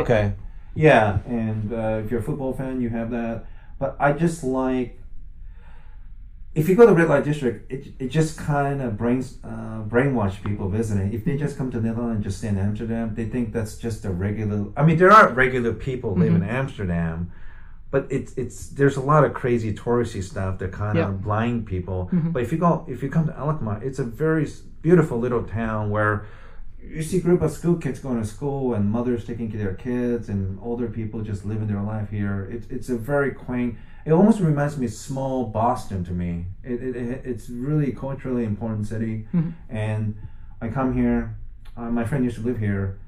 Okay, 0.00 0.24
yeah, 0.74 1.18
and 1.26 1.72
uh, 1.72 2.00
if 2.02 2.10
you're 2.10 2.20
a 2.20 2.28
football 2.30 2.52
fan, 2.60 2.80
you 2.80 2.88
have 2.90 3.10
that. 3.10 3.44
But 3.80 3.96
I 3.98 4.12
just 4.12 4.44
like 4.44 4.90
if 6.54 6.68
you 6.68 6.74
go 6.74 6.84
to 6.86 6.92
red 6.92 7.08
light 7.08 7.24
district, 7.24 7.70
it, 7.70 7.92
it 7.98 8.08
just 8.08 8.36
kind 8.36 8.82
of 8.82 8.96
brings 8.98 9.38
uh, 9.44 9.82
brainwash 9.88 10.42
people 10.42 10.68
visiting. 10.68 11.12
If 11.14 11.24
they 11.24 11.36
just 11.36 11.56
come 11.56 11.70
to 11.70 11.80
Netherlands 11.80 12.16
and 12.16 12.24
just 12.24 12.38
stay 12.38 12.48
in 12.48 12.58
Amsterdam, 12.58 13.14
they 13.14 13.24
think 13.26 13.52
that's 13.52 13.76
just 13.76 14.04
a 14.04 14.10
regular. 14.10 14.66
I 14.76 14.82
mean, 14.84 14.96
there 14.98 15.12
are 15.12 15.28
regular 15.44 15.72
people 15.72 16.14
live 16.14 16.34
in 16.34 16.42
Amsterdam, 16.42 17.30
but 17.92 18.06
it's 18.10 18.32
it's 18.42 18.68
there's 18.68 18.96
a 18.96 19.00
lot 19.12 19.24
of 19.24 19.32
crazy 19.32 19.72
touristy 19.72 20.22
stuff 20.22 20.58
that 20.58 20.72
kind 20.72 20.98
of 20.98 21.08
Yeah. 21.10 21.16
blind 21.28 21.66
people. 21.66 22.08
But 22.12 22.42
if 22.42 22.52
you 22.52 22.58
go 22.58 22.84
if 22.88 23.02
you 23.02 23.08
come 23.16 23.26
to 23.26 23.36
Alkmaar, 23.38 23.82
it's 23.82 23.98
a 23.98 24.04
very 24.04 24.46
beautiful 24.82 25.18
little 25.18 25.44
town 25.44 25.90
where 25.90 26.26
you 26.82 27.02
see 27.02 27.18
a 27.18 27.20
group 27.20 27.42
of 27.42 27.52
school 27.52 27.76
kids 27.76 28.00
going 28.00 28.20
to 28.20 28.26
school 28.26 28.74
and 28.74 28.90
mothers 28.90 29.24
taking 29.24 29.50
care 29.50 29.60
of 29.60 29.66
their 29.66 29.74
kids 29.74 30.28
and 30.28 30.58
older 30.62 30.88
people 30.88 31.20
just 31.22 31.44
living 31.44 31.66
their 31.66 31.82
life 31.82 32.10
here. 32.10 32.48
It's 32.50 32.66
it's 32.68 32.88
a 32.88 32.96
very 32.96 33.32
quaint. 33.32 33.76
It 34.06 34.12
almost 34.12 34.40
reminds 34.40 34.78
me 34.78 34.86
of 34.86 34.92
small 34.92 35.46
Boston 35.46 36.04
to 36.04 36.12
me. 36.12 36.46
It, 36.64 36.82
it, 36.82 36.96
it 36.96 37.22
it's 37.24 37.50
really 37.50 37.92
culturally 37.92 38.44
important 38.44 38.86
city, 38.86 39.26
and 39.68 40.16
I 40.60 40.68
come 40.68 40.94
here. 40.94 41.36
Uh, 41.76 41.90
my 41.90 42.04
friend 42.04 42.24
used 42.24 42.36
to 42.36 42.42
live 42.42 42.58
here. 42.58 42.98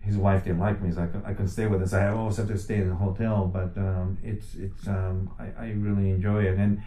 His 0.00 0.16
wife 0.16 0.44
didn't 0.44 0.60
like 0.60 0.80
me, 0.80 0.90
so 0.90 1.02
I, 1.02 1.30
I 1.30 1.32
couldn't 1.32 1.48
stay 1.48 1.66
with 1.66 1.82
us. 1.82 1.92
I 1.92 2.08
always 2.08 2.38
have 2.38 2.48
to 2.48 2.56
stay 2.56 2.76
in 2.76 2.90
a 2.90 2.94
hotel, 2.94 3.46
but 3.46 3.76
um, 3.76 4.18
it's 4.22 4.54
it's 4.54 4.86
um, 4.86 5.30
I, 5.38 5.66
I 5.66 5.70
really 5.72 6.10
enjoy 6.10 6.44
it. 6.44 6.56
And 6.58 6.82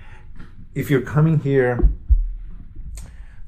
if 0.73 0.89
you're 0.89 1.01
coming 1.01 1.39
here 1.39 1.89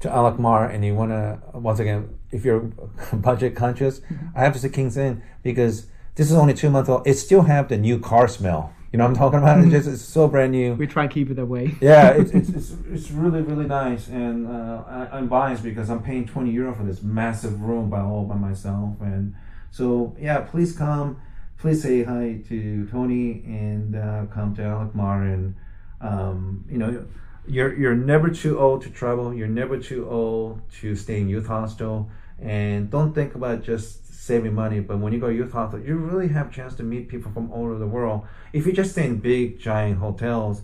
to 0.04 0.10
Alkmaar 0.10 0.68
and 0.68 0.84
you 0.84 0.94
want 0.94 1.10
to 1.10 1.40
once 1.58 1.80
again 1.80 2.18
if 2.30 2.44
you're 2.44 2.60
budget 3.12 3.56
conscious 3.56 4.00
i 4.34 4.42
have 4.42 4.52
to 4.52 4.58
say 4.58 4.68
king's 4.68 4.96
inn 4.96 5.22
because 5.42 5.86
this 6.14 6.30
is 6.30 6.36
only 6.36 6.54
two 6.54 6.70
months 6.70 6.88
old. 6.88 7.06
It 7.06 7.14
still 7.14 7.42
have 7.42 7.68
the 7.68 7.76
new 7.76 7.98
car 7.98 8.28
smell. 8.28 8.72
You 8.92 8.98
know 8.98 9.04
what 9.04 9.10
i'm 9.10 9.16
talking 9.16 9.40
about? 9.40 9.58
It's 9.58 9.70
just 9.70 9.88
it's 9.88 10.02
so 10.02 10.28
brand 10.28 10.52
new. 10.52 10.74
We 10.74 10.86
try 10.86 11.08
to 11.08 11.12
keep 11.12 11.28
it 11.28 11.34
that 11.34 11.46
way. 11.46 11.74
yeah 11.80 12.10
it's, 12.10 12.30
it's, 12.30 12.48
it's, 12.50 12.72
it's 12.92 13.10
really 13.10 13.42
really 13.42 13.66
nice. 13.66 14.06
And 14.06 14.46
uh, 14.46 14.84
I, 14.86 15.18
i'm 15.18 15.26
biased 15.26 15.64
because 15.64 15.90
i'm 15.90 16.02
paying 16.02 16.26
20 16.26 16.50
euro 16.52 16.72
for 16.74 16.84
this 16.84 17.02
massive 17.02 17.60
room 17.62 17.90
by 17.90 18.00
all 18.00 18.24
by 18.24 18.36
myself. 18.36 19.00
And 19.00 19.34
so 19.72 20.14
yeah 20.20 20.40
please 20.40 20.76
come. 20.76 21.20
Please 21.58 21.82
say 21.82 22.04
hi 22.04 22.42
to 22.48 22.86
tony 22.88 23.42
and 23.46 23.96
uh, 23.96 24.26
come 24.32 24.54
to 24.56 24.62
Alkmaar 24.62 25.22
and 25.24 25.56
um, 26.00 26.64
you 26.70 26.78
know 26.78 27.04
you're 27.46 27.74
you're 27.78 27.94
never 27.94 28.30
too 28.30 28.58
old 28.58 28.82
to 28.82 28.90
travel. 28.90 29.34
You're 29.34 29.48
never 29.48 29.78
too 29.78 30.08
old 30.08 30.60
to 30.80 30.96
stay 30.96 31.20
in 31.20 31.28
youth 31.28 31.46
hostel. 31.46 32.10
And 32.40 32.90
don't 32.90 33.14
think 33.14 33.34
about 33.34 33.62
just 33.62 34.00
saving 34.12 34.54
money 34.54 34.80
but 34.80 34.98
when 34.98 35.12
you 35.12 35.20
go 35.20 35.28
to 35.28 35.34
youth 35.34 35.52
hostel 35.52 35.78
you 35.78 35.96
really 35.96 36.28
have 36.28 36.48
a 36.48 36.50
chance 36.50 36.74
to 36.74 36.82
meet 36.82 37.08
people 37.08 37.30
from 37.30 37.52
all 37.52 37.66
over 37.66 37.78
the 37.78 37.86
world. 37.86 38.26
If 38.52 38.66
you 38.66 38.72
just 38.72 38.92
stay 38.92 39.06
in 39.06 39.18
big 39.18 39.58
giant 39.58 39.98
hotels 39.98 40.62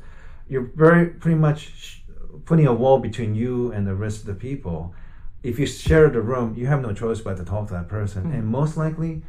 you're 0.49 0.71
very 0.75 1.07
pretty 1.07 1.37
much 1.37 2.03
putting 2.45 2.67
a 2.67 2.73
wall 2.75 2.99
between 2.99 3.35
you 3.35 3.71
and 3.73 3.87
the 3.87 3.95
rest 3.95 4.21
of 4.21 4.27
the 4.27 4.35
people. 4.35 4.95
If 5.43 5.59
you 5.59 5.67
share 5.67 6.11
the 6.11 6.21
room, 6.21 6.55
you 6.57 6.67
have 6.67 6.83
no 6.83 6.93
choice 6.93 7.21
but 7.21 7.37
to 7.37 7.45
talk 7.45 7.69
to 7.69 7.75
that 7.75 7.89
person, 7.89 8.33
and 8.33 8.47
most 8.47 8.77
likely, 8.77 9.23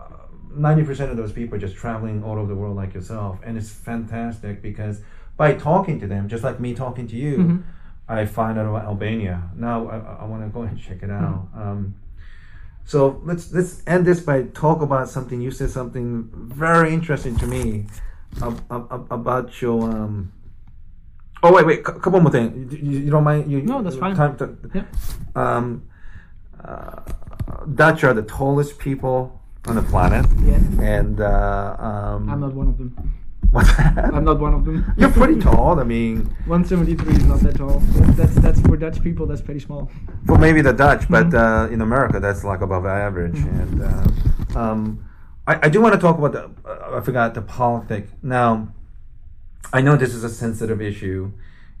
uh, 0.00 0.26
ninety 0.52 0.82
percent 0.82 1.10
of 1.10 1.16
those 1.16 1.32
people 1.32 1.56
are 1.56 1.60
just 1.60 1.76
traveling 1.76 2.24
all 2.24 2.38
over 2.38 2.48
the 2.48 2.56
world 2.56 2.76
like 2.76 2.94
yourself, 2.94 3.38
and 3.44 3.56
it's 3.56 3.70
fantastic 3.70 4.62
because 4.62 5.02
by 5.36 5.54
talking 5.54 5.98
to 6.00 6.06
them, 6.06 6.28
just 6.28 6.44
like 6.44 6.60
me 6.60 6.74
talking 6.74 7.06
to 7.08 7.16
you, 7.16 7.64
I 8.08 8.26
find 8.26 8.58
out 8.58 8.66
about 8.66 8.84
Albania. 8.84 9.42
Now 9.56 9.88
I, 9.88 9.96
I 10.22 10.24
want 10.26 10.42
to 10.44 10.48
go 10.48 10.62
and 10.62 10.78
check 10.78 11.02
it 11.02 11.10
out. 11.10 11.48
Um, 11.56 11.94
so 12.84 13.20
let's 13.24 13.52
let's 13.52 13.82
end 13.86 14.06
this 14.06 14.20
by 14.20 14.42
talk 14.42 14.82
about 14.82 15.08
something. 15.08 15.40
You 15.40 15.50
said 15.50 15.70
something 15.70 16.28
very 16.32 16.92
interesting 16.92 17.36
to 17.38 17.46
me 17.46 17.86
ab- 18.42 18.62
ab- 18.70 18.88
ab- 18.90 19.06
about 19.10 19.60
your. 19.62 19.82
Um, 19.90 20.32
oh 21.42 21.52
wait, 21.52 21.66
wait, 21.66 21.82
cou- 21.84 21.98
couple 21.98 22.20
more 22.20 22.30
things. 22.30 22.72
You, 22.74 22.90
you 23.04 23.10
don't 23.10 23.24
mind? 23.24 23.50
You, 23.50 23.62
No, 23.62 23.82
that's 23.82 23.96
fine. 23.96 24.14
Time 24.14 24.36
to, 24.36 24.56
Yeah. 24.74 24.84
um, 25.34 25.82
uh, 26.62 27.00
Dutch 27.74 28.04
are 28.04 28.12
the 28.14 28.22
tallest 28.22 28.78
people 28.78 29.40
on 29.66 29.76
the 29.76 29.82
planet, 29.82 30.26
Yeah. 30.42 30.60
and 30.82 31.20
uh, 31.20 31.76
um, 31.78 32.28
I'm 32.28 32.40
not 32.40 32.52
one 32.54 32.68
of 32.68 32.76
them. 32.78 33.14
What's 33.54 33.74
that? 33.76 34.12
I'm 34.12 34.24
not 34.24 34.38
one 34.40 34.54
of 34.54 34.64
them. 34.64 34.92
You're 34.98 35.10
pretty 35.10 35.40
tall. 35.40 35.80
I 35.80 35.84
mean, 35.84 36.26
173 36.46 37.14
is 37.14 37.24
not 37.24 37.40
that 37.40 37.56
tall. 37.56 37.78
That's 38.18 38.34
that's 38.36 38.60
for 38.60 38.76
Dutch 38.76 39.02
people. 39.02 39.26
That's 39.26 39.40
pretty 39.42 39.60
small. 39.60 39.90
Well, 40.26 40.38
maybe 40.38 40.60
the 40.60 40.72
Dutch, 40.72 41.08
but 41.08 41.26
Mm-hmm. 41.28 41.36
uh, 41.70 41.74
in 41.74 41.80
America, 41.80 42.20
that's 42.20 42.44
like 42.44 42.60
above 42.60 42.84
average. 42.86 43.38
And 43.38 43.82
uh, 43.82 44.58
um, 44.58 45.08
I, 45.46 45.66
I 45.66 45.68
do 45.68 45.80
want 45.80 45.94
to 45.94 46.00
talk 46.00 46.18
about 46.18 46.32
the. 46.32 46.50
Uh, 46.68 46.98
I 46.98 47.00
forgot 47.00 47.34
the 47.34 47.42
politics. 47.42 48.10
Now, 48.22 48.68
I 49.72 49.80
know 49.80 49.96
this 49.96 50.14
is 50.14 50.24
a 50.24 50.28
sensitive 50.28 50.80
issue, 50.82 51.32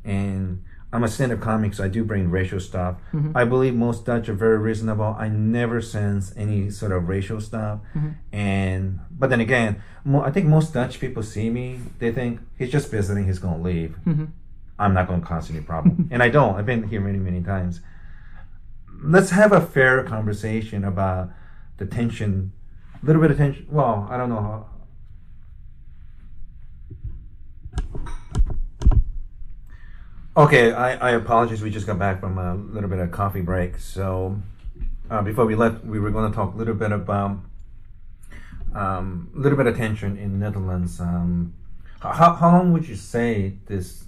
and 0.04 0.62
I'm 0.94 1.02
a 1.02 1.08
stand-up 1.08 1.40
comic, 1.40 1.74
so 1.74 1.82
I 1.84 1.88
do 1.88 2.04
bring 2.04 2.30
racial 2.30 2.60
stuff. 2.60 2.96
Mm-hmm. 3.12 3.36
I 3.36 3.44
believe 3.44 3.74
most 3.74 4.06
Dutch 4.06 4.28
are 4.28 4.32
very 4.34 4.58
reasonable. 4.58 5.16
I 5.18 5.26
never 5.28 5.80
sense 5.82 6.32
any 6.36 6.70
sort 6.70 6.92
of 6.92 7.08
racial 7.08 7.40
stuff, 7.40 7.80
Mm-hmm. 7.96 8.10
and 8.32 9.00
but 9.10 9.28
then 9.30 9.40
again, 9.40 9.82
mo- 10.04 10.22
I 10.22 10.30
think 10.30 10.46
most 10.46 10.72
Dutch 10.72 11.00
people 11.00 11.22
see 11.24 11.50
me, 11.50 11.80
they 11.98 12.12
think 12.12 12.40
he's 12.58 12.70
just 12.70 12.90
visiting, 12.92 13.26
he's 13.26 13.40
gonna 13.40 13.60
leave. 13.60 13.96
Mm-hmm. 14.06 14.26
I'm 14.78 14.94
not 14.94 15.08
gonna 15.08 15.20
cause 15.22 15.50
any 15.50 15.60
problem, 15.60 16.08
and 16.12 16.22
I 16.22 16.28
don't. 16.28 16.54
I've 16.54 16.66
been 16.66 16.84
here 16.88 17.00
many, 17.00 17.18
many 17.18 17.42
times. 17.42 17.80
Let's 19.02 19.30
have 19.30 19.50
a 19.52 19.60
fair 19.60 20.02
conversation 20.04 20.84
about 20.84 21.30
the 21.78 21.86
tension, 21.86 22.52
a 23.02 23.04
little 23.06 23.20
bit 23.20 23.32
of 23.32 23.36
tension. 23.36 23.66
Well, 23.68 24.06
I 24.08 24.16
don't 24.16 24.28
know 24.28 24.40
how. 24.40 24.66
Okay, 30.36 30.72
I, 30.72 30.94
I 30.96 31.10
apologize. 31.12 31.62
We 31.62 31.70
just 31.70 31.86
got 31.86 31.98
back 31.98 32.18
from 32.20 32.38
a 32.38 32.56
little 32.56 32.90
bit 32.90 32.98
of 32.98 33.12
coffee 33.12 33.40
break. 33.40 33.78
So 33.78 34.40
uh, 35.08 35.22
before 35.22 35.46
we 35.46 35.54
left, 35.54 35.84
we 35.84 36.00
were 36.00 36.10
going 36.10 36.30
to 36.30 36.34
talk 36.34 36.54
a 36.54 36.56
little 36.56 36.74
bit 36.74 36.90
about 36.90 37.38
um, 38.74 39.30
a 39.36 39.38
little 39.38 39.56
bit 39.56 39.68
of 39.68 39.76
tension 39.76 40.16
in 40.18 40.40
Netherlands. 40.40 40.98
Um, 41.00 41.54
how, 42.00 42.34
how 42.34 42.50
long 42.50 42.72
would 42.72 42.88
you 42.88 42.96
say 42.96 43.54
this 43.66 44.04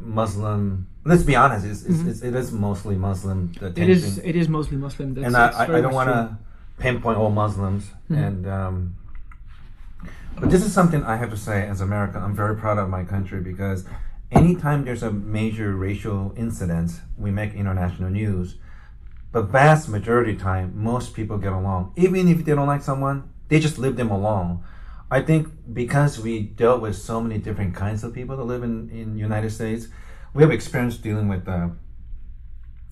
Muslim? 0.00 0.88
Let's 1.04 1.22
be 1.22 1.36
honest. 1.36 1.66
It's, 1.66 1.84
it's, 1.84 2.00
it's, 2.02 2.22
it 2.22 2.34
is 2.34 2.50
mostly 2.50 2.96
Muslim. 2.96 3.52
The 3.60 3.66
It 3.66 3.74
tension 3.74 3.90
is 3.92 4.18
it 4.18 4.36
is 4.36 4.48
mostly 4.48 4.78
Muslim. 4.78 5.12
That's, 5.14 5.26
and 5.26 5.36
I, 5.36 5.48
I, 5.48 5.78
I 5.78 5.80
don't 5.82 5.92
want 5.92 6.08
to 6.08 6.38
pinpoint 6.78 7.18
all 7.18 7.30
Muslims. 7.30 7.90
Mhm. 8.10 8.26
And 8.26 8.46
um, 8.48 8.96
but 10.40 10.50
this 10.50 10.64
is 10.64 10.72
something 10.72 11.04
I 11.04 11.16
have 11.16 11.28
to 11.30 11.36
say 11.36 11.68
as 11.68 11.82
America. 11.82 12.18
I'm 12.18 12.34
very 12.34 12.56
proud 12.56 12.78
of 12.78 12.88
my 12.88 13.04
country 13.04 13.40
because 13.40 13.84
anytime 14.32 14.84
there's 14.84 15.02
a 15.02 15.12
major 15.12 15.74
racial 15.76 16.32
incident, 16.36 17.00
we 17.16 17.30
make 17.30 17.54
international 17.54 18.10
news. 18.10 18.56
But 19.30 19.44
vast 19.48 19.88
majority 19.88 20.32
of 20.32 20.40
time, 20.40 20.72
most 20.76 21.14
people 21.14 21.38
get 21.38 21.52
along. 21.52 21.92
Even 21.96 22.28
if 22.28 22.44
they 22.44 22.54
don't 22.54 22.66
like 22.66 22.82
someone, 22.82 23.30
they 23.48 23.60
just 23.60 23.78
leave 23.78 23.96
them 23.96 24.10
alone. 24.10 24.62
I 25.10 25.20
think 25.20 25.48
because 25.72 26.18
we 26.18 26.40
dealt 26.40 26.80
with 26.80 26.96
so 26.96 27.20
many 27.20 27.38
different 27.38 27.74
kinds 27.74 28.02
of 28.04 28.12
people 28.14 28.36
that 28.36 28.44
live 28.44 28.62
in 28.62 28.88
in 28.90 29.16
United 29.18 29.50
States, 29.50 29.88
we 30.34 30.42
have 30.42 30.50
experience 30.52 30.96
dealing 30.96 31.28
with 31.28 31.46
uh, 31.48 31.68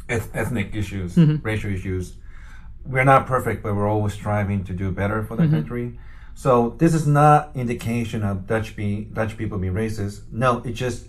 eth- 0.08 0.30
ethnic 0.34 0.74
issues, 0.74 1.16
Mhm. 1.16 1.40
racial 1.42 1.70
issues. 1.72 2.16
we're 2.86 3.04
not 3.04 3.26
perfect, 3.26 3.62
but 3.62 3.76
we're 3.76 3.86
always 3.86 4.14
striving 4.14 4.64
to 4.64 4.72
do 4.72 4.90
better 4.90 5.22
for 5.22 5.36
the 5.36 5.42
Mm-hmm. 5.42 5.54
country. 5.54 5.98
So 6.34 6.74
this 6.78 6.94
is 6.94 7.06
not 7.06 7.50
indication 7.54 8.22
of 8.22 8.46
Dutch 8.46 8.74
be 8.74 9.04
Dutch 9.12 9.36
people 9.36 9.58
being 9.58 9.74
racist. 9.74 10.22
No, 10.32 10.62
it 10.64 10.72
just 10.72 11.06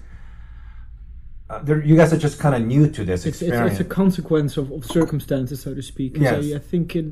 there- 1.64 1.84
you 1.84 1.96
guys 1.96 2.12
are 2.14 2.18
just 2.18 2.40
kind 2.40 2.56
of 2.56 2.62
new 2.74 2.90
to 2.90 3.04
this 3.04 3.26
it's, 3.26 3.42
it's, 3.42 3.42
experience. 3.50 3.80
it's 3.80 3.82
a 3.82 3.90
consequence 4.02 4.58
of, 4.58 4.72
of 4.72 4.86
circumstances, 4.86 5.62
so 5.62 5.74
to 5.74 5.82
speak. 5.82 6.18
Yes. 6.18 6.46
So 6.48 6.56
I 6.56 6.60
think 6.60 6.96
it. 6.96 7.06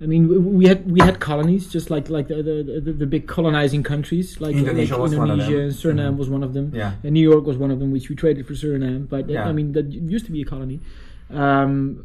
I 0.00 0.06
mean, 0.06 0.22
we- 0.58 0.66
had 0.66 0.90
we 0.90 1.00
had 1.00 1.20
colonies, 1.20 1.68
just 1.76 1.88
like 1.90 2.08
like 2.10 2.26
the 2.28 2.42
the, 2.42 2.80
the, 2.86 2.92
the 2.92 3.06
big 3.06 3.28
colonizing 3.28 3.82
countries, 3.82 4.40
like 4.40 4.54
Indonesia 4.56 4.94
like 4.94 5.02
was 5.02 5.12
Indonesia 5.12 5.58
and 5.66 5.72
Suriname 5.72 6.14
Mhm. 6.14 6.16
was 6.22 6.28
one 6.28 6.42
of 6.42 6.52
them. 6.52 6.72
Yeah. 6.74 6.92
and 7.04 7.12
New 7.14 7.22
York 7.32 7.44
was 7.46 7.56
one 7.56 7.70
of 7.70 7.78
them, 7.78 7.90
which 7.92 8.08
we 8.10 8.14
traded 8.16 8.46
for 8.46 8.54
Suriname. 8.54 9.08
But 9.08 9.24
uh, 9.30 9.34
Yeah. 9.34 9.48
I 9.48 9.52
mean, 9.52 9.72
that 9.72 9.86
used 9.92 10.26
to 10.26 10.32
be 10.32 10.42
a 10.42 10.44
colony. 10.44 10.80
Um, 11.30 12.04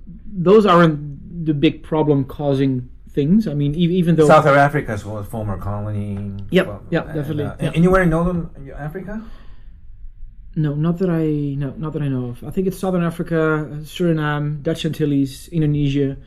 those 0.50 0.66
aren't 0.66 1.45
the 1.45 1.54
big 1.54 1.84
problem 1.84 2.24
causing 2.26 2.89
things. 3.12 3.47
I 3.47 3.54
mean, 3.54 3.74
e- 3.76 3.95
even 4.02 4.16
though 4.16 4.28
South 4.28 4.45
Africa 4.45 4.93
is 4.93 5.04
a 5.06 5.24
former 5.24 5.58
colony. 5.58 6.32
Yep, 6.52 6.68
Well, 6.68 6.82
yep, 6.91 7.06
definitely, 7.08 7.45
uh, 7.45 7.56
yeah. 7.60 7.72
Anywhere 7.74 8.04
in 8.04 8.10
northern 8.12 8.50
Africa? 8.78 9.22
No, 10.64 10.72
not 10.76 10.95
that 10.99 11.10
I 11.10 11.26
no, 11.64 11.70
not 11.84 11.91
that 11.93 12.01
I 12.01 12.10
know 12.10 12.26
of. 12.32 12.43
I 12.43 12.51
think 12.51 12.68
it's 12.68 12.78
Southern 12.78 13.03
Africa, 13.12 13.39
Suriname, 13.93 14.62
Dutch 14.62 14.82
Antilles, 14.86 15.47
Indonesia. 15.57 16.18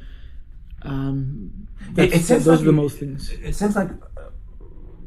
Um, 0.82 1.68
it 1.96 2.12
seems 2.12 2.28
those 2.28 2.46
like 2.46 2.60
are 2.62 2.64
the 2.64 2.72
most 2.84 2.98
things. 2.98 3.30
It 3.30 3.54
seems 3.54 3.76
like 3.76 3.90
uh, 3.90 4.30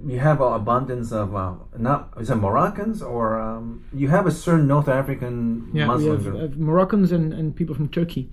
you 0.06 0.20
have 0.20 0.42
an 0.42 0.54
abundance 0.54 1.12
of 1.12 1.36
uh, 1.36 1.54
not 1.78 2.14
is 2.22 2.30
it 2.30 2.36
Moroccans 2.36 3.02
or 3.02 3.40
um, 3.42 3.84
you 3.94 4.08
have 4.10 4.28
a 4.28 4.32
certain 4.32 4.68
North 4.68 4.88
African 4.88 5.70
Yeah, 5.74 5.88
we 5.88 5.94
Muslim 5.94 6.12
have, 6.16 6.24
group. 6.24 6.42
have 6.42 6.58
Moroccans 6.58 7.12
and, 7.12 7.34
and 7.34 7.56
people 7.56 7.74
from 7.74 7.90
Turkey, 7.90 8.30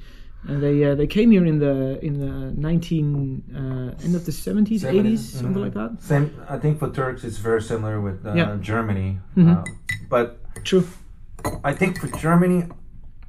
and 0.47 0.62
they 0.62 0.84
uh, 0.84 0.95
they 0.95 1.07
came 1.07 1.30
here 1.30 1.47
in 1.47 1.59
the 1.59 1.99
in 2.05 2.20
the 2.20 2.53
nineteen 2.68 3.43
uh, 3.57 4.05
end 4.05 4.14
of 4.14 4.26
the 4.26 4.32
seventies, 4.32 4.84
eighties, 4.84 5.20
something 5.40 5.55
mhm. 5.62 5.64
like 5.66 5.74
that. 5.74 6.03
Same, 6.03 6.30
I 6.51 6.59
think 6.59 6.78
for 6.78 6.90
Turks 6.90 7.24
it's 7.24 7.38
very 7.38 7.62
similar 7.62 7.99
with 8.01 8.26
uh, 8.26 8.34
Yeah. 8.34 8.59
Germany, 8.61 9.18
Mhm. 9.36 9.57
uh, 9.57 9.64
but 10.11 10.41
True. 10.64 10.86
I 11.64 11.72
think 11.72 11.98
for 11.98 12.07
Germany, 12.18 12.64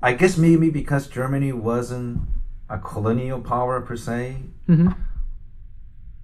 I 0.02 0.14
guess 0.14 0.38
maybe 0.38 0.70
because 0.70 1.08
Germany 1.08 1.52
wasn't 1.54 2.22
a 2.70 2.78
colonial 2.78 3.42
power 3.42 3.82
per 3.82 3.96
se. 3.96 4.38
hmm 4.68 4.90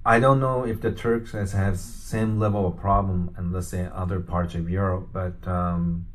I 0.05 0.19
don't 0.19 0.39
know 0.39 0.65
if 0.65 0.81
the 0.81 0.91
Turks 0.91 1.33
has 1.33 1.51
has 1.51 1.81
same 1.81 2.39
level 2.39 2.65
of 2.65 2.77
problem 2.77 3.35
in 3.37 3.51
let's 3.51 3.67
say 3.67 3.87
other 3.93 4.19
parts 4.19 4.55
of 4.55 4.69
Europe, 4.69 5.09
but 5.13 5.45
um, 5.47 6.07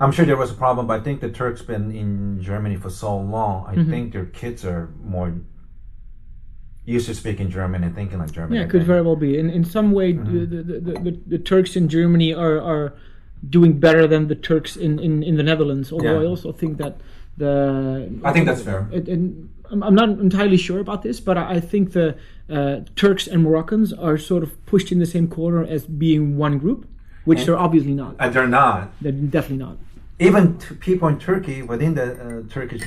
I'm 0.00 0.10
sure 0.10 0.24
there 0.24 0.36
was 0.38 0.50
a 0.50 0.54
problem. 0.54 0.86
But 0.86 1.00
I 1.00 1.04
think 1.04 1.20
the 1.20 1.28
Turks 1.30 1.60
been 1.62 1.90
in 1.92 2.40
Germany 2.42 2.76
for 2.76 2.90
so 2.90 3.16
long. 3.16 3.66
I 3.66 3.74
Mm-hmm. 3.76 3.90
think 3.90 4.12
their 4.12 4.24
kids 4.26 4.64
are 4.64 4.88
more 5.04 5.34
used 6.86 7.06
to 7.06 7.14
speaking 7.14 7.50
German 7.50 7.84
and 7.84 7.94
thinking 7.94 8.18
like 8.18 8.32
German. 8.32 8.56
Yeah, 8.56 8.64
it 8.64 8.70
could 8.70 8.84
very 8.84 9.02
well 9.02 9.16
be. 9.16 9.38
In 9.38 9.50
in 9.50 9.64
some 9.64 9.92
way, 9.92 10.14
Mm-hmm. 10.14 10.38
the, 10.38 10.46
the, 10.46 10.80
the, 10.80 10.92
the, 11.10 11.20
the 11.26 11.38
Turks 11.38 11.76
in 11.76 11.88
Germany 11.88 12.32
are, 12.32 12.58
are 12.60 12.94
doing 13.48 13.78
better 13.78 14.06
than 14.06 14.28
the 14.28 14.34
Turks 14.34 14.76
in, 14.76 14.98
in, 14.98 15.22
in 15.22 15.36
the 15.36 15.42
Netherlands. 15.42 15.92
Although 15.92 16.20
Yeah. 16.20 16.24
I 16.24 16.26
also 16.26 16.52
think 16.52 16.78
that 16.78 17.00
the 17.36 18.10
I 18.24 18.32
think 18.32 18.46
that's 18.46 18.62
fair. 18.62 18.88
it, 18.92 19.08
and 19.08 19.48
I'm 19.70 19.94
not 19.94 20.08
entirely 20.08 20.56
sure 20.56 20.80
about 20.80 21.02
this, 21.02 21.20
but 21.20 21.36
I 21.38 21.54
I 21.56 21.60
think 21.60 21.92
the 21.92 22.16
uh, 22.50 22.80
Turks 22.96 23.26
and 23.26 23.42
Moroccans 23.42 23.92
are 23.92 24.18
sort 24.18 24.42
of 24.42 24.50
pushed 24.66 24.90
in 24.92 24.98
the 24.98 25.06
same 25.06 25.28
corner 25.28 25.62
as 25.64 25.84
being 25.84 26.36
one 26.36 26.58
group, 26.58 26.86
which 27.24 27.44
they're 27.44 27.58
obviously 27.58 27.94
not. 27.94 28.16
And 28.18 28.32
they're 28.34 28.48
not. 28.48 28.90
They're 29.02 29.12
definitely 29.12 29.64
not. 29.66 29.76
Even 30.18 30.58
t- 30.58 30.74
people 30.74 31.06
in 31.08 31.18
Turkey 31.18 31.62
within 31.62 31.94
the 31.94 32.06
uh, 32.12 32.42
Turkish, 32.50 32.82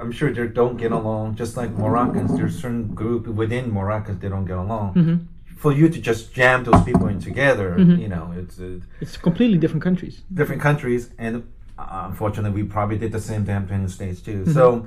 I'm 0.00 0.12
sure 0.12 0.32
they 0.32 0.46
don't 0.46 0.76
get 0.76 0.92
along. 0.92 1.34
Just 1.34 1.56
like 1.56 1.70
Moroccans, 1.72 2.36
there's 2.36 2.56
certain 2.60 2.94
group 2.94 3.26
within 3.26 3.70
Moroccans 3.70 4.20
they 4.20 4.28
don't 4.28 4.44
get 4.44 4.58
along. 4.58 4.94
Mm-hmm. 4.94 5.16
For 5.56 5.72
you 5.72 5.88
to 5.88 6.00
just 6.00 6.32
jam 6.34 6.64
those 6.64 6.82
people 6.84 7.06
in 7.08 7.18
together, 7.20 7.76
you 7.78 8.08
know, 8.08 8.32
it's. 8.36 8.58
Uh, 8.60 8.80
It's 9.00 9.16
completely 9.16 9.58
different 9.58 9.82
countries. 9.82 10.22
different 10.32 10.60
countries, 10.62 11.10
and 11.18 11.34
uh, 11.78 12.06
unfortunately, 12.10 12.62
we 12.62 12.68
probably 12.68 12.98
did 12.98 13.10
the 13.12 13.20
same 13.20 13.44
damn 13.44 13.66
thing 13.66 13.78
in 13.78 13.84
the 13.84 13.90
states 13.90 14.20
too. 14.20 14.44
So, 14.52 14.86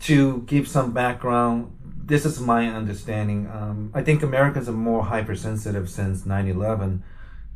to 0.00 0.42
give 0.46 0.68
some 0.68 0.92
background, 0.92 1.72
this 2.06 2.24
is 2.24 2.40
my 2.40 2.68
understanding. 2.68 3.48
Um, 3.48 3.90
I 3.94 4.02
think 4.02 4.22
Americans 4.22 4.68
are 4.68 4.72
more 4.90 5.04
hypersensitive 5.04 5.90
since 5.90 6.22
9/11, 6.24 7.02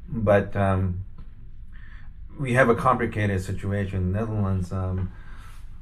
but 0.09 0.57
um, 0.57 1.05
we 2.38 2.55
have 2.55 2.68
a 2.68 2.74
complicated 2.74 3.40
situation 3.42 3.96
in 3.98 4.12
the 4.12 4.18
Netherlands. 4.20 4.72
Um, 4.72 5.12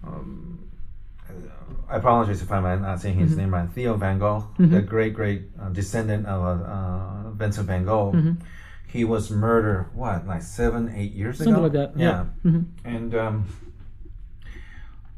um, 0.04 0.59
I 1.88 1.96
apologize 1.96 2.40
if 2.42 2.50
I'm 2.52 2.62
not 2.82 3.00
saying 3.00 3.18
his 3.18 3.36
name 3.36 3.52
right. 3.52 3.68
Theo 3.68 3.94
van 3.94 4.18
Gogh, 4.18 4.46
the 4.58 4.80
great 4.80 5.12
great 5.14 5.42
uh, 5.60 5.68
descendant 5.70 6.26
of 6.26 6.40
uh, 6.62 7.30
Vincent 7.30 7.66
van 7.66 7.84
Gogh 7.84 8.36
he 8.86 9.04
was 9.04 9.30
murdered 9.30 9.86
what 9.94 10.26
like 10.26 10.42
seven 10.42 10.92
eight 10.96 11.12
years 11.12 11.38
Something 11.38 11.54
ago 11.54 11.62
like 11.62 11.72
that, 11.72 11.92
yeah. 11.96 12.24
Mhm. 12.44 12.64
and 12.84 13.14
um 13.14 13.44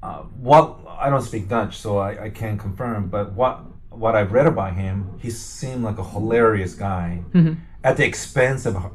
uh, 0.02 0.18
what 0.48 0.78
i 0.98 1.08
don't 1.08 1.22
speak 1.22 1.48
dutch 1.48 1.78
so 1.78 1.96
I, 1.98 2.24
I 2.24 2.30
can't 2.30 2.58
confirm 2.58 3.08
but 3.08 3.32
what 3.32 3.60
what 3.90 4.14
i've 4.14 4.32
read 4.32 4.46
about 4.46 4.74
him 4.74 5.18
he 5.20 5.30
seemed 5.30 5.84
like 5.84 5.98
a 5.98 6.04
hilarious 6.04 6.74
guy 6.74 7.22
Mm-hmm. 7.32 7.54
at 7.84 7.96
the 7.96 8.04
expense 8.04 8.66
of 8.66 8.76
uh, 8.76 8.88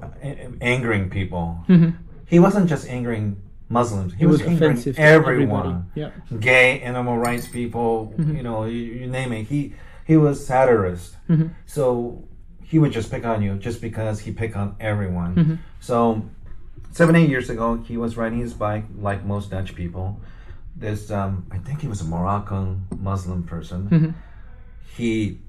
angering 0.61 1.09
people 1.09 1.63
Mm-hmm. 1.67 1.91
he 2.27 2.39
wasn't 2.39 2.69
just 2.69 2.87
angering 2.87 3.41
muslims. 3.69 4.13
He, 4.13 4.25
was, 4.25 4.41
was 4.41 4.53
offensive 4.53 4.95
to 4.95 5.01
everyone. 5.01 5.85
everybody, 5.95 6.11
yeah. 6.29 6.39
gay 6.39 6.79
animal 6.81 7.17
rights 7.17 7.47
people 7.47 8.13
you 8.17 8.43
know 8.43 8.65
you, 8.65 8.77
you 8.77 9.07
name 9.07 9.31
it. 9.33 9.43
He 9.43 9.73
he 10.05 10.17
was 10.17 10.45
satirist. 10.45 11.15
So 11.65 12.23
he 12.63 12.79
would 12.79 12.91
just 12.91 13.11
pick 13.11 13.25
on 13.25 13.41
you 13.41 13.55
just 13.55 13.81
because 13.81 14.19
he 14.19 14.31
picked 14.31 14.55
on 14.55 14.75
everyone. 14.79 15.61
So 15.79 16.23
seven 16.91 17.15
eight 17.15 17.29
years 17.29 17.49
ago 17.49 17.77
he 17.77 17.97
was 17.97 18.17
riding 18.17 18.39
his 18.39 18.53
bike 18.53 18.85
like 18.99 19.25
most 19.25 19.51
dutch 19.51 19.75
people. 19.75 20.19
This 20.75 21.09
um, 21.09 21.47
i 21.51 21.57
think 21.57 21.81
he 21.81 21.87
was 21.87 22.01
a 22.01 22.05
moroccan 22.05 22.85
muslim 22.99 23.43
person. 23.43 24.15
He 24.95 25.39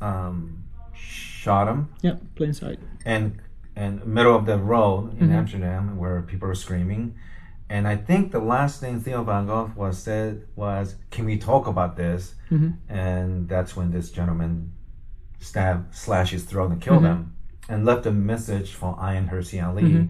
um, 0.00 0.64
shot 0.94 1.68
him. 1.68 1.88
Yeah, 2.02 2.16
plain 2.36 2.52
sight. 2.54 2.78
and 3.04 3.38
and 3.76 4.04
middle 4.06 4.36
of 4.36 4.46
the 4.46 4.58
road 4.58 5.12
in 5.20 5.28
mm-hmm. 5.28 5.36
Amsterdam 5.36 5.96
where 5.96 6.22
people 6.22 6.48
were 6.48 6.54
screaming. 6.54 7.14
And 7.68 7.88
I 7.88 7.96
think 7.96 8.30
the 8.30 8.40
last 8.40 8.80
thing 8.80 9.00
Theo 9.00 9.24
van 9.24 9.46
Gogh 9.46 9.72
was 9.74 9.98
said 9.98 10.46
was, 10.54 10.96
"Can 11.10 11.24
we 11.24 11.38
talk 11.38 11.66
about 11.66 11.96
this?" 11.96 12.34
Mm-hmm. 12.50 12.92
And 12.92 13.48
that's 13.48 13.74
when 13.74 13.90
this 13.90 14.10
gentleman 14.10 14.72
stabbed, 15.40 15.94
slashed 15.94 16.32
his 16.32 16.44
throat 16.44 16.70
and 16.70 16.80
killed 16.80 17.02
mm-hmm. 17.02 17.06
him, 17.06 17.36
and 17.68 17.84
left 17.84 18.06
a 18.06 18.12
message 18.12 18.72
for 18.72 18.96
Ayaan 18.96 19.30
Hirsi 19.30 19.64
Ali, 19.66 20.08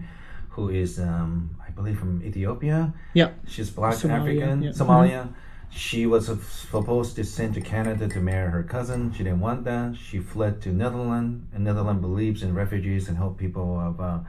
who 0.49 0.69
is, 0.69 0.99
um, 0.99 1.57
I 1.65 1.69
believe, 1.71 1.97
from 1.97 2.23
Ethiopia. 2.23 2.93
Yeah. 3.13 3.31
She's 3.47 3.69
black 3.69 3.95
Somalia, 3.95 4.19
African, 4.19 4.63
yeah. 4.63 4.71
Somalia. 4.71 5.33
She 5.71 6.05
was 6.05 6.27
supposed 6.27 7.15
to 7.17 7.23
send 7.23 7.53
to 7.55 7.61
Canada 7.61 8.07
to 8.07 8.19
marry 8.19 8.49
her 8.51 8.63
cousin. 8.63 9.11
She 9.13 9.23
didn't 9.23 9.41
want 9.41 9.65
that. 9.65 9.95
She 9.97 10.19
fled 10.19 10.61
to 10.63 10.69
Netherlands, 10.69 11.43
and 11.53 11.63
Netherlands 11.63 12.01
believes 12.01 12.43
in 12.43 12.53
refugees 12.55 13.07
and 13.09 13.17
help 13.17 13.37
people 13.37 13.79
of 13.79 13.99
uh, 13.99 14.19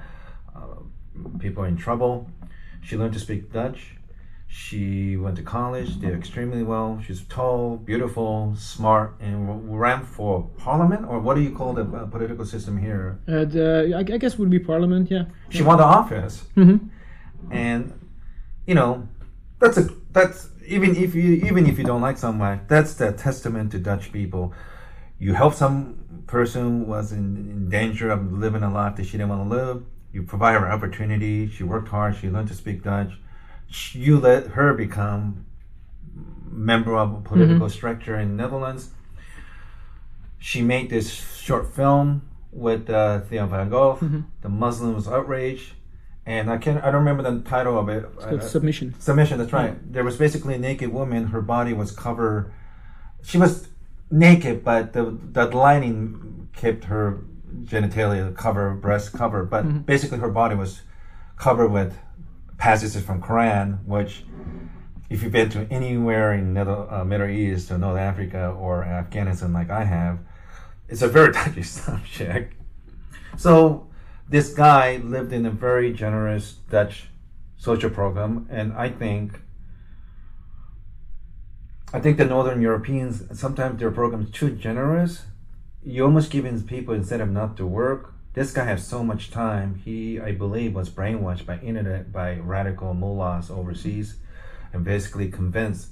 uh, 0.55 0.59
people 1.39 1.65
in 1.65 1.77
trouble. 1.77 2.29
She 2.83 2.97
learned 2.97 3.15
to 3.15 3.21
speak 3.21 3.53
Dutch. 3.53 3.93
She 4.49 5.17
went 5.17 5.37
to 5.37 5.43
college, 5.43 6.01
did 6.01 6.15
extremely 6.15 6.63
well. 6.63 7.01
She's 7.05 7.23
tall, 7.25 7.77
beautiful, 7.77 8.55
smart, 8.57 9.17
and 9.21 9.79
ran 9.79 10.05
for 10.05 10.49
parliament, 10.57 11.05
or 11.09 11.19
what 11.19 11.35
do 11.35 11.43
you 11.43 11.51
call 11.51 11.73
the 11.75 11.83
uh, 11.83 12.07
political 12.07 12.45
system 12.45 12.79
here? 12.79 13.19
Uh, 13.29 13.45
the, 13.45 13.93
I, 13.95 13.99
I 14.15 14.19
guess 14.19 14.39
would 14.39 14.49
be 14.51 14.59
Parliament. 14.61 15.11
Yeah. 15.11 15.25
She 15.51 15.63
won 15.63 15.79
the 15.79 15.85
office, 15.85 16.45
Mhm. 16.57 16.89
and 17.51 17.93
you 18.67 18.75
know 18.75 19.09
that's 19.59 19.77
a 19.79 19.89
that's 20.13 20.49
even 20.67 20.97
if 20.97 21.15
you 21.15 21.33
even 21.47 21.67
if 21.67 21.79
you 21.79 21.85
don't 21.85 22.01
like 22.01 22.19
someone, 22.19 22.61
that's 22.69 22.95
the 22.95 23.13
testament 23.13 23.73
to 23.73 23.79
Dutch 23.79 24.13
people. 24.13 24.53
You 25.19 25.35
help 25.35 25.55
some 25.55 26.23
person 26.27 26.85
who 26.85 26.91
was 26.91 27.13
in, 27.13 27.37
in 27.37 27.71
danger 27.71 28.11
of 28.11 28.33
living 28.33 28.63
a 28.63 28.73
life 28.73 28.97
that 28.97 29.07
she 29.07 29.13
didn't 29.13 29.31
want 29.31 29.51
to 29.51 29.57
live. 29.57 29.83
You 30.13 30.23
provide 30.23 30.55
her 30.61 30.71
opportunity. 30.71 31.49
She 31.49 31.65
worked 31.65 31.89
hard. 31.89 32.17
She 32.17 32.29
learned 32.29 32.49
to 32.49 32.55
speak 32.55 32.83
Dutch. 32.83 33.13
You 33.93 34.19
let 34.19 34.49
her 34.49 34.75
become 34.75 35.47
member 36.51 36.97
of 36.97 37.13
a 37.13 37.21
political 37.21 37.69
structure 37.69 38.19
in 38.19 38.37
Netherlands. 38.37 38.91
She 40.39 40.63
made 40.63 40.91
this 40.91 41.11
short 41.11 41.75
film 41.75 42.23
with 42.53 42.89
uh, 42.89 43.21
Theo 43.21 43.47
van 43.47 43.69
Gogh. 43.69 43.99
The 44.43 44.49
Muslim 44.49 44.95
was 44.95 45.09
outraged, 45.09 45.73
and 46.27 46.51
I 46.51 46.59
can't. 46.59 46.83
I 46.83 46.91
don't 46.91 47.05
remember 47.05 47.23
the 47.23 47.49
title 47.49 47.79
of 47.79 47.89
it. 47.89 48.05
Uh, 48.21 48.41
submission. 48.41 48.95
Submission. 48.99 49.39
That's 49.39 49.53
right. 49.53 49.77
There 49.93 50.03
was 50.03 50.17
basically 50.17 50.55
a 50.55 50.59
naked 50.59 50.93
woman. 50.93 51.29
Her 51.29 51.41
body 51.41 51.73
was 51.73 51.93
covered. 51.93 52.53
She 53.23 53.39
was 53.39 53.69
naked, 54.11 54.65
but 54.65 54.93
the 54.93 55.17
the 55.33 55.47
lining 55.47 56.49
kept 56.53 56.85
her 56.85 57.23
genitalia 57.63 58.37
covered, 58.37 58.83
breast 58.83 59.13
covered. 59.13 59.51
But 59.51 59.87
basically, 59.87 60.19
her 60.19 60.31
body 60.31 60.57
was 60.57 60.83
covered 61.37 61.69
with 61.69 61.97
passages 62.59 63.01
from 63.05 63.23
Quran, 63.23 63.85
which 63.85 64.25
if 65.09 65.23
you've 65.23 65.33
been 65.33 65.51
to 65.51 65.67
anywhere 65.71 66.33
in 66.33 66.53
Middle, 66.53 66.89
uh, 66.91 67.05
Middle 67.05 67.29
East 67.29 67.71
or 67.71 67.79
North 67.79 67.99
Africa 67.99 68.49
or 68.49 68.83
Afghanistan, 68.83 69.53
like 69.53 69.71
I 69.71 69.85
have, 69.85 70.19
it's 70.89 71.03
a 71.03 71.09
very 71.09 71.33
touchy 71.35 71.63
subject. 71.63 72.55
So 73.37 73.87
this 74.29 74.53
guy 74.53 74.97
lived 74.97 75.33
in 75.33 75.47
a 75.47 75.51
very 75.51 75.93
generous 75.93 76.55
Dutch 76.71 77.09
social 77.57 77.91
program, 77.91 78.47
and 78.51 78.73
I 78.73 78.91
think 78.91 79.41
I 81.93 82.01
think 82.01 82.17
the 82.17 82.25
Northern 82.25 82.61
Europeans 82.61 83.25
sometimes 83.39 83.79
their 83.79 83.91
program 83.91 84.23
is 84.23 84.31
too 84.31 84.51
generous. 84.51 85.23
You 85.85 86.05
almost 86.05 86.31
giving 86.31 86.61
people 86.63 86.95
incentive 86.95 87.31
not 87.31 87.57
to 87.59 87.67
work. 87.67 88.13
This 88.35 88.53
guy 88.53 88.65
has 88.65 88.87
so 88.87 89.03
much 89.03 89.31
time. 89.31 89.77
He, 89.85 90.21
I 90.21 90.33
believe, 90.33 90.75
was 90.75 90.91
brainwashed 90.91 91.47
by 91.47 91.59
internet 91.61 92.13
by 92.13 92.37
radical 92.37 92.93
mullahs 92.93 93.51
overseas, 93.51 94.17
and 94.73 94.85
basically 94.85 95.31
convinced 95.31 95.91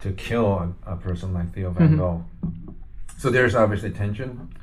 to 0.00 0.12
kill 0.12 0.46
a, 0.46 0.92
a 0.92 0.96
person 0.96 1.32
like 1.32 1.54
Theo 1.54 1.70
Van 1.70 1.88
mm-hmm. 1.88 1.98
Gogh. 1.98 2.24
So 3.16 3.30
there's 3.30 3.54
obviously 3.54 3.90
tension, 3.90 4.54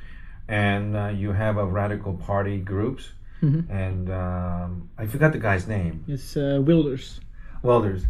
and 0.48 0.96
uh, 0.96 1.06
you 1.08 1.32
have 1.32 1.56
a 1.56 1.64
radical 1.66 2.14
party 2.14 2.58
groups, 2.58 3.10
and 3.42 4.10
um, 4.10 4.90
I 4.98 5.06
forgot 5.06 5.32
the 5.32 5.38
guy's 5.38 5.68
name. 5.68 6.04
It's 6.08 6.36
uh, 6.36 6.60
Wilders. 6.64 7.20
Well, 7.62 7.80
there's. 7.80 8.04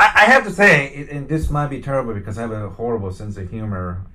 I, 0.00 0.12
I 0.14 0.24
have 0.32 0.44
to 0.44 0.50
say, 0.50 0.88
it- 0.88 1.10
and 1.10 1.28
this 1.28 1.50
might 1.50 1.68
be 1.68 1.82
terrible 1.82 2.14
because 2.14 2.38
I 2.38 2.42
have 2.42 2.52
a 2.52 2.70
horrible 2.70 3.12
sense 3.12 3.36
of 3.36 3.50
humor. 3.50 4.06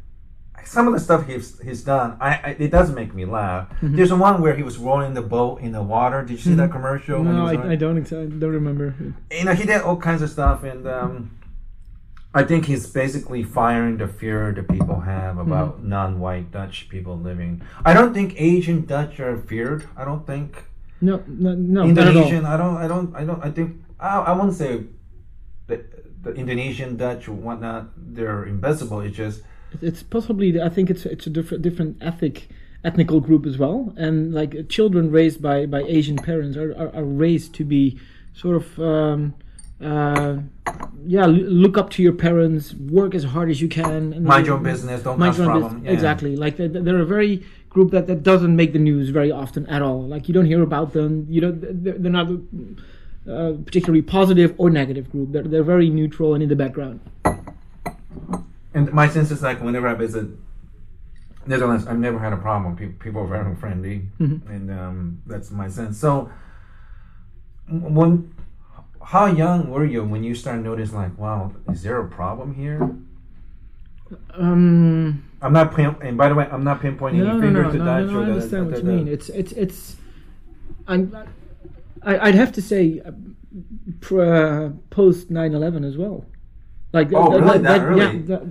Some 0.66 0.88
of 0.88 0.94
the 0.94 1.00
stuff 1.00 1.28
he's 1.28 1.60
he's 1.60 1.84
done, 1.84 2.16
I, 2.22 2.30
I 2.36 2.50
it 2.58 2.72
doesn't 2.72 2.96
make 2.96 3.14
me 3.14 3.26
laugh. 3.26 3.68
Mm-hmm. 3.70 3.98
There's 3.98 4.14
one 4.14 4.42
where 4.42 4.56
he 4.56 4.64
was 4.64 4.78
rolling 4.78 5.14
the 5.14 5.22
boat 5.22 5.60
in 5.60 5.74
the 5.74 5.84
water. 5.84 6.22
Did 6.24 6.32
you 6.32 6.38
see 6.38 6.54
that 6.56 6.72
commercial? 6.72 7.22
No, 7.22 7.46
I, 7.46 7.72
I 7.72 7.76
don't. 7.76 7.98
I 8.14 8.26
don't 8.26 8.40
remember. 8.42 8.96
you 9.30 9.44
know, 9.44 9.54
he 9.54 9.66
did 9.66 9.82
all 9.82 9.98
kinds 9.98 10.22
of 10.22 10.30
stuff, 10.30 10.64
and 10.64 10.88
um, 10.88 11.38
I 12.36 12.44
think 12.44 12.66
he's 12.66 12.88
basically 12.88 13.44
firing 13.44 13.98
the 13.98 14.08
fear 14.08 14.52
that 14.54 14.68
people 14.68 15.02
have 15.02 15.38
about 15.38 15.78
Mm-hmm. 15.78 15.90
non-white 15.90 16.52
Dutch 16.52 16.90
people 16.90 17.16
living. 17.20 17.62
I 17.86 17.94
don't 17.94 18.14
think 18.14 18.34
Asian 18.42 18.86
Dutch 18.86 19.20
are 19.20 19.38
feared. 19.38 19.86
I 19.96 20.04
don't 20.06 20.26
think 20.26 20.50
No, 21.02 21.22
no, 21.28 21.54
no. 21.54 21.86
not 21.86 22.08
at 22.08 22.08
all. 22.08 22.24
Indonesian. 22.24 22.46
I 22.46 22.58
don't. 22.58 22.78
I 22.78 22.88
don't. 22.88 23.16
I 23.16 23.24
don't. 23.26 23.42
I 23.48 23.52
think. 23.52 23.70
I, 24.00 24.20
I 24.30 24.32
won't 24.34 24.54
say 24.56 24.86
the, 25.68 25.84
the 26.24 26.32
Indonesian 26.34 26.98
Dutch 26.98 27.28
whatnot. 27.28 27.90
They're 28.16 28.44
invisible. 28.46 29.00
It's 29.02 29.16
just 29.18 29.42
it's 29.82 30.02
possibly 30.04 30.60
I 30.62 30.70
think 30.70 30.90
it's 30.90 31.06
it's 31.06 31.28
a 31.28 31.30
different 31.30 31.62
different 31.64 31.98
ethnic 32.02 32.48
ethnical 32.84 33.20
group 33.22 33.46
as 33.46 33.58
well, 33.58 33.94
and 33.98 34.34
like 34.34 34.70
children 34.70 35.12
raised 35.12 35.40
by 35.42 35.66
by 35.68 35.82
Asian 35.98 36.18
parents 36.18 36.58
are 36.58 36.72
are, 36.82 36.92
are 36.96 37.04
raised 37.06 37.54
to 37.56 37.64
be 37.66 38.00
sort 38.34 38.56
of. 38.56 38.80
Um, 38.80 39.36
uh, 39.82 40.38
yeah, 41.06 41.26
look 41.26 41.78
up 41.78 41.90
to 41.92 42.04
your 42.04 42.14
parents, 42.14 42.74
work 42.74 43.14
as 43.16 43.24
hard 43.24 43.50
as 43.50 43.62
you 43.62 43.68
can, 43.68 44.14
and 44.14 44.24
mind 44.24 44.46
your 44.46 44.56
own 44.56 44.64
business. 44.64 45.04
Don't 45.04 45.20
mind 45.20 45.36
cause 45.36 45.40
your 45.40 45.52
own 45.52 45.62
business. 45.62 45.84
Yeah. 45.86 45.92
Exactly. 45.92 46.36
Like 46.36 46.58
they're, 46.58 46.70
they're 46.70 47.02
a 47.02 47.06
very 47.06 47.46
group 47.70 47.92
that, 47.92 48.08
that 48.08 48.24
doesn't 48.24 48.56
make 48.56 48.72
the 48.72 48.80
news 48.80 49.10
very 49.10 49.32
often 49.32 49.66
at 49.68 49.82
all. 49.82 50.04
Like 50.04 50.28
you 50.28 50.34
don't 50.34 50.46
hear 50.46 50.62
about 50.62 50.94
them. 50.94 51.28
You 51.30 51.42
know, 51.42 51.52
they're, 51.52 51.98
they're 51.98 52.12
not 52.12 52.28
uh, 53.30 53.54
particularly 53.66 54.02
positive 54.02 54.54
or 54.58 54.70
negative 54.70 55.12
group. 55.12 55.32
They're 55.32 55.44
they're 55.44 55.64
very 55.64 55.90
neutral 55.90 56.34
and 56.34 56.44
in 56.44 56.50
the 56.50 56.56
background. 56.56 57.02
And 58.74 58.92
my 58.94 59.08
sense 59.10 59.32
is 59.32 59.42
like 59.42 59.62
whenever 59.62 59.88
I 59.88 59.94
visit 59.94 60.28
Netherlands, 61.46 61.86
I've 61.88 62.00
never 62.00 62.20
had 62.20 62.34
a 62.34 62.38
problem. 62.38 62.76
People, 62.76 62.96
people 63.00 63.22
are 63.22 63.28
very 63.28 63.56
friendly, 63.56 64.04
and 64.48 64.72
um, 64.72 65.22
that's 65.26 65.52
my 65.52 65.68
sense. 65.68 66.00
So, 66.00 66.32
when 67.68 68.34
how 69.04 69.26
young 69.26 69.70
were 69.70 69.86
you 69.86 70.04
when 70.04 70.24
you 70.24 70.36
started 70.36 70.64
noticing 70.64 70.96
like, 70.96 71.18
wow, 71.18 71.54
is 71.70 71.84
there 71.84 72.00
a 72.00 72.08
problem 72.08 72.56
here? 72.56 72.96
Um, 74.34 75.30
I'm 75.42 75.54
not 75.54 75.76
pin- 75.76 75.96
and 76.02 76.18
by 76.18 76.30
the 76.30 76.36
way, 76.36 76.48
I'm 76.52 76.64
not 76.64 76.82
pinpointing 76.82 77.16
no, 77.16 77.30
any 77.30 77.34
no, 77.38 77.42
finger 77.42 77.64
no, 77.64 77.72
to 77.72 77.78
no, 77.78 78.06
no, 78.06 78.22
I 78.22 78.26
understand 78.26 78.72
what 78.72 78.78
you 78.78 78.84
mean. 78.84 79.08
It's 79.08 79.30
it's 79.30 79.52
it's. 79.54 79.96
I'm, 80.88 81.16
I, 82.04 82.28
I'd 82.28 82.36
have 82.36 82.52
to 82.54 82.62
say, 82.62 83.02
uh, 83.06 84.16
uh, 84.16 84.70
post 84.90 85.32
9/11 85.32 85.86
as 85.88 85.98
well. 85.98 86.26
Like 86.92 87.12
Oh, 87.14 87.40
really? 87.40 87.58
That 87.60 87.82
yeah, 87.82 87.88
really? 87.88 88.18
that, 88.20 88.44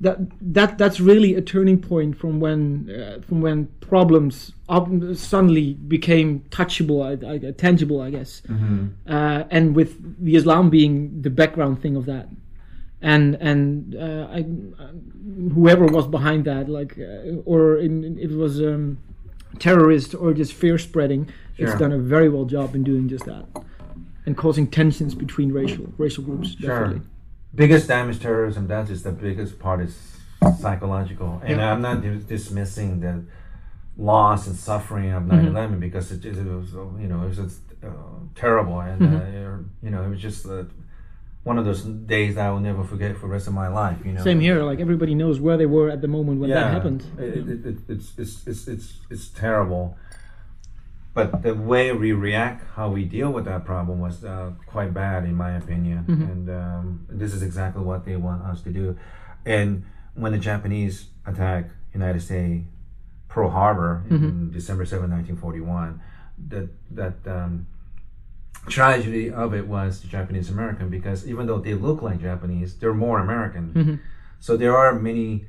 that 0.00 0.18
that 0.40 0.78
that's 0.78 1.00
really 1.00 1.34
a 1.34 1.42
turning 1.42 1.80
point 1.80 2.16
from 2.16 2.40
when 2.40 2.90
uh, 2.90 3.20
from 3.26 3.40
when 3.40 3.66
problems 3.80 4.52
up, 4.68 4.88
suddenly 5.14 5.74
became 5.74 6.40
touchable, 6.50 7.02
I, 7.02 7.48
I, 7.48 7.50
tangible, 7.52 8.00
I 8.00 8.10
guess. 8.10 8.42
Mm-hmm. 8.42 8.88
Uh, 9.06 9.44
and 9.50 9.74
with 9.74 10.22
the 10.24 10.36
Islam 10.36 10.70
being 10.70 11.22
the 11.22 11.30
background 11.30 11.82
thing 11.82 11.96
of 11.96 12.04
that, 12.06 12.28
and 13.02 13.34
and 13.36 13.96
uh, 13.96 14.28
I, 14.30 14.40
uh, 14.80 14.92
whoever 15.54 15.86
was 15.86 16.06
behind 16.06 16.44
that, 16.44 16.68
like, 16.68 16.98
uh, 16.98 17.42
or 17.44 17.78
in, 17.78 18.04
in- 18.04 18.18
it 18.18 18.30
was 18.30 18.60
um, 18.60 18.98
terrorist 19.58 20.14
or 20.14 20.32
just 20.32 20.52
fear 20.52 20.78
spreading, 20.78 21.28
it's 21.56 21.74
done 21.74 21.92
a 21.92 21.98
very 21.98 22.28
well 22.28 22.44
job 22.44 22.74
in 22.76 22.84
doing 22.84 23.08
just 23.08 23.24
that, 23.24 23.46
and 24.26 24.36
causing 24.36 24.68
tensions 24.68 25.14
between 25.14 25.50
racial 25.52 25.92
racial 25.96 26.22
groups. 26.22 26.54
Definitely. 26.54 27.00
Biggest 27.54 27.88
damage 27.88 28.20
terrorism 28.20 28.66
that's 28.66 28.88
just 28.90 29.04
the 29.04 29.12
biggest 29.12 29.58
part 29.58 29.80
is 29.80 30.16
psychological 30.60 31.40
and 31.44 31.58
Yeah. 31.58 31.72
i'm 31.72 31.80
not 31.82 32.02
dis- 32.02 32.24
dismissing 32.24 33.00
the 33.00 33.24
loss 33.96 34.46
and 34.46 34.54
suffering 34.56 35.10
of 35.12 35.24
9-11 35.24 35.80
because 35.80 36.12
it, 36.12 36.24
it 36.24 36.36
was 36.36 36.74
uh, 36.74 36.84
you 37.00 37.08
know 37.08 37.22
it 37.24 37.28
was 37.28 37.36
just 37.36 37.60
uh, 37.84 37.88
terrible 38.34 38.80
and 38.80 39.02
uh, 39.02 39.56
you 39.82 39.90
know 39.90 40.02
it 40.04 40.08
was 40.08 40.20
just 40.20 40.46
uh, 40.46 40.64
one 41.42 41.58
of 41.58 41.64
those 41.64 41.82
days 41.82 42.34
that 42.36 42.46
i 42.46 42.50
will 42.50 42.60
never 42.60 42.84
forget 42.84 43.14
for 43.16 43.22
the 43.26 43.32
rest 43.32 43.48
of 43.48 43.54
my 43.54 43.68
life 43.68 43.98
you 44.04 44.12
know 44.12 44.22
Same 44.22 44.40
here. 44.40 44.62
Like 44.62 44.80
everybody 44.80 45.14
knows 45.14 45.40
where 45.40 45.56
they 45.56 45.66
were 45.66 45.88
at 45.90 46.00
the 46.02 46.08
moment 46.08 46.40
when 46.40 46.50
that 46.50 46.72
happened. 46.72 47.04
it, 47.18 47.48
it's, 47.88 48.12
it's, 48.18 48.46
it's, 48.46 48.68
it's, 48.68 48.92
it's 49.10 49.28
terrible. 49.28 49.96
But 51.18 51.42
the 51.42 51.52
way 51.52 51.90
we 51.90 52.12
react, 52.12 52.64
how 52.76 52.90
we 52.90 53.04
deal 53.04 53.30
with 53.32 53.44
that 53.46 53.64
problem 53.64 53.98
was 53.98 54.24
uh, 54.24 54.52
quite 54.66 54.94
bad, 54.94 55.24
in 55.24 55.34
my 55.34 55.56
opinion. 55.56 56.04
And 56.30 56.48
um, 56.48 57.06
this 57.08 57.34
is 57.34 57.42
exactly 57.42 57.82
what 57.82 58.04
they 58.04 58.14
want 58.14 58.42
us 58.44 58.62
to 58.62 58.70
do. 58.70 58.96
And 59.44 59.84
when 60.14 60.30
the 60.30 60.38
Japanese 60.38 61.06
attacked 61.26 61.72
United 61.92 62.20
States 62.20 62.66
Pearl 63.28 63.50
Harbor 63.50 64.04
in 64.10 64.52
December 64.52 64.84
7, 64.84 65.10
1941, 65.10 66.00
that 66.50 66.68
that 66.92 67.14
um, 67.26 67.66
tragedy 68.68 69.28
of 69.32 69.54
it 69.54 69.66
was 69.66 70.00
the 70.02 70.06
Japanese 70.06 70.50
American 70.50 70.88
because 70.88 71.26
even 71.26 71.46
though 71.48 71.58
they 71.58 71.74
look 71.74 72.00
like 72.00 72.20
Japanese, 72.20 72.76
they're 72.76 72.94
more 72.94 73.18
American. 73.18 74.00
So 74.38 74.56
there 74.56 74.76
are 74.76 74.94
many 74.94 75.46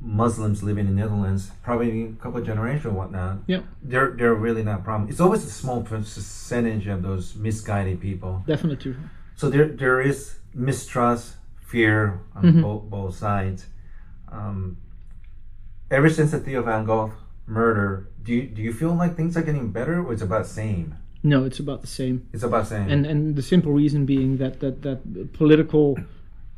Muslims 0.00 0.62
living 0.62 0.86
in 0.86 0.94
Netherlands, 0.94 1.50
probably 1.62 2.04
a 2.04 2.12
couple 2.12 2.38
of 2.40 2.46
generations 2.46 2.86
or 2.86 2.90
whatnot. 2.90 3.38
Yep. 3.46 3.64
They're 3.82 4.10
they're 4.10 4.34
really 4.34 4.62
not 4.62 4.80
a 4.80 4.82
problem. 4.82 5.08
It's 5.10 5.20
always 5.20 5.44
a 5.44 5.50
small 5.50 5.82
percentage 5.82 6.86
of 6.86 7.02
those 7.02 7.34
misguided 7.34 8.00
people. 8.00 8.42
Definitely 8.46 8.76
true. 8.76 8.96
So 9.36 9.50
there 9.50 9.68
there 9.68 10.00
is 10.00 10.36
mistrust, 10.54 11.36
fear 11.60 12.20
on 12.34 12.62
both 12.62 12.82
both 12.84 13.16
sides. 13.16 13.66
Um, 14.30 14.76
ever 15.90 16.08
since 16.10 16.30
the 16.30 16.40
Theo 16.40 16.62
Van 16.62 16.84
Gogh 16.84 17.12
murder, 17.46 18.08
do 18.22 18.34
you, 18.34 18.42
do 18.42 18.60
you 18.62 18.72
feel 18.72 18.94
like 18.94 19.16
things 19.16 19.36
are 19.36 19.42
getting 19.42 19.70
better, 19.70 20.02
or 20.04 20.12
it's 20.12 20.22
about 20.22 20.46
same? 20.46 20.94
No, 21.22 21.44
it's 21.44 21.58
about 21.58 21.80
the 21.80 21.86
same. 21.88 22.28
It's 22.32 22.42
about 22.42 22.64
the 22.64 22.70
same. 22.70 22.90
and 22.90 23.06
and 23.06 23.36
the 23.36 23.42
simple 23.42 23.72
reason 23.72 24.04
being 24.06 24.36
that 24.38 24.60
that 24.60 24.82
that 24.82 25.32
political 25.32 25.96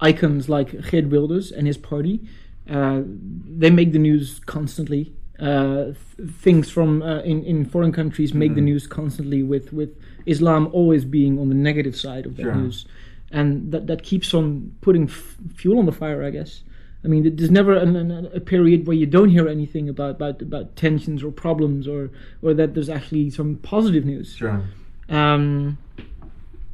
icons 0.01 0.49
like 0.49 0.71
Geert 0.91 1.07
Wilders 1.07 1.51
and 1.51 1.67
his 1.67 1.77
party, 1.79 2.27
uh, 2.69 3.03
they 3.05 3.71
make 3.71 3.93
the 3.93 3.99
news 3.99 4.41
constantly. 4.47 5.13
Uh, 5.41 5.85
th- 6.17 6.31
things 6.41 6.69
from 6.69 7.01
uh, 7.03 7.21
in 7.21 7.45
in 7.45 7.65
foreign 7.65 7.93
countries 7.93 8.35
make 8.35 8.55
the 8.57 8.61
news 8.61 8.87
constantly 8.89 9.43
with 9.43 9.73
with 9.73 9.91
Islam 10.27 10.69
always 10.73 11.05
being 11.05 11.39
on 11.39 11.49
the 11.49 11.55
negative 11.55 11.95
side 11.97 12.27
of 12.27 12.35
the 12.37 12.43
Sure. 12.43 12.55
news, 12.57 12.87
and 13.31 13.71
that 13.73 13.87
that 13.87 14.03
keeps 14.03 14.35
on 14.35 14.73
putting 14.81 15.05
f- 15.05 15.37
fuel 15.55 15.79
on 15.79 15.87
the 15.87 15.93
fire, 15.93 16.25
I 16.25 16.31
guess. 16.31 16.63
I 17.05 17.07
mean, 17.07 17.37
there's 17.37 17.53
never 17.53 17.75
an, 17.77 17.95
an, 17.95 18.29
a 18.35 18.41
period 18.41 18.89
where 18.89 18.97
you 18.97 19.07
don't 19.07 19.29
hear 19.29 19.47
anything 19.49 19.89
about, 19.89 20.17
about 20.17 20.43
about 20.43 20.75
tensions 20.75 21.23
or 21.23 21.31
problems, 21.31 21.87
or 21.87 22.11
or 22.43 22.53
that 22.55 22.75
there's 22.75 22.91
actually 22.91 23.31
some 23.31 23.57
positive 23.63 24.05
news. 24.05 24.35
sure. 24.35 24.61
Um, 25.09 25.79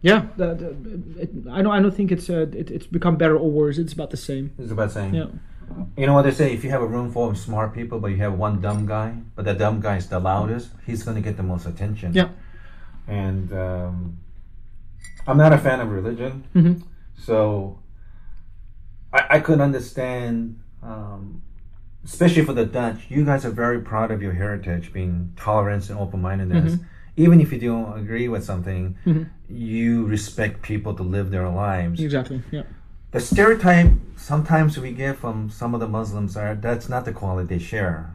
yeah, 0.01 0.27
the, 0.39 0.75
it, 1.19 1.31
I 1.51 1.61
don't. 1.63 1.73
I 1.73 1.81
don't 1.81 1.95
think 1.95 2.11
it's 2.13 2.31
uh, 2.31 2.47
it, 2.53 2.71
it's 2.71 2.87
become 2.87 3.17
better 3.17 3.37
or 3.37 3.51
worse. 3.51 3.77
It's 3.79 3.93
about 3.93 4.11
the 4.11 4.17
same. 4.17 4.53
It's 4.59 4.73
about 4.73 4.89
the 4.89 4.95
same. 4.95 5.15
Yeah. 5.15 5.27
You 5.97 6.07
know 6.07 6.15
what 6.15 6.23
they 6.23 6.31
say? 6.33 6.53
If 6.53 6.65
you 6.65 6.71
have 6.71 6.83
a 6.83 6.87
room 6.87 7.11
full 7.13 7.29
of 7.31 7.39
smart 7.39 7.73
people, 7.75 8.01
but 8.01 8.09
you 8.09 8.17
have 8.19 8.35
one 8.39 8.61
dumb 8.61 8.87
guy, 8.87 9.15
but 9.37 9.45
that 9.45 9.59
dumb 9.59 9.81
guy 9.81 9.97
is 9.97 10.09
the 10.09 10.19
loudest, 10.19 10.71
he's 10.87 11.03
going 11.03 11.17
to 11.17 11.21
get 11.23 11.37
the 11.37 11.43
most 11.43 11.67
attention. 11.67 12.13
Yeah. 12.15 12.29
And 13.07 13.53
um, 13.53 14.19
I'm 15.27 15.37
not 15.37 15.53
a 15.53 15.59
fan 15.59 15.81
of 15.81 15.91
religion, 15.91 16.45
Mhm. 16.55 16.83
so 17.19 17.79
I, 19.13 19.27
I 19.37 19.41
could 19.41 19.61
understand, 19.61 20.59
um, 20.83 21.43
especially 22.05 22.45
for 22.45 22.53
the 22.55 22.65
Dutch. 22.67 23.07
You 23.09 23.25
guys 23.25 23.45
are 23.45 23.51
very 23.51 23.81
proud 23.81 24.11
of 24.11 24.21
your 24.23 24.33
heritage, 24.33 24.93
being 24.93 25.33
tolerance 25.37 25.91
and 25.91 25.99
open 25.99 26.21
mindedness. 26.23 26.79
even 27.17 27.41
if 27.41 27.53
you 27.53 27.59
don't 27.61 27.97
agree 27.99 28.27
with 28.29 28.43
something, 28.45 28.97
you 29.49 30.05
respect 30.07 30.63
people 30.63 30.95
to 30.95 31.03
live 31.05 31.31
their 31.31 31.49
lives. 31.49 32.01
Exactly. 32.01 32.43
Yeah. 32.51 32.63
The 33.15 33.21
stereotype 33.21 33.93
sometimes 34.17 34.77
we 34.77 34.91
get 34.91 35.19
from 35.19 35.49
some 35.49 35.73
of 35.73 35.79
the 35.79 35.87
Muslims 35.87 36.37
are 36.37 36.57
that's 36.57 36.89
not 36.89 37.05
the 37.05 37.13
quality 37.13 37.47
they 37.47 37.63
share. 37.63 38.13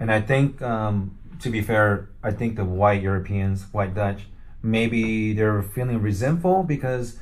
And 0.00 0.10
I 0.10 0.20
think, 0.20 0.60
um, 0.60 1.16
to 1.42 1.48
be 1.48 1.62
fair, 1.62 2.08
I 2.24 2.32
think 2.32 2.56
the 2.56 2.64
white 2.64 3.00
Europeans, 3.00 3.66
white 3.70 3.94
Dutch, 3.94 4.22
maybe 4.64 5.32
they're 5.32 5.62
feeling 5.62 6.02
resentful 6.02 6.64
because 6.64 7.20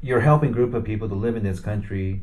you're 0.00 0.20
helping 0.20 0.50
a 0.50 0.52
group 0.52 0.74
of 0.74 0.84
people 0.84 1.08
to 1.08 1.14
live 1.16 1.34
in 1.34 1.42
this 1.42 1.58
country. 1.58 2.22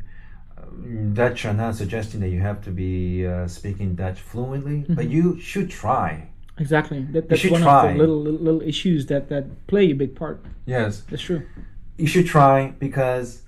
Um, 0.57 1.13
Dutch 1.13 1.43
are 1.43 1.53
not 1.53 1.75
suggesting 1.75 2.21
that 2.21 2.29
you 2.29 2.39
have 2.39 2.63
to 2.63 2.71
be 2.71 3.27
uh, 3.27 3.49
speaking 3.49 3.95
Dutch 3.95 4.21
fluently, 4.21 4.85
but 4.87 5.09
you 5.09 5.37
should 5.41 5.69
try. 5.69 6.29
Exactly. 6.57 7.01
That, 7.11 7.27
that's 7.27 7.43
one 7.49 7.61
try. 7.61 7.91
of 7.91 7.93
the 7.93 7.99
little, 7.99 8.21
little 8.21 8.39
little 8.39 8.61
issues 8.61 9.07
that 9.07 9.27
that 9.27 9.67
play 9.67 9.91
a 9.91 9.93
big 9.93 10.15
part. 10.15 10.41
Yes. 10.65 11.03
That's 11.09 11.21
true. 11.21 11.45
you 11.97 12.07
should 12.07 12.27
try 12.27 12.73
because 12.79 13.41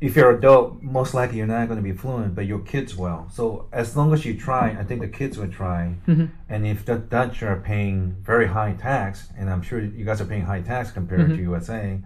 if 0.00 0.14
you're 0.14 0.36
adult, 0.36 0.82
most 0.82 1.14
likely 1.14 1.38
you're 1.38 1.46
not 1.46 1.68
going 1.68 1.78
to 1.78 1.82
be 1.82 1.92
fluent, 1.92 2.34
but 2.34 2.44
your 2.44 2.58
kids 2.58 2.94
will. 2.96 3.26
So 3.32 3.68
as 3.72 3.96
long 3.96 4.12
as 4.12 4.26
you 4.26 4.36
try, 4.36 4.76
I 4.78 4.84
think 4.84 5.00
the 5.00 5.08
kids 5.08 5.38
will 5.38 5.48
try. 5.48 5.94
Mm-hmm. 6.06 6.26
And 6.48 6.66
if 6.66 6.84
the 6.84 6.96
Dutch 6.96 7.42
are 7.42 7.56
paying 7.56 8.16
very 8.22 8.46
high 8.46 8.74
tax, 8.74 9.28
and 9.38 9.48
I'm 9.48 9.62
sure 9.62 9.80
you 9.80 10.04
guys 10.04 10.20
are 10.20 10.26
paying 10.26 10.44
high 10.44 10.60
tax 10.60 10.90
compared 10.90 11.28
to 11.28 11.34
mm-hmm. 11.34 11.42
USA, 11.44 11.98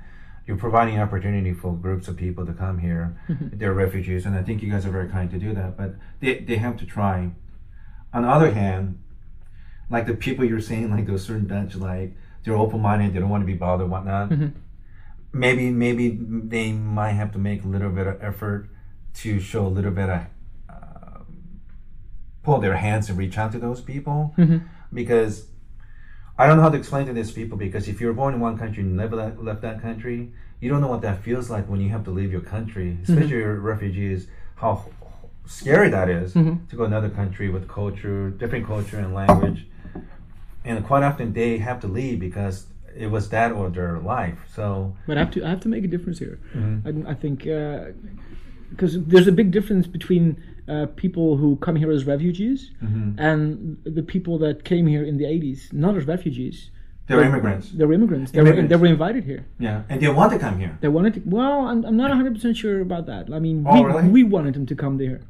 you're 0.47 0.57
providing 0.57 1.01
opportunity 1.01 1.53
for 1.53 1.75
groups 1.75 2.07
of 2.07 2.17
people 2.17 2.47
to 2.47 2.53
come 2.53 2.79
here. 2.79 3.17
Mm-hmm. 3.29 3.59
They're 3.59 3.75
refugees, 3.75 4.25
and 4.25 4.37
I 4.37 4.43
think 4.43 4.63
you 4.63 4.71
guys 4.71 4.87
are 4.87 4.91
very 4.91 5.09
kind 5.09 5.31
to 5.31 5.39
do 5.39 5.53
that. 5.55 5.77
But 5.77 5.95
they 6.21 6.39
they 6.39 6.57
have 6.57 6.77
to 6.79 6.87
try. 6.87 7.31
On 8.13 8.23
the 8.23 8.29
other 8.29 8.53
hand, 8.53 9.01
like 9.91 10.07
the 10.07 10.15
people 10.15 10.45
you're 10.45 10.61
saying, 10.61 10.91
like 10.91 11.07
those 11.07 11.25
certain 11.25 11.47
Dutch, 11.47 11.75
like 11.77 12.17
they're 12.45 12.57
open 12.57 12.81
minded, 12.81 13.15
they 13.15 13.21
don't 13.21 13.29
want 13.29 13.43
to 13.43 13.47
be 13.47 13.55
bothered, 13.55 13.91
whatnot 13.91 14.33
maybe 15.33 15.71
maybe 15.71 16.11
they 16.11 16.73
might 16.73 17.13
have 17.13 17.33
to 17.33 17.39
make 17.39 17.65
a 17.65 17.69
little 17.69 17.91
bit 17.91 18.07
of 18.07 18.23
effort 18.23 18.69
to 19.15 19.41
show 19.41 19.67
a 19.67 19.69
little 19.69 19.91
bit 19.91 20.09
of 20.09 20.21
uh, 20.69 21.19
pull 22.43 22.59
their 22.59 22.77
hands 22.77 23.09
and 23.09 23.19
reach 23.19 23.39
out 23.39 23.53
to 23.53 23.59
those 23.59 23.81
people. 23.81 24.35
Mm-hmm. 24.37 24.59
Because 24.93 25.47
I 26.37 26.47
don't 26.47 26.57
know 26.57 26.63
how 26.63 26.71
to 26.71 26.79
explain 26.79 27.07
to 27.07 27.13
these 27.13 27.31
people 27.31 27.59
because 27.59 27.87
if 27.87 28.01
you're 28.01 28.13
born 28.13 28.35
in 28.35 28.41
one 28.41 28.59
country 28.59 28.83
and 28.83 28.97
never 28.97 29.15
left, 29.15 29.39
left 29.39 29.63
that 29.63 29.83
country, 29.83 30.33
you 30.61 30.71
don't 30.71 30.81
know 30.81 30.89
what 30.89 31.03
that 31.03 31.23
feels 31.23 31.51
like 31.51 31.69
when 31.69 31.81
you 31.81 31.91
have 31.91 32.05
to 32.05 32.11
leave 32.11 32.33
your 32.33 32.41
country, 32.41 32.93
mm-hmm. 32.93 33.13
especially 33.13 33.37
your 33.37 33.61
refugees. 33.61 34.27
How 34.57 34.85
scary 35.47 35.91
that 35.91 36.09
is 36.09 36.35
mm-hmm. 36.35 36.67
to 36.67 36.77
go 36.77 36.85
to 36.85 36.87
another 36.87 37.11
country 37.11 37.51
with 37.51 37.69
culture, 37.69 38.31
different 38.31 38.67
culture 38.67 38.99
and 38.99 39.15
language, 39.15 39.67
and 40.65 40.85
quite 40.85 41.03
often 41.03 41.33
they 41.33 41.59
have 41.59 41.81
to 41.81 41.89
leave 41.89 42.21
because 42.21 42.67
it 42.97 43.07
was 43.11 43.29
that 43.31 43.53
or 43.53 43.71
their 43.71 43.99
life. 43.99 44.39
So 44.55 44.95
But 45.07 45.17
I 45.17 45.21
have 45.21 45.31
to 45.33 45.45
I 45.45 45.49
have 45.49 45.61
to 45.61 45.69
make 45.69 45.85
a 45.85 45.89
difference 45.89 46.19
here. 46.19 46.39
Mm-hmm. 46.55 47.07
I, 47.07 47.11
I 47.13 47.15
think 47.15 47.47
uh, 47.47 47.93
because 48.71 49.03
there's 49.05 49.27
a 49.27 49.33
big 49.33 49.51
difference 49.51 49.87
between 49.87 50.43
uh, 50.69 50.87
people 50.97 51.37
who 51.37 51.57
come 51.57 51.77
here 51.77 51.91
as 51.91 52.05
refugees 52.07 52.71
mm-hmm. 52.83 53.19
and 53.19 53.77
the 53.85 54.03
people 54.03 54.39
that 54.39 54.65
came 54.65 54.87
here 54.87 55.05
in 55.05 55.17
the 55.19 55.25
80s, 55.25 55.73
not 55.73 55.97
as 55.97 56.07
refugees. 56.07 56.71
they're 57.09 57.25
immigrants. 57.25 57.71
They're 57.73 57.93
immigrants. 57.93 58.31
They 58.31 58.41
were, 58.41 58.47
Immigrants. 58.47 58.71
they 58.71 58.77
were 58.77 58.87
invited 58.87 59.25
here. 59.25 59.45
Yeah, 59.59 59.83
and 59.89 60.01
they 60.01 60.09
want 60.09 60.31
to 60.33 60.39
come 60.39 60.59
here. 60.61 60.79
They 60.81 60.87
wanted 60.89 61.15
to. 61.15 61.21
Well, 61.25 61.67
I'm, 61.67 61.85
I'm 61.85 61.97
not 61.97 62.11
100 62.11 62.35
percent 62.35 62.57
sure 62.57 62.81
about 62.81 63.07
that. 63.07 63.25
I 63.33 63.41
mean, 63.41 63.65
Oh, 63.67 63.75
we, 63.83 63.87
really? 63.89 64.09
we 64.09 64.23
wanted 64.23 64.55
them 64.55 64.67
to 64.67 64.77
come 64.77 64.97
there 64.99 65.21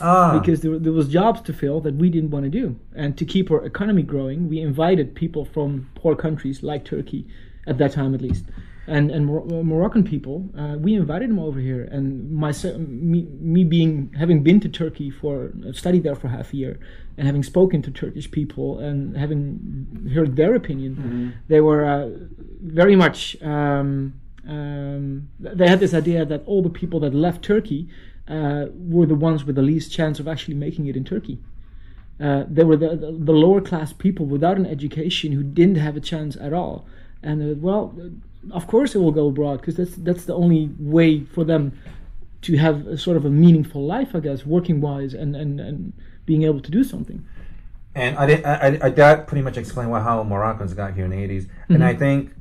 Ah, 0.00 0.38
because 0.38 0.60
there, 0.60 0.78
there 0.78 0.92
was 0.92 1.08
jobs 1.08 1.40
to 1.42 1.52
fill 1.52 1.80
that 1.80 1.94
we 1.96 2.08
didn't 2.10 2.30
want 2.30 2.44
to 2.44 2.50
do, 2.50 2.76
and 2.94 3.16
to 3.18 3.24
keep 3.24 3.50
our 3.50 3.64
economy 3.64 4.02
growing, 4.02 4.48
we 4.48 4.60
invited 4.60 5.14
people 5.14 5.44
from 5.44 5.88
poor 5.94 6.14
countries 6.16 6.62
like 6.62 6.84
Turkey, 6.84 7.26
at 7.66 7.78
that 7.78 7.92
time 7.92 8.14
at 8.14 8.20
least, 8.20 8.44
and 8.86 9.10
and 9.10 9.26
Mor- 9.26 9.44
Moroccan 9.62 10.04
people. 10.04 10.48
Uh, 10.58 10.76
we 10.78 10.94
invited 10.94 11.30
them 11.30 11.38
over 11.38 11.60
here, 11.60 11.84
and 11.90 12.30
my 12.32 12.52
me, 12.78 13.26
me 13.40 13.64
being 13.64 14.12
having 14.18 14.42
been 14.42 14.60
to 14.60 14.68
Turkey 14.68 15.10
for 15.10 15.52
studied 15.72 16.02
there 16.02 16.14
for 16.14 16.28
half 16.28 16.52
a 16.52 16.56
year, 16.56 16.78
and 17.16 17.26
having 17.26 17.42
spoken 17.42 17.82
to 17.82 17.90
Turkish 17.90 18.30
people 18.30 18.78
and 18.78 19.16
having 19.16 20.10
heard 20.14 20.36
their 20.36 20.54
opinion, 20.54 21.34
they 21.48 21.60
were 21.60 21.84
uh, 21.84 22.08
very 22.62 22.96
much. 22.96 23.40
Um, 23.42 24.14
um, 24.48 25.28
they 25.38 25.68
had 25.68 25.78
this 25.80 25.94
idea 25.94 26.24
that 26.24 26.42
all 26.46 26.62
the 26.62 26.70
people 26.70 26.98
that 27.00 27.14
left 27.14 27.44
Turkey 27.44 27.88
uh, 28.28 28.66
were 28.74 29.06
the 29.06 29.14
ones 29.14 29.44
with 29.44 29.56
the 29.56 29.62
least 29.62 29.92
chance 29.92 30.20
of 30.20 30.28
actually 30.28 30.54
making 30.54 30.86
it 30.86 30.96
in 30.96 31.04
Turkey. 31.04 31.38
Uh, 32.20 32.44
they 32.48 32.64
were 32.64 32.76
the, 32.76 32.90
the, 32.90 33.12
the 33.12 33.32
lower 33.32 33.60
class 33.60 33.92
people 33.92 34.26
without 34.26 34.56
an 34.56 34.66
education 34.66 35.32
who 35.32 35.42
didn't 35.42 35.76
have 35.76 35.96
a 35.96 36.00
chance 36.00 36.36
at 36.36 36.52
all. 36.52 36.86
And 37.22 37.42
uh, 37.42 37.54
well, 37.58 37.94
uh, 37.98 38.54
of 38.54 38.66
course 38.66 38.94
it 38.94 38.98
will 38.98 39.12
go 39.12 39.28
abroad 39.28 39.60
because 39.60 39.76
that's 39.76 39.96
that's 39.96 40.24
the 40.24 40.34
only 40.34 40.70
way 40.78 41.24
for 41.24 41.44
them 41.44 41.72
to 42.42 42.56
have 42.56 42.86
a 42.86 42.96
sort 42.96 43.16
of 43.16 43.24
a 43.24 43.30
meaningful 43.30 43.84
life, 43.84 44.14
I 44.14 44.20
guess, 44.20 44.46
working 44.46 44.80
wise 44.80 45.14
and, 45.14 45.36
and, 45.36 45.60
and 45.60 45.92
being 46.24 46.42
able 46.44 46.60
to 46.60 46.70
do 46.70 46.84
something. 46.84 47.24
and 47.94 48.16
I, 48.16 48.26
did, 48.26 48.44
I, 48.44 48.78
I, 48.82 48.88
that 48.90 49.26
pretty 49.26 49.42
much 49.42 49.58
explained 49.58 49.90
why 49.90 50.00
how 50.00 50.22
Moroccans 50.22 50.72
got 50.72 50.94
here 50.94 51.04
in 51.04 51.10
the 51.10 51.16
80s. 51.16 51.48
And 51.68 51.84
I 51.84 51.94
think 51.94 52.32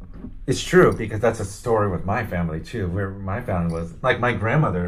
it's 0.48 0.64
true 0.64 0.94
because 0.94 1.20
that's 1.20 1.40
a 1.40 1.46
story 1.46 1.90
with 1.90 2.06
my 2.06 2.26
family 2.26 2.60
too, 2.62 2.88
where 2.88 3.10
my 3.10 3.42
family 3.42 3.74
was 3.74 3.94
like 4.02 4.20
my 4.20 4.34
grandmother. 4.34 4.86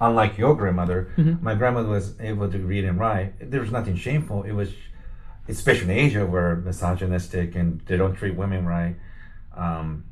Unlike 0.00 0.38
your 0.38 0.54
grandmother, 0.54 1.12
my 1.42 1.54
grandmother 1.54 1.88
was 1.88 2.18
able 2.20 2.50
to 2.50 2.58
read 2.58 2.84
and 2.84 2.98
write. 3.00 3.50
There 3.50 3.60
was 3.60 3.72
nothing 3.72 3.96
shameful. 3.96 4.44
It 4.44 4.52
was, 4.52 4.70
especially 5.48 5.92
in 5.92 5.98
Asia, 6.06 6.24
where 6.24 6.56
misogynistic 6.56 7.56
and 7.56 7.80
they 7.86 7.96
don't 7.96 8.14
treat 8.14 8.36
women 8.36 8.64
right. 8.64 8.94
Um, 9.56 10.04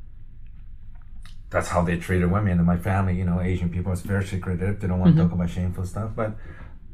that's 1.50 1.68
how 1.68 1.82
they 1.82 1.96
treated 1.96 2.30
women. 2.30 2.58
And 2.58 2.66
my 2.66 2.76
family, 2.76 3.14
you 3.16 3.24
know, 3.24 3.40
Asian 3.40 3.68
people 3.70 3.92
is 3.92 4.00
very 4.00 4.24
secretive. 4.24 4.80
They 4.80 4.88
don't 4.88 4.98
want 4.98 5.16
to 5.16 5.22
talk 5.22 5.32
about 5.32 5.50
shameful 5.50 5.86
stuff, 5.86 6.10
but 6.16 6.36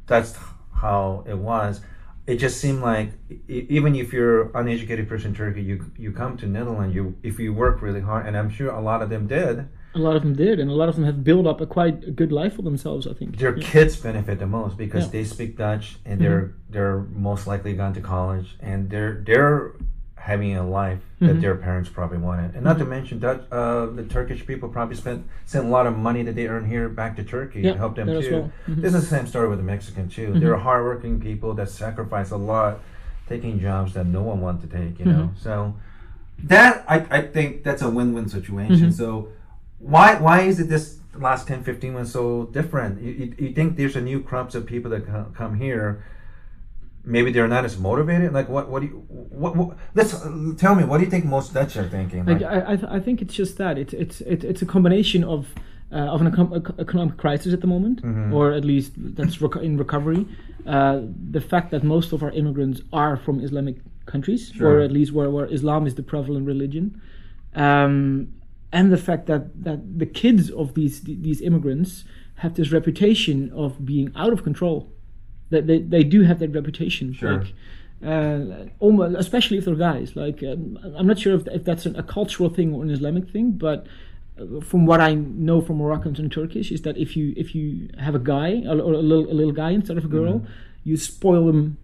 that's 0.06 0.36
how 0.74 1.24
it 1.26 1.38
was. 1.38 1.80
It 2.26 2.36
just 2.36 2.60
seemed 2.60 2.82
like 2.82 3.12
even 3.48 3.96
if 3.96 4.12
you're 4.12 4.56
uneducated 4.56 5.08
person 5.08 5.28
in 5.28 5.34
Turkey, 5.34 5.62
you 5.62 5.90
you 5.96 6.12
come 6.12 6.36
to 6.36 6.46
Netherlands, 6.46 6.94
you 6.94 7.16
if 7.22 7.38
you 7.38 7.52
work 7.52 7.82
really 7.82 8.00
hard, 8.00 8.26
and 8.26 8.36
I'm 8.36 8.50
sure 8.50 8.70
a 8.70 8.80
lot 8.80 9.02
of 9.02 9.08
them 9.08 9.26
did. 9.26 9.68
A 9.94 9.98
lot 9.98 10.16
of 10.16 10.22
them 10.22 10.34
did, 10.34 10.58
and 10.58 10.70
a 10.70 10.74
lot 10.74 10.88
of 10.88 10.94
them 10.96 11.04
have 11.04 11.22
built 11.22 11.46
up 11.46 11.60
a 11.60 11.66
quite 11.66 12.04
a 12.04 12.10
good 12.10 12.32
life 12.32 12.54
for 12.56 12.62
themselves, 12.62 13.06
I 13.06 13.12
think. 13.12 13.38
Their 13.38 13.52
kids 13.52 13.96
benefit 13.96 14.38
the 14.38 14.46
most 14.46 14.76
because 14.76 15.04
Yeah. 15.04 15.10
they 15.10 15.24
speak 15.24 15.58
Dutch 15.58 15.98
and 16.04 16.20
they're 16.20 16.42
mm-hmm. 16.42 16.72
they're 16.72 17.00
most 17.14 17.46
likely 17.46 17.74
gone 17.74 17.92
to 17.94 18.00
college 18.00 18.56
and 18.60 18.88
they're 18.88 19.22
they're 19.26 19.72
having 20.16 20.56
a 20.56 20.64
life 20.66 21.00
that 21.18 21.26
mm-hmm. 21.26 21.40
their 21.40 21.56
parents 21.56 21.88
probably 21.90 22.16
wanted. 22.18 22.54
And 22.54 22.62
not 22.62 22.78
to 22.78 22.84
mm-hmm. 22.84 22.90
mention 22.90 23.18
Dutch, 23.18 23.42
uh, 23.50 23.86
the 23.86 24.04
Turkish 24.04 24.46
people 24.46 24.68
probably 24.68 24.94
spent 24.94 25.26
sent 25.46 25.66
a 25.66 25.68
lot 25.68 25.86
of 25.86 25.98
money 25.98 26.22
that 26.22 26.36
they 26.36 26.46
earn 26.46 26.64
here 26.64 26.88
back 26.88 27.16
to 27.16 27.24
Turkey 27.24 27.62
Yeah, 27.62 27.72
to 27.72 27.78
help 27.78 27.96
them 27.96 28.06
too. 28.06 28.30
well. 28.32 28.52
Mhm. 28.68 28.82
This 28.82 28.94
is 28.94 29.08
the 29.08 29.16
same 29.16 29.26
story 29.26 29.48
with 29.48 29.58
the 29.58 29.64
Mexican 29.64 30.08
too. 30.08 30.38
They're 30.38 30.56
hardworking 30.56 31.20
people 31.20 31.54
that 31.54 31.68
sacrifice 31.68 32.30
a 32.30 32.36
lot, 32.36 32.80
taking 33.28 33.58
jobs 33.58 33.94
that 33.94 34.06
no 34.06 34.22
one 34.22 34.40
wants 34.40 34.64
to 34.64 34.70
take. 34.70 35.00
You 35.00 35.06
know, 35.06 35.30
so 35.36 35.74
that 36.44 36.84
I, 36.88 37.04
I 37.10 37.20
think 37.22 37.64
that's 37.64 37.82
a 37.82 37.90
win-win 37.90 38.28
situation. 38.28 38.92
So 38.92 39.28
why 39.82 40.14
why 40.16 40.40
is 40.42 40.60
it 40.60 40.68
this 40.68 40.98
last 41.14 41.46
10 41.48 41.62
15 41.64 41.92
months 41.94 42.12
so 42.12 42.46
different? 42.52 43.02
You, 43.02 43.10
you, 43.12 43.34
you 43.38 43.52
think 43.52 43.76
there's 43.76 43.96
a 43.96 44.00
new 44.00 44.20
crops 44.22 44.54
of 44.54 44.64
people 44.66 44.90
that 44.92 45.06
co- 45.06 45.32
come 45.34 45.56
here. 45.56 46.04
Maybe 47.04 47.32
they're 47.32 47.48
not 47.48 47.64
as 47.64 47.76
motivated? 47.78 48.32
Like 48.32 48.48
what 48.48 48.68
what 48.70 48.80
do 48.82 48.86
you 48.86 48.94
what, 49.08 49.56
what 49.56 49.76
let's 49.94 50.14
uh, 50.14 50.52
tell 50.56 50.74
me 50.74 50.84
what 50.84 50.98
do 50.98 51.04
you 51.04 51.10
think 51.10 51.24
most 51.24 51.52
dutch 51.52 51.76
are 51.76 51.88
thinking? 51.88 52.24
Like, 52.26 52.40
like, 52.40 52.50
I, 52.50 52.72
I, 52.72 52.76
th- 52.76 52.88
I 52.90 53.00
think 53.00 53.20
it's 53.20 53.34
just 53.34 53.58
that. 53.58 53.76
It's 53.76 53.92
it's 53.92 54.20
it, 54.20 54.44
it's 54.44 54.62
a 54.62 54.66
combination 54.66 55.24
of 55.24 55.48
uh, 55.90 55.96
of 56.14 56.20
an 56.22 56.30
econ- 56.30 56.78
economic 56.78 57.16
crisis 57.16 57.52
at 57.52 57.60
the 57.60 57.66
moment, 57.66 58.00
or 58.32 58.52
at 58.52 58.64
least 58.64 58.92
that's 58.96 59.38
reco- 59.38 59.62
in 59.62 59.76
recovery. 59.76 60.26
Uh, 60.64 61.00
the 61.30 61.40
fact 61.40 61.72
that 61.72 61.82
most 61.82 62.12
of 62.12 62.22
our 62.22 62.30
immigrants 62.30 62.80
are 62.92 63.16
from 63.16 63.40
Islamic 63.40 63.76
countries, 64.06 64.52
Sure. 64.54 64.78
or 64.78 64.80
at 64.80 64.92
least 64.92 65.12
where, 65.12 65.28
where 65.28 65.46
Islam 65.46 65.86
is 65.88 65.94
the 65.96 66.04
prevalent 66.04 66.46
religion, 66.46 67.02
um, 67.56 68.28
and 68.72 68.90
the 68.92 68.96
fact 68.96 69.26
that, 69.26 69.64
that 69.64 69.98
the 69.98 70.06
kids 70.06 70.50
of 70.50 70.74
these 70.74 71.02
these 71.02 71.40
immigrants 71.42 72.04
have 72.36 72.54
this 72.54 72.72
reputation 72.72 73.52
of 73.54 73.84
being 73.84 74.10
out 74.16 74.32
of 74.32 74.42
control. 74.42 74.90
That 75.50 75.66
they, 75.66 75.78
they 75.80 76.02
do 76.02 76.22
have 76.22 76.38
that 76.38 76.50
reputation. 76.54 77.12
Sure. 77.12 77.38
Like, 77.38 77.52
uh, 78.04 78.64
almost, 78.80 79.16
especially 79.16 79.58
if 79.58 79.64
they're 79.66 79.74
guys. 79.76 80.16
Like 80.16 80.42
um, 80.42 80.78
I'm 80.96 81.06
not 81.06 81.18
sure 81.18 81.34
if, 81.34 81.46
if 81.48 81.64
that's 81.64 81.84
an, 81.86 81.94
a 81.96 82.02
cultural 82.02 82.48
thing 82.48 82.72
or 82.74 82.82
an 82.82 82.90
Islamic 82.90 83.28
thing, 83.30 83.52
but 83.52 83.86
uh, 84.40 84.60
from 84.60 84.86
what 84.86 85.00
I 85.00 85.14
know 85.14 85.60
from 85.60 85.76
Moroccans 85.76 86.18
and 86.18 86.32
Turkish 86.32 86.72
is 86.72 86.82
that 86.82 86.96
if 86.96 87.16
you 87.16 87.34
if 87.36 87.54
you 87.54 87.90
have 87.98 88.14
a 88.14 88.18
guy 88.18 88.62
or, 88.66 88.80
or 88.80 88.92
a 88.94 88.98
little 88.98 89.30
a 89.30 89.36
little 89.40 89.52
guy 89.52 89.70
instead 89.70 89.98
of 89.98 90.04
a 90.04 90.08
girl, 90.08 90.34
Mm-hmm. 90.40 90.88
you 90.88 90.96
spoil 90.96 91.46
them 91.46 91.76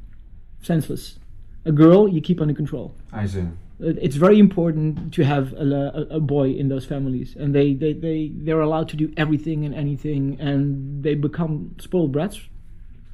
senseless. 0.62 1.18
A 1.64 1.72
girl 1.72 2.08
you 2.08 2.20
keep 2.20 2.40
under 2.40 2.54
control. 2.54 2.94
i 3.12 3.26
see 3.26 3.44
It's 3.80 4.16
very 4.16 4.38
important 4.40 5.14
to 5.14 5.24
have 5.24 5.52
a, 5.52 6.06
a, 6.10 6.16
a 6.16 6.20
boy 6.20 6.50
in 6.50 6.68
those 6.68 6.84
families, 6.84 7.36
and 7.36 7.54
they, 7.54 7.74
they, 7.74 7.92
they, 7.92 8.32
they're 8.34 8.60
allowed 8.60 8.88
to 8.88 8.96
do 8.96 9.12
everything 9.16 9.64
and 9.64 9.74
anything, 9.74 10.36
and 10.40 11.02
they 11.02 11.14
become 11.14 11.76
spoiled 11.78 12.10
brats 12.12 12.40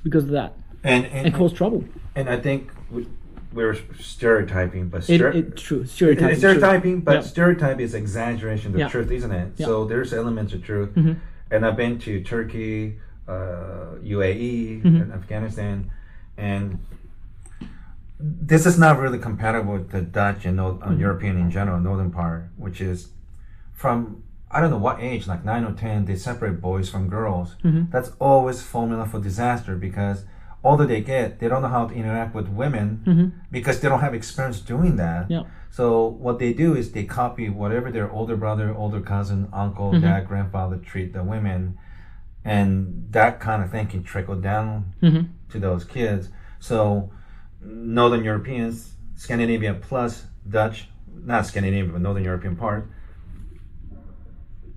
because 0.03 0.25
of 0.25 0.31
that 0.31 0.55
and 0.83 1.05
and, 1.07 1.27
and 1.29 1.35
cause 1.35 1.51
trouble. 1.55 1.83
and 2.15 2.29
i 2.29 2.39
think 2.39 2.71
we, 2.91 3.07
we're 3.55 3.75
stereotyping, 3.99 4.89
but 4.89 5.01
stere- 5.03 5.35
it 5.35 5.57
true 5.57 5.85
stereotyping. 5.87 6.31
it's 6.33 6.41
true. 6.41 6.51
stereotyping, 6.55 7.01
but 7.01 7.15
Yeah. 7.15 7.21
stereotype 7.23 7.81
is 7.81 7.95
exaggeration 7.95 8.69
of 8.69 8.73
the 8.75 8.79
Yeah. 8.81 8.89
truth, 8.89 9.11
isn't 9.11 9.31
it? 9.33 9.53
Yeah. 9.57 9.67
So 9.67 9.85
there's 9.85 10.13
elements 10.13 10.53
of 10.53 10.63
truth. 10.65 10.91
Mhm. 10.95 11.17
And 11.51 11.65
I've 11.65 11.77
been 11.77 11.99
to 12.01 12.21
Turkey, 12.23 12.97
uh, 13.29 13.95
UAE, 14.03 14.83
Mhm. 14.83 15.03
and 15.03 15.13
Afghanistan, 15.13 15.91
and 16.37 16.79
this 18.21 18.65
is 18.67 18.79
not 18.79 18.99
really 18.99 19.19
compatible 19.19 19.75
with 19.75 19.91
the 19.91 20.01
Dutch 20.01 20.45
and 20.45 20.57
North, 20.57 20.83
uh, 20.83 20.87
Mm-hmm. 20.87 21.01
European 21.01 21.37
in 21.39 21.51
general, 21.51 21.81
northern 21.81 22.11
part, 22.11 22.49
which 22.57 22.81
is 22.81 23.09
from 23.73 24.23
I 24.51 24.61
don't 24.61 24.71
know 24.71 24.79
what 24.79 25.01
age, 25.01 25.27
like 25.27 25.45
nine 25.45 25.65
or 25.65 25.73
ten, 25.73 26.05
they 26.05 26.15
separate 26.15 26.61
boys 26.61 26.89
from 26.89 27.09
girls. 27.09 27.57
Mhm. 27.65 27.91
That's 27.91 28.13
always 28.21 28.63
formula 28.63 29.05
for 29.05 29.19
disaster 29.19 29.75
because 29.75 30.27
older 30.63 30.87
they 30.87 31.01
get, 31.01 31.41
they 31.41 31.49
don't 31.49 31.61
know 31.61 31.69
how 31.69 31.89
to 31.89 31.95
interact 31.95 32.37
with 32.37 32.47
women 32.49 33.03
Mhm. 33.05 33.33
because 33.51 33.81
they 33.81 33.89
don't 33.89 33.99
have 33.99 34.15
experience 34.15 34.61
doing 34.61 34.95
that. 34.95 35.29
Yeah. 35.29 35.43
So 35.71 36.07
what 36.07 36.39
they 36.39 36.53
do 36.53 36.77
is 36.77 36.93
they 36.93 37.03
copy 37.03 37.49
whatever 37.51 37.91
their 37.91 38.09
older 38.09 38.37
brother, 38.37 38.73
older 38.73 39.01
cousin, 39.01 39.49
uncle, 39.53 39.91
Mhm. 39.93 40.03
dad, 40.03 40.29
grandfather 40.29 40.77
treat 40.77 41.13
the 41.13 41.25
women, 41.25 41.77
and 42.45 43.09
that 43.11 43.41
kind 43.41 43.61
of 43.61 43.71
thing 43.71 43.89
can 43.89 44.05
trickle 44.05 44.37
down 44.37 44.85
Mhm. 45.03 45.27
to 45.49 45.59
those 45.59 45.83
kids. 45.85 46.29
So 46.61 47.11
Northern 47.65 48.25
Europeans, 48.25 48.95
Scandinavia 49.17 49.75
plus 49.75 50.25
Dutch, 50.49 50.89
not 51.25 51.47
Scandinavia, 51.47 51.93
but 51.93 52.01
Northern 52.01 52.25
European 52.25 52.57
part, 52.57 52.89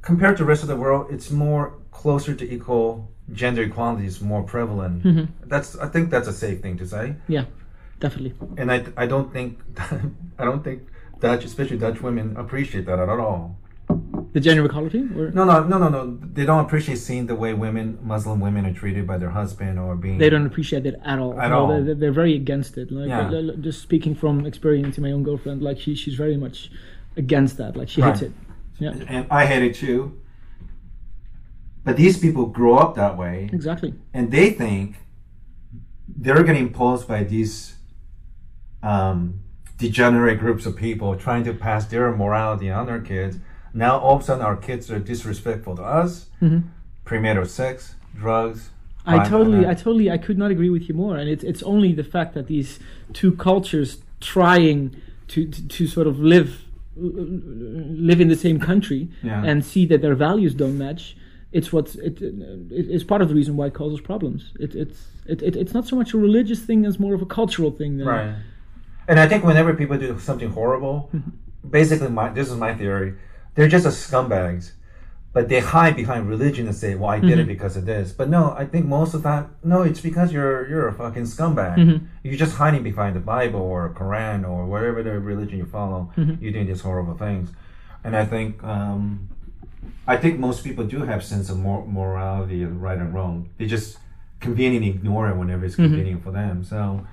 compared 0.02 0.38
to 0.38 0.44
the 0.44 0.48
rest 0.48 0.62
of 0.64 0.70
the 0.70 0.76
world, 0.76 1.08
it's 1.12 1.30
more 1.32 1.74
closer 1.92 2.34
to 2.34 2.46
equal. 2.54 3.12
Gender 3.34 3.64
equality 3.64 4.06
is 4.06 4.22
more 4.22 4.44
prevalent. 4.44 5.04
Mhm. 5.04 5.28
That's 5.46 5.78
I 5.78 5.88
think 5.90 6.10
that's 6.10 6.30
a 6.30 6.34
safe 6.34 6.62
thing 6.62 6.78
to 6.78 6.86
say 6.88 7.16
Yeah, 7.28 7.44
definitely. 8.00 8.34
and 8.58 8.72
I, 8.72 8.86
I 8.96 9.06
don't 9.06 9.34
think 9.34 9.60
I 10.40 10.46
don't 10.46 10.64
think 10.64 10.84
Dutch, 11.20 11.44
especially 11.44 11.78
Dutch 11.78 12.02
women, 12.02 12.38
appreciate 12.38 12.86
that 12.86 13.00
at 13.00 13.10
all. 13.10 13.58
The 14.34 14.40
gender 14.42 14.66
equality, 14.66 15.00
or 15.16 15.32
No, 15.32 15.44
no, 15.46 15.64
no, 15.64 15.78
no, 15.78 15.90
no. 15.90 16.20
They 16.34 16.46
don't 16.46 16.64
appreciate 16.66 16.98
seeing 16.98 17.26
the 17.28 17.36
way 17.36 17.54
women, 17.54 17.98
Muslim 18.04 18.40
women, 18.40 18.66
are 18.66 18.74
treated 18.74 19.08
by 19.08 19.18
their 19.18 19.30
husband 19.32 19.80
or 19.80 19.96
being. 19.96 20.18
they 20.18 20.30
don't 20.30 20.46
appreciate 20.46 20.86
it 20.86 20.96
at 21.06 21.18
all. 21.20 21.40
At 21.40 21.50
No, 21.50 21.60
all. 21.66 21.84
They're, 21.84 21.96
they're 21.96 22.12
very 22.12 22.36
against 22.36 22.78
it. 22.78 22.92
Like, 22.92 23.08
Yeah. 23.08 23.52
just 23.62 23.82
speaking 23.82 24.14
from 24.16 24.46
experience, 24.46 24.98
in 24.98 25.04
my 25.04 25.12
own 25.12 25.24
girlfriend, 25.24 25.62
like 25.62 25.80
she, 25.80 25.96
she's 25.96 26.16
very 26.16 26.38
much 26.38 26.70
against 27.16 27.58
that. 27.58 27.76
Like 27.76 27.90
she 27.90 28.02
hates 28.02 28.22
it. 28.22 28.32
Yeah, 28.80 28.94
And 29.08 29.26
I 29.32 29.46
hate 29.48 29.64
it 29.64 29.76
too. 29.76 30.20
But 31.84 31.96
these 31.98 32.18
people 32.20 32.46
grow 32.48 32.76
up 32.78 32.96
that 32.96 33.18
way, 33.18 33.50
exactly. 33.52 33.94
and 34.14 34.30
they 34.30 34.50
think 34.52 34.98
they're 36.08 36.44
getting 36.44 36.68
imposed 36.68 37.08
by 37.08 37.24
these 37.24 37.76
um, 38.84 39.40
degenerate 39.78 40.40
groups 40.40 40.66
of 40.66 40.76
people 40.76 41.16
trying 41.16 41.44
to 41.46 41.54
pass 41.54 41.86
their 41.86 42.14
morality 42.16 42.70
on 42.70 42.86
their 42.88 43.00
kids. 43.00 43.38
Now 43.78 44.00
all 44.00 44.16
of 44.16 44.22
a 44.22 44.26
sudden, 44.26 44.44
our 44.44 44.56
kids 44.58 44.90
are 44.92 45.00
disrespectful 45.00 45.76
to 45.78 45.84
us. 45.84 46.28
Mhm. 46.42 46.64
Premarital 47.06 47.48
sex, 47.48 47.96
drugs. 48.16 48.70
I 49.06 49.18
crime, 49.20 49.30
totally, 49.30 49.66
I 49.68 49.74
totally, 49.74 50.12
I 50.12 50.18
could 50.18 50.38
not 50.38 50.52
agree 50.52 50.70
with 50.70 50.90
you 50.90 50.96
more. 50.96 51.16
And 51.18 51.30
it's 51.30 51.44
it's 51.52 51.64
only 51.64 51.94
the 51.94 52.04
fact 52.04 52.34
that 52.34 52.48
these 52.48 52.80
two 53.14 53.32
cultures 53.48 53.90
trying 54.20 54.96
to 55.30 55.40
to, 55.54 55.68
to 55.76 55.88
sort 55.88 56.08
of 56.08 56.20
live 56.20 56.50
live 57.00 58.20
in 58.22 58.28
the 58.28 58.36
same 58.36 58.60
country 58.60 59.10
Yeah. 59.24 59.44
and 59.50 59.64
see 59.64 59.86
that 59.86 60.02
their 60.02 60.16
values 60.16 60.54
don't 60.56 60.78
match. 60.78 61.16
It's 61.52 61.72
what's 61.72 61.96
it, 61.96 62.22
it 62.22 62.34
it's 62.96 63.04
part 63.04 63.22
of 63.22 63.30
the 63.30 63.36
reason 63.36 63.56
why 63.56 63.68
it 63.68 63.74
causes 63.74 64.02
problems. 64.02 64.52
It, 64.60 64.76
it's 64.76 65.00
it, 65.26 65.42
it, 65.42 65.56
it's 65.56 65.74
not 65.74 65.88
so 65.88 65.96
much 65.96 66.14
a 66.14 66.18
religious 66.18 66.60
thing 66.62 66.86
as 66.86 67.00
more 67.00 67.14
of 67.14 67.22
a 67.22 67.26
cultural 67.26 67.72
thing. 67.72 67.98
Than, 67.98 68.08
Right. 68.08 68.34
And 69.10 69.20
I 69.20 69.28
think 69.30 69.46
whenever 69.46 69.74
people 69.74 69.98
do 69.98 70.20
something 70.20 70.50
horrible, 70.52 71.10
Mm-hmm. 71.14 71.30
basically, 71.80 72.10
my 72.10 72.30
this 72.30 72.50
is 72.52 72.58
my 72.58 72.74
theory, 72.74 73.14
they're 73.58 73.68
just 73.68 73.86
a 73.86 73.90
scumbags, 73.90 74.72
but 75.34 75.50
they 75.50 75.60
hide 75.60 75.96
behind 75.96 76.30
religion 76.30 76.68
and 76.68 76.76
say, 76.76 76.96
"Well, 76.96 77.10
I 77.10 77.20
did 77.20 77.32
Mm-hmm. 77.32 77.40
it 77.42 77.48
because 77.56 77.76
of 77.76 77.86
this." 77.86 78.12
But 78.14 78.30
no, 78.30 78.54
I 78.58 78.66
think 78.66 78.86
most 78.86 79.14
of 79.14 79.24
that, 79.24 79.50
no, 79.64 79.82
it's 79.82 80.00
because 80.00 80.32
you're 80.32 80.68
you're 80.70 80.88
a 80.88 80.94
fucking 80.94 81.24
scumbag. 81.24 81.76
Mm-hmm. 81.78 82.06
You're 82.24 82.38
just 82.46 82.56
hiding 82.56 82.84
behind 82.84 83.16
the 83.16 83.20
Bible 83.36 83.60
or 83.60 83.90
Quran 84.02 84.48
or 84.48 84.66
whatever 84.66 85.04
the 85.04 85.20
religion 85.20 85.58
you 85.58 85.66
follow. 85.66 86.12
Mm-hmm. 86.18 86.42
You're 86.42 86.54
doing 86.54 86.68
these 86.68 86.82
horrible 86.82 87.18
things, 87.18 87.50
and 88.04 88.16
I 88.16 88.26
think. 88.26 88.64
Um, 88.64 89.30
I 90.10 90.16
think 90.16 90.40
most 90.40 90.64
people 90.64 90.86
do 90.86 91.00
have 91.04 91.22
sense 91.22 91.50
of 91.50 91.58
mor- 91.60 91.86
morality 91.86 92.64
and 92.64 92.82
right 92.82 92.98
and 92.98 93.14
wrong. 93.14 93.50
They 93.58 93.66
just 93.66 93.98
conveniently 94.40 94.90
ignore 94.92 95.30
it 95.30 95.36
whenever 95.36 95.66
it's 95.66 95.76
Mm-hmm. 95.76 95.84
convenient 95.94 96.24
for 96.24 96.32
them. 96.32 96.64
So 96.64 97.06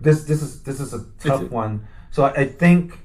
this 0.00 0.24
this 0.24 0.42
is 0.42 0.62
this 0.62 0.80
is 0.80 0.92
a 0.94 1.04
tough 1.18 1.50
one. 1.50 1.86
So 2.10 2.24
I 2.24 2.46
think 2.46 2.98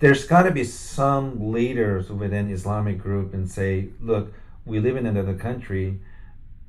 there's 0.00 0.24
got 0.26 0.42
to 0.42 0.50
be 0.50 0.64
some 0.64 1.52
leaders 1.52 2.10
within 2.10 2.50
Islamic 2.50 2.98
group 2.98 3.34
and 3.34 3.50
say, 3.50 3.88
look, 4.00 4.32
we 4.64 4.80
live 4.80 4.96
in 4.96 5.06
another 5.06 5.34
country. 5.34 6.00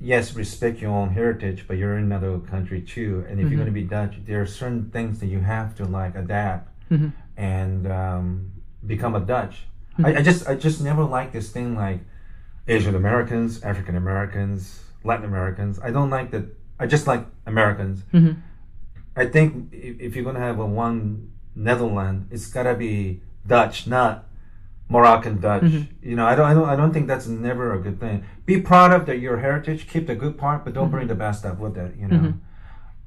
Yes, 0.00 0.34
respect 0.34 0.80
your 0.80 0.90
own 0.92 1.10
heritage, 1.10 1.66
but 1.68 1.76
you're 1.76 1.96
in 1.98 2.04
another 2.04 2.38
country 2.38 2.80
too. 2.80 3.24
And 3.28 3.38
if 3.38 3.44
Mm-hmm. 3.46 3.48
you're 3.52 3.56
going 3.64 3.74
to 3.74 3.80
be 3.80 3.84
Dutch, 3.84 4.14
there 4.24 4.40
are 4.42 4.46
certain 4.46 4.90
things 4.90 5.20
that 5.20 5.26
you 5.26 5.40
have 5.40 5.74
to 5.76 5.84
like 5.84 6.14
adapt 6.16 6.68
Mhm. 6.90 7.12
and 7.36 7.86
um, 7.86 8.50
become 8.86 9.14
a 9.14 9.20
Dutch. 9.20 9.66
Mm-hmm. 9.92 10.06
I, 10.06 10.16
I 10.18 10.22
just 10.22 10.48
I 10.48 10.54
just 10.54 10.80
never 10.80 11.04
like 11.04 11.32
this 11.32 11.50
thing 11.52 11.76
like 11.76 12.00
Asian 12.66 12.94
Americans, 12.94 13.62
African 13.62 13.96
Americans, 13.96 14.82
Latin 15.04 15.26
Americans. 15.26 15.78
I 15.82 15.90
don't 15.90 16.10
like 16.10 16.30
that. 16.32 16.44
I 16.78 16.86
just 16.86 17.06
like 17.06 17.26
Americans. 17.46 18.02
Mhm. 18.12 18.36
I 19.16 19.26
think 19.26 19.72
if, 19.72 20.00
if 20.00 20.16
you're 20.16 20.24
gonna 20.24 20.40
have 20.40 20.58
a 20.58 20.66
one 20.66 21.30
Netherlands, 21.54 22.26
it's 22.30 22.46
gotta 22.46 22.74
be 22.74 23.20
Dutch, 23.46 23.86
not 23.86 24.26
Moroccan 24.88 25.40
Dutch. 25.40 25.62
Mm-hmm. 25.62 26.08
You 26.08 26.16
know, 26.16 26.26
I 26.26 26.34
don't, 26.34 26.46
I 26.46 26.54
don't, 26.54 26.68
I 26.68 26.76
don't 26.76 26.92
think 26.92 27.06
that's 27.06 27.26
never 27.26 27.74
a 27.74 27.80
good 27.80 28.00
thing. 28.00 28.24
Be 28.46 28.60
proud 28.60 28.92
of 28.92 29.06
the, 29.06 29.16
your 29.16 29.38
heritage, 29.38 29.88
keep 29.88 30.06
the 30.06 30.14
good 30.14 30.36
part, 30.38 30.64
but 30.64 30.74
don't 30.74 30.84
Mm-hmm. 30.86 30.90
bring 30.96 31.06
the 31.08 31.14
bad 31.14 31.32
stuff 31.32 31.58
with 31.58 31.76
it. 31.76 31.94
You 31.96 32.08
know, 32.08 32.34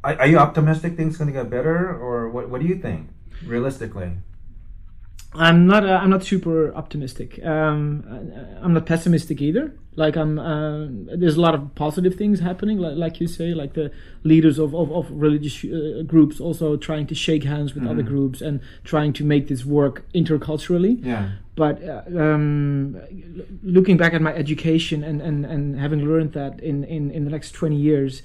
are, 0.04 0.16
are 0.20 0.28
you 0.28 0.38
optimistic 0.38 0.96
things 0.96 1.18
gonna 1.18 1.32
get 1.32 1.50
better, 1.50 1.90
or 1.96 2.30
what? 2.30 2.50
What 2.50 2.62
do 2.62 2.68
you 2.68 2.78
think, 2.78 3.10
realistically? 3.46 4.18
I'm 5.36 5.66
not. 5.68 5.86
Uh, 5.86 6.00
I'm 6.02 6.10
not 6.10 6.24
super 6.24 6.74
optimistic. 6.76 7.44
Um, 7.44 8.04
I, 8.10 8.64
I'm 8.64 8.74
not 8.74 8.86
pessimistic 8.86 9.42
either. 9.42 9.74
Like 9.96 10.16
I'm. 10.16 10.40
Uh, 10.40 10.88
there's 11.18 11.36
a 11.36 11.42
lot 11.42 11.56
of 11.56 11.76
positive 11.76 12.16
things 12.16 12.40
happening, 12.40 12.78
like, 12.78 12.98
like 12.98 13.20
you 13.20 13.28
say, 13.28 13.54
like 13.54 13.74
the 13.74 13.92
leaders 14.24 14.60
of 14.60 14.74
of, 14.76 14.92
of 14.92 15.12
religious 15.12 15.64
uh, 15.64 16.04
groups 16.06 16.40
also 16.40 16.78
trying 16.78 17.08
to 17.08 17.16
shake 17.16 17.44
hands 17.44 17.74
with 17.74 17.86
other 17.88 18.04
groups 18.04 18.42
and 18.42 18.60
trying 18.84 19.14
to 19.14 19.24
make 19.24 19.48
this 19.48 19.66
work 19.66 20.06
interculturally. 20.14 21.04
Yeah. 21.04 21.32
But 21.56 21.84
uh, 21.84 22.02
um, 22.18 23.00
looking 23.62 23.98
back 23.98 24.14
at 24.14 24.22
my 24.22 24.34
education 24.34 25.04
and, 25.04 25.22
and, 25.22 25.46
and 25.46 25.80
having 25.80 26.04
learned 26.04 26.34
that 26.34 26.60
in, 26.60 26.84
in, 26.84 27.12
in 27.12 27.26
the 27.26 27.32
next 27.32 27.52
20 27.52 27.76
years, 27.76 28.24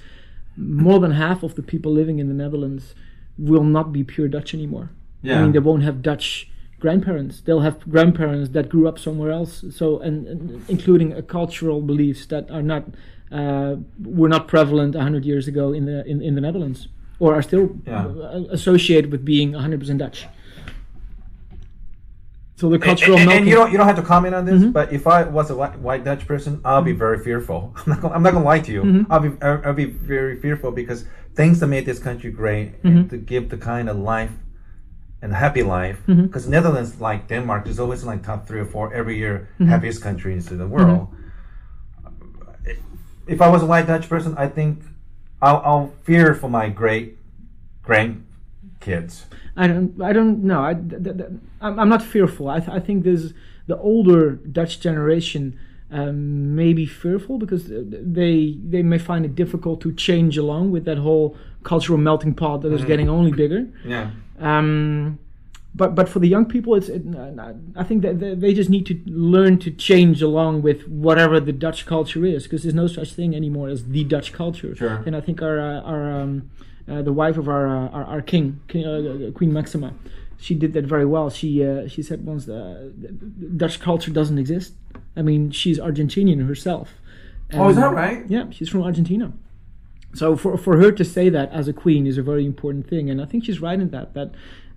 more 0.57 0.99
than 0.99 1.11
half 1.11 1.43
of 1.43 1.53
the 1.53 1.61
people 1.61 1.91
living 1.91 2.17
in 2.17 2.27
the 2.27 2.33
Netherlands 2.33 2.95
will 3.37 3.63
not 3.63 3.93
be 3.93 4.03
pure 4.03 4.27
Dutch 4.27 4.55
anymore. 4.55 4.89
Yeah. 5.21 5.39
I 5.39 5.43
mean, 5.43 5.51
they 5.51 5.59
won't 5.59 5.83
have 5.83 6.01
Dutch 6.01 6.48
grandparents. 6.79 7.41
They'll 7.41 7.61
have 7.61 7.77
grandparents 7.89 8.49
that 8.51 8.69
grew 8.69 8.87
up 8.87 8.97
somewhere 8.99 9.31
else. 9.31 9.63
So, 9.71 9.99
and, 9.99 10.27
and 10.27 10.65
including 10.69 11.13
uh, 11.13 11.21
cultural 11.21 11.81
beliefs 11.81 12.25
that 12.27 12.49
are 12.51 12.61
not 12.63 12.83
uh, 13.31 13.75
were 14.03 14.29
not 14.29 14.47
prevalent 14.47 14.95
hundred 14.95 15.23
years 15.25 15.47
ago 15.47 15.71
in 15.73 15.85
the 15.85 16.05
in, 16.05 16.21
in 16.21 16.35
the 16.35 16.41
Netherlands, 16.41 16.87
or 17.19 17.35
are 17.35 17.41
still 17.43 17.77
Yeah. 17.85 18.05
uh, 18.07 18.43
associated 18.51 19.11
with 19.11 19.23
being 19.23 19.53
hundred 19.53 19.79
percent 19.81 19.99
Dutch. 19.99 20.27
So 22.55 22.69
the 22.69 22.77
cultural 22.79 23.13
and- 23.17 23.21
and 23.21 23.29
melting. 23.29 23.47
you 23.47 23.55
don't 23.55 23.71
you 23.71 23.77
don't 23.77 23.87
have 23.87 23.95
to 23.95 24.01
comment 24.01 24.35
on 24.35 24.45
Mm-hmm. 24.45 24.59
this, 24.63 24.71
but 24.71 24.91
if 24.91 25.07
I 25.07 25.23
was 25.23 25.49
a 25.49 25.55
white, 25.55 25.79
white 25.79 26.03
Dutch 26.03 26.27
person, 26.27 26.59
I'll 26.65 26.81
be 26.81 26.91
very 26.91 27.19
fearful. 27.23 27.73
I'm 27.77 27.83
not 27.93 28.01
gonna, 28.01 28.13
I'm 28.15 28.23
not 28.23 28.33
gonna 28.33 28.45
lie 28.45 28.59
to 28.59 28.71
you. 28.71 28.81
Mm-hmm. 28.83 29.11
I'll 29.11 29.19
be 29.21 29.31
I'll, 29.41 29.61
I'll 29.65 29.73
be 29.73 29.85
very 29.85 30.35
fearful 30.41 30.71
because 30.71 31.05
things 31.35 31.59
that 31.61 31.67
made 31.67 31.85
this 31.85 31.99
country 31.99 32.31
great 32.31 32.67
Mm-hmm. 32.83 32.87
and 32.87 33.09
to 33.11 33.17
give 33.17 33.49
the 33.49 33.57
kind 33.57 33.87
of 33.89 33.97
life 33.97 34.31
and 35.21 35.33
happy 35.33 35.63
life. 35.63 35.99
Mm-hmm. 36.07 36.23
Because 36.27 36.47
Netherlands, 36.47 36.99
like 37.01 37.27
Denmark, 37.27 37.67
is 37.67 37.79
always 37.79 38.03
like 38.03 38.23
top 38.23 38.47
three 38.47 38.59
or 38.59 38.65
four 38.65 38.93
every 38.93 39.17
year 39.17 39.49
Mm-hmm. 39.59 39.69
happiest 39.69 40.01
countries 40.01 40.51
in 40.51 40.57
the 40.57 40.67
world. 40.67 41.07
If 43.27 43.41
I 43.41 43.49
was 43.49 43.61
a 43.61 43.65
white 43.65 43.85
Dutch 43.87 44.09
person, 44.09 44.33
I 44.37 44.47
think 44.47 44.81
I'll, 45.41 45.61
I'll 45.63 45.93
fear 46.03 46.33
for 46.33 46.49
my 46.49 46.69
great 46.69 47.17
grandkids. 47.85 49.25
I 49.55 49.67
don't. 49.67 50.01
I 50.01 50.13
don't 50.13 50.43
know. 50.43 50.61
I, 50.61 50.71
I'm 51.61 51.89
not 51.89 52.01
fearful. 52.01 52.47
I, 52.49 52.59
th- 52.59 52.69
I 52.69 52.79
think 52.79 53.03
there's 53.03 53.33
the 53.67 53.77
older 53.77 54.31
Dutch 54.31 54.79
generation 54.79 55.59
um, 55.91 56.55
may 56.55 56.73
be 56.73 56.85
fearful 56.85 57.37
because 57.37 57.65
they 57.67 58.57
they 58.69 58.81
may 58.83 58.97
find 58.97 59.25
it 59.25 59.35
difficult 59.35 59.81
to 59.81 59.91
change 59.93 60.37
along 60.37 60.71
with 60.71 60.85
that 60.85 60.97
whole 60.97 61.35
cultural 61.63 61.97
melting 61.99 62.33
pot 62.33 62.61
that 62.61 62.71
is 62.71 62.85
getting 62.85 63.09
only 63.09 63.31
bigger. 63.31 63.67
Yeah. 63.85 64.11
Um, 64.39 65.19
but 65.75 65.93
but 65.95 66.09
for 66.09 66.19
the 66.19 66.27
young 66.27 66.45
people, 66.45 66.73
it's 66.75 66.89
it, 66.89 67.03
I 67.75 67.83
think 67.83 68.01
that 68.01 68.19
they- 68.19 68.33
they 68.35 68.53
just 68.53 68.69
need 68.69 68.85
to 68.87 68.99
learn 69.05 69.59
to 69.59 69.69
change 69.71 70.21
along 70.21 70.63
with 70.63 70.87
whatever 70.87 71.39
the 71.39 71.51
Dutch 71.51 71.85
culture 71.85 72.25
is, 72.25 72.43
because 72.43 72.63
there's 72.63 72.73
no 72.75 72.87
such 72.87 73.13
thing 73.13 73.35
anymore 73.35 73.69
as 73.69 73.85
the 73.85 74.03
Dutch 74.03 74.33
culture. 74.33 74.75
Sure. 74.75 75.03
And 75.05 75.15
I 75.15 75.21
think 75.21 75.41
our 75.41 75.59
uh, 75.59 75.81
our 75.81 76.11
um, 76.21 76.49
uh, 76.89 77.01
the 77.03 77.13
wife 77.13 77.37
of 77.37 77.47
our 77.47 77.67
uh, 77.67 77.89
our, 77.89 78.03
our 78.05 78.21
king, 78.21 78.59
king 78.67 78.83
uh, 78.85 79.31
Queen 79.31 79.53
Maxima, 79.53 79.93
she 80.39 80.55
did 80.55 80.73
that 80.73 80.85
very 80.85 81.05
well. 81.05 81.29
She 81.29 81.63
uh, 81.63 81.87
she 81.87 82.01
said 82.01 82.25
once 82.25 82.49
uh, 82.49 82.89
Dutch 83.57 83.79
culture 83.79 84.11
doesn't 84.11 84.39
exist. 84.39 84.73
I 85.15 85.21
mean, 85.21 85.51
she's 85.51 85.77
Argentinian 85.79 86.47
herself. 86.47 86.95
Oh, 87.53 87.69
is 87.69 87.75
that 87.75 87.93
right? 87.93 88.25
Yeah, 88.29 88.49
she's 88.51 88.69
from 88.69 88.83
Argentina. 88.83 89.33
So 90.13 90.35
for 90.35 90.57
for 90.57 90.77
her 90.77 90.91
to 90.91 91.05
say 91.05 91.29
that 91.29 91.51
as 91.51 91.67
a 91.67 91.73
queen 91.73 92.07
is 92.07 92.17
a 92.17 92.23
very 92.23 92.45
important 92.45 92.87
thing, 92.87 93.09
and 93.09 93.21
I 93.21 93.25
think 93.25 93.45
she's 93.45 93.61
right 93.61 93.79
in 93.79 93.89
that. 93.91 94.13
That 94.15 94.31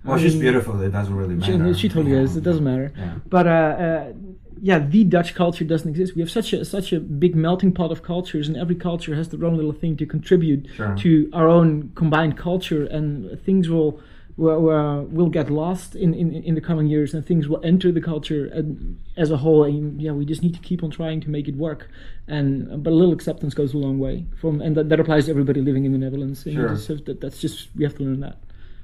Well, 0.05 0.15
I 0.15 0.19
she's 0.21 0.33
mean, 0.33 0.41
beautiful. 0.43 0.79
It 0.81 0.91
doesn't 0.91 1.15
really 1.15 1.39
She, 1.41 1.57
matter. 1.57 1.73
she 1.73 1.89
totally 1.89 2.13
Yeah. 2.15 2.21
is. 2.25 2.35
It 2.37 2.43
doesn't 2.43 2.63
matter. 2.63 2.91
Yeah. 2.97 3.13
But 3.29 3.47
uh, 3.47 3.49
uh, 3.49 4.13
yeah, 4.61 4.79
the 4.79 5.03
Dutch 5.05 5.33
culture 5.33 5.63
doesn't 5.65 5.89
exist. 5.89 6.15
We 6.15 6.21
have 6.21 6.29
such 6.31 6.53
a 6.53 6.63
such 6.65 6.93
a 6.93 6.99
big 6.99 7.35
melting 7.35 7.71
pot 7.73 7.91
of 7.91 8.03
cultures, 8.03 8.47
and 8.47 8.55
every 8.57 8.75
culture 8.75 9.15
has 9.15 9.29
their 9.29 9.43
own 9.45 9.55
little 9.55 9.71
thing 9.73 9.97
to 9.97 10.05
contribute 10.05 10.67
Sure. 10.75 10.95
to 10.97 11.29
our 11.33 11.47
own 11.47 11.91
combined 11.95 12.37
culture, 12.37 12.83
and 12.85 13.39
things 13.45 13.69
will. 13.69 13.99
Will, 14.35 14.59
will, 14.63 15.03
will 15.17 15.29
get 15.29 15.51
lost 15.51 15.95
in, 15.95 16.15
in, 16.15 16.33
in 16.33 16.55
the 16.55 16.61
coming 16.61 16.87
years 16.87 17.13
and 17.13 17.23
things 17.23 17.47
will 17.47 17.61
enter 17.63 17.91
the 17.91 18.01
culture 18.01 18.45
and, 18.47 18.99
as 19.15 19.29
a 19.29 19.37
whole 19.37 19.63
and 19.63 20.01
yeah 20.01 20.11
we 20.11 20.25
just 20.25 20.41
need 20.41 20.55
to 20.55 20.59
keep 20.59 20.81
on 20.83 20.89
trying 20.89 21.21
to 21.21 21.29
make 21.29 21.47
it 21.47 21.55
work 21.55 21.81
and 22.27 22.83
but 22.83 22.89
a 22.89 22.95
little 23.01 23.13
acceptance 23.13 23.53
goes 23.53 23.75
a 23.75 23.77
long 23.77 23.99
way 23.99 24.25
from 24.41 24.59
and 24.59 24.75
that, 24.75 24.89
that 24.89 24.99
applies 24.99 25.25
to 25.25 25.31
everybody 25.31 25.61
living 25.61 25.85
in 25.85 25.91
the 25.91 25.99
Netherlands 25.99 26.45
and 26.45 26.55
you 26.55 26.61
Sure. 26.61 26.69
just 26.69 26.87
have 26.87 27.05
that, 27.05 27.21
that's 27.21 27.39
just 27.39 27.67
we 27.75 27.83
have 27.83 27.95
to 27.97 28.03
learn 28.03 28.21
that 28.21 28.37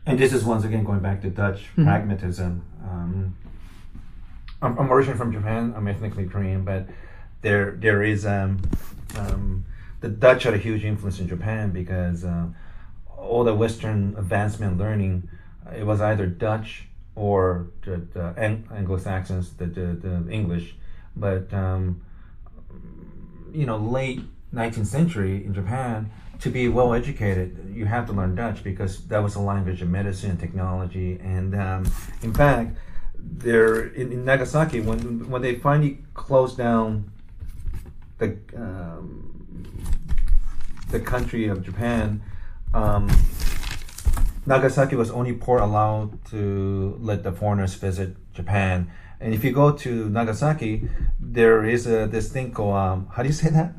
And 0.06 0.20
this 0.20 0.34
is 0.34 0.44
once 0.46 0.64
again 0.66 0.84
going 0.84 1.00
back 1.00 1.20
to 1.24 1.30
Dutch 1.32 1.62
Mm-hmm. 1.72 1.84
pragmatism. 1.86 2.52
Um, 2.88 3.36
I'm, 4.62 4.78
I'm 4.78 4.92
originally 4.94 5.18
from 5.18 5.32
Japan. 5.32 5.74
I'm 5.76 5.88
ethnically 5.88 6.26
Korean, 6.28 6.64
but 6.64 6.84
there 7.42 7.72
there 7.86 8.04
is 8.04 8.24
um, 8.26 8.60
um, 9.18 9.66
the 10.02 10.10
Dutch 10.10 10.44
had 10.44 10.54
a 10.54 10.58
huge 10.68 10.84
influence 10.86 11.20
in 11.20 11.28
Japan 11.28 11.72
because 11.72 12.24
uh, 12.24 12.46
all 13.18 13.44
the 13.44 13.56
Western 13.56 14.16
advancement 14.18 14.78
learning 14.78 15.28
it 15.76 15.86
was 15.86 16.02
either 16.02 16.26
Dutch 16.26 16.88
or 17.16 17.68
the, 17.84 17.98
the 18.14 18.34
Ang- 18.38 18.68
Anglo 18.74 18.98
Saxons, 18.98 19.52
the, 19.54 19.66
the 19.66 19.82
the 19.94 20.32
English, 20.32 20.76
but 21.16 21.54
um, 21.54 22.02
you 23.52 23.66
know 23.66 23.78
late 23.78 24.22
19th 24.54 24.88
century 24.88 25.46
in 25.46 25.54
Japan, 25.54 26.10
to 26.40 26.50
be 26.50 26.68
well 26.68 26.94
educated, 26.94 27.72
you 27.74 27.86
have 27.86 28.08
to 28.08 28.14
learn 28.14 28.36
Dutch 28.36 28.64
because 28.64 29.06
that 29.08 29.20
was 29.20 29.34
the 29.34 29.42
language 29.42 29.82
of 29.82 29.90
medicine 29.90 30.32
and 30.32 30.40
technology. 30.40 31.20
And 31.22 31.56
um, 31.56 31.92
in 32.22 32.34
fact, 32.34 32.78
there 33.16 33.88
in, 33.88 34.12
in 34.12 34.26
Nagasaki, 34.26 34.80
when 34.80 35.30
when 35.30 35.42
they 35.42 35.56
finally 35.56 36.00
closed 36.14 36.58
down 36.58 37.12
the 38.18 38.38
um, 38.56 39.26
the 40.90 41.00
country 41.00 41.48
of 41.48 41.64
Japan, 41.64 42.22
um, 42.74 43.10
Nagasaki 44.50 44.96
was 44.96 45.12
only 45.12 45.34
port 45.34 45.62
allowed 45.62 46.26
to 46.32 46.98
let 47.00 47.24
the 47.24 47.32
foreigners 47.32 47.76
visit 47.76 48.10
Japan. 48.34 48.92
And 49.22 49.34
if 49.34 49.44
you 49.44 49.52
go 49.52 49.72
to 49.72 50.10
Nagasaki, 50.10 50.90
there 51.20 51.64
is 51.66 51.86
a 51.86 52.08
this 52.08 52.32
thing 52.32 52.52
called 52.52 52.76
um, 52.76 53.08
how 53.14 53.22
do 53.24 53.30
you 53.30 53.38
say 53.44 53.50
that? 53.50 53.74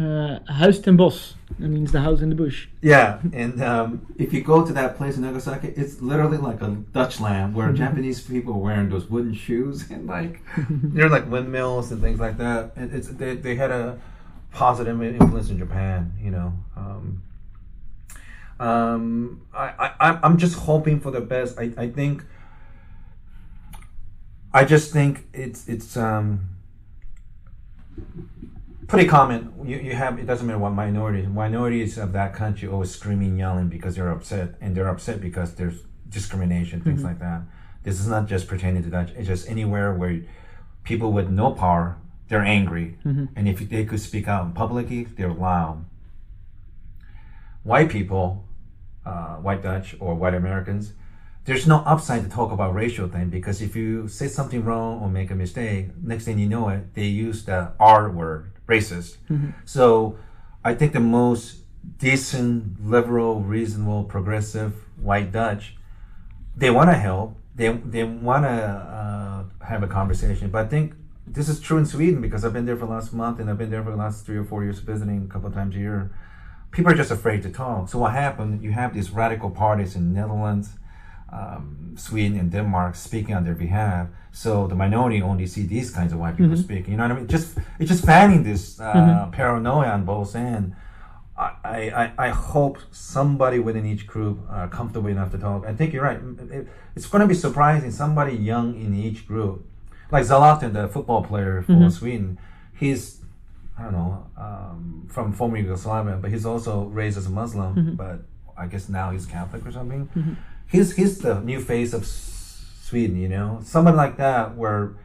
uh, 0.00 0.38
Huis 0.58 0.82
Ten 0.82 0.96
Bosch 0.96 1.32
that 1.58 1.68
means 1.68 1.92
the 1.92 2.00
house 2.00 2.20
in 2.20 2.28
the 2.30 2.34
bush 2.34 2.68
Yeah, 2.80 3.20
and 3.32 3.62
um, 3.62 4.06
if 4.18 4.32
you 4.32 4.40
go 4.42 4.64
to 4.64 4.72
that 4.72 4.96
place 4.96 5.16
in 5.16 5.22
Nagasaki, 5.22 5.68
it's 5.68 6.00
literally 6.00 6.38
like 6.38 6.62
a 6.62 6.68
Dutch 6.92 7.20
land 7.20 7.54
where 7.54 7.72
Japanese 7.84 8.20
people 8.20 8.54
are 8.54 8.58
wearing 8.58 8.88
those 8.88 9.06
wooden 9.10 9.34
shoes 9.34 9.90
and 9.90 10.06
like 10.06 10.42
they're 10.94 11.08
like 11.08 11.30
windmills 11.30 11.92
and 11.92 12.00
things 12.00 12.20
like 12.20 12.38
that. 12.38 12.72
And 12.76 12.92
it's 12.94 13.08
they, 13.08 13.36
they 13.36 13.56
had 13.56 13.70
a 13.70 13.98
positive 14.52 15.00
influence 15.02 15.50
in 15.50 15.58
Japan, 15.58 16.12
you 16.20 16.30
know. 16.30 16.52
Um, 16.76 17.22
um, 18.60 19.42
I, 19.54 19.92
I 19.98 20.10
I'm- 20.22 20.36
just 20.38 20.56
hoping 20.58 21.00
for 21.00 21.10
the 21.10 21.20
best. 21.20 21.58
I, 21.58 21.72
I 21.76 21.88
think 21.90 22.24
I 24.52 24.64
just 24.64 24.92
think 24.92 25.26
it's 25.32 25.66
it's 25.68 25.96
um 25.96 26.48
pretty 28.86 29.08
common. 29.08 29.52
You, 29.64 29.78
you 29.78 29.94
have 29.94 30.18
it 30.18 30.26
doesn't 30.26 30.46
matter 30.46 30.58
what 30.58 30.70
minorities. 30.70 31.26
Minorities 31.28 31.96
of 31.98 32.12
that 32.12 32.34
country 32.34 32.68
always 32.68 32.90
screaming, 32.90 33.38
yelling 33.38 33.68
because 33.68 33.96
they're 33.96 34.10
upset, 34.10 34.54
and 34.60 34.76
they're 34.76 34.88
upset 34.88 35.20
because 35.20 35.54
there's 35.54 35.82
discrimination, 36.08 36.80
things 36.82 37.02
like 37.04 37.18
that. 37.20 37.42
This 37.82 37.98
is 38.00 38.08
not 38.08 38.26
just 38.26 38.46
pertaining 38.46 38.82
to 38.82 38.90
that. 38.90 39.10
It's 39.16 39.26
just 39.28 39.48
anywhere 39.48 39.94
where 39.94 40.20
people 40.84 41.12
with 41.12 41.30
no 41.30 41.52
power 41.52 41.96
they're 42.28 42.44
angry, 42.44 42.96
and 43.04 43.48
if 43.48 43.58
they 43.68 43.84
could 43.84 43.98
speak 44.00 44.28
out 44.28 44.54
publicly, 44.54 45.02
they're 45.04 45.32
loud. 45.32 45.84
White 47.64 47.88
people, 47.90 48.44
uh, 49.04 49.36
white 49.36 49.62
Dutch 49.62 49.96
or 50.00 50.14
white 50.14 50.34
Americans, 50.34 50.92
there's 51.44 51.66
no 51.66 51.78
upside 51.86 52.22
to 52.22 52.28
talk 52.28 52.52
about 52.52 52.74
racial 52.74 53.08
thing 53.08 53.30
because 53.30 53.62
if 53.62 53.74
you 53.74 54.08
say 54.08 54.28
something 54.28 54.64
wrong 54.64 55.00
or 55.00 55.08
make 55.08 55.30
a 55.30 55.34
mistake, 55.34 55.88
next 56.02 56.24
thing 56.24 56.38
you 56.38 56.48
know 56.48 56.68
it, 56.68 56.94
they 56.94 57.06
use 57.06 57.44
the 57.44 57.72
R 57.80 58.10
word, 58.10 58.52
racist. 58.68 59.16
So 59.64 60.16
I 60.64 60.74
think 60.74 60.92
the 60.92 61.00
most 61.00 61.56
decent, 61.98 62.86
liberal, 62.86 63.40
reasonable, 63.40 64.04
progressive 64.04 64.74
white 65.00 65.32
Dutch, 65.32 65.76
they 66.56 66.70
want 66.70 66.90
to 66.90 66.94
help. 66.96 67.36
They 67.54 67.68
they 67.72 68.04
want 68.04 68.44
to 68.44 68.50
uh, 68.50 69.44
have 69.64 69.82
a 69.82 69.86
conversation. 69.88 70.50
But 70.50 70.66
I 70.66 70.68
think 70.68 70.94
this 71.26 71.48
is 71.48 71.60
true 71.60 71.78
in 71.78 71.86
Sweden 71.86 72.20
because 72.20 72.44
I've 72.44 72.52
been 72.52 72.66
there 72.66 72.76
for 72.76 72.86
the 72.86 72.92
last 72.92 73.12
month 73.12 73.40
and 73.40 73.48
I've 73.48 73.58
been 73.58 73.70
there 73.70 73.82
for 73.82 73.90
the 73.90 73.96
last 73.96 74.26
three 74.26 74.36
or 74.36 74.44
four 74.44 74.62
years 74.64 74.78
visiting 74.80 75.24
a 75.24 75.32
couple 75.32 75.48
of 75.48 75.54
times 75.54 75.74
a 75.74 75.78
year. 75.78 76.10
People 76.72 76.92
are 76.92 76.96
just 76.96 77.10
afraid 77.10 77.42
to 77.42 77.50
talk. 77.50 77.88
So 77.88 77.98
what 77.98 78.12
happened? 78.12 78.62
You 78.62 78.72
have 78.72 78.94
these 78.94 79.10
radical 79.10 79.50
parties 79.50 79.96
in 79.96 80.12
Netherlands, 80.12 80.70
um, 81.32 81.94
Sweden, 81.96 82.38
and 82.38 82.50
Denmark 82.50 82.94
speaking 82.94 83.34
on 83.34 83.44
their 83.44 83.54
behalf. 83.54 84.08
So 84.32 84.66
the 84.66 84.74
minority 84.76 85.20
only 85.22 85.46
see 85.46 85.66
these 85.66 85.90
kinds 85.90 86.12
of 86.12 86.18
white 86.20 86.36
people 86.36 86.56
speaking. 86.56 86.92
You 86.92 86.96
know 86.98 87.04
what 87.08 87.12
I 87.12 87.16
mean? 87.16 87.26
Just 87.28 87.58
it's 87.78 87.90
just 87.90 88.04
fanning 88.04 88.42
this 88.44 88.78
uh, 88.80 88.92
paranoia 89.32 89.90
on 89.90 90.04
both 90.04 90.36
ends. 90.36 90.74
I, 91.36 91.90
I, 92.02 92.12
I 92.26 92.28
hope 92.28 92.78
somebody 92.90 93.58
within 93.58 93.86
each 93.86 94.06
group 94.06 94.38
are 94.50 94.68
comfortable 94.68 95.08
enough 95.08 95.30
to 95.30 95.38
talk. 95.38 95.64
I 95.66 95.72
think 95.74 95.92
you're 95.94 96.04
right. 96.04 96.20
It- 96.50 96.68
it's 96.94 97.06
going 97.06 97.22
to 97.22 97.26
be 97.26 97.34
surprising. 97.34 97.90
Somebody 97.90 98.36
young 98.36 98.74
in 98.74 98.94
each 98.94 99.26
group, 99.26 99.64
like 100.12 100.24
Zlatan, 100.26 100.72
the 100.74 100.86
football 100.88 101.22
player 101.24 101.62
for 101.62 101.72
Sweden, 101.90 102.38
he's 102.74 103.19
I 103.80 103.84
don't 103.84 103.92
know 103.92 104.26
um, 104.36 105.06
from 105.08 105.32
former 105.32 105.56
Yugoslavia, 105.56 106.16
but 106.20 106.30
he's 106.30 106.44
also 106.46 106.84
raised 106.84 107.16
as 107.18 107.26
a 107.26 107.30
Muslim. 107.30 107.96
But 107.96 108.18
I 108.56 108.66
guess 108.66 108.88
now 108.88 109.10
he's 109.10 109.24
Catholic 109.26 109.64
or 109.66 109.72
something. 109.72 110.36
He's 110.66 110.94
he's 110.94 111.18
the 111.18 111.40
new 111.40 111.60
face 111.60 111.92
of 111.94 112.06
Sweden. 112.06 113.16
You 113.16 113.28
know, 113.28 113.60
someone 113.64 113.96
like 113.96 114.16
that 114.18 114.56
where 114.56 114.96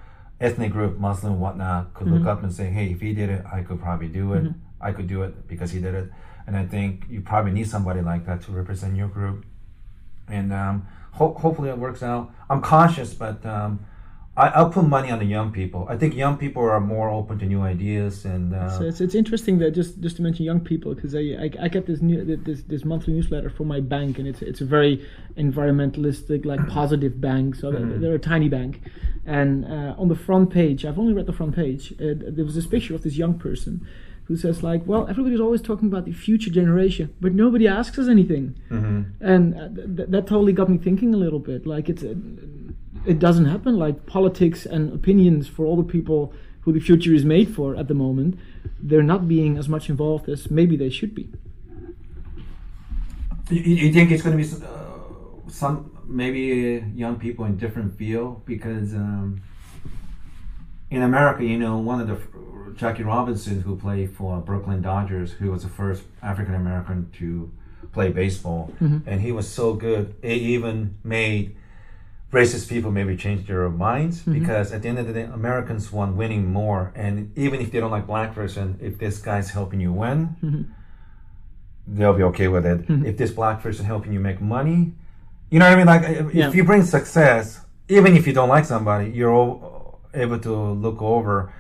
ethnic 0.42 0.72
group, 0.74 0.98
Muslim, 1.00 1.40
whatnot, 1.40 1.94
could 1.94 2.08
look 2.12 2.28
up 2.28 2.44
and 2.44 2.52
say, 2.54 2.66
"Hey, 2.70 2.88
if 2.92 3.00
he 3.02 3.14
did 3.14 3.30
it, 3.30 3.44
I 3.52 3.62
could 3.64 3.80
probably 3.80 4.08
do 4.10 4.34
it. 4.34 4.44
I 4.82 4.92
could 4.92 5.08
do 5.08 5.24
it 5.24 5.48
because 5.48 5.72
he 5.72 5.80
did 5.80 5.96
it." 5.96 6.12
And 6.48 6.56
I 6.58 6.66
think 6.66 7.06
you 7.10 7.22
probably 7.22 7.52
need 7.52 7.68
somebody 7.68 8.02
like 8.02 8.26
that 8.28 8.42
to 8.44 8.52
represent 8.52 8.96
your 8.96 9.08
group. 9.08 9.46
And 10.28 10.52
um, 10.54 10.88
ho- 11.14 11.34
hopefully 11.34 11.70
it 11.70 11.78
works 11.78 12.04
out. 12.04 12.32
I'm 12.50 12.62
cautious, 12.62 13.14
but 13.14 13.44
um, 13.46 13.80
I- 14.38 14.50
I'll 14.58 14.70
put 14.70 14.86
money 14.98 15.10
on 15.12 15.20
the 15.20 15.26
young 15.38 15.50
people. 15.60 15.82
I 15.90 15.96
think 15.98 16.14
young 16.14 16.36
people 16.38 16.62
are 16.64 16.82
more 16.82 17.10
open 17.10 17.40
to 17.40 17.46
new 17.46 17.62
ideas, 17.62 18.26
and 18.26 18.54
uh, 18.54 18.70
So 18.78 18.84
it's, 18.90 19.00
it's 19.06 19.16
interesting 19.16 19.60
that 19.60 19.72
just 19.72 19.92
just 20.06 20.16
to 20.18 20.22
mention 20.28 20.44
young 20.52 20.60
people 20.72 20.90
because 20.96 21.14
I, 21.16 21.24
I 21.46 21.48
I 21.66 21.68
get 21.76 21.86
this 21.86 22.02
new 22.02 22.20
this 22.50 22.64
this 22.74 22.84
monthly 22.92 23.14
newsletter 23.14 23.50
from 23.58 23.68
my 23.76 23.80
bank 23.96 24.20
and 24.20 24.28
it's 24.32 24.42
it's 24.42 24.62
a 24.62 24.66
very 24.78 24.94
environmentalistic 25.38 26.46
like 26.46 26.68
positive 26.80 27.20
bank. 27.22 27.56
So 27.56 27.72
they're- 27.72 27.98
they're 28.02 28.16
a 28.16 28.20
tiny 28.20 28.50
bank. 28.50 28.82
And 29.26 29.66
uh, 29.66 29.96
on 30.02 30.08
the 30.10 30.16
front 30.28 30.50
page 30.52 30.86
I've 30.86 31.00
only 31.00 31.14
read 31.14 31.26
the 31.26 31.34
front 31.34 31.56
page 31.56 31.94
uh, 31.94 32.14
there 32.38 32.46
was 32.46 32.56
this 32.56 32.68
picture 32.68 32.94
of 32.94 33.02
this 33.02 33.16
young 33.18 33.36
person 33.48 33.74
who 34.26 34.36
says 34.38 34.62
like 34.64 34.82
well 34.86 35.08
everybody's 35.08 35.40
always 35.40 35.62
talking 35.62 35.88
about 35.88 36.06
the 36.06 36.12
future 36.12 36.52
generation 36.52 37.06
but 37.24 37.32
nobody 37.34 37.68
asks 37.68 37.98
us 37.98 38.08
anything. 38.08 38.46
And 39.32 39.44
uh, 39.56 39.70
th- 39.76 39.96
th- 39.98 40.10
that 40.14 40.24
totally 40.28 40.54
got 40.54 40.68
me 40.70 40.78
thinking 40.78 41.14
a 41.14 41.18
little 41.26 41.40
bit. 41.52 41.66
Like 41.66 41.86
it's 41.90 42.04
uh, 42.04 42.14
it 43.06 43.20
doesn't 43.20 43.46
happen 43.46 43.78
like 43.78 44.06
politics 44.06 44.66
and 44.66 44.94
opinions 44.94 45.48
for 45.48 45.66
all 45.66 45.76
the 45.76 45.84
people 45.84 46.34
who 46.62 46.74
the 46.74 46.80
future 46.80 47.14
is 47.14 47.24
made 47.24 47.54
for 47.54 47.76
at 47.76 47.88
the 47.88 47.94
moment 47.94 48.38
they're 48.80 49.04
not 49.04 49.28
being 49.28 49.58
as 49.58 49.70
much 49.70 49.90
involved 49.90 50.28
as 50.30 50.50
maybe 50.50 50.76
they 50.76 50.90
should 50.90 51.14
be. 51.16 51.30
You, 53.50 53.62
you 53.62 53.94
think 53.94 54.12
it's 54.12 54.24
going 54.24 54.38
to 54.38 54.44
be 54.44 54.66
uh, 54.66 55.50
some 55.50 55.92
maybe 56.06 56.84
young 56.96 57.18
people 57.18 57.46
in 57.46 57.58
different 57.58 57.98
field? 57.98 58.46
Because 58.46 58.94
um, 58.94 59.42
in 60.90 61.04
America, 61.04 61.44
you 61.44 61.58
know, 61.58 61.78
one 61.78 62.02
of 62.02 62.08
the 62.08 62.20
Jackie 62.76 63.04
Robinson 63.04 63.62
who 63.62 63.76
played 63.76 64.12
for 64.16 64.40
Brooklyn 64.40 64.82
Dodgers, 64.82 65.32
who 65.32 65.52
was 65.52 65.64
the 65.64 65.70
first 65.70 66.04
African 66.22 66.56
American 66.56 67.12
to 67.20 67.52
play 67.92 68.10
baseball, 68.10 68.74
and 68.80 69.22
he 69.22 69.32
was 69.32 69.48
so 69.48 69.74
good. 69.74 70.16
It 70.22 70.42
even 70.42 70.98
made 71.04 71.56
racist 72.32 72.68
people 72.70 72.92
maybe 72.92 73.16
change 73.16 73.48
their 73.48 73.70
minds 73.70 74.22
because 74.24 74.74
at 74.74 74.82
the 74.82 74.90
end 74.90 75.00
of 75.00 75.08
the 75.08 75.14
day, 75.14 75.24
Americans 75.24 75.92
want 75.92 76.16
winning 76.16 76.52
more. 76.52 76.92
And 76.96 77.32
even 77.38 77.62
if 77.62 77.72
they 77.72 77.80
don't 77.80 77.92
like 77.92 78.06
black 78.08 78.36
person, 78.36 78.78
if 78.82 78.98
this 78.98 79.20
guy's 79.20 79.52
helping 79.52 79.80
you 79.80 79.94
win, 79.94 80.74
they'll 81.88 82.14
be 82.14 82.24
okay 82.24 82.48
with 82.48 82.66
it. 82.66 82.86
If 82.90 83.18
this 83.18 83.32
black 83.32 83.62
person 83.62 83.86
helping 83.86 84.12
you 84.12 84.20
make 84.20 84.42
money, 84.42 84.94
you 85.50 85.60
know 85.60 85.66
what 85.66 85.74
I 85.74 85.78
mean? 85.78 85.86
Like 85.88 86.04
if 86.04 86.34
Yeah. 86.36 86.48
if 86.50 86.56
you 86.56 86.64
bring 86.64 86.84
success, 86.84 87.62
even 87.88 88.16
if 88.18 88.26
you 88.28 88.34
don't 88.34 88.50
like 88.50 88.66
somebody, 88.66 89.12
you're 89.12 89.96
able 90.14 90.40
to 90.40 90.54
look 90.72 91.02
over. 91.02 91.54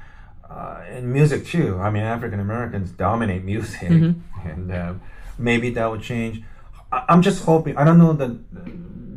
Uh, 0.49 0.81
in 0.95 1.11
music 1.11 1.45
too. 1.45 1.77
I 1.79 1.89
mean, 1.89 2.03
African 2.03 2.39
Americans 2.39 2.89
dominate 2.91 3.43
music, 3.43 3.81
and 4.45 4.71
uh, 4.71 4.93
maybe 5.37 5.69
that 5.71 5.89
would 5.91 6.01
change. 6.01 6.43
I- 6.91 7.03
I'm 7.09 7.21
just 7.23 7.43
hoping. 7.43 7.75
I 7.77 7.83
don't 7.83 7.97
know 7.97 8.13
the 8.13 8.37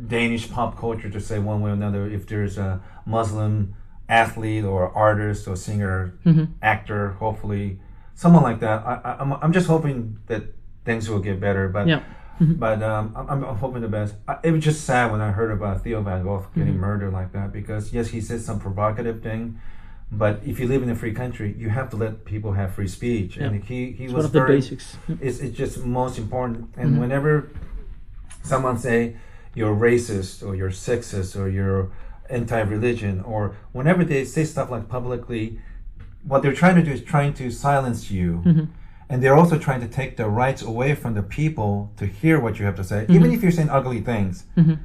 Danish 0.09 0.49
pop 0.51 0.77
culture 0.77 1.09
to 1.09 1.21
say 1.21 1.37
one 1.39 1.61
way 1.61 1.69
or 1.71 1.73
another. 1.73 2.03
If 2.17 2.27
there's 2.27 2.57
a 2.57 2.81
Muslim 3.05 3.75
athlete 4.09 4.65
or 4.65 4.89
artist 5.07 5.47
or 5.47 5.55
singer, 5.55 5.97
mm-hmm. 6.25 6.45
actor, 6.61 7.11
hopefully 7.23 7.79
someone 8.15 8.43
like 8.43 8.59
that. 8.59 8.77
I, 8.85 8.93
I, 9.09 9.11
I'm, 9.21 9.31
I'm 9.33 9.53
just 9.53 9.67
hoping 9.67 10.17
that 10.27 10.43
things 10.85 11.09
will 11.09 11.19
get 11.29 11.39
better. 11.39 11.69
But 11.69 11.87
Yeah. 11.87 12.03
Mm-hmm. 12.41 12.53
but 12.53 12.81
um, 12.81 13.13
I'm, 13.17 13.43
I'm 13.43 13.55
hoping 13.57 13.81
the 13.81 13.89
best. 13.89 14.15
I, 14.27 14.37
it 14.43 14.51
was 14.51 14.63
just 14.63 14.85
sad 14.85 15.11
when 15.11 15.21
I 15.21 15.31
heard 15.31 15.51
about 15.51 15.83
Theo 15.83 16.01
Van 16.01 16.23
Gogh 16.23 16.47
getting 16.55 16.73
mm-hmm. 16.73 16.81
murdered 16.81 17.13
like 17.13 17.33
that 17.33 17.51
because 17.51 17.93
yes, 17.93 18.07
he 18.07 18.21
said 18.21 18.39
some 18.41 18.59
provocative 18.61 19.21
thing, 19.21 19.59
but 20.11 20.39
if 20.45 20.57
you 20.59 20.67
live 20.67 20.81
in 20.81 20.89
a 20.89 20.95
free 20.95 21.13
country, 21.13 21.53
you 21.57 21.69
have 21.69 21.89
to 21.91 21.97
let 21.97 22.23
people 22.23 22.53
have 22.53 22.73
free 22.73 22.87
speech, 22.87 23.35
and 23.37 23.55
Yeah. 23.55 23.61
he 23.69 23.91
he 23.91 24.05
It's 24.05 24.13
was 24.13 24.23
one 24.23 24.25
of 24.25 24.31
the 24.31 24.39
very. 24.39 24.55
basics. 24.55 24.97
Yeah. 25.09 25.15
It's, 25.27 25.39
it's 25.39 25.57
just 25.63 25.85
most 25.85 26.17
important. 26.17 26.73
And 26.77 26.99
whenever 27.03 27.51
someone 28.43 28.77
say 28.77 29.17
you're 29.59 29.75
racist 29.75 30.35
or 30.45 30.55
you're 30.55 30.75
sexist 30.87 31.31
or 31.39 31.47
you're 31.57 31.91
anti-religion 32.29 33.15
or 33.21 33.41
whenever 33.77 34.03
they 34.05 34.23
say 34.23 34.43
stuff 34.45 34.67
like 34.71 34.87
publicly, 34.87 35.59
what 36.23 36.41
they're 36.41 36.59
trying 36.63 36.77
to 36.81 36.83
do 36.89 36.91
is 36.91 37.03
trying 37.03 37.33
to 37.33 37.51
silence 37.51 38.09
you. 38.09 38.41
Mm-hmm. 38.45 38.65
And 39.11 39.21
they're 39.21 39.35
also 39.41 39.57
trying 39.57 39.81
to 39.81 39.87
take 39.99 40.11
the 40.21 40.27
rights 40.43 40.61
away 40.61 40.91
from 41.01 41.11
the 41.19 41.23
people 41.39 41.71
to 41.97 42.05
hear 42.05 42.39
what 42.39 42.53
you 42.59 42.65
have 42.69 42.75
to 42.75 42.83
say, 42.91 42.99
even 43.09 43.23
mm-hmm. 43.23 43.33
if 43.33 43.43
you're 43.43 43.51
saying 43.51 43.69
ugly 43.69 44.01
things. 44.11 44.45
Mm-hmm. 44.55 44.75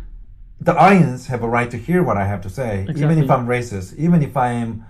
The 0.69 0.75
audience 0.85 1.27
have 1.33 1.43
a 1.49 1.49
right 1.57 1.71
to 1.71 1.79
hear 1.89 2.03
what 2.03 2.17
I 2.17 2.27
have 2.33 2.41
to 2.47 2.51
say, 2.51 2.87
even 2.97 3.17
if 3.23 3.31
I'm 3.31 3.47
racist, 3.47 3.95
even 3.97 4.23
if 4.23 4.35
I 4.37 4.49
am 4.63 4.87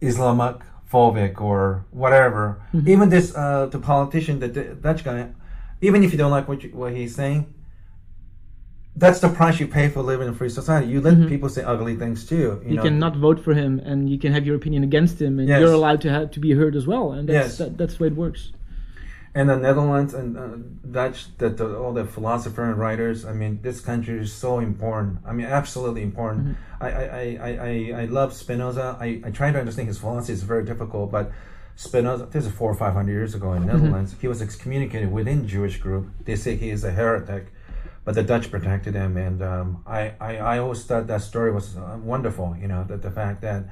Islamic 0.00 0.58
phobic 0.92 1.40
or 1.40 1.84
whatever. 1.90 2.62
Even 2.92 3.08
this, 3.08 3.34
uh, 3.34 3.66
the 3.66 3.80
politician, 3.80 4.38
the, 4.38 4.48
the 4.48 4.62
Dutch 4.86 5.02
guy, 5.02 5.30
even 5.80 6.04
if 6.04 6.12
you 6.12 6.18
don't 6.22 6.30
like 6.30 6.46
what 6.50 6.62
you, 6.62 6.70
what 6.70 6.92
he's 6.94 7.14
saying, 7.20 7.52
that's 8.96 9.20
the 9.20 9.28
price 9.28 9.60
you 9.60 9.68
pay 9.68 9.88
for 9.88 10.02
living 10.02 10.26
in 10.28 10.34
a 10.34 10.36
free 10.36 10.48
society. 10.48 10.86
You 10.88 11.00
let 11.00 11.14
mm-hmm. 11.14 11.28
people 11.28 11.48
say 11.48 11.62
ugly 11.62 11.96
things 11.96 12.26
too. 12.26 12.60
You, 12.64 12.70
You 12.70 12.76
know? 12.76 12.82
can 12.82 12.98
not 12.98 13.16
vote 13.16 13.38
for 13.44 13.54
him, 13.54 13.78
and 13.80 14.08
you 14.10 14.18
can 14.18 14.32
have 14.32 14.46
your 14.46 14.56
opinion 14.56 14.82
against 14.84 15.20
him, 15.20 15.38
and 15.38 15.48
Yes. 15.48 15.60
you're 15.60 15.72
allowed 15.72 16.00
to 16.02 16.10
have 16.10 16.30
to 16.32 16.40
be 16.40 16.52
heard 16.52 16.74
as 16.74 16.86
well. 16.86 17.12
And 17.12 17.28
that's 17.28 17.48
Yes. 17.48 17.58
that, 17.58 17.76
that's 17.78 17.94
the 17.96 18.04
way 18.04 18.08
it 18.08 18.16
works. 18.16 18.52
and 19.38 19.50
the 19.50 19.56
Netherlands 19.56 20.14
and 20.14 20.38
uh, 20.38 20.48
Dutch, 20.90 21.18
that 21.36 21.58
the, 21.58 21.76
all 21.76 21.92
the 21.92 22.06
philosophers 22.06 22.70
and 22.70 22.78
writers. 22.78 23.26
I 23.26 23.34
mean, 23.34 23.58
this 23.60 23.82
country 23.82 24.18
is 24.18 24.32
so 24.32 24.60
important. 24.60 25.18
I 25.26 25.32
mean, 25.34 25.44
absolutely 25.44 26.02
important. 26.02 26.56
I, 26.80 26.88
I, 26.88 27.02
I, 27.02 27.38
I, 27.48 27.50
I- 27.50 27.94
I 28.00 28.04
love 28.06 28.32
Spinoza. 28.32 28.96
I, 28.98 29.20
I 29.26 29.30
try 29.30 29.52
to 29.52 29.58
understand 29.58 29.88
his 29.88 29.98
philosophy. 29.98 30.32
It's 30.32 30.42
very 30.42 30.64
difficult, 30.64 31.10
but 31.10 31.32
Spinoza, 31.74 32.24
this 32.32 32.46
is 32.46 32.52
four 32.52 32.70
or 32.70 32.74
five 32.74 32.94
hundred 32.94 33.12
years 33.12 33.34
ago 33.34 33.52
in 33.52 33.66
the 33.66 33.72
mm-hmm. 33.72 33.82
Netherlands. 33.84 34.16
He 34.22 34.26
was 34.26 34.40
excommunicated 34.40 35.12
within 35.12 35.46
Jewish 35.46 35.76
group. 35.84 36.08
They 36.24 36.36
say 36.36 36.56
he 36.56 36.70
is 36.70 36.82
a 36.84 36.90
heretic, 36.90 37.52
but 38.06 38.14
the 38.14 38.22
Dutch 38.22 38.50
protected 38.50 38.94
him. 38.94 39.18
And 39.18 39.42
um, 39.42 39.82
I, 39.86 40.14
I, 40.18 40.36
I 40.36 40.58
always 40.58 40.84
thought 40.84 41.08
that 41.08 41.20
story 41.20 41.52
was 41.52 41.76
uh, 41.76 41.98
wonderful. 42.00 42.56
You 42.58 42.68
know, 42.68 42.84
that 42.84 43.02
the 43.02 43.10
fact 43.10 43.42
that 43.42 43.64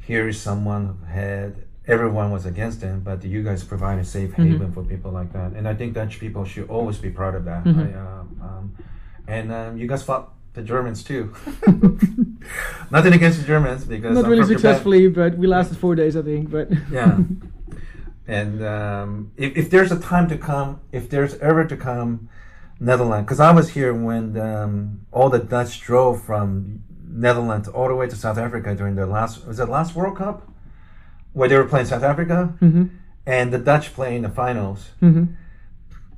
here 0.00 0.28
is 0.28 0.40
someone 0.40 0.96
who 1.00 1.06
had 1.12 1.64
everyone 1.86 2.30
was 2.30 2.46
against 2.46 2.80
him, 2.80 3.00
but 3.00 3.24
you 3.24 3.42
guys 3.42 3.64
provide 3.64 3.98
a 3.98 4.04
safe 4.04 4.32
haven 4.34 4.72
for 4.72 4.84
people 4.84 5.10
like 5.10 5.32
that, 5.32 5.52
and 5.52 5.66
I 5.66 5.74
think 5.74 5.94
Dutch 5.94 6.20
people 6.20 6.44
should 6.44 6.68
always 6.68 6.98
be 6.98 7.10
proud 7.10 7.34
of 7.34 7.44
that. 7.46 7.66
I, 7.66 7.70
um, 7.70 8.40
um, 8.42 8.76
and 9.26 9.52
um, 9.52 9.76
you 9.78 9.86
guys 9.86 10.02
fought 10.02 10.34
the 10.54 10.62
Germans 10.62 11.02
too. 11.02 11.34
Nothing 12.90 13.12
against 13.14 13.40
the 13.40 13.46
Germans 13.46 13.84
because 13.84 14.14
Not 14.14 14.24
I'm 14.24 14.30
really 14.30 14.46
successfully, 14.46 15.08
but 15.08 15.36
we 15.36 15.46
lasted 15.46 15.78
four 15.78 15.94
days, 15.94 16.16
I 16.16 16.22
think. 16.22 16.50
But 16.50 16.68
Yeah. 16.92 17.18
And 18.26 18.62
um, 18.62 19.32
if, 19.38 19.56
if 19.56 19.70
there's 19.70 19.90
a 19.90 19.98
time 19.98 20.28
to 20.28 20.36
come, 20.36 20.80
if 20.92 21.08
there's 21.08 21.34
ever 21.38 21.64
to 21.64 21.76
come, 21.76 22.28
Netherlands, 22.80 23.26
because 23.26 23.40
I 23.40 23.50
was 23.52 23.70
here 23.70 23.92
when 23.92 24.38
um, 24.38 25.00
all 25.12 25.30
the 25.30 25.38
Dutch 25.40 25.80
drove 25.80 26.22
from 26.22 26.82
Netherlands 27.10 27.66
all 27.68 27.88
the 27.88 27.94
way 27.96 28.08
to 28.08 28.14
South 28.16 28.38
Africa 28.38 28.74
during 28.74 28.94
the 28.94 29.06
last, 29.06 29.46
was 29.46 29.58
it 29.58 29.68
last 29.68 29.94
World 29.96 30.16
Cup? 30.16 30.48
Where 31.32 31.48
they 31.48 31.56
were 31.56 31.64
playing 31.64 31.86
South 31.86 32.02
Africa? 32.02 32.54
And 33.26 33.52
the 33.52 33.58
Dutch 33.58 33.92
playing 33.94 34.22
the 34.22 34.28
finals. 34.28 34.90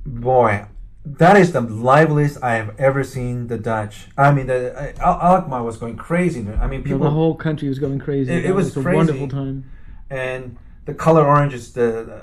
Boy, 0.05 0.65
that 1.05 1.35
is 1.37 1.51
the 1.51 1.61
liveliest 1.61 2.41
I 2.43 2.53
have 2.55 2.79
ever 2.79 3.03
seen 3.03 3.47
the 3.47 3.57
Dutch. 3.57 4.07
I 4.17 4.31
mean, 4.31 4.47
the, 4.47 4.93
Al- 4.99 5.19
Alkmaar 5.19 5.63
was 5.63 5.77
going 5.77 5.95
crazy. 5.97 6.47
I 6.59 6.67
mean, 6.67 6.83
the 6.83 6.97
whole 7.09 7.35
country 7.35 7.67
was 7.69 7.79
going 7.79 7.99
crazy. 7.99 8.31
It- 8.31 8.45
it 8.45 8.47
That 8.47 8.55
was 8.55 8.75
a 8.77 8.81
wonderful 8.81 9.27
time. 9.27 9.65
and 10.09 10.57
the 10.85 10.93
color 10.93 11.25
orange 11.25 11.53
is 11.53 11.73
the 11.73 12.21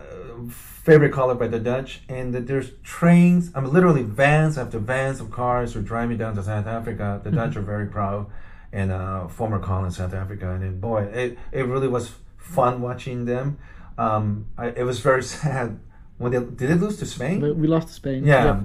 favorite 0.50 1.12
color 1.12 1.34
by 1.34 1.48
the 1.48 1.58
Dutch. 1.58 2.02
And 2.08 2.34
that 2.34 2.46
there's 2.46 2.72
trains, 2.82 3.50
I 3.54 3.60
mean, 3.60 3.72
literally 3.72 4.02
vans 4.02 4.58
after 4.58 4.78
vans 4.78 5.20
of 5.20 5.30
cars 5.30 5.76
are 5.76 5.82
driving 5.82 6.18
down 6.18 6.34
to 6.36 6.42
South 6.42 6.66
Africa. 6.66 7.20
The 7.22 7.30
Dutch 7.30 7.56
are 7.56 7.62
very 7.62 7.86
proud, 7.86 8.26
and 8.72 8.90
uh, 8.90 9.28
former 9.28 9.58
colony 9.58 9.92
South 9.92 10.14
Africa. 10.14 10.50
And 10.50 10.80
boy, 10.80 11.02
it, 11.04 11.38
it 11.52 11.66
really 11.66 11.88
was 11.88 12.12
fun 12.36 12.80
watching 12.80 13.24
them. 13.24 13.58
Um, 13.96 14.46
I, 14.56 14.68
it 14.68 14.84
was 14.84 15.00
very 15.00 15.22
sad 15.34 15.78
when 16.18 16.32
they 16.32 16.38
did 16.38 16.58
they 16.58 16.74
lose 16.74 16.98
to 16.98 17.06
Spain. 17.06 17.40
We 17.40 17.66
lost 17.66 17.88
to 17.88 17.94
Spain. 17.94 18.24
Yeah. 18.24 18.62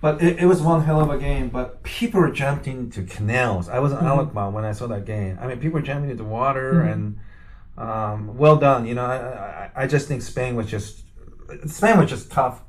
But 0.00 0.22
it, 0.22 0.40
it 0.40 0.46
was 0.46 0.62
one 0.62 0.84
hell 0.84 1.00
of 1.00 1.10
a 1.10 1.18
game. 1.18 1.50
But 1.50 1.82
people 1.82 2.20
were 2.20 2.30
jumping 2.30 2.78
into 2.78 3.02
canals. 3.02 3.68
I 3.68 3.78
was 3.80 3.92
in 3.92 3.98
Alkmaar 3.98 4.50
when 4.50 4.64
I 4.64 4.72
saw 4.72 4.86
that 4.86 5.04
game. 5.04 5.38
I 5.40 5.46
mean, 5.46 5.58
people 5.58 5.80
were 5.80 5.86
jumping 5.86 6.10
into 6.10 6.24
water 6.24 6.80
and 6.82 7.18
um, 7.78 8.36
well 8.36 8.56
done. 8.56 8.86
You 8.86 8.94
know, 8.94 9.04
I, 9.04 9.16
I, 9.16 9.70
I 9.82 9.86
just 9.86 10.08
think 10.08 10.22
Spain 10.22 10.54
was 10.56 10.66
just 10.66 11.02
Spain 11.66 11.98
was 11.98 12.10
just 12.10 12.30
tough. 12.30 12.62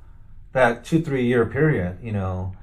That 0.54 0.84
two 0.84 1.02
three 1.02 1.26
year 1.26 1.46
period, 1.46 1.98
you 2.04 2.12
know. 2.12 2.54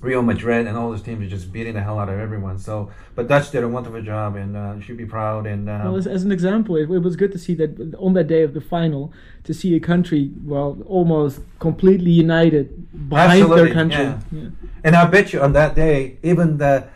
Real 0.00 0.20
Madrid 0.22 0.66
and 0.66 0.76
all 0.76 0.90
those 0.90 1.00
teams 1.00 1.24
are 1.24 1.28
just 1.30 1.50
beating 1.50 1.74
the 1.74 1.80
hell 1.82 1.98
out 1.98 2.10
of 2.10 2.18
everyone. 2.18 2.58
So, 2.58 2.90
but 3.14 3.26
Dutch 3.26 3.50
did 3.50 3.64
a 3.64 3.68
wonderful 3.68 4.02
job, 4.02 4.36
and 4.36 4.54
uh, 4.54 4.78
should 4.80 4.98
be 4.98 5.06
proud. 5.06 5.46
And 5.46 5.70
um, 5.70 5.84
Well, 5.84 5.96
as, 5.96 6.06
as 6.06 6.24
an 6.24 6.32
example, 6.32 6.76
it, 6.76 6.90
it 6.90 6.98
was 6.98 7.16
good 7.16 7.32
to 7.32 7.38
see 7.38 7.54
that 7.54 7.94
on 7.98 8.12
that 8.12 8.24
day 8.24 8.42
of 8.42 8.52
the 8.52 8.60
final, 8.60 9.14
to 9.44 9.54
see 9.54 9.74
a 9.76 9.80
country, 9.80 10.30
well, 10.44 10.76
almost 10.84 11.40
completely 11.58 12.10
united 12.10 13.08
behind 13.08 13.50
their 13.50 13.72
country. 13.72 14.02
yeah. 14.04 14.18
Yeah. 14.30 14.48
And 14.82 14.94
I 14.94 15.06
bet 15.06 15.32
you 15.32 15.40
on 15.40 15.54
that 15.54 15.74
day, 15.74 16.18
even 16.22 16.58
the 16.58 16.86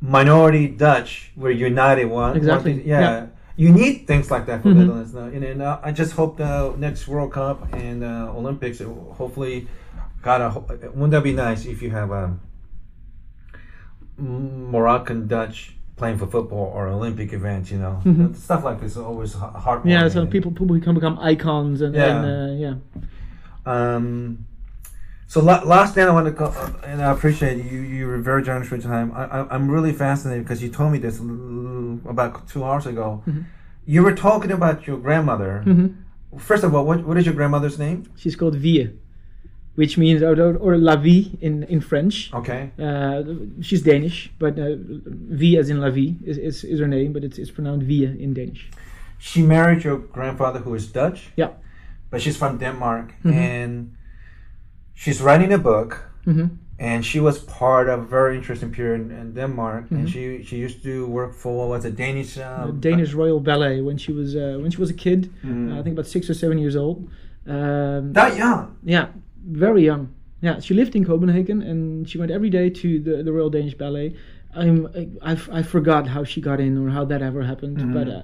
minority 0.00 0.68
Dutch 0.68 1.32
were 1.36 1.50
united. 1.50 2.04
One, 2.04 2.36
Exactly, 2.36 2.74
one- 2.74 2.82
yeah. 2.86 3.00
yeah. 3.00 3.26
You 3.56 3.70
need 3.70 4.06
things 4.06 4.30
like 4.30 4.46
that 4.46 4.62
for 4.62 4.70
Mhm. 4.70 4.76
Netherlands 4.76 5.12
now. 5.14 5.24
And, 5.24 5.44
and 5.44 5.62
uh, 5.62 5.78
I 5.82 5.92
just 5.92 6.12
hope 6.14 6.38
the 6.38 6.74
next 6.78 7.06
World 7.06 7.32
Cup 7.32 7.72
and 7.74 8.02
uh, 8.02 8.32
Olympics, 8.34 8.80
hopefully, 8.80 9.68
gotta 10.22 10.48
wouldn't 10.94 11.10
that 11.10 11.22
be 11.22 11.32
nice 11.32 11.66
if 11.66 11.82
you 11.82 11.90
have 11.90 12.10
a 12.10 12.34
Moroccan 14.18 15.26
Dutch 15.26 15.74
playing 15.96 16.18
for 16.18 16.26
football 16.26 16.72
or 16.74 16.88
Olympic 16.88 17.32
events? 17.32 17.70
You 17.70 17.78
know, 17.78 18.00
Mhm. 18.04 18.34
stuff 18.36 18.64
like 18.64 18.80
this 18.80 18.92
is 18.92 18.98
always 18.98 19.34
heartwarming. 19.34 19.90
Yeah, 19.90 20.08
so 20.08 20.26
people 20.26 20.50
people 20.52 20.78
can 20.80 20.94
become 20.94 21.18
icons 21.20 21.80
and 21.82 21.94
Yeah. 21.94 22.22
and, 22.22 22.24
uh, 22.24 22.52
yeah. 22.54 22.74
Um, 23.64 24.46
so 25.32 25.40
la- 25.48 25.64
last 25.76 25.90
thing 25.94 26.04
I 26.10 26.14
want 26.18 26.26
to 26.30 26.36
go, 26.42 26.46
and 26.90 26.98
I 27.06 27.10
appreciate 27.16 27.56
you. 27.70 27.80
You 27.96 28.04
were 28.10 28.18
very 28.30 28.42
generous 28.48 28.70
with 28.72 28.82
your 28.84 28.92
time. 28.96 29.08
I, 29.20 29.24
I, 29.36 29.38
I'm 29.54 29.66
really 29.76 29.92
fascinated 30.04 30.44
because 30.44 30.60
you 30.64 30.70
told 30.78 30.90
me 30.94 30.98
this 31.06 31.16
about 32.14 32.32
two 32.52 32.62
hours 32.68 32.86
ago. 32.92 33.06
You 33.94 34.00
were 34.06 34.14
talking 34.28 34.52
about 34.58 34.76
your 34.86 34.98
grandmother. 35.06 35.52
hmm 35.70 35.86
First 36.50 36.64
of 36.64 36.70
all, 36.74 36.84
what, 36.88 36.98
what 37.08 37.16
is 37.20 37.24
your 37.28 37.34
grandmother's 37.40 37.78
name? 37.78 37.98
She's 38.22 38.36
called 38.40 38.56
Vie, 38.64 38.88
which 39.80 39.94
means 40.02 40.22
or, 40.22 40.34
or, 40.66 40.72
la 40.88 40.96
vie 41.06 41.24
in 41.48 41.54
in 41.74 41.80
French. 41.90 42.14
Okay. 42.40 42.62
Uh, 42.88 43.22
she's 43.66 43.82
Danish, 43.92 44.16
but 44.38 44.54
uh, 44.58 44.76
Vie 45.40 45.56
as 45.60 45.66
in 45.72 45.78
la 45.84 45.90
vie 45.90 46.12
is, 46.30 46.36
is, 46.48 46.64
is 46.72 46.80
her 46.80 46.88
name, 46.88 47.10
but 47.14 47.22
it's, 47.26 47.38
it's 47.42 47.50
pronounced 47.50 47.86
Vie 47.86 48.04
in 48.24 48.30
Danish. 48.40 48.62
She 49.18 49.40
married 49.56 49.80
your 49.84 49.98
grandfather, 50.16 50.60
who 50.64 50.72
is 50.74 50.84
Dutch. 51.00 51.20
Yeah. 51.42 51.50
But 52.10 52.18
she's 52.22 52.36
from 52.42 52.52
Denmark, 52.58 53.06
Mhm. 53.24 53.34
and 53.34 53.74
she's 55.02 55.20
writing 55.26 55.52
a 55.52 55.58
book. 55.70 55.90
hmm 56.24 56.46
And 56.92 57.04
she 57.10 57.20
was 57.20 57.36
part 57.60 57.86
of 57.92 57.98
a 58.00 58.06
very 58.18 58.34
interesting 58.40 58.70
period 58.78 59.00
in, 59.04 59.10
in 59.22 59.28
Denmark. 59.40 59.82
Mhm. 59.84 59.96
And 59.98 60.08
she 60.12 60.22
she 60.48 60.56
used 60.66 60.78
to 60.88 60.94
work 61.18 61.32
for 61.42 61.52
what 61.58 61.68
was 61.74 61.84
it 61.84 61.94
Danish? 61.96 62.32
Uh, 62.38 62.70
Danish 62.88 63.12
Royal 63.20 63.40
Ballet 63.40 63.76
when 63.88 63.98
she 63.98 64.12
was 64.18 64.28
uh, 64.34 64.40
when 64.62 64.70
she 64.74 64.80
was 64.84 64.90
a 64.90 64.98
kid, 65.04 65.20
Mhm. 65.44 65.66
uh, 65.68 65.78
I 65.78 65.82
think 65.82 65.94
about 65.98 66.06
six 66.16 66.22
or 66.30 66.34
seven 66.34 66.58
years 66.58 66.76
old. 66.76 66.96
Um, 67.46 68.12
that 68.12 68.32
young. 68.42 68.62
yeah, 68.94 69.06
very 69.64 69.82
young. 69.90 70.02
Yeah, 70.46 70.60
she 70.60 70.74
lived 70.74 70.94
in 70.96 71.04
Copenhagen 71.04 71.62
and 71.70 72.08
she 72.08 72.18
went 72.18 72.30
every 72.30 72.50
day 72.50 72.70
to 72.82 72.88
the, 73.06 73.14
the 73.26 73.32
Royal 73.36 73.50
Danish 73.50 73.76
Ballet. 73.78 74.08
I'm 74.62 74.76
I, 75.00 75.32
I, 75.32 75.60
I 75.60 75.62
forgot 75.62 76.02
how 76.14 76.24
she 76.24 76.40
got 76.40 76.58
in 76.60 76.72
or 76.82 76.90
how 76.96 77.04
that 77.06 77.20
ever 77.22 77.42
happened, 77.42 77.76
Mm-hmm. 77.78 77.94
but 77.98 78.06
uh, 78.08 78.22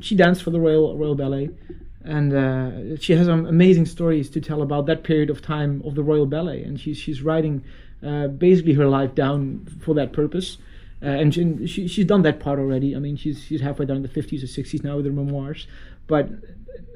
she 0.00 0.14
danced 0.16 0.42
for 0.44 0.52
the 0.52 0.60
Royal 0.66 0.84
Royal 1.02 1.14
Ballet, 1.14 1.50
and 2.04 2.32
uh, 2.32 2.96
she 2.96 3.14
has 3.14 3.26
some 3.26 3.46
amazing 3.46 3.86
stories 3.86 4.30
to 4.30 4.40
tell 4.40 4.62
about 4.62 4.86
that 4.86 5.02
period 5.04 5.30
of 5.30 5.42
time 5.42 5.82
of 5.84 5.94
the 5.94 6.02
Royal 6.02 6.26
Ballet, 6.26 6.62
and 6.62 6.80
she's 6.80 6.98
she's 6.98 7.22
writing 7.22 7.64
uh, 8.04 8.28
basically 8.28 8.74
her 8.74 8.86
life 8.86 9.14
down 9.14 9.66
for 9.80 9.94
that 9.94 10.12
purpose. 10.12 10.58
Uh, 11.02 11.06
and 11.06 11.34
she, 11.34 11.66
she, 11.66 11.88
she's 11.88 12.06
done 12.06 12.22
that 12.22 12.38
part 12.38 12.60
already. 12.60 12.94
I 12.94 13.00
mean, 13.00 13.16
she's 13.16 13.42
she's 13.42 13.60
halfway 13.60 13.86
down 13.86 13.96
in 13.96 14.02
the 14.02 14.08
50s 14.08 14.42
or 14.42 14.46
60s 14.46 14.84
now 14.84 14.96
with 14.96 15.06
her 15.06 15.12
memoirs. 15.12 15.66
But 16.06 16.28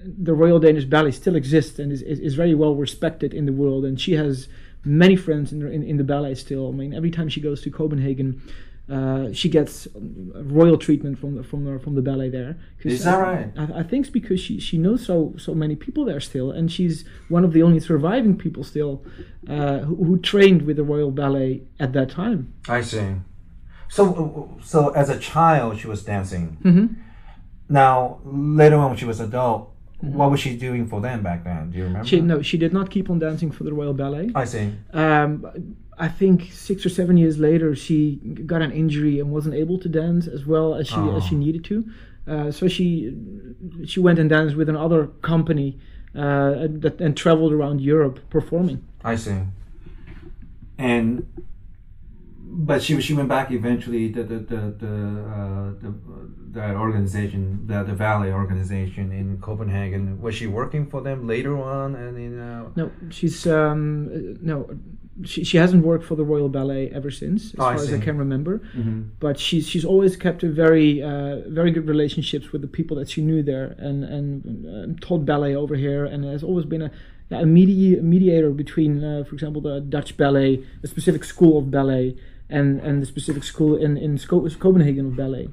the 0.04 0.34
Royal 0.34 0.58
Danish 0.58 0.84
Ballet 0.84 1.10
still 1.10 1.36
exists 1.36 1.78
and 1.78 1.92
is, 1.92 2.02
is, 2.02 2.20
is 2.20 2.34
very 2.34 2.54
well 2.54 2.74
respected 2.74 3.34
in 3.34 3.46
the 3.46 3.52
world. 3.52 3.84
And 3.84 4.00
she 4.00 4.12
has 4.12 4.48
many 4.84 5.16
friends 5.16 5.52
in, 5.52 5.62
in, 5.66 5.82
in 5.82 5.96
the 5.96 6.04
ballet 6.04 6.34
still. 6.34 6.68
I 6.68 6.72
mean, 6.72 6.94
every 6.94 7.10
time 7.10 7.28
she 7.28 7.40
goes 7.40 7.62
to 7.62 7.70
Copenhagen, 7.70 8.40
uh, 8.88 9.32
she 9.32 9.48
gets 9.48 9.88
royal 9.94 10.78
treatment 10.78 11.18
from 11.18 11.34
the 11.36 11.42
from 11.42 11.64
the 11.64 11.78
from 11.78 11.94
the 11.96 12.02
ballet 12.02 12.30
there. 12.30 12.56
Is 12.84 13.02
that 13.04 13.18
I- 13.18 13.22
right? 13.22 13.52
I, 13.58 13.80
I 13.80 13.82
think 13.82 14.06
it's 14.06 14.12
because 14.12 14.40
she 14.40 14.60
she 14.60 14.78
knows 14.78 15.04
so 15.04 15.34
so 15.38 15.54
many 15.54 15.74
people 15.76 16.04
there 16.04 16.20
still, 16.20 16.50
and 16.52 16.70
she's 16.70 17.04
one 17.28 17.44
of 17.44 17.52
the 17.52 17.62
only 17.62 17.80
surviving 17.80 18.36
people 18.38 18.62
still 18.62 19.04
uh, 19.48 19.78
who, 19.80 19.96
who 20.04 20.18
trained 20.18 20.62
with 20.62 20.76
the 20.76 20.84
Royal 20.84 21.10
Ballet 21.10 21.62
at 21.80 21.92
that 21.94 22.10
time. 22.10 22.52
I 22.68 22.80
see. 22.82 23.06
So, 23.88 24.56
so 24.62 24.90
as 24.90 25.08
a 25.10 25.18
child, 25.18 25.78
she 25.78 25.86
was 25.86 26.02
dancing. 26.04 26.58
Mm-hmm. 26.64 26.86
Now, 27.68 28.20
later 28.24 28.76
on, 28.76 28.90
when 28.90 28.96
she 28.98 29.04
was 29.04 29.20
adult, 29.20 29.72
what 30.00 30.30
was 30.30 30.40
she 30.40 30.56
doing 30.56 30.86
for 30.86 31.00
them 31.00 31.22
back 31.22 31.44
then? 31.44 31.70
Do 31.70 31.78
you 31.78 31.84
remember? 31.84 32.06
She 32.06 32.20
no, 32.20 32.42
she 32.42 32.58
did 32.58 32.72
not 32.72 32.90
keep 32.90 33.10
on 33.10 33.18
dancing 33.18 33.50
for 33.50 33.64
the 33.64 33.72
Royal 33.72 33.94
Ballet. 33.94 34.30
I 34.34 34.44
see. 34.44 34.72
Um, 34.92 35.76
I 35.98 36.08
think 36.08 36.50
six 36.52 36.84
or 36.84 36.90
seven 36.90 37.16
years 37.16 37.38
later, 37.38 37.74
she 37.74 38.16
got 38.44 38.60
an 38.62 38.72
injury 38.72 39.18
and 39.18 39.30
wasn't 39.30 39.54
able 39.54 39.78
to 39.78 39.88
dance 39.88 40.26
as 40.26 40.44
well 40.44 40.74
as 40.74 40.86
she 40.88 40.96
as 41.16 41.24
she 41.24 41.34
needed 41.34 41.64
to. 41.64 41.84
Uh, 42.26 42.50
so 42.50 42.68
she 42.68 43.16
she 43.86 44.00
went 44.00 44.18
and 44.18 44.28
danced 44.28 44.56
with 44.56 44.68
another 44.68 45.06
company 45.22 45.78
uh, 46.14 46.54
and, 46.62 46.82
that, 46.82 47.00
and 47.00 47.16
traveled 47.16 47.52
around 47.52 47.80
Europe 47.80 48.20
performing. 48.30 48.84
I 49.04 49.16
see. 49.16 49.38
And 50.76 51.26
but 52.48 52.82
she 52.82 53.00
she 53.00 53.14
went 53.14 53.28
back 53.28 53.50
eventually. 53.50 54.08
The 54.08 54.22
the 54.22 54.38
the 54.38 54.60
the, 54.78 54.94
uh, 55.36 55.70
the 55.80 55.94
that 56.52 56.74
organization, 56.74 57.66
the 57.66 57.82
the 57.84 57.94
Valley 57.94 58.32
organization 58.32 59.12
in 59.12 59.38
Copenhagen. 59.40 60.20
Was 60.20 60.34
she 60.34 60.46
working 60.46 60.86
for 60.86 61.00
them 61.02 61.26
later 61.26 61.56
on? 61.56 61.94
And 61.94 62.16
in 62.18 62.40
uh, 62.40 62.70
No, 62.76 62.90
she's 63.10 63.46
um, 63.46 64.36
no, 64.42 64.68
she, 65.24 65.44
she 65.44 65.56
hasn't 65.56 65.84
worked 65.84 66.04
for 66.04 66.14
the 66.14 66.24
Royal 66.24 66.48
Ballet 66.48 66.90
ever 66.90 67.10
since, 67.10 67.46
as 67.46 67.54
Oh, 67.54 67.62
far 67.62 67.74
as 67.74 67.92
I 67.92 67.98
can 67.98 68.18
remember. 68.18 68.58
Mm-hmm. 68.76 69.02
But 69.20 69.38
she's 69.38 69.66
she's 69.68 69.84
always 69.84 70.16
kept 70.16 70.42
a 70.42 70.48
very 70.48 71.02
uh, 71.02 71.40
very 71.48 71.70
good 71.70 71.86
relationships 71.88 72.52
with 72.52 72.60
the 72.62 72.68
people 72.68 72.96
that 72.98 73.08
she 73.08 73.22
knew 73.22 73.42
there, 73.42 73.74
and 73.78 74.04
and 74.04 75.00
taught 75.00 75.24
ballet 75.24 75.54
over 75.56 75.74
here, 75.76 76.04
and 76.04 76.24
has 76.24 76.42
always 76.42 76.66
been 76.66 76.82
a 76.82 76.90
a 77.30 77.44
medi- 77.44 78.00
mediator 78.00 78.50
between, 78.50 79.02
uh, 79.02 79.24
for 79.24 79.34
example, 79.34 79.60
the 79.60 79.80
Dutch 79.80 80.16
ballet, 80.16 80.62
a 80.84 80.86
specific 80.86 81.24
school 81.24 81.58
of 81.58 81.70
ballet, 81.70 82.16
and 82.50 82.80
and 82.80 83.02
the 83.02 83.06
specific 83.06 83.42
school 83.42 83.76
in 83.76 83.96
in 83.96 84.18
Sco- 84.18 84.48
Copenhagen 84.50 85.06
of 85.06 85.16
ballet. 85.16 85.48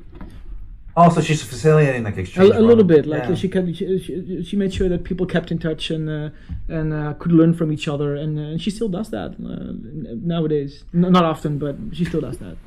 Also 0.95 1.21
she's 1.21 1.43
facilitating 1.43 2.03
like 2.03 2.17
exchange. 2.17 2.55
a 2.55 2.59
little 2.59 2.83
bit, 2.83 3.05
like 3.05 3.23
Yeah. 3.29 3.35
she 3.35 3.47
kept, 3.49 3.67
she, 3.75 3.99
she, 3.99 4.43
she 4.43 4.55
made 4.57 4.73
sure 4.73 4.89
that 4.89 5.03
people 5.03 5.25
kept 5.25 5.51
in 5.51 5.57
touch 5.59 5.89
and 5.91 6.09
uh, 6.09 6.29
and 6.67 6.93
uh, 6.93 7.13
could 7.19 7.31
learn 7.31 7.53
from 7.53 7.71
each 7.71 7.87
other, 7.87 8.15
and, 8.15 8.37
uh, 8.37 8.41
and 8.51 8.61
she 8.61 8.69
still 8.71 8.89
does 8.89 9.09
that 9.09 9.31
uh, 9.31 9.73
nowadays. 10.21 10.83
N- 10.93 11.11
not 11.11 11.23
often, 11.23 11.57
but 11.57 11.75
she 11.93 12.05
still 12.05 12.21
does 12.21 12.37
that. 12.37 12.57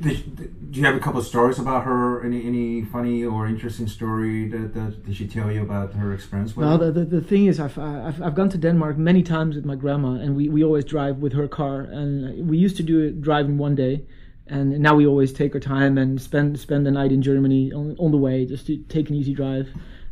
Did, 0.00 0.70
do 0.72 0.80
you 0.80 0.84
have 0.84 0.96
a 0.96 1.00
couple 1.00 1.20
of 1.20 1.26
stories 1.26 1.58
about 1.58 1.84
her? 1.84 2.22
Any 2.24 2.44
any 2.46 2.84
funny 2.84 3.24
or 3.24 3.46
interesting 3.46 3.88
story 3.88 4.48
that, 4.48 4.74
that 4.74 5.06
did 5.06 5.16
she 5.16 5.26
tell 5.26 5.50
you 5.50 5.62
about 5.62 5.94
her 5.94 6.12
experience 6.12 6.56
with? 6.56 6.66
Well, 6.66 6.78
the, 6.78 6.90
the, 6.92 7.04
the 7.04 7.20
thing 7.20 7.46
is, 7.46 7.58
I've, 7.60 7.78
I've 7.78 8.20
I've 8.20 8.34
gone 8.34 8.48
to 8.50 8.58
Denmark 8.58 8.98
many 8.98 9.22
times 9.22 9.54
with 9.56 9.64
my 9.64 9.76
grandma, 9.76 10.12
and 10.22 10.36
we, 10.36 10.48
we 10.48 10.62
always 10.64 10.84
drive 10.84 11.16
with 11.18 11.32
her 11.32 11.48
car. 11.48 11.80
And 11.80 12.48
we 12.50 12.58
used 12.58 12.76
to 12.76 12.82
do 12.82 13.00
it 13.00 13.22
driving 13.22 13.58
one 13.58 13.74
day, 13.74 14.02
and 14.48 14.78
now 14.78 14.94
we 14.94 15.06
always 15.06 15.32
take 15.32 15.54
our 15.54 15.60
time 15.60 15.98
and 15.98 16.20
spend 16.20 16.58
spend 16.58 16.86
the 16.86 16.90
night 16.90 17.12
in 17.12 17.22
Germany 17.22 17.72
on, 17.72 17.96
on 17.98 18.10
the 18.10 18.16
way, 18.16 18.44
just 18.46 18.66
to 18.68 18.76
take 18.88 19.08
an 19.10 19.16
easy 19.16 19.34
drive. 19.34 19.68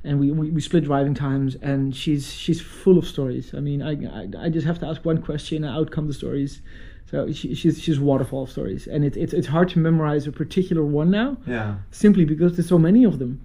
And 0.07 0.21
we, 0.21 0.31
we, 0.31 0.51
we 0.51 0.61
split 0.61 0.85
driving 0.85 1.15
times, 1.15 1.57
and 1.63 1.97
she's 1.97 2.33
she's 2.33 2.61
full 2.61 2.99
of 2.99 3.07
stories. 3.07 3.55
I 3.55 3.61
mean, 3.61 3.81
I, 3.83 3.93
I, 3.93 4.47
I 4.47 4.49
just 4.51 4.67
have 4.67 4.79
to 4.81 4.87
ask 4.87 5.05
one 5.05 5.23
question, 5.23 5.65
and 5.65 5.75
out 5.75 5.91
come 5.91 6.09
the 6.09 6.15
stories. 6.15 6.61
So 7.11 7.31
she, 7.33 7.55
she's 7.55 7.81
she's 7.81 7.99
a 7.99 8.03
waterfall 8.03 8.43
of 8.43 8.51
stories, 8.51 8.87
and 8.87 9.05
it, 9.05 9.17
it's 9.17 9.33
it's 9.33 9.47
hard 9.47 9.69
to 9.71 9.79
memorize 9.79 10.27
a 10.27 10.33
particular 10.33 10.85
one 10.85 11.11
now 11.11 11.37
yeah. 11.47 11.77
simply 11.91 12.25
because 12.25 12.57
there's 12.57 12.69
so 12.69 12.79
many 12.79 13.05
of 13.05 13.19
them. 13.19 13.41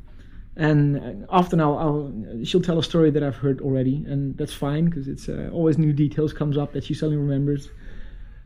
And 0.55 1.25
often 1.29 1.61
I'll, 1.61 1.77
I'll 1.77 2.43
she'll 2.43 2.61
tell 2.61 2.79
a 2.79 2.83
story 2.83 3.11
that 3.11 3.23
I've 3.23 3.37
heard 3.37 3.61
already, 3.61 4.03
and 4.07 4.37
that's 4.37 4.53
fine 4.53 4.85
because 4.85 5.07
it's 5.07 5.29
uh, 5.29 5.49
always 5.53 5.77
new 5.77 5.93
details 5.93 6.33
comes 6.33 6.57
up 6.57 6.73
that 6.73 6.83
she 6.83 6.93
suddenly 6.93 7.17
remembers. 7.17 7.69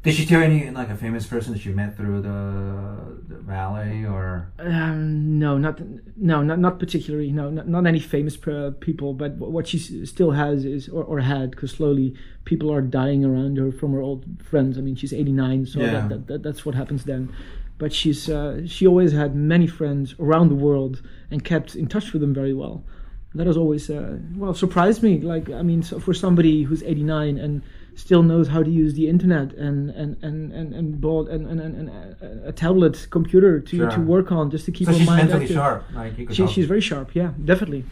Did 0.03 0.15
she 0.15 0.25
tell 0.25 0.41
any 0.41 0.69
like 0.69 0.89
a 0.89 0.97
famous 0.97 1.25
person 1.25 1.53
that 1.53 1.65
you 1.65 1.73
met 1.73 1.95
through 1.95 2.21
the, 2.21 3.33
the 3.35 3.41
ballet 3.41 4.03
or? 4.05 4.51
Um, 4.59 5.39
no, 5.39 5.57
not 5.57 5.79
no, 6.17 6.43
not 6.43 6.59
not 6.59 6.77
particularly. 6.77 7.31
No, 7.31 7.49
not, 7.49 7.69
not 7.69 7.87
any 7.87 7.99
famous 7.99 8.35
people. 8.81 9.13
But 9.13 9.31
wh- 9.37 9.49
what 9.51 9.65
she 9.67 9.77
still 10.05 10.31
has 10.31 10.65
is, 10.65 10.89
or, 10.89 11.03
or 11.05 11.19
had, 11.21 11.51
because 11.51 11.71
slowly 11.71 12.15
people 12.43 12.69
are 12.71 12.81
dying 12.81 13.23
around 13.23 13.57
her 13.57 13.71
from 13.71 13.93
her 13.93 14.01
old 14.01 14.25
friends. 14.43 14.77
I 14.77 14.81
mean, 14.81 14.95
she's 14.95 15.13
89, 15.13 15.65
so 15.67 15.79
Yeah. 15.79 15.91
that, 15.91 16.09
that, 16.09 16.27
that, 16.27 16.43
that's 16.43 16.65
what 16.65 16.75
happens 16.75 17.05
then. 17.05 17.33
But 17.77 17.93
she's 17.93 18.29
uh, 18.29 18.67
she 18.67 18.85
always 18.85 19.13
had 19.13 19.35
many 19.35 19.67
friends 19.67 20.15
around 20.19 20.49
the 20.49 20.55
world 20.55 21.01
and 21.31 21.43
kept 21.45 21.75
in 21.75 21.87
touch 21.87 22.11
with 22.11 22.21
them 22.21 22.33
very 22.33 22.53
well. 22.53 22.83
That 23.35 23.47
has 23.47 23.57
always 23.57 23.89
uh, 23.89 24.17
well 24.35 24.53
surprised 24.53 25.01
me. 25.01 25.19
Like 25.21 25.49
I 25.49 25.61
mean, 25.63 25.81
so 25.81 25.99
for 25.99 26.13
somebody 26.13 26.63
who's 26.63 26.83
89 26.83 27.37
and 27.37 27.63
still 27.95 28.23
knows 28.23 28.47
how 28.47 28.63
to 28.63 28.69
use 28.69 28.93
the 28.93 29.07
internet 29.07 29.53
and 29.53 29.89
and 29.91 30.17
and 30.23 30.51
and 30.51 30.73
and 30.73 30.99
bought 31.01 31.29
and, 31.29 31.47
and, 31.47 31.59
and, 31.61 31.75
and 31.75 31.89
a, 32.45 32.49
a 32.49 32.51
tablet 32.51 33.07
computer 33.09 33.59
to, 33.59 33.77
Sure. 33.77 33.89
to 33.89 33.99
work 34.01 34.31
on 34.31 34.49
just 34.51 34.65
to 34.65 34.71
keep 34.71 34.87
So 34.87 34.91
her 34.93 34.97
she's 34.99 35.07
mind 35.07 35.17
mentally 35.21 35.43
active. 35.45 35.55
sharp. 35.55 35.83
Like 35.93 36.13
She, 36.33 36.47
she's 36.47 36.65
very 36.67 36.81
sharp. 36.81 37.15
Yeah, 37.15 37.31
definitely. 37.45 37.83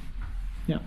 Yeah. 0.67 0.79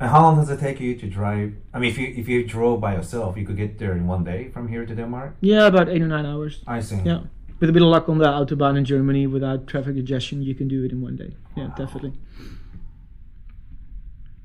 And 0.00 0.10
how 0.10 0.22
long 0.22 0.36
does 0.36 0.48
it 0.50 0.60
take 0.60 0.78
you 0.80 0.94
to 0.96 1.06
drive? 1.08 1.52
I 1.74 1.78
mean, 1.80 1.90
if 1.90 1.98
you 1.98 2.06
if 2.16 2.28
you 2.28 2.44
drove 2.44 2.80
by 2.80 2.94
yourself, 2.94 3.36
you 3.36 3.44
could 3.46 3.56
get 3.56 3.78
there 3.78 3.92
in 3.92 4.06
one 4.06 4.24
day 4.24 4.50
from 4.54 4.68
here 4.68 4.86
to 4.86 4.94
Denmark. 4.94 5.34
Yeah, 5.40 5.66
about 5.66 5.88
eight 5.88 6.02
or 6.02 6.08
nine 6.08 6.26
hours. 6.26 6.62
I 6.66 6.80
see. 6.80 7.00
Yeah, 7.04 7.20
with 7.60 7.70
a 7.70 7.72
bit 7.72 7.82
of 7.82 7.88
luck 7.88 8.08
on 8.08 8.18
the 8.18 8.26
autobahn 8.26 8.76
in 8.78 8.84
Germany, 8.84 9.26
without 9.26 9.66
traffic 9.66 9.96
congestion, 9.96 10.42
you 10.42 10.54
can 10.54 10.68
do 10.68 10.84
it 10.84 10.92
in 10.92 11.00
one 11.02 11.16
day. 11.16 11.30
Yeah, 11.56 11.68
definitely. 11.76 12.12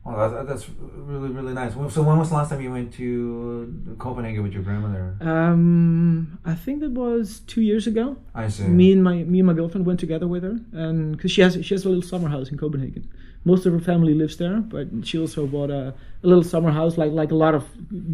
Well, 0.06 0.30
that's, 0.30 0.50
that's 0.50 0.70
really 0.96 1.30
really 1.30 1.54
nice. 1.54 1.74
So 1.94 2.02
when 2.04 2.18
was 2.20 2.30
the 2.30 2.36
last 2.36 2.50
time 2.50 2.60
you 2.62 2.72
went 2.72 2.94
to 2.96 3.96
Copenhagen 4.00 4.44
with 4.44 4.52
your 4.54 4.62
grandmother? 4.64 5.16
Um, 5.22 6.40
I 6.44 6.56
think 6.56 6.82
that 6.82 6.92
was 6.92 7.40
two 7.48 7.62
years 7.62 7.88
ago. 7.88 8.18
I 8.36 8.50
see. 8.50 8.64
Me 8.64 8.92
and 8.92 9.02
my 9.04 9.24
me 9.24 9.40
and 9.40 9.48
my 9.48 9.54
girlfriend 9.54 9.86
went 9.86 10.02
together 10.02 10.28
with 10.28 10.44
her, 10.44 10.60
and 10.74 11.16
because 11.16 11.32
she 11.32 11.42
has 11.42 11.54
she 11.66 11.74
has 11.74 11.86
a 11.86 11.90
little 11.90 12.04
summer 12.04 12.28
house 12.30 12.50
in 12.52 12.58
Copenhagen. 12.58 13.08
Most 13.46 13.66
of 13.66 13.74
her 13.74 13.80
family 13.80 14.14
lives 14.14 14.38
there, 14.38 14.58
but 14.62 14.88
she 15.04 15.18
also 15.20 15.46
bought 15.48 15.70
a, 15.70 15.94
a 16.24 16.28
little 16.28 16.44
summer 16.46 16.72
house, 16.72 16.98
like 16.98 17.12
like 17.12 17.32
a 17.32 17.36
lot 17.36 17.56
of 17.56 17.64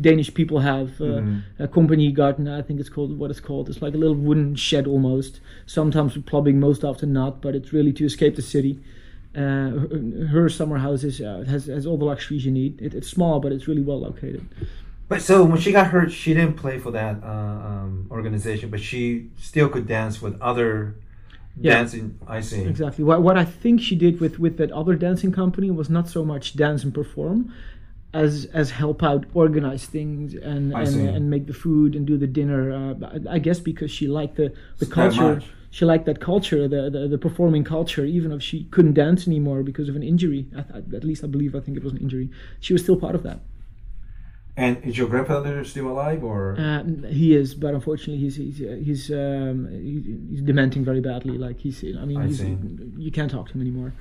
Danish 0.01 0.31
people 0.33 0.59
have. 0.59 0.89
Uh, 1.01 1.21
Mhm. 1.21 1.41
A 1.59 1.67
company 1.67 2.11
garden, 2.11 2.47
I 2.47 2.61
think 2.61 2.79
it's 2.79 2.89
called. 2.89 3.17
What 3.17 3.29
it's 3.31 3.39
called? 3.39 3.67
It's 3.69 3.81
like 3.81 3.93
a 3.95 3.97
little 3.97 4.15
wooden 4.15 4.55
shed 4.55 4.85
almost. 4.87 5.39
Sometimes 5.65 6.15
with 6.15 6.25
plumbing, 6.25 6.59
most 6.59 6.83
often 6.83 7.13
not. 7.13 7.41
But 7.41 7.55
it's 7.55 7.73
really 7.73 7.93
to 7.93 8.05
escape 8.05 8.35
the 8.35 8.41
city. 8.55 8.79
Uh, 9.35 9.71
her, 10.31 10.49
summer 10.49 10.79
house 10.79 11.03
is, 11.03 11.21
uh, 11.21 11.43
has 11.47 11.67
has 11.67 11.85
all 11.85 11.97
the 11.97 12.05
luxuries 12.05 12.43
you 12.45 12.51
need. 12.51 12.81
It, 12.81 12.95
it's 12.95 13.07
small, 13.07 13.39
but 13.39 13.51
it's 13.51 13.67
really 13.67 13.83
well 13.83 13.99
located. 13.99 14.47
But 15.07 15.21
so 15.21 15.43
when 15.43 15.59
she 15.59 15.71
got 15.71 15.87
hurt, 15.87 16.11
she 16.11 16.33
didn't 16.33 16.55
play 16.55 16.79
for 16.79 16.91
that 16.91 17.23
uh, 17.23 17.27
um, 17.27 18.07
organization, 18.11 18.69
but 18.69 18.79
she 18.79 19.29
still 19.39 19.69
could 19.69 19.87
dance 19.87 20.21
with 20.21 20.39
other 20.41 20.95
Yeah. 21.59 21.75
dancing. 21.75 22.17
I 22.27 22.41
see. 22.41 22.61
Exactly. 22.61 23.03
What 23.03 23.21
what 23.21 23.37
I 23.37 23.45
think 23.45 23.81
she 23.81 23.95
did 23.95 24.19
with 24.19 24.39
with 24.39 24.57
that 24.57 24.71
other 24.71 24.95
dancing 24.95 25.31
company 25.31 25.69
was 25.71 25.89
not 25.89 26.07
so 26.09 26.23
much 26.25 26.55
dance 26.55 26.83
and 26.83 26.93
perform, 26.93 27.51
as 28.13 28.45
as 28.53 28.71
help 28.71 29.03
out, 29.03 29.25
organize 29.33 29.85
things, 29.85 30.33
and 30.33 30.73
and, 30.73 31.09
and 31.15 31.29
make 31.29 31.45
the 31.47 31.53
food 31.53 31.95
and 31.95 32.05
do 32.07 32.17
the 32.17 32.27
dinner. 32.27 32.71
Uh, 32.71 33.19
I, 33.29 33.39
guess 33.39 33.59
because 33.59 33.91
she 33.91 34.07
liked 34.07 34.35
the 34.37 34.53
the 34.79 34.85
culture. 34.85 35.41
She 35.71 35.85
liked 35.85 36.05
that 36.05 36.19
culture, 36.19 36.67
the, 36.67 36.89
the 36.89 37.07
the 37.07 37.17
performing 37.17 37.63
culture. 37.63 38.03
Even 38.05 38.31
if 38.31 38.41
she 38.41 38.63
couldn't 38.65 38.93
dance 38.93 39.27
anymore 39.27 39.61
because 39.63 39.87
of 39.89 39.95
an 39.95 40.03
injury, 40.03 40.47
I, 40.57 40.61
th- 40.61 40.93
at 40.93 41.03
least 41.03 41.23
I 41.23 41.27
believe 41.27 41.53
I 41.55 41.59
think 41.59 41.77
it 41.77 41.83
was 41.83 41.93
an 41.93 41.99
injury. 41.99 42.29
She 42.59 42.73
was 42.73 42.81
still 42.81 42.97
part 42.97 43.15
of 43.15 43.23
that. 43.23 43.39
And 44.57 44.83
is 44.83 44.97
your 44.97 45.07
grandfather 45.07 45.63
still 45.63 45.87
alive, 45.87 46.23
or 46.23 46.57
Uh, 46.59 46.83
he 47.07 47.35
is, 47.35 47.55
but 47.55 47.73
unfortunately, 47.73 48.17
he's 48.17 48.35
he's 48.35 48.61
uh, 48.61 48.77
he's 48.83 49.11
um, 49.11 49.67
he's 49.71 50.41
dementing 50.41 50.83
very 50.83 51.01
badly. 51.01 51.37
Like 51.37 51.59
he's, 51.59 51.81
I 51.83 52.03
mean, 52.03 52.21
I 52.21 52.27
he's, 52.27 52.41
you 52.97 53.11
can't 53.11 53.31
talk 53.31 53.47
to 53.49 53.53
him 53.53 53.61
anymore. 53.61 53.93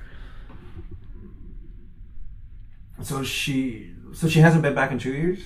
so 3.01 3.23
she? 3.23 3.93
So 4.13 4.27
she 4.27 4.39
hasn't 4.39 4.63
been 4.63 4.75
back 4.75 4.91
in 4.91 4.99
two 4.99 5.13
years. 5.13 5.39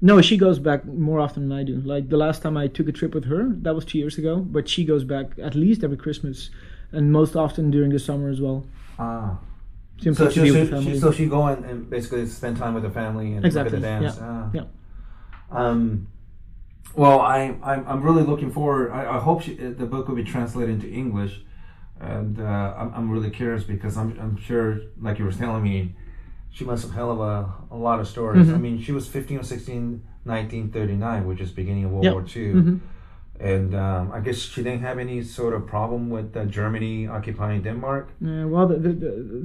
No, 0.00 0.20
she 0.20 0.36
goes 0.36 0.58
back 0.60 0.84
more 0.84 1.18
often 1.20 1.48
than 1.48 1.58
I 1.58 1.64
do. 1.64 1.80
Like 1.80 2.08
the 2.08 2.16
last 2.16 2.42
time 2.42 2.56
I 2.56 2.68
took 2.68 2.88
a 2.88 2.92
trip 2.92 3.14
with 3.14 3.24
her, 3.24 3.48
that 3.62 3.74
was 3.74 3.84
two 3.84 3.98
years 3.98 4.16
ago. 4.18 4.36
But 4.38 4.68
she 4.68 4.84
goes 4.84 5.04
back 5.04 5.26
at 5.42 5.54
least 5.54 5.82
every 5.82 5.96
Christmas, 5.96 6.50
and 6.92 7.12
most 7.12 7.34
often 7.36 7.70
during 7.70 7.90
the 7.90 7.98
summer 7.98 8.28
as 8.28 8.40
well. 8.40 8.64
Ah. 8.98 9.38
Simply 10.00 10.14
So 10.14 10.24
to 10.26 10.32
she, 10.32 10.40
be 10.42 10.48
so, 10.50 10.54
with 10.60 10.68
she, 10.68 10.74
family. 10.74 10.98
so 11.00 11.10
she 11.12 11.26
go 11.26 11.46
and, 11.48 11.64
and 11.64 11.90
basically 11.90 12.24
spend 12.26 12.56
time 12.56 12.74
with 12.74 12.84
the 12.84 12.90
family 12.90 13.32
and 13.34 13.44
Exactly, 13.44 13.78
look 13.80 13.84
at 13.88 14.00
the 14.00 14.06
dance. 14.06 14.16
yeah, 14.16 14.24
Ah. 14.24 14.50
yeah. 14.54 14.64
Um, 15.50 16.06
well, 16.94 17.20
I, 17.20 17.56
I'm, 17.62 17.84
I'm 17.88 18.02
really 18.02 18.22
looking 18.22 18.50
forward. 18.52 18.92
I, 18.92 19.16
I 19.16 19.18
hope 19.18 19.42
she, 19.42 19.54
the 19.54 19.86
book 19.86 20.06
will 20.08 20.14
be 20.14 20.24
translated 20.24 20.70
into 20.70 20.88
English, 20.88 21.40
and 22.00 22.40
uh, 22.40 22.74
I'm, 22.78 22.92
I'm 22.94 23.10
really 23.10 23.30
curious 23.30 23.64
because 23.64 23.96
I'm, 23.96 24.16
I'm 24.20 24.36
sure, 24.36 24.80
like 25.00 25.18
you 25.18 25.24
were 25.24 25.32
telling 25.32 25.62
me, 25.64 25.96
she 26.50 26.64
must 26.64 26.82
have 26.84 26.92
hell 26.94 27.10
of 27.10 27.20
a, 27.20 27.74
a 27.74 27.76
lot 27.76 28.00
of 28.00 28.08
stories. 28.08 28.46
Mm-hmm. 28.46 28.54
I 28.54 28.58
mean, 28.58 28.82
she 28.82 28.92
was 28.92 29.06
15 29.08 29.38
or 29.38 29.42
16, 29.42 30.02
1939, 30.24 31.26
which 31.26 31.40
is 31.40 31.50
beginning 31.52 31.84
of 31.84 31.90
World 31.92 32.04
Yeah. 32.04 32.12
War 32.12 32.22
II. 32.22 32.52
Mhm. 32.54 32.80
And 33.40 33.72
um, 33.72 34.10
I 34.12 34.18
guess 34.18 34.36
she 34.36 34.64
didn't 34.64 34.80
have 34.80 34.98
any 34.98 35.22
sort 35.22 35.54
of 35.54 35.64
problem 35.64 36.10
with 36.10 36.36
uh, 36.36 36.44
Germany 36.46 37.06
occupying 37.06 37.62
Denmark. 37.62 38.08
Uh, 38.20 38.48
well, 38.48 38.66
the, 38.66 38.78
the, 38.78 38.88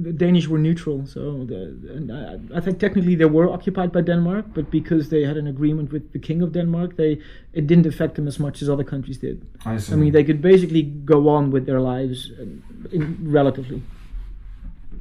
the, 0.06 0.12
Danish 0.12 0.48
were 0.48 0.58
neutral, 0.58 1.06
so 1.06 1.44
the, 1.44 1.60
and 1.96 2.10
I, 2.10 2.58
I 2.58 2.60
think 2.60 2.80
technically 2.80 3.14
they 3.14 3.24
were 3.24 3.48
occupied 3.48 3.92
by 3.92 4.00
Denmark, 4.00 4.46
but 4.52 4.68
because 4.68 5.10
they 5.10 5.22
had 5.22 5.36
an 5.36 5.46
agreement 5.46 5.92
with 5.92 6.10
the 6.12 6.18
king 6.18 6.42
of 6.42 6.50
Denmark, 6.50 6.96
they 6.96 7.20
it 7.52 7.68
didn't 7.68 7.86
affect 7.86 8.16
them 8.16 8.26
as 8.26 8.40
much 8.40 8.62
as 8.62 8.68
other 8.68 8.82
countries 8.82 9.18
did. 9.18 9.46
I 9.64 9.78
see. 9.78 9.92
I 9.92 9.96
mean, 9.96 10.12
they 10.12 10.24
could 10.24 10.42
basically 10.42 10.82
go 10.82 11.28
on 11.28 11.52
with 11.52 11.64
their 11.66 11.80
lives 11.80 12.32
uh, 12.36 12.42
in, 12.90 13.16
relatively. 13.22 13.80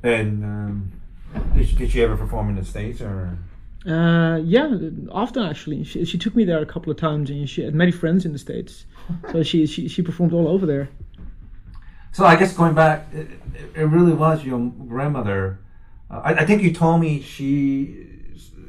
and 0.04 0.44
um, 0.44 0.92
did, 1.56 1.68
she, 1.68 1.76
did 1.76 1.92
she 1.92 2.02
ever 2.04 2.16
perform 2.18 2.50
in 2.50 2.56
the 2.56 2.66
States 2.66 3.02
or? 3.02 3.38
Uh, 3.86 4.38
yeah, 4.38 4.70
often 5.12 5.44
actually. 5.44 5.84
She, 5.84 6.06
she 6.06 6.18
took 6.18 6.36
me 6.36 6.46
there 6.46 6.60
a 6.62 6.66
couple 6.66 6.92
of 6.92 6.98
times, 6.98 7.30
and 7.30 7.50
she 7.50 7.64
had 7.64 7.76
many 7.76 7.92
friends 7.92 8.26
in 8.26 8.32
the 8.32 8.40
states, 8.40 8.86
so 9.32 9.44
she, 9.44 9.66
she 9.66 9.88
she 9.90 10.02
performed 10.02 10.32
all 10.34 10.48
over 10.48 10.66
there. 10.66 10.90
So 12.14 12.24
I 12.26 12.36
guess 12.38 12.56
going 12.56 12.76
back, 12.76 13.08
it, 13.12 13.28
it 13.76 13.84
really 13.84 14.14
was 14.14 14.46
your 14.46 14.60
grandmother. 14.88 15.60
Uh, 16.10 16.22
I, 16.24 16.34
I 16.42 16.46
think 16.46 16.62
you 16.62 16.72
told 16.74 17.02
me 17.02 17.22
she, 17.22 18.08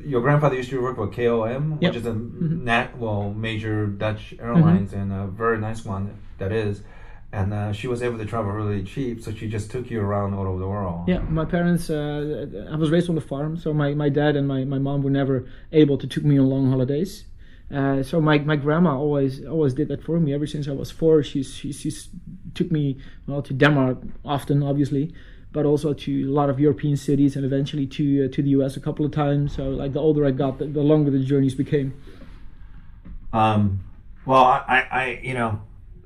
your 0.04 0.20
grandfather 0.22 0.56
used 0.56 0.70
to 0.70 0.82
work 0.82 0.96
for 0.96 1.06
KLM, 1.08 1.14
Yep. 1.14 1.60
Mm-hmm. 1.60 1.78
which 1.86 1.96
is 1.96 2.06
a 2.06 2.14
nat 2.14 2.98
well 2.98 3.32
major 3.32 3.86
Dutch 3.86 4.34
airlines 4.40 4.92
and 4.94 5.12
a 5.12 5.26
very 5.26 5.58
nice 5.58 5.84
one 5.84 6.18
that 6.38 6.50
is. 6.52 6.82
And 7.34 7.52
uh, 7.52 7.72
she 7.72 7.88
was 7.88 8.00
able 8.00 8.16
to 8.18 8.24
travel 8.24 8.52
really 8.52 8.84
cheap, 8.84 9.20
so 9.20 9.32
she 9.34 9.48
just 9.48 9.68
took 9.68 9.90
you 9.90 10.00
around 10.00 10.34
all 10.34 10.46
over 10.46 10.60
the 10.60 10.68
world. 10.68 11.08
Yeah, 11.08 11.18
my 11.18 11.44
parents. 11.44 11.90
Uh, 11.90 12.46
I 12.70 12.76
was 12.76 12.90
raised 12.90 13.08
on 13.08 13.16
the 13.16 13.26
farm, 13.32 13.56
so 13.56 13.74
my, 13.74 13.92
my 13.92 14.08
dad 14.08 14.36
and 14.36 14.46
my, 14.46 14.64
my 14.64 14.78
mom 14.78 15.02
were 15.02 15.10
never 15.10 15.44
able 15.72 15.98
to 15.98 16.06
take 16.06 16.24
me 16.24 16.38
on 16.38 16.46
long 16.48 16.70
holidays. 16.70 17.24
Uh, 17.74 18.04
so 18.04 18.20
my, 18.20 18.38
my 18.38 18.54
grandma 18.54 18.96
always 18.96 19.44
always 19.44 19.74
did 19.74 19.88
that 19.88 20.00
for 20.04 20.20
me. 20.20 20.32
Ever 20.32 20.46
since 20.46 20.68
I 20.68 20.72
was 20.72 20.92
four, 20.92 21.24
she 21.24 21.42
she, 21.42 21.72
she 21.72 21.90
took 22.54 22.70
me 22.70 22.98
well 23.26 23.42
to 23.42 23.52
Denmark 23.52 23.98
often, 24.24 24.62
obviously, 24.62 25.12
but 25.50 25.66
also 25.66 25.92
to 25.92 26.12
a 26.30 26.32
lot 26.32 26.50
of 26.50 26.60
European 26.60 26.96
cities 26.96 27.34
and 27.34 27.44
eventually 27.44 27.86
to 27.88 28.26
uh, 28.26 28.28
to 28.32 28.42
the 28.42 28.50
US 28.50 28.76
a 28.76 28.80
couple 28.80 29.04
of 29.04 29.10
times. 29.10 29.56
So 29.56 29.70
like 29.70 29.92
the 29.92 30.00
older 30.00 30.24
I 30.24 30.30
got, 30.30 30.58
the, 30.58 30.66
the 30.66 30.82
longer 30.82 31.10
the 31.10 31.18
journeys 31.18 31.56
became. 31.56 31.94
Um, 33.32 33.80
well, 34.24 34.44
I, 34.44 34.62
I, 34.68 34.80
I, 35.00 35.20
you 35.24 35.34
know, 35.34 35.60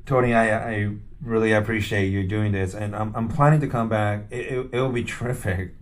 Tony, 0.06 0.32
I, 0.32 0.70
I 0.70 0.94
really 1.22 1.52
appreciate 1.52 2.08
you 2.08 2.26
doing 2.26 2.52
this, 2.52 2.74
and 2.74 2.94
I'm, 2.94 3.14
I'm 3.14 3.28
planning 3.28 3.60
to 3.60 3.68
come 3.68 3.88
back. 3.88 4.26
It, 4.30 4.46
it, 4.46 4.68
it 4.72 4.80
will 4.80 4.92
be 4.92 5.04
terrific 5.16 5.74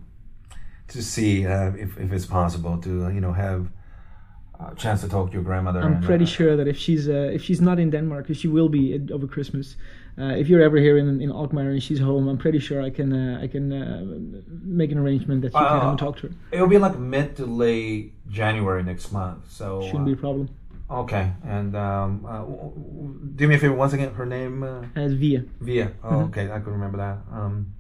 to 0.89 1.03
see 1.03 1.47
uh, 1.47 1.73
if, 1.73 1.99
if 1.99 2.13
it's 2.13 2.27
possible 2.27 2.79
to, 2.79 3.11
you 3.11 3.21
know, 3.21 3.33
have 3.33 3.69
a 4.61 4.75
chance 4.75 5.01
to 5.03 5.09
talk 5.09 5.29
to 5.29 5.35
your 5.35 5.43
grandmother. 5.43 5.81
I'm 5.81 5.95
and, 5.95 6.05
pretty 6.05 6.25
uh, 6.25 6.29
sure 6.29 6.57
that 6.57 6.67
if 6.67 6.77
she's 6.77 7.09
uh, 7.09 7.31
if 7.33 7.43
she's 7.43 7.61
not 7.61 7.79
in 7.79 7.91
Denmark, 7.91 8.27
she 8.33 8.49
will 8.49 8.69
be 8.69 9.01
over 9.13 9.27
Christmas. 9.27 9.77
Uh, 10.19 10.35
if 10.35 10.49
you're 10.49 10.63
ever 10.63 10.79
here 10.79 10.97
in 10.97 11.21
in 11.21 11.31
Alkmaar 11.31 11.71
and 11.71 11.83
she's 11.83 11.99
home, 11.99 12.29
I'm 12.29 12.39
pretty 12.39 12.59
sure 12.59 12.81
I 12.81 12.91
can 12.91 13.13
uh, 13.13 13.41
I 13.43 13.49
can 13.49 13.73
uh, 13.73 14.05
make 14.65 14.93
an 14.93 14.99
arrangement 14.99 15.43
that 15.43 15.53
you 15.53 15.59
can 15.59 15.81
come 15.81 15.91
and 15.91 15.99
talk 15.99 16.17
to 16.19 16.29
her. 16.29 16.35
It'll 16.53 16.67
be 16.67 16.79
like 16.79 16.99
mid 16.99 17.37
to 17.37 17.47
late 17.47 18.15
January 18.29 18.83
next 18.83 19.13
month. 19.13 19.51
So 19.51 19.83
Shouldn't 19.83 20.07
be 20.07 20.13
a 20.13 20.17
problem. 20.17 20.49
Okay. 20.91 21.33
And 21.45 21.75
um, 21.77 22.25
uh, 22.27 22.45
do 23.37 23.49
me 23.49 23.55
a 23.57 23.59
favor 23.59 23.75
once 23.75 23.93
again. 23.93 24.15
Her 24.15 24.27
name. 24.27 24.63
Uh, 24.63 24.85
As 24.95 25.13
Via. 25.15 25.45
Via. 25.61 25.93
Oh, 26.03 26.09
Mm-hmm. 26.09 26.25
okay, 26.27 26.51
I 26.51 26.59
could 26.61 26.73
remember 26.73 26.99
that. 26.99 27.19
Um, 27.33 27.73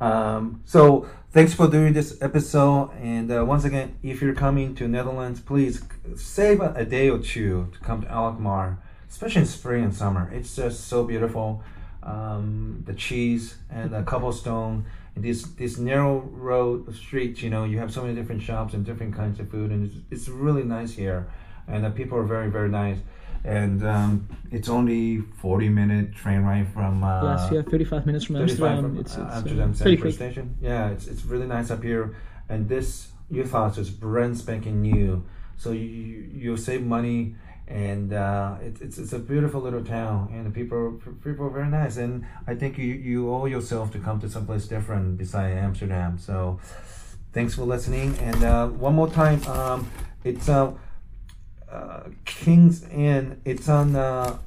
um, 0.00 0.62
so 0.64 1.08
thanks 1.32 1.54
for 1.54 1.66
doing 1.68 1.92
this 1.92 2.20
episode. 2.22 2.90
And 3.00 3.30
uh, 3.32 3.44
once 3.44 3.64
again, 3.64 3.98
if 4.02 4.22
you're 4.22 4.34
coming 4.34 4.74
to 4.76 4.86
Netherlands, 4.86 5.40
please 5.40 5.82
save 6.16 6.60
a, 6.60 6.72
a 6.76 6.84
day 6.84 7.10
or 7.10 7.18
two 7.18 7.68
to 7.72 7.78
come 7.80 8.02
to 8.02 8.08
Alkmaar, 8.08 8.78
especially 9.10 9.40
in 9.42 9.46
spring 9.46 9.84
and 9.84 9.94
summer. 9.94 10.30
It's 10.32 10.54
just 10.54 10.86
so 10.86 11.04
beautiful. 11.04 11.62
Um, 12.02 12.84
the 12.86 12.94
cheese 12.94 13.56
and 13.70 13.90
the 13.90 14.02
cobblestone 14.02 14.86
and 15.14 15.24
this 15.24 15.42
these 15.42 15.78
narrow 15.78 16.20
road 16.20 16.94
streets. 16.94 17.42
You 17.42 17.50
know, 17.50 17.64
you 17.64 17.78
have 17.78 17.92
so 17.92 18.02
many 18.02 18.14
different 18.14 18.40
shops 18.40 18.72
and 18.72 18.84
different 18.86 19.14
kinds 19.16 19.40
of 19.40 19.50
food, 19.50 19.72
and 19.72 19.84
it's, 19.90 19.96
it's 20.10 20.28
really 20.28 20.62
nice 20.62 20.92
here. 20.92 21.28
And 21.68 21.84
the 21.84 21.90
people 21.90 22.18
are 22.18 22.24
very 22.24 22.50
very 22.50 22.68
nice. 22.68 22.98
And 23.44 23.86
um, 23.86 24.28
it's 24.50 24.68
only 24.68 25.20
40 25.40 25.68
minute 25.68 26.14
train 26.14 26.42
ride 26.42 26.68
from 26.72 27.04
uh, 27.04 27.36
yes, 27.36 27.52
yeah, 27.52 27.62
35 27.62 28.06
minutes 28.06 28.24
from 28.24 28.36
35 28.36 28.60
Amsterdam. 28.60 28.82
from 28.82 28.98
it's, 28.98 29.16
uh, 29.16 29.22
it's 29.22 29.36
Amsterdam 29.36 29.70
uh, 29.70 29.74
Central. 29.74 30.12
Station. 30.12 30.56
Yeah, 30.60 30.90
it's, 30.90 31.06
it's 31.06 31.24
really 31.24 31.46
nice 31.46 31.70
up 31.70 31.82
here. 31.82 32.16
And 32.48 32.68
this 32.68 33.08
youth 33.30 33.52
house 33.52 33.78
is 33.78 33.90
brand 33.90 34.38
spanking 34.38 34.82
new. 34.82 35.24
So 35.56 35.72
you 35.72 35.80
you, 35.80 36.30
you 36.34 36.56
save 36.56 36.84
money, 36.84 37.34
and 37.66 38.12
uh, 38.12 38.56
it, 38.62 38.80
it's 38.80 38.98
it's 38.98 39.12
a 39.12 39.18
beautiful 39.18 39.60
little 39.60 39.84
town, 39.84 40.30
and 40.32 40.46
the 40.46 40.50
people 40.50 41.00
people 41.22 41.46
are 41.46 41.50
very 41.50 41.68
nice. 41.68 41.96
And 41.96 42.24
I 42.46 42.54
think 42.54 42.78
you 42.78 42.86
you 42.86 43.32
owe 43.32 43.46
yourself 43.46 43.92
to 43.92 43.98
come 43.98 44.20
to 44.20 44.28
someplace 44.28 44.66
different 44.66 45.18
beside 45.18 45.52
Amsterdam. 45.52 46.18
So 46.18 46.60
thanks 47.32 47.54
for 47.54 47.62
listening. 47.62 48.16
And 48.18 48.42
uh, 48.44 48.68
one 48.68 48.94
more 48.94 49.10
time, 49.10 49.44
um, 49.46 49.90
it's 50.24 50.48
uh, 50.48 50.72
uh, 51.72 52.00
King's 52.24 52.84
Inn. 52.88 53.40
It's 53.44 53.68
on. 53.68 53.94
Uh, 53.96 54.38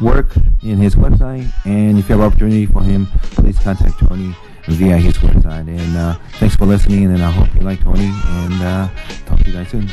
work 0.00 0.34
in 0.62 0.78
his 0.78 0.94
website, 0.94 1.52
and 1.64 1.98
if 1.98 2.08
you 2.08 2.18
have 2.18 2.32
opportunity 2.32 2.66
for 2.66 2.82
him, 2.82 3.06
please 3.22 3.58
contact 3.58 3.98
Tony 3.98 4.34
via 4.66 4.96
his 4.96 5.18
website. 5.18 5.68
And 5.68 5.96
uh, 5.96 6.14
thanks 6.38 6.56
for 6.56 6.66
listening, 6.66 7.04
and 7.04 7.22
I 7.22 7.30
hope 7.30 7.54
you 7.54 7.60
like 7.60 7.80
Tony, 7.80 8.10
and 8.10 8.54
uh, 8.62 8.88
talk 9.26 9.38
to 9.40 9.46
you 9.50 9.52
guys 9.52 9.68
soon. 9.68 9.88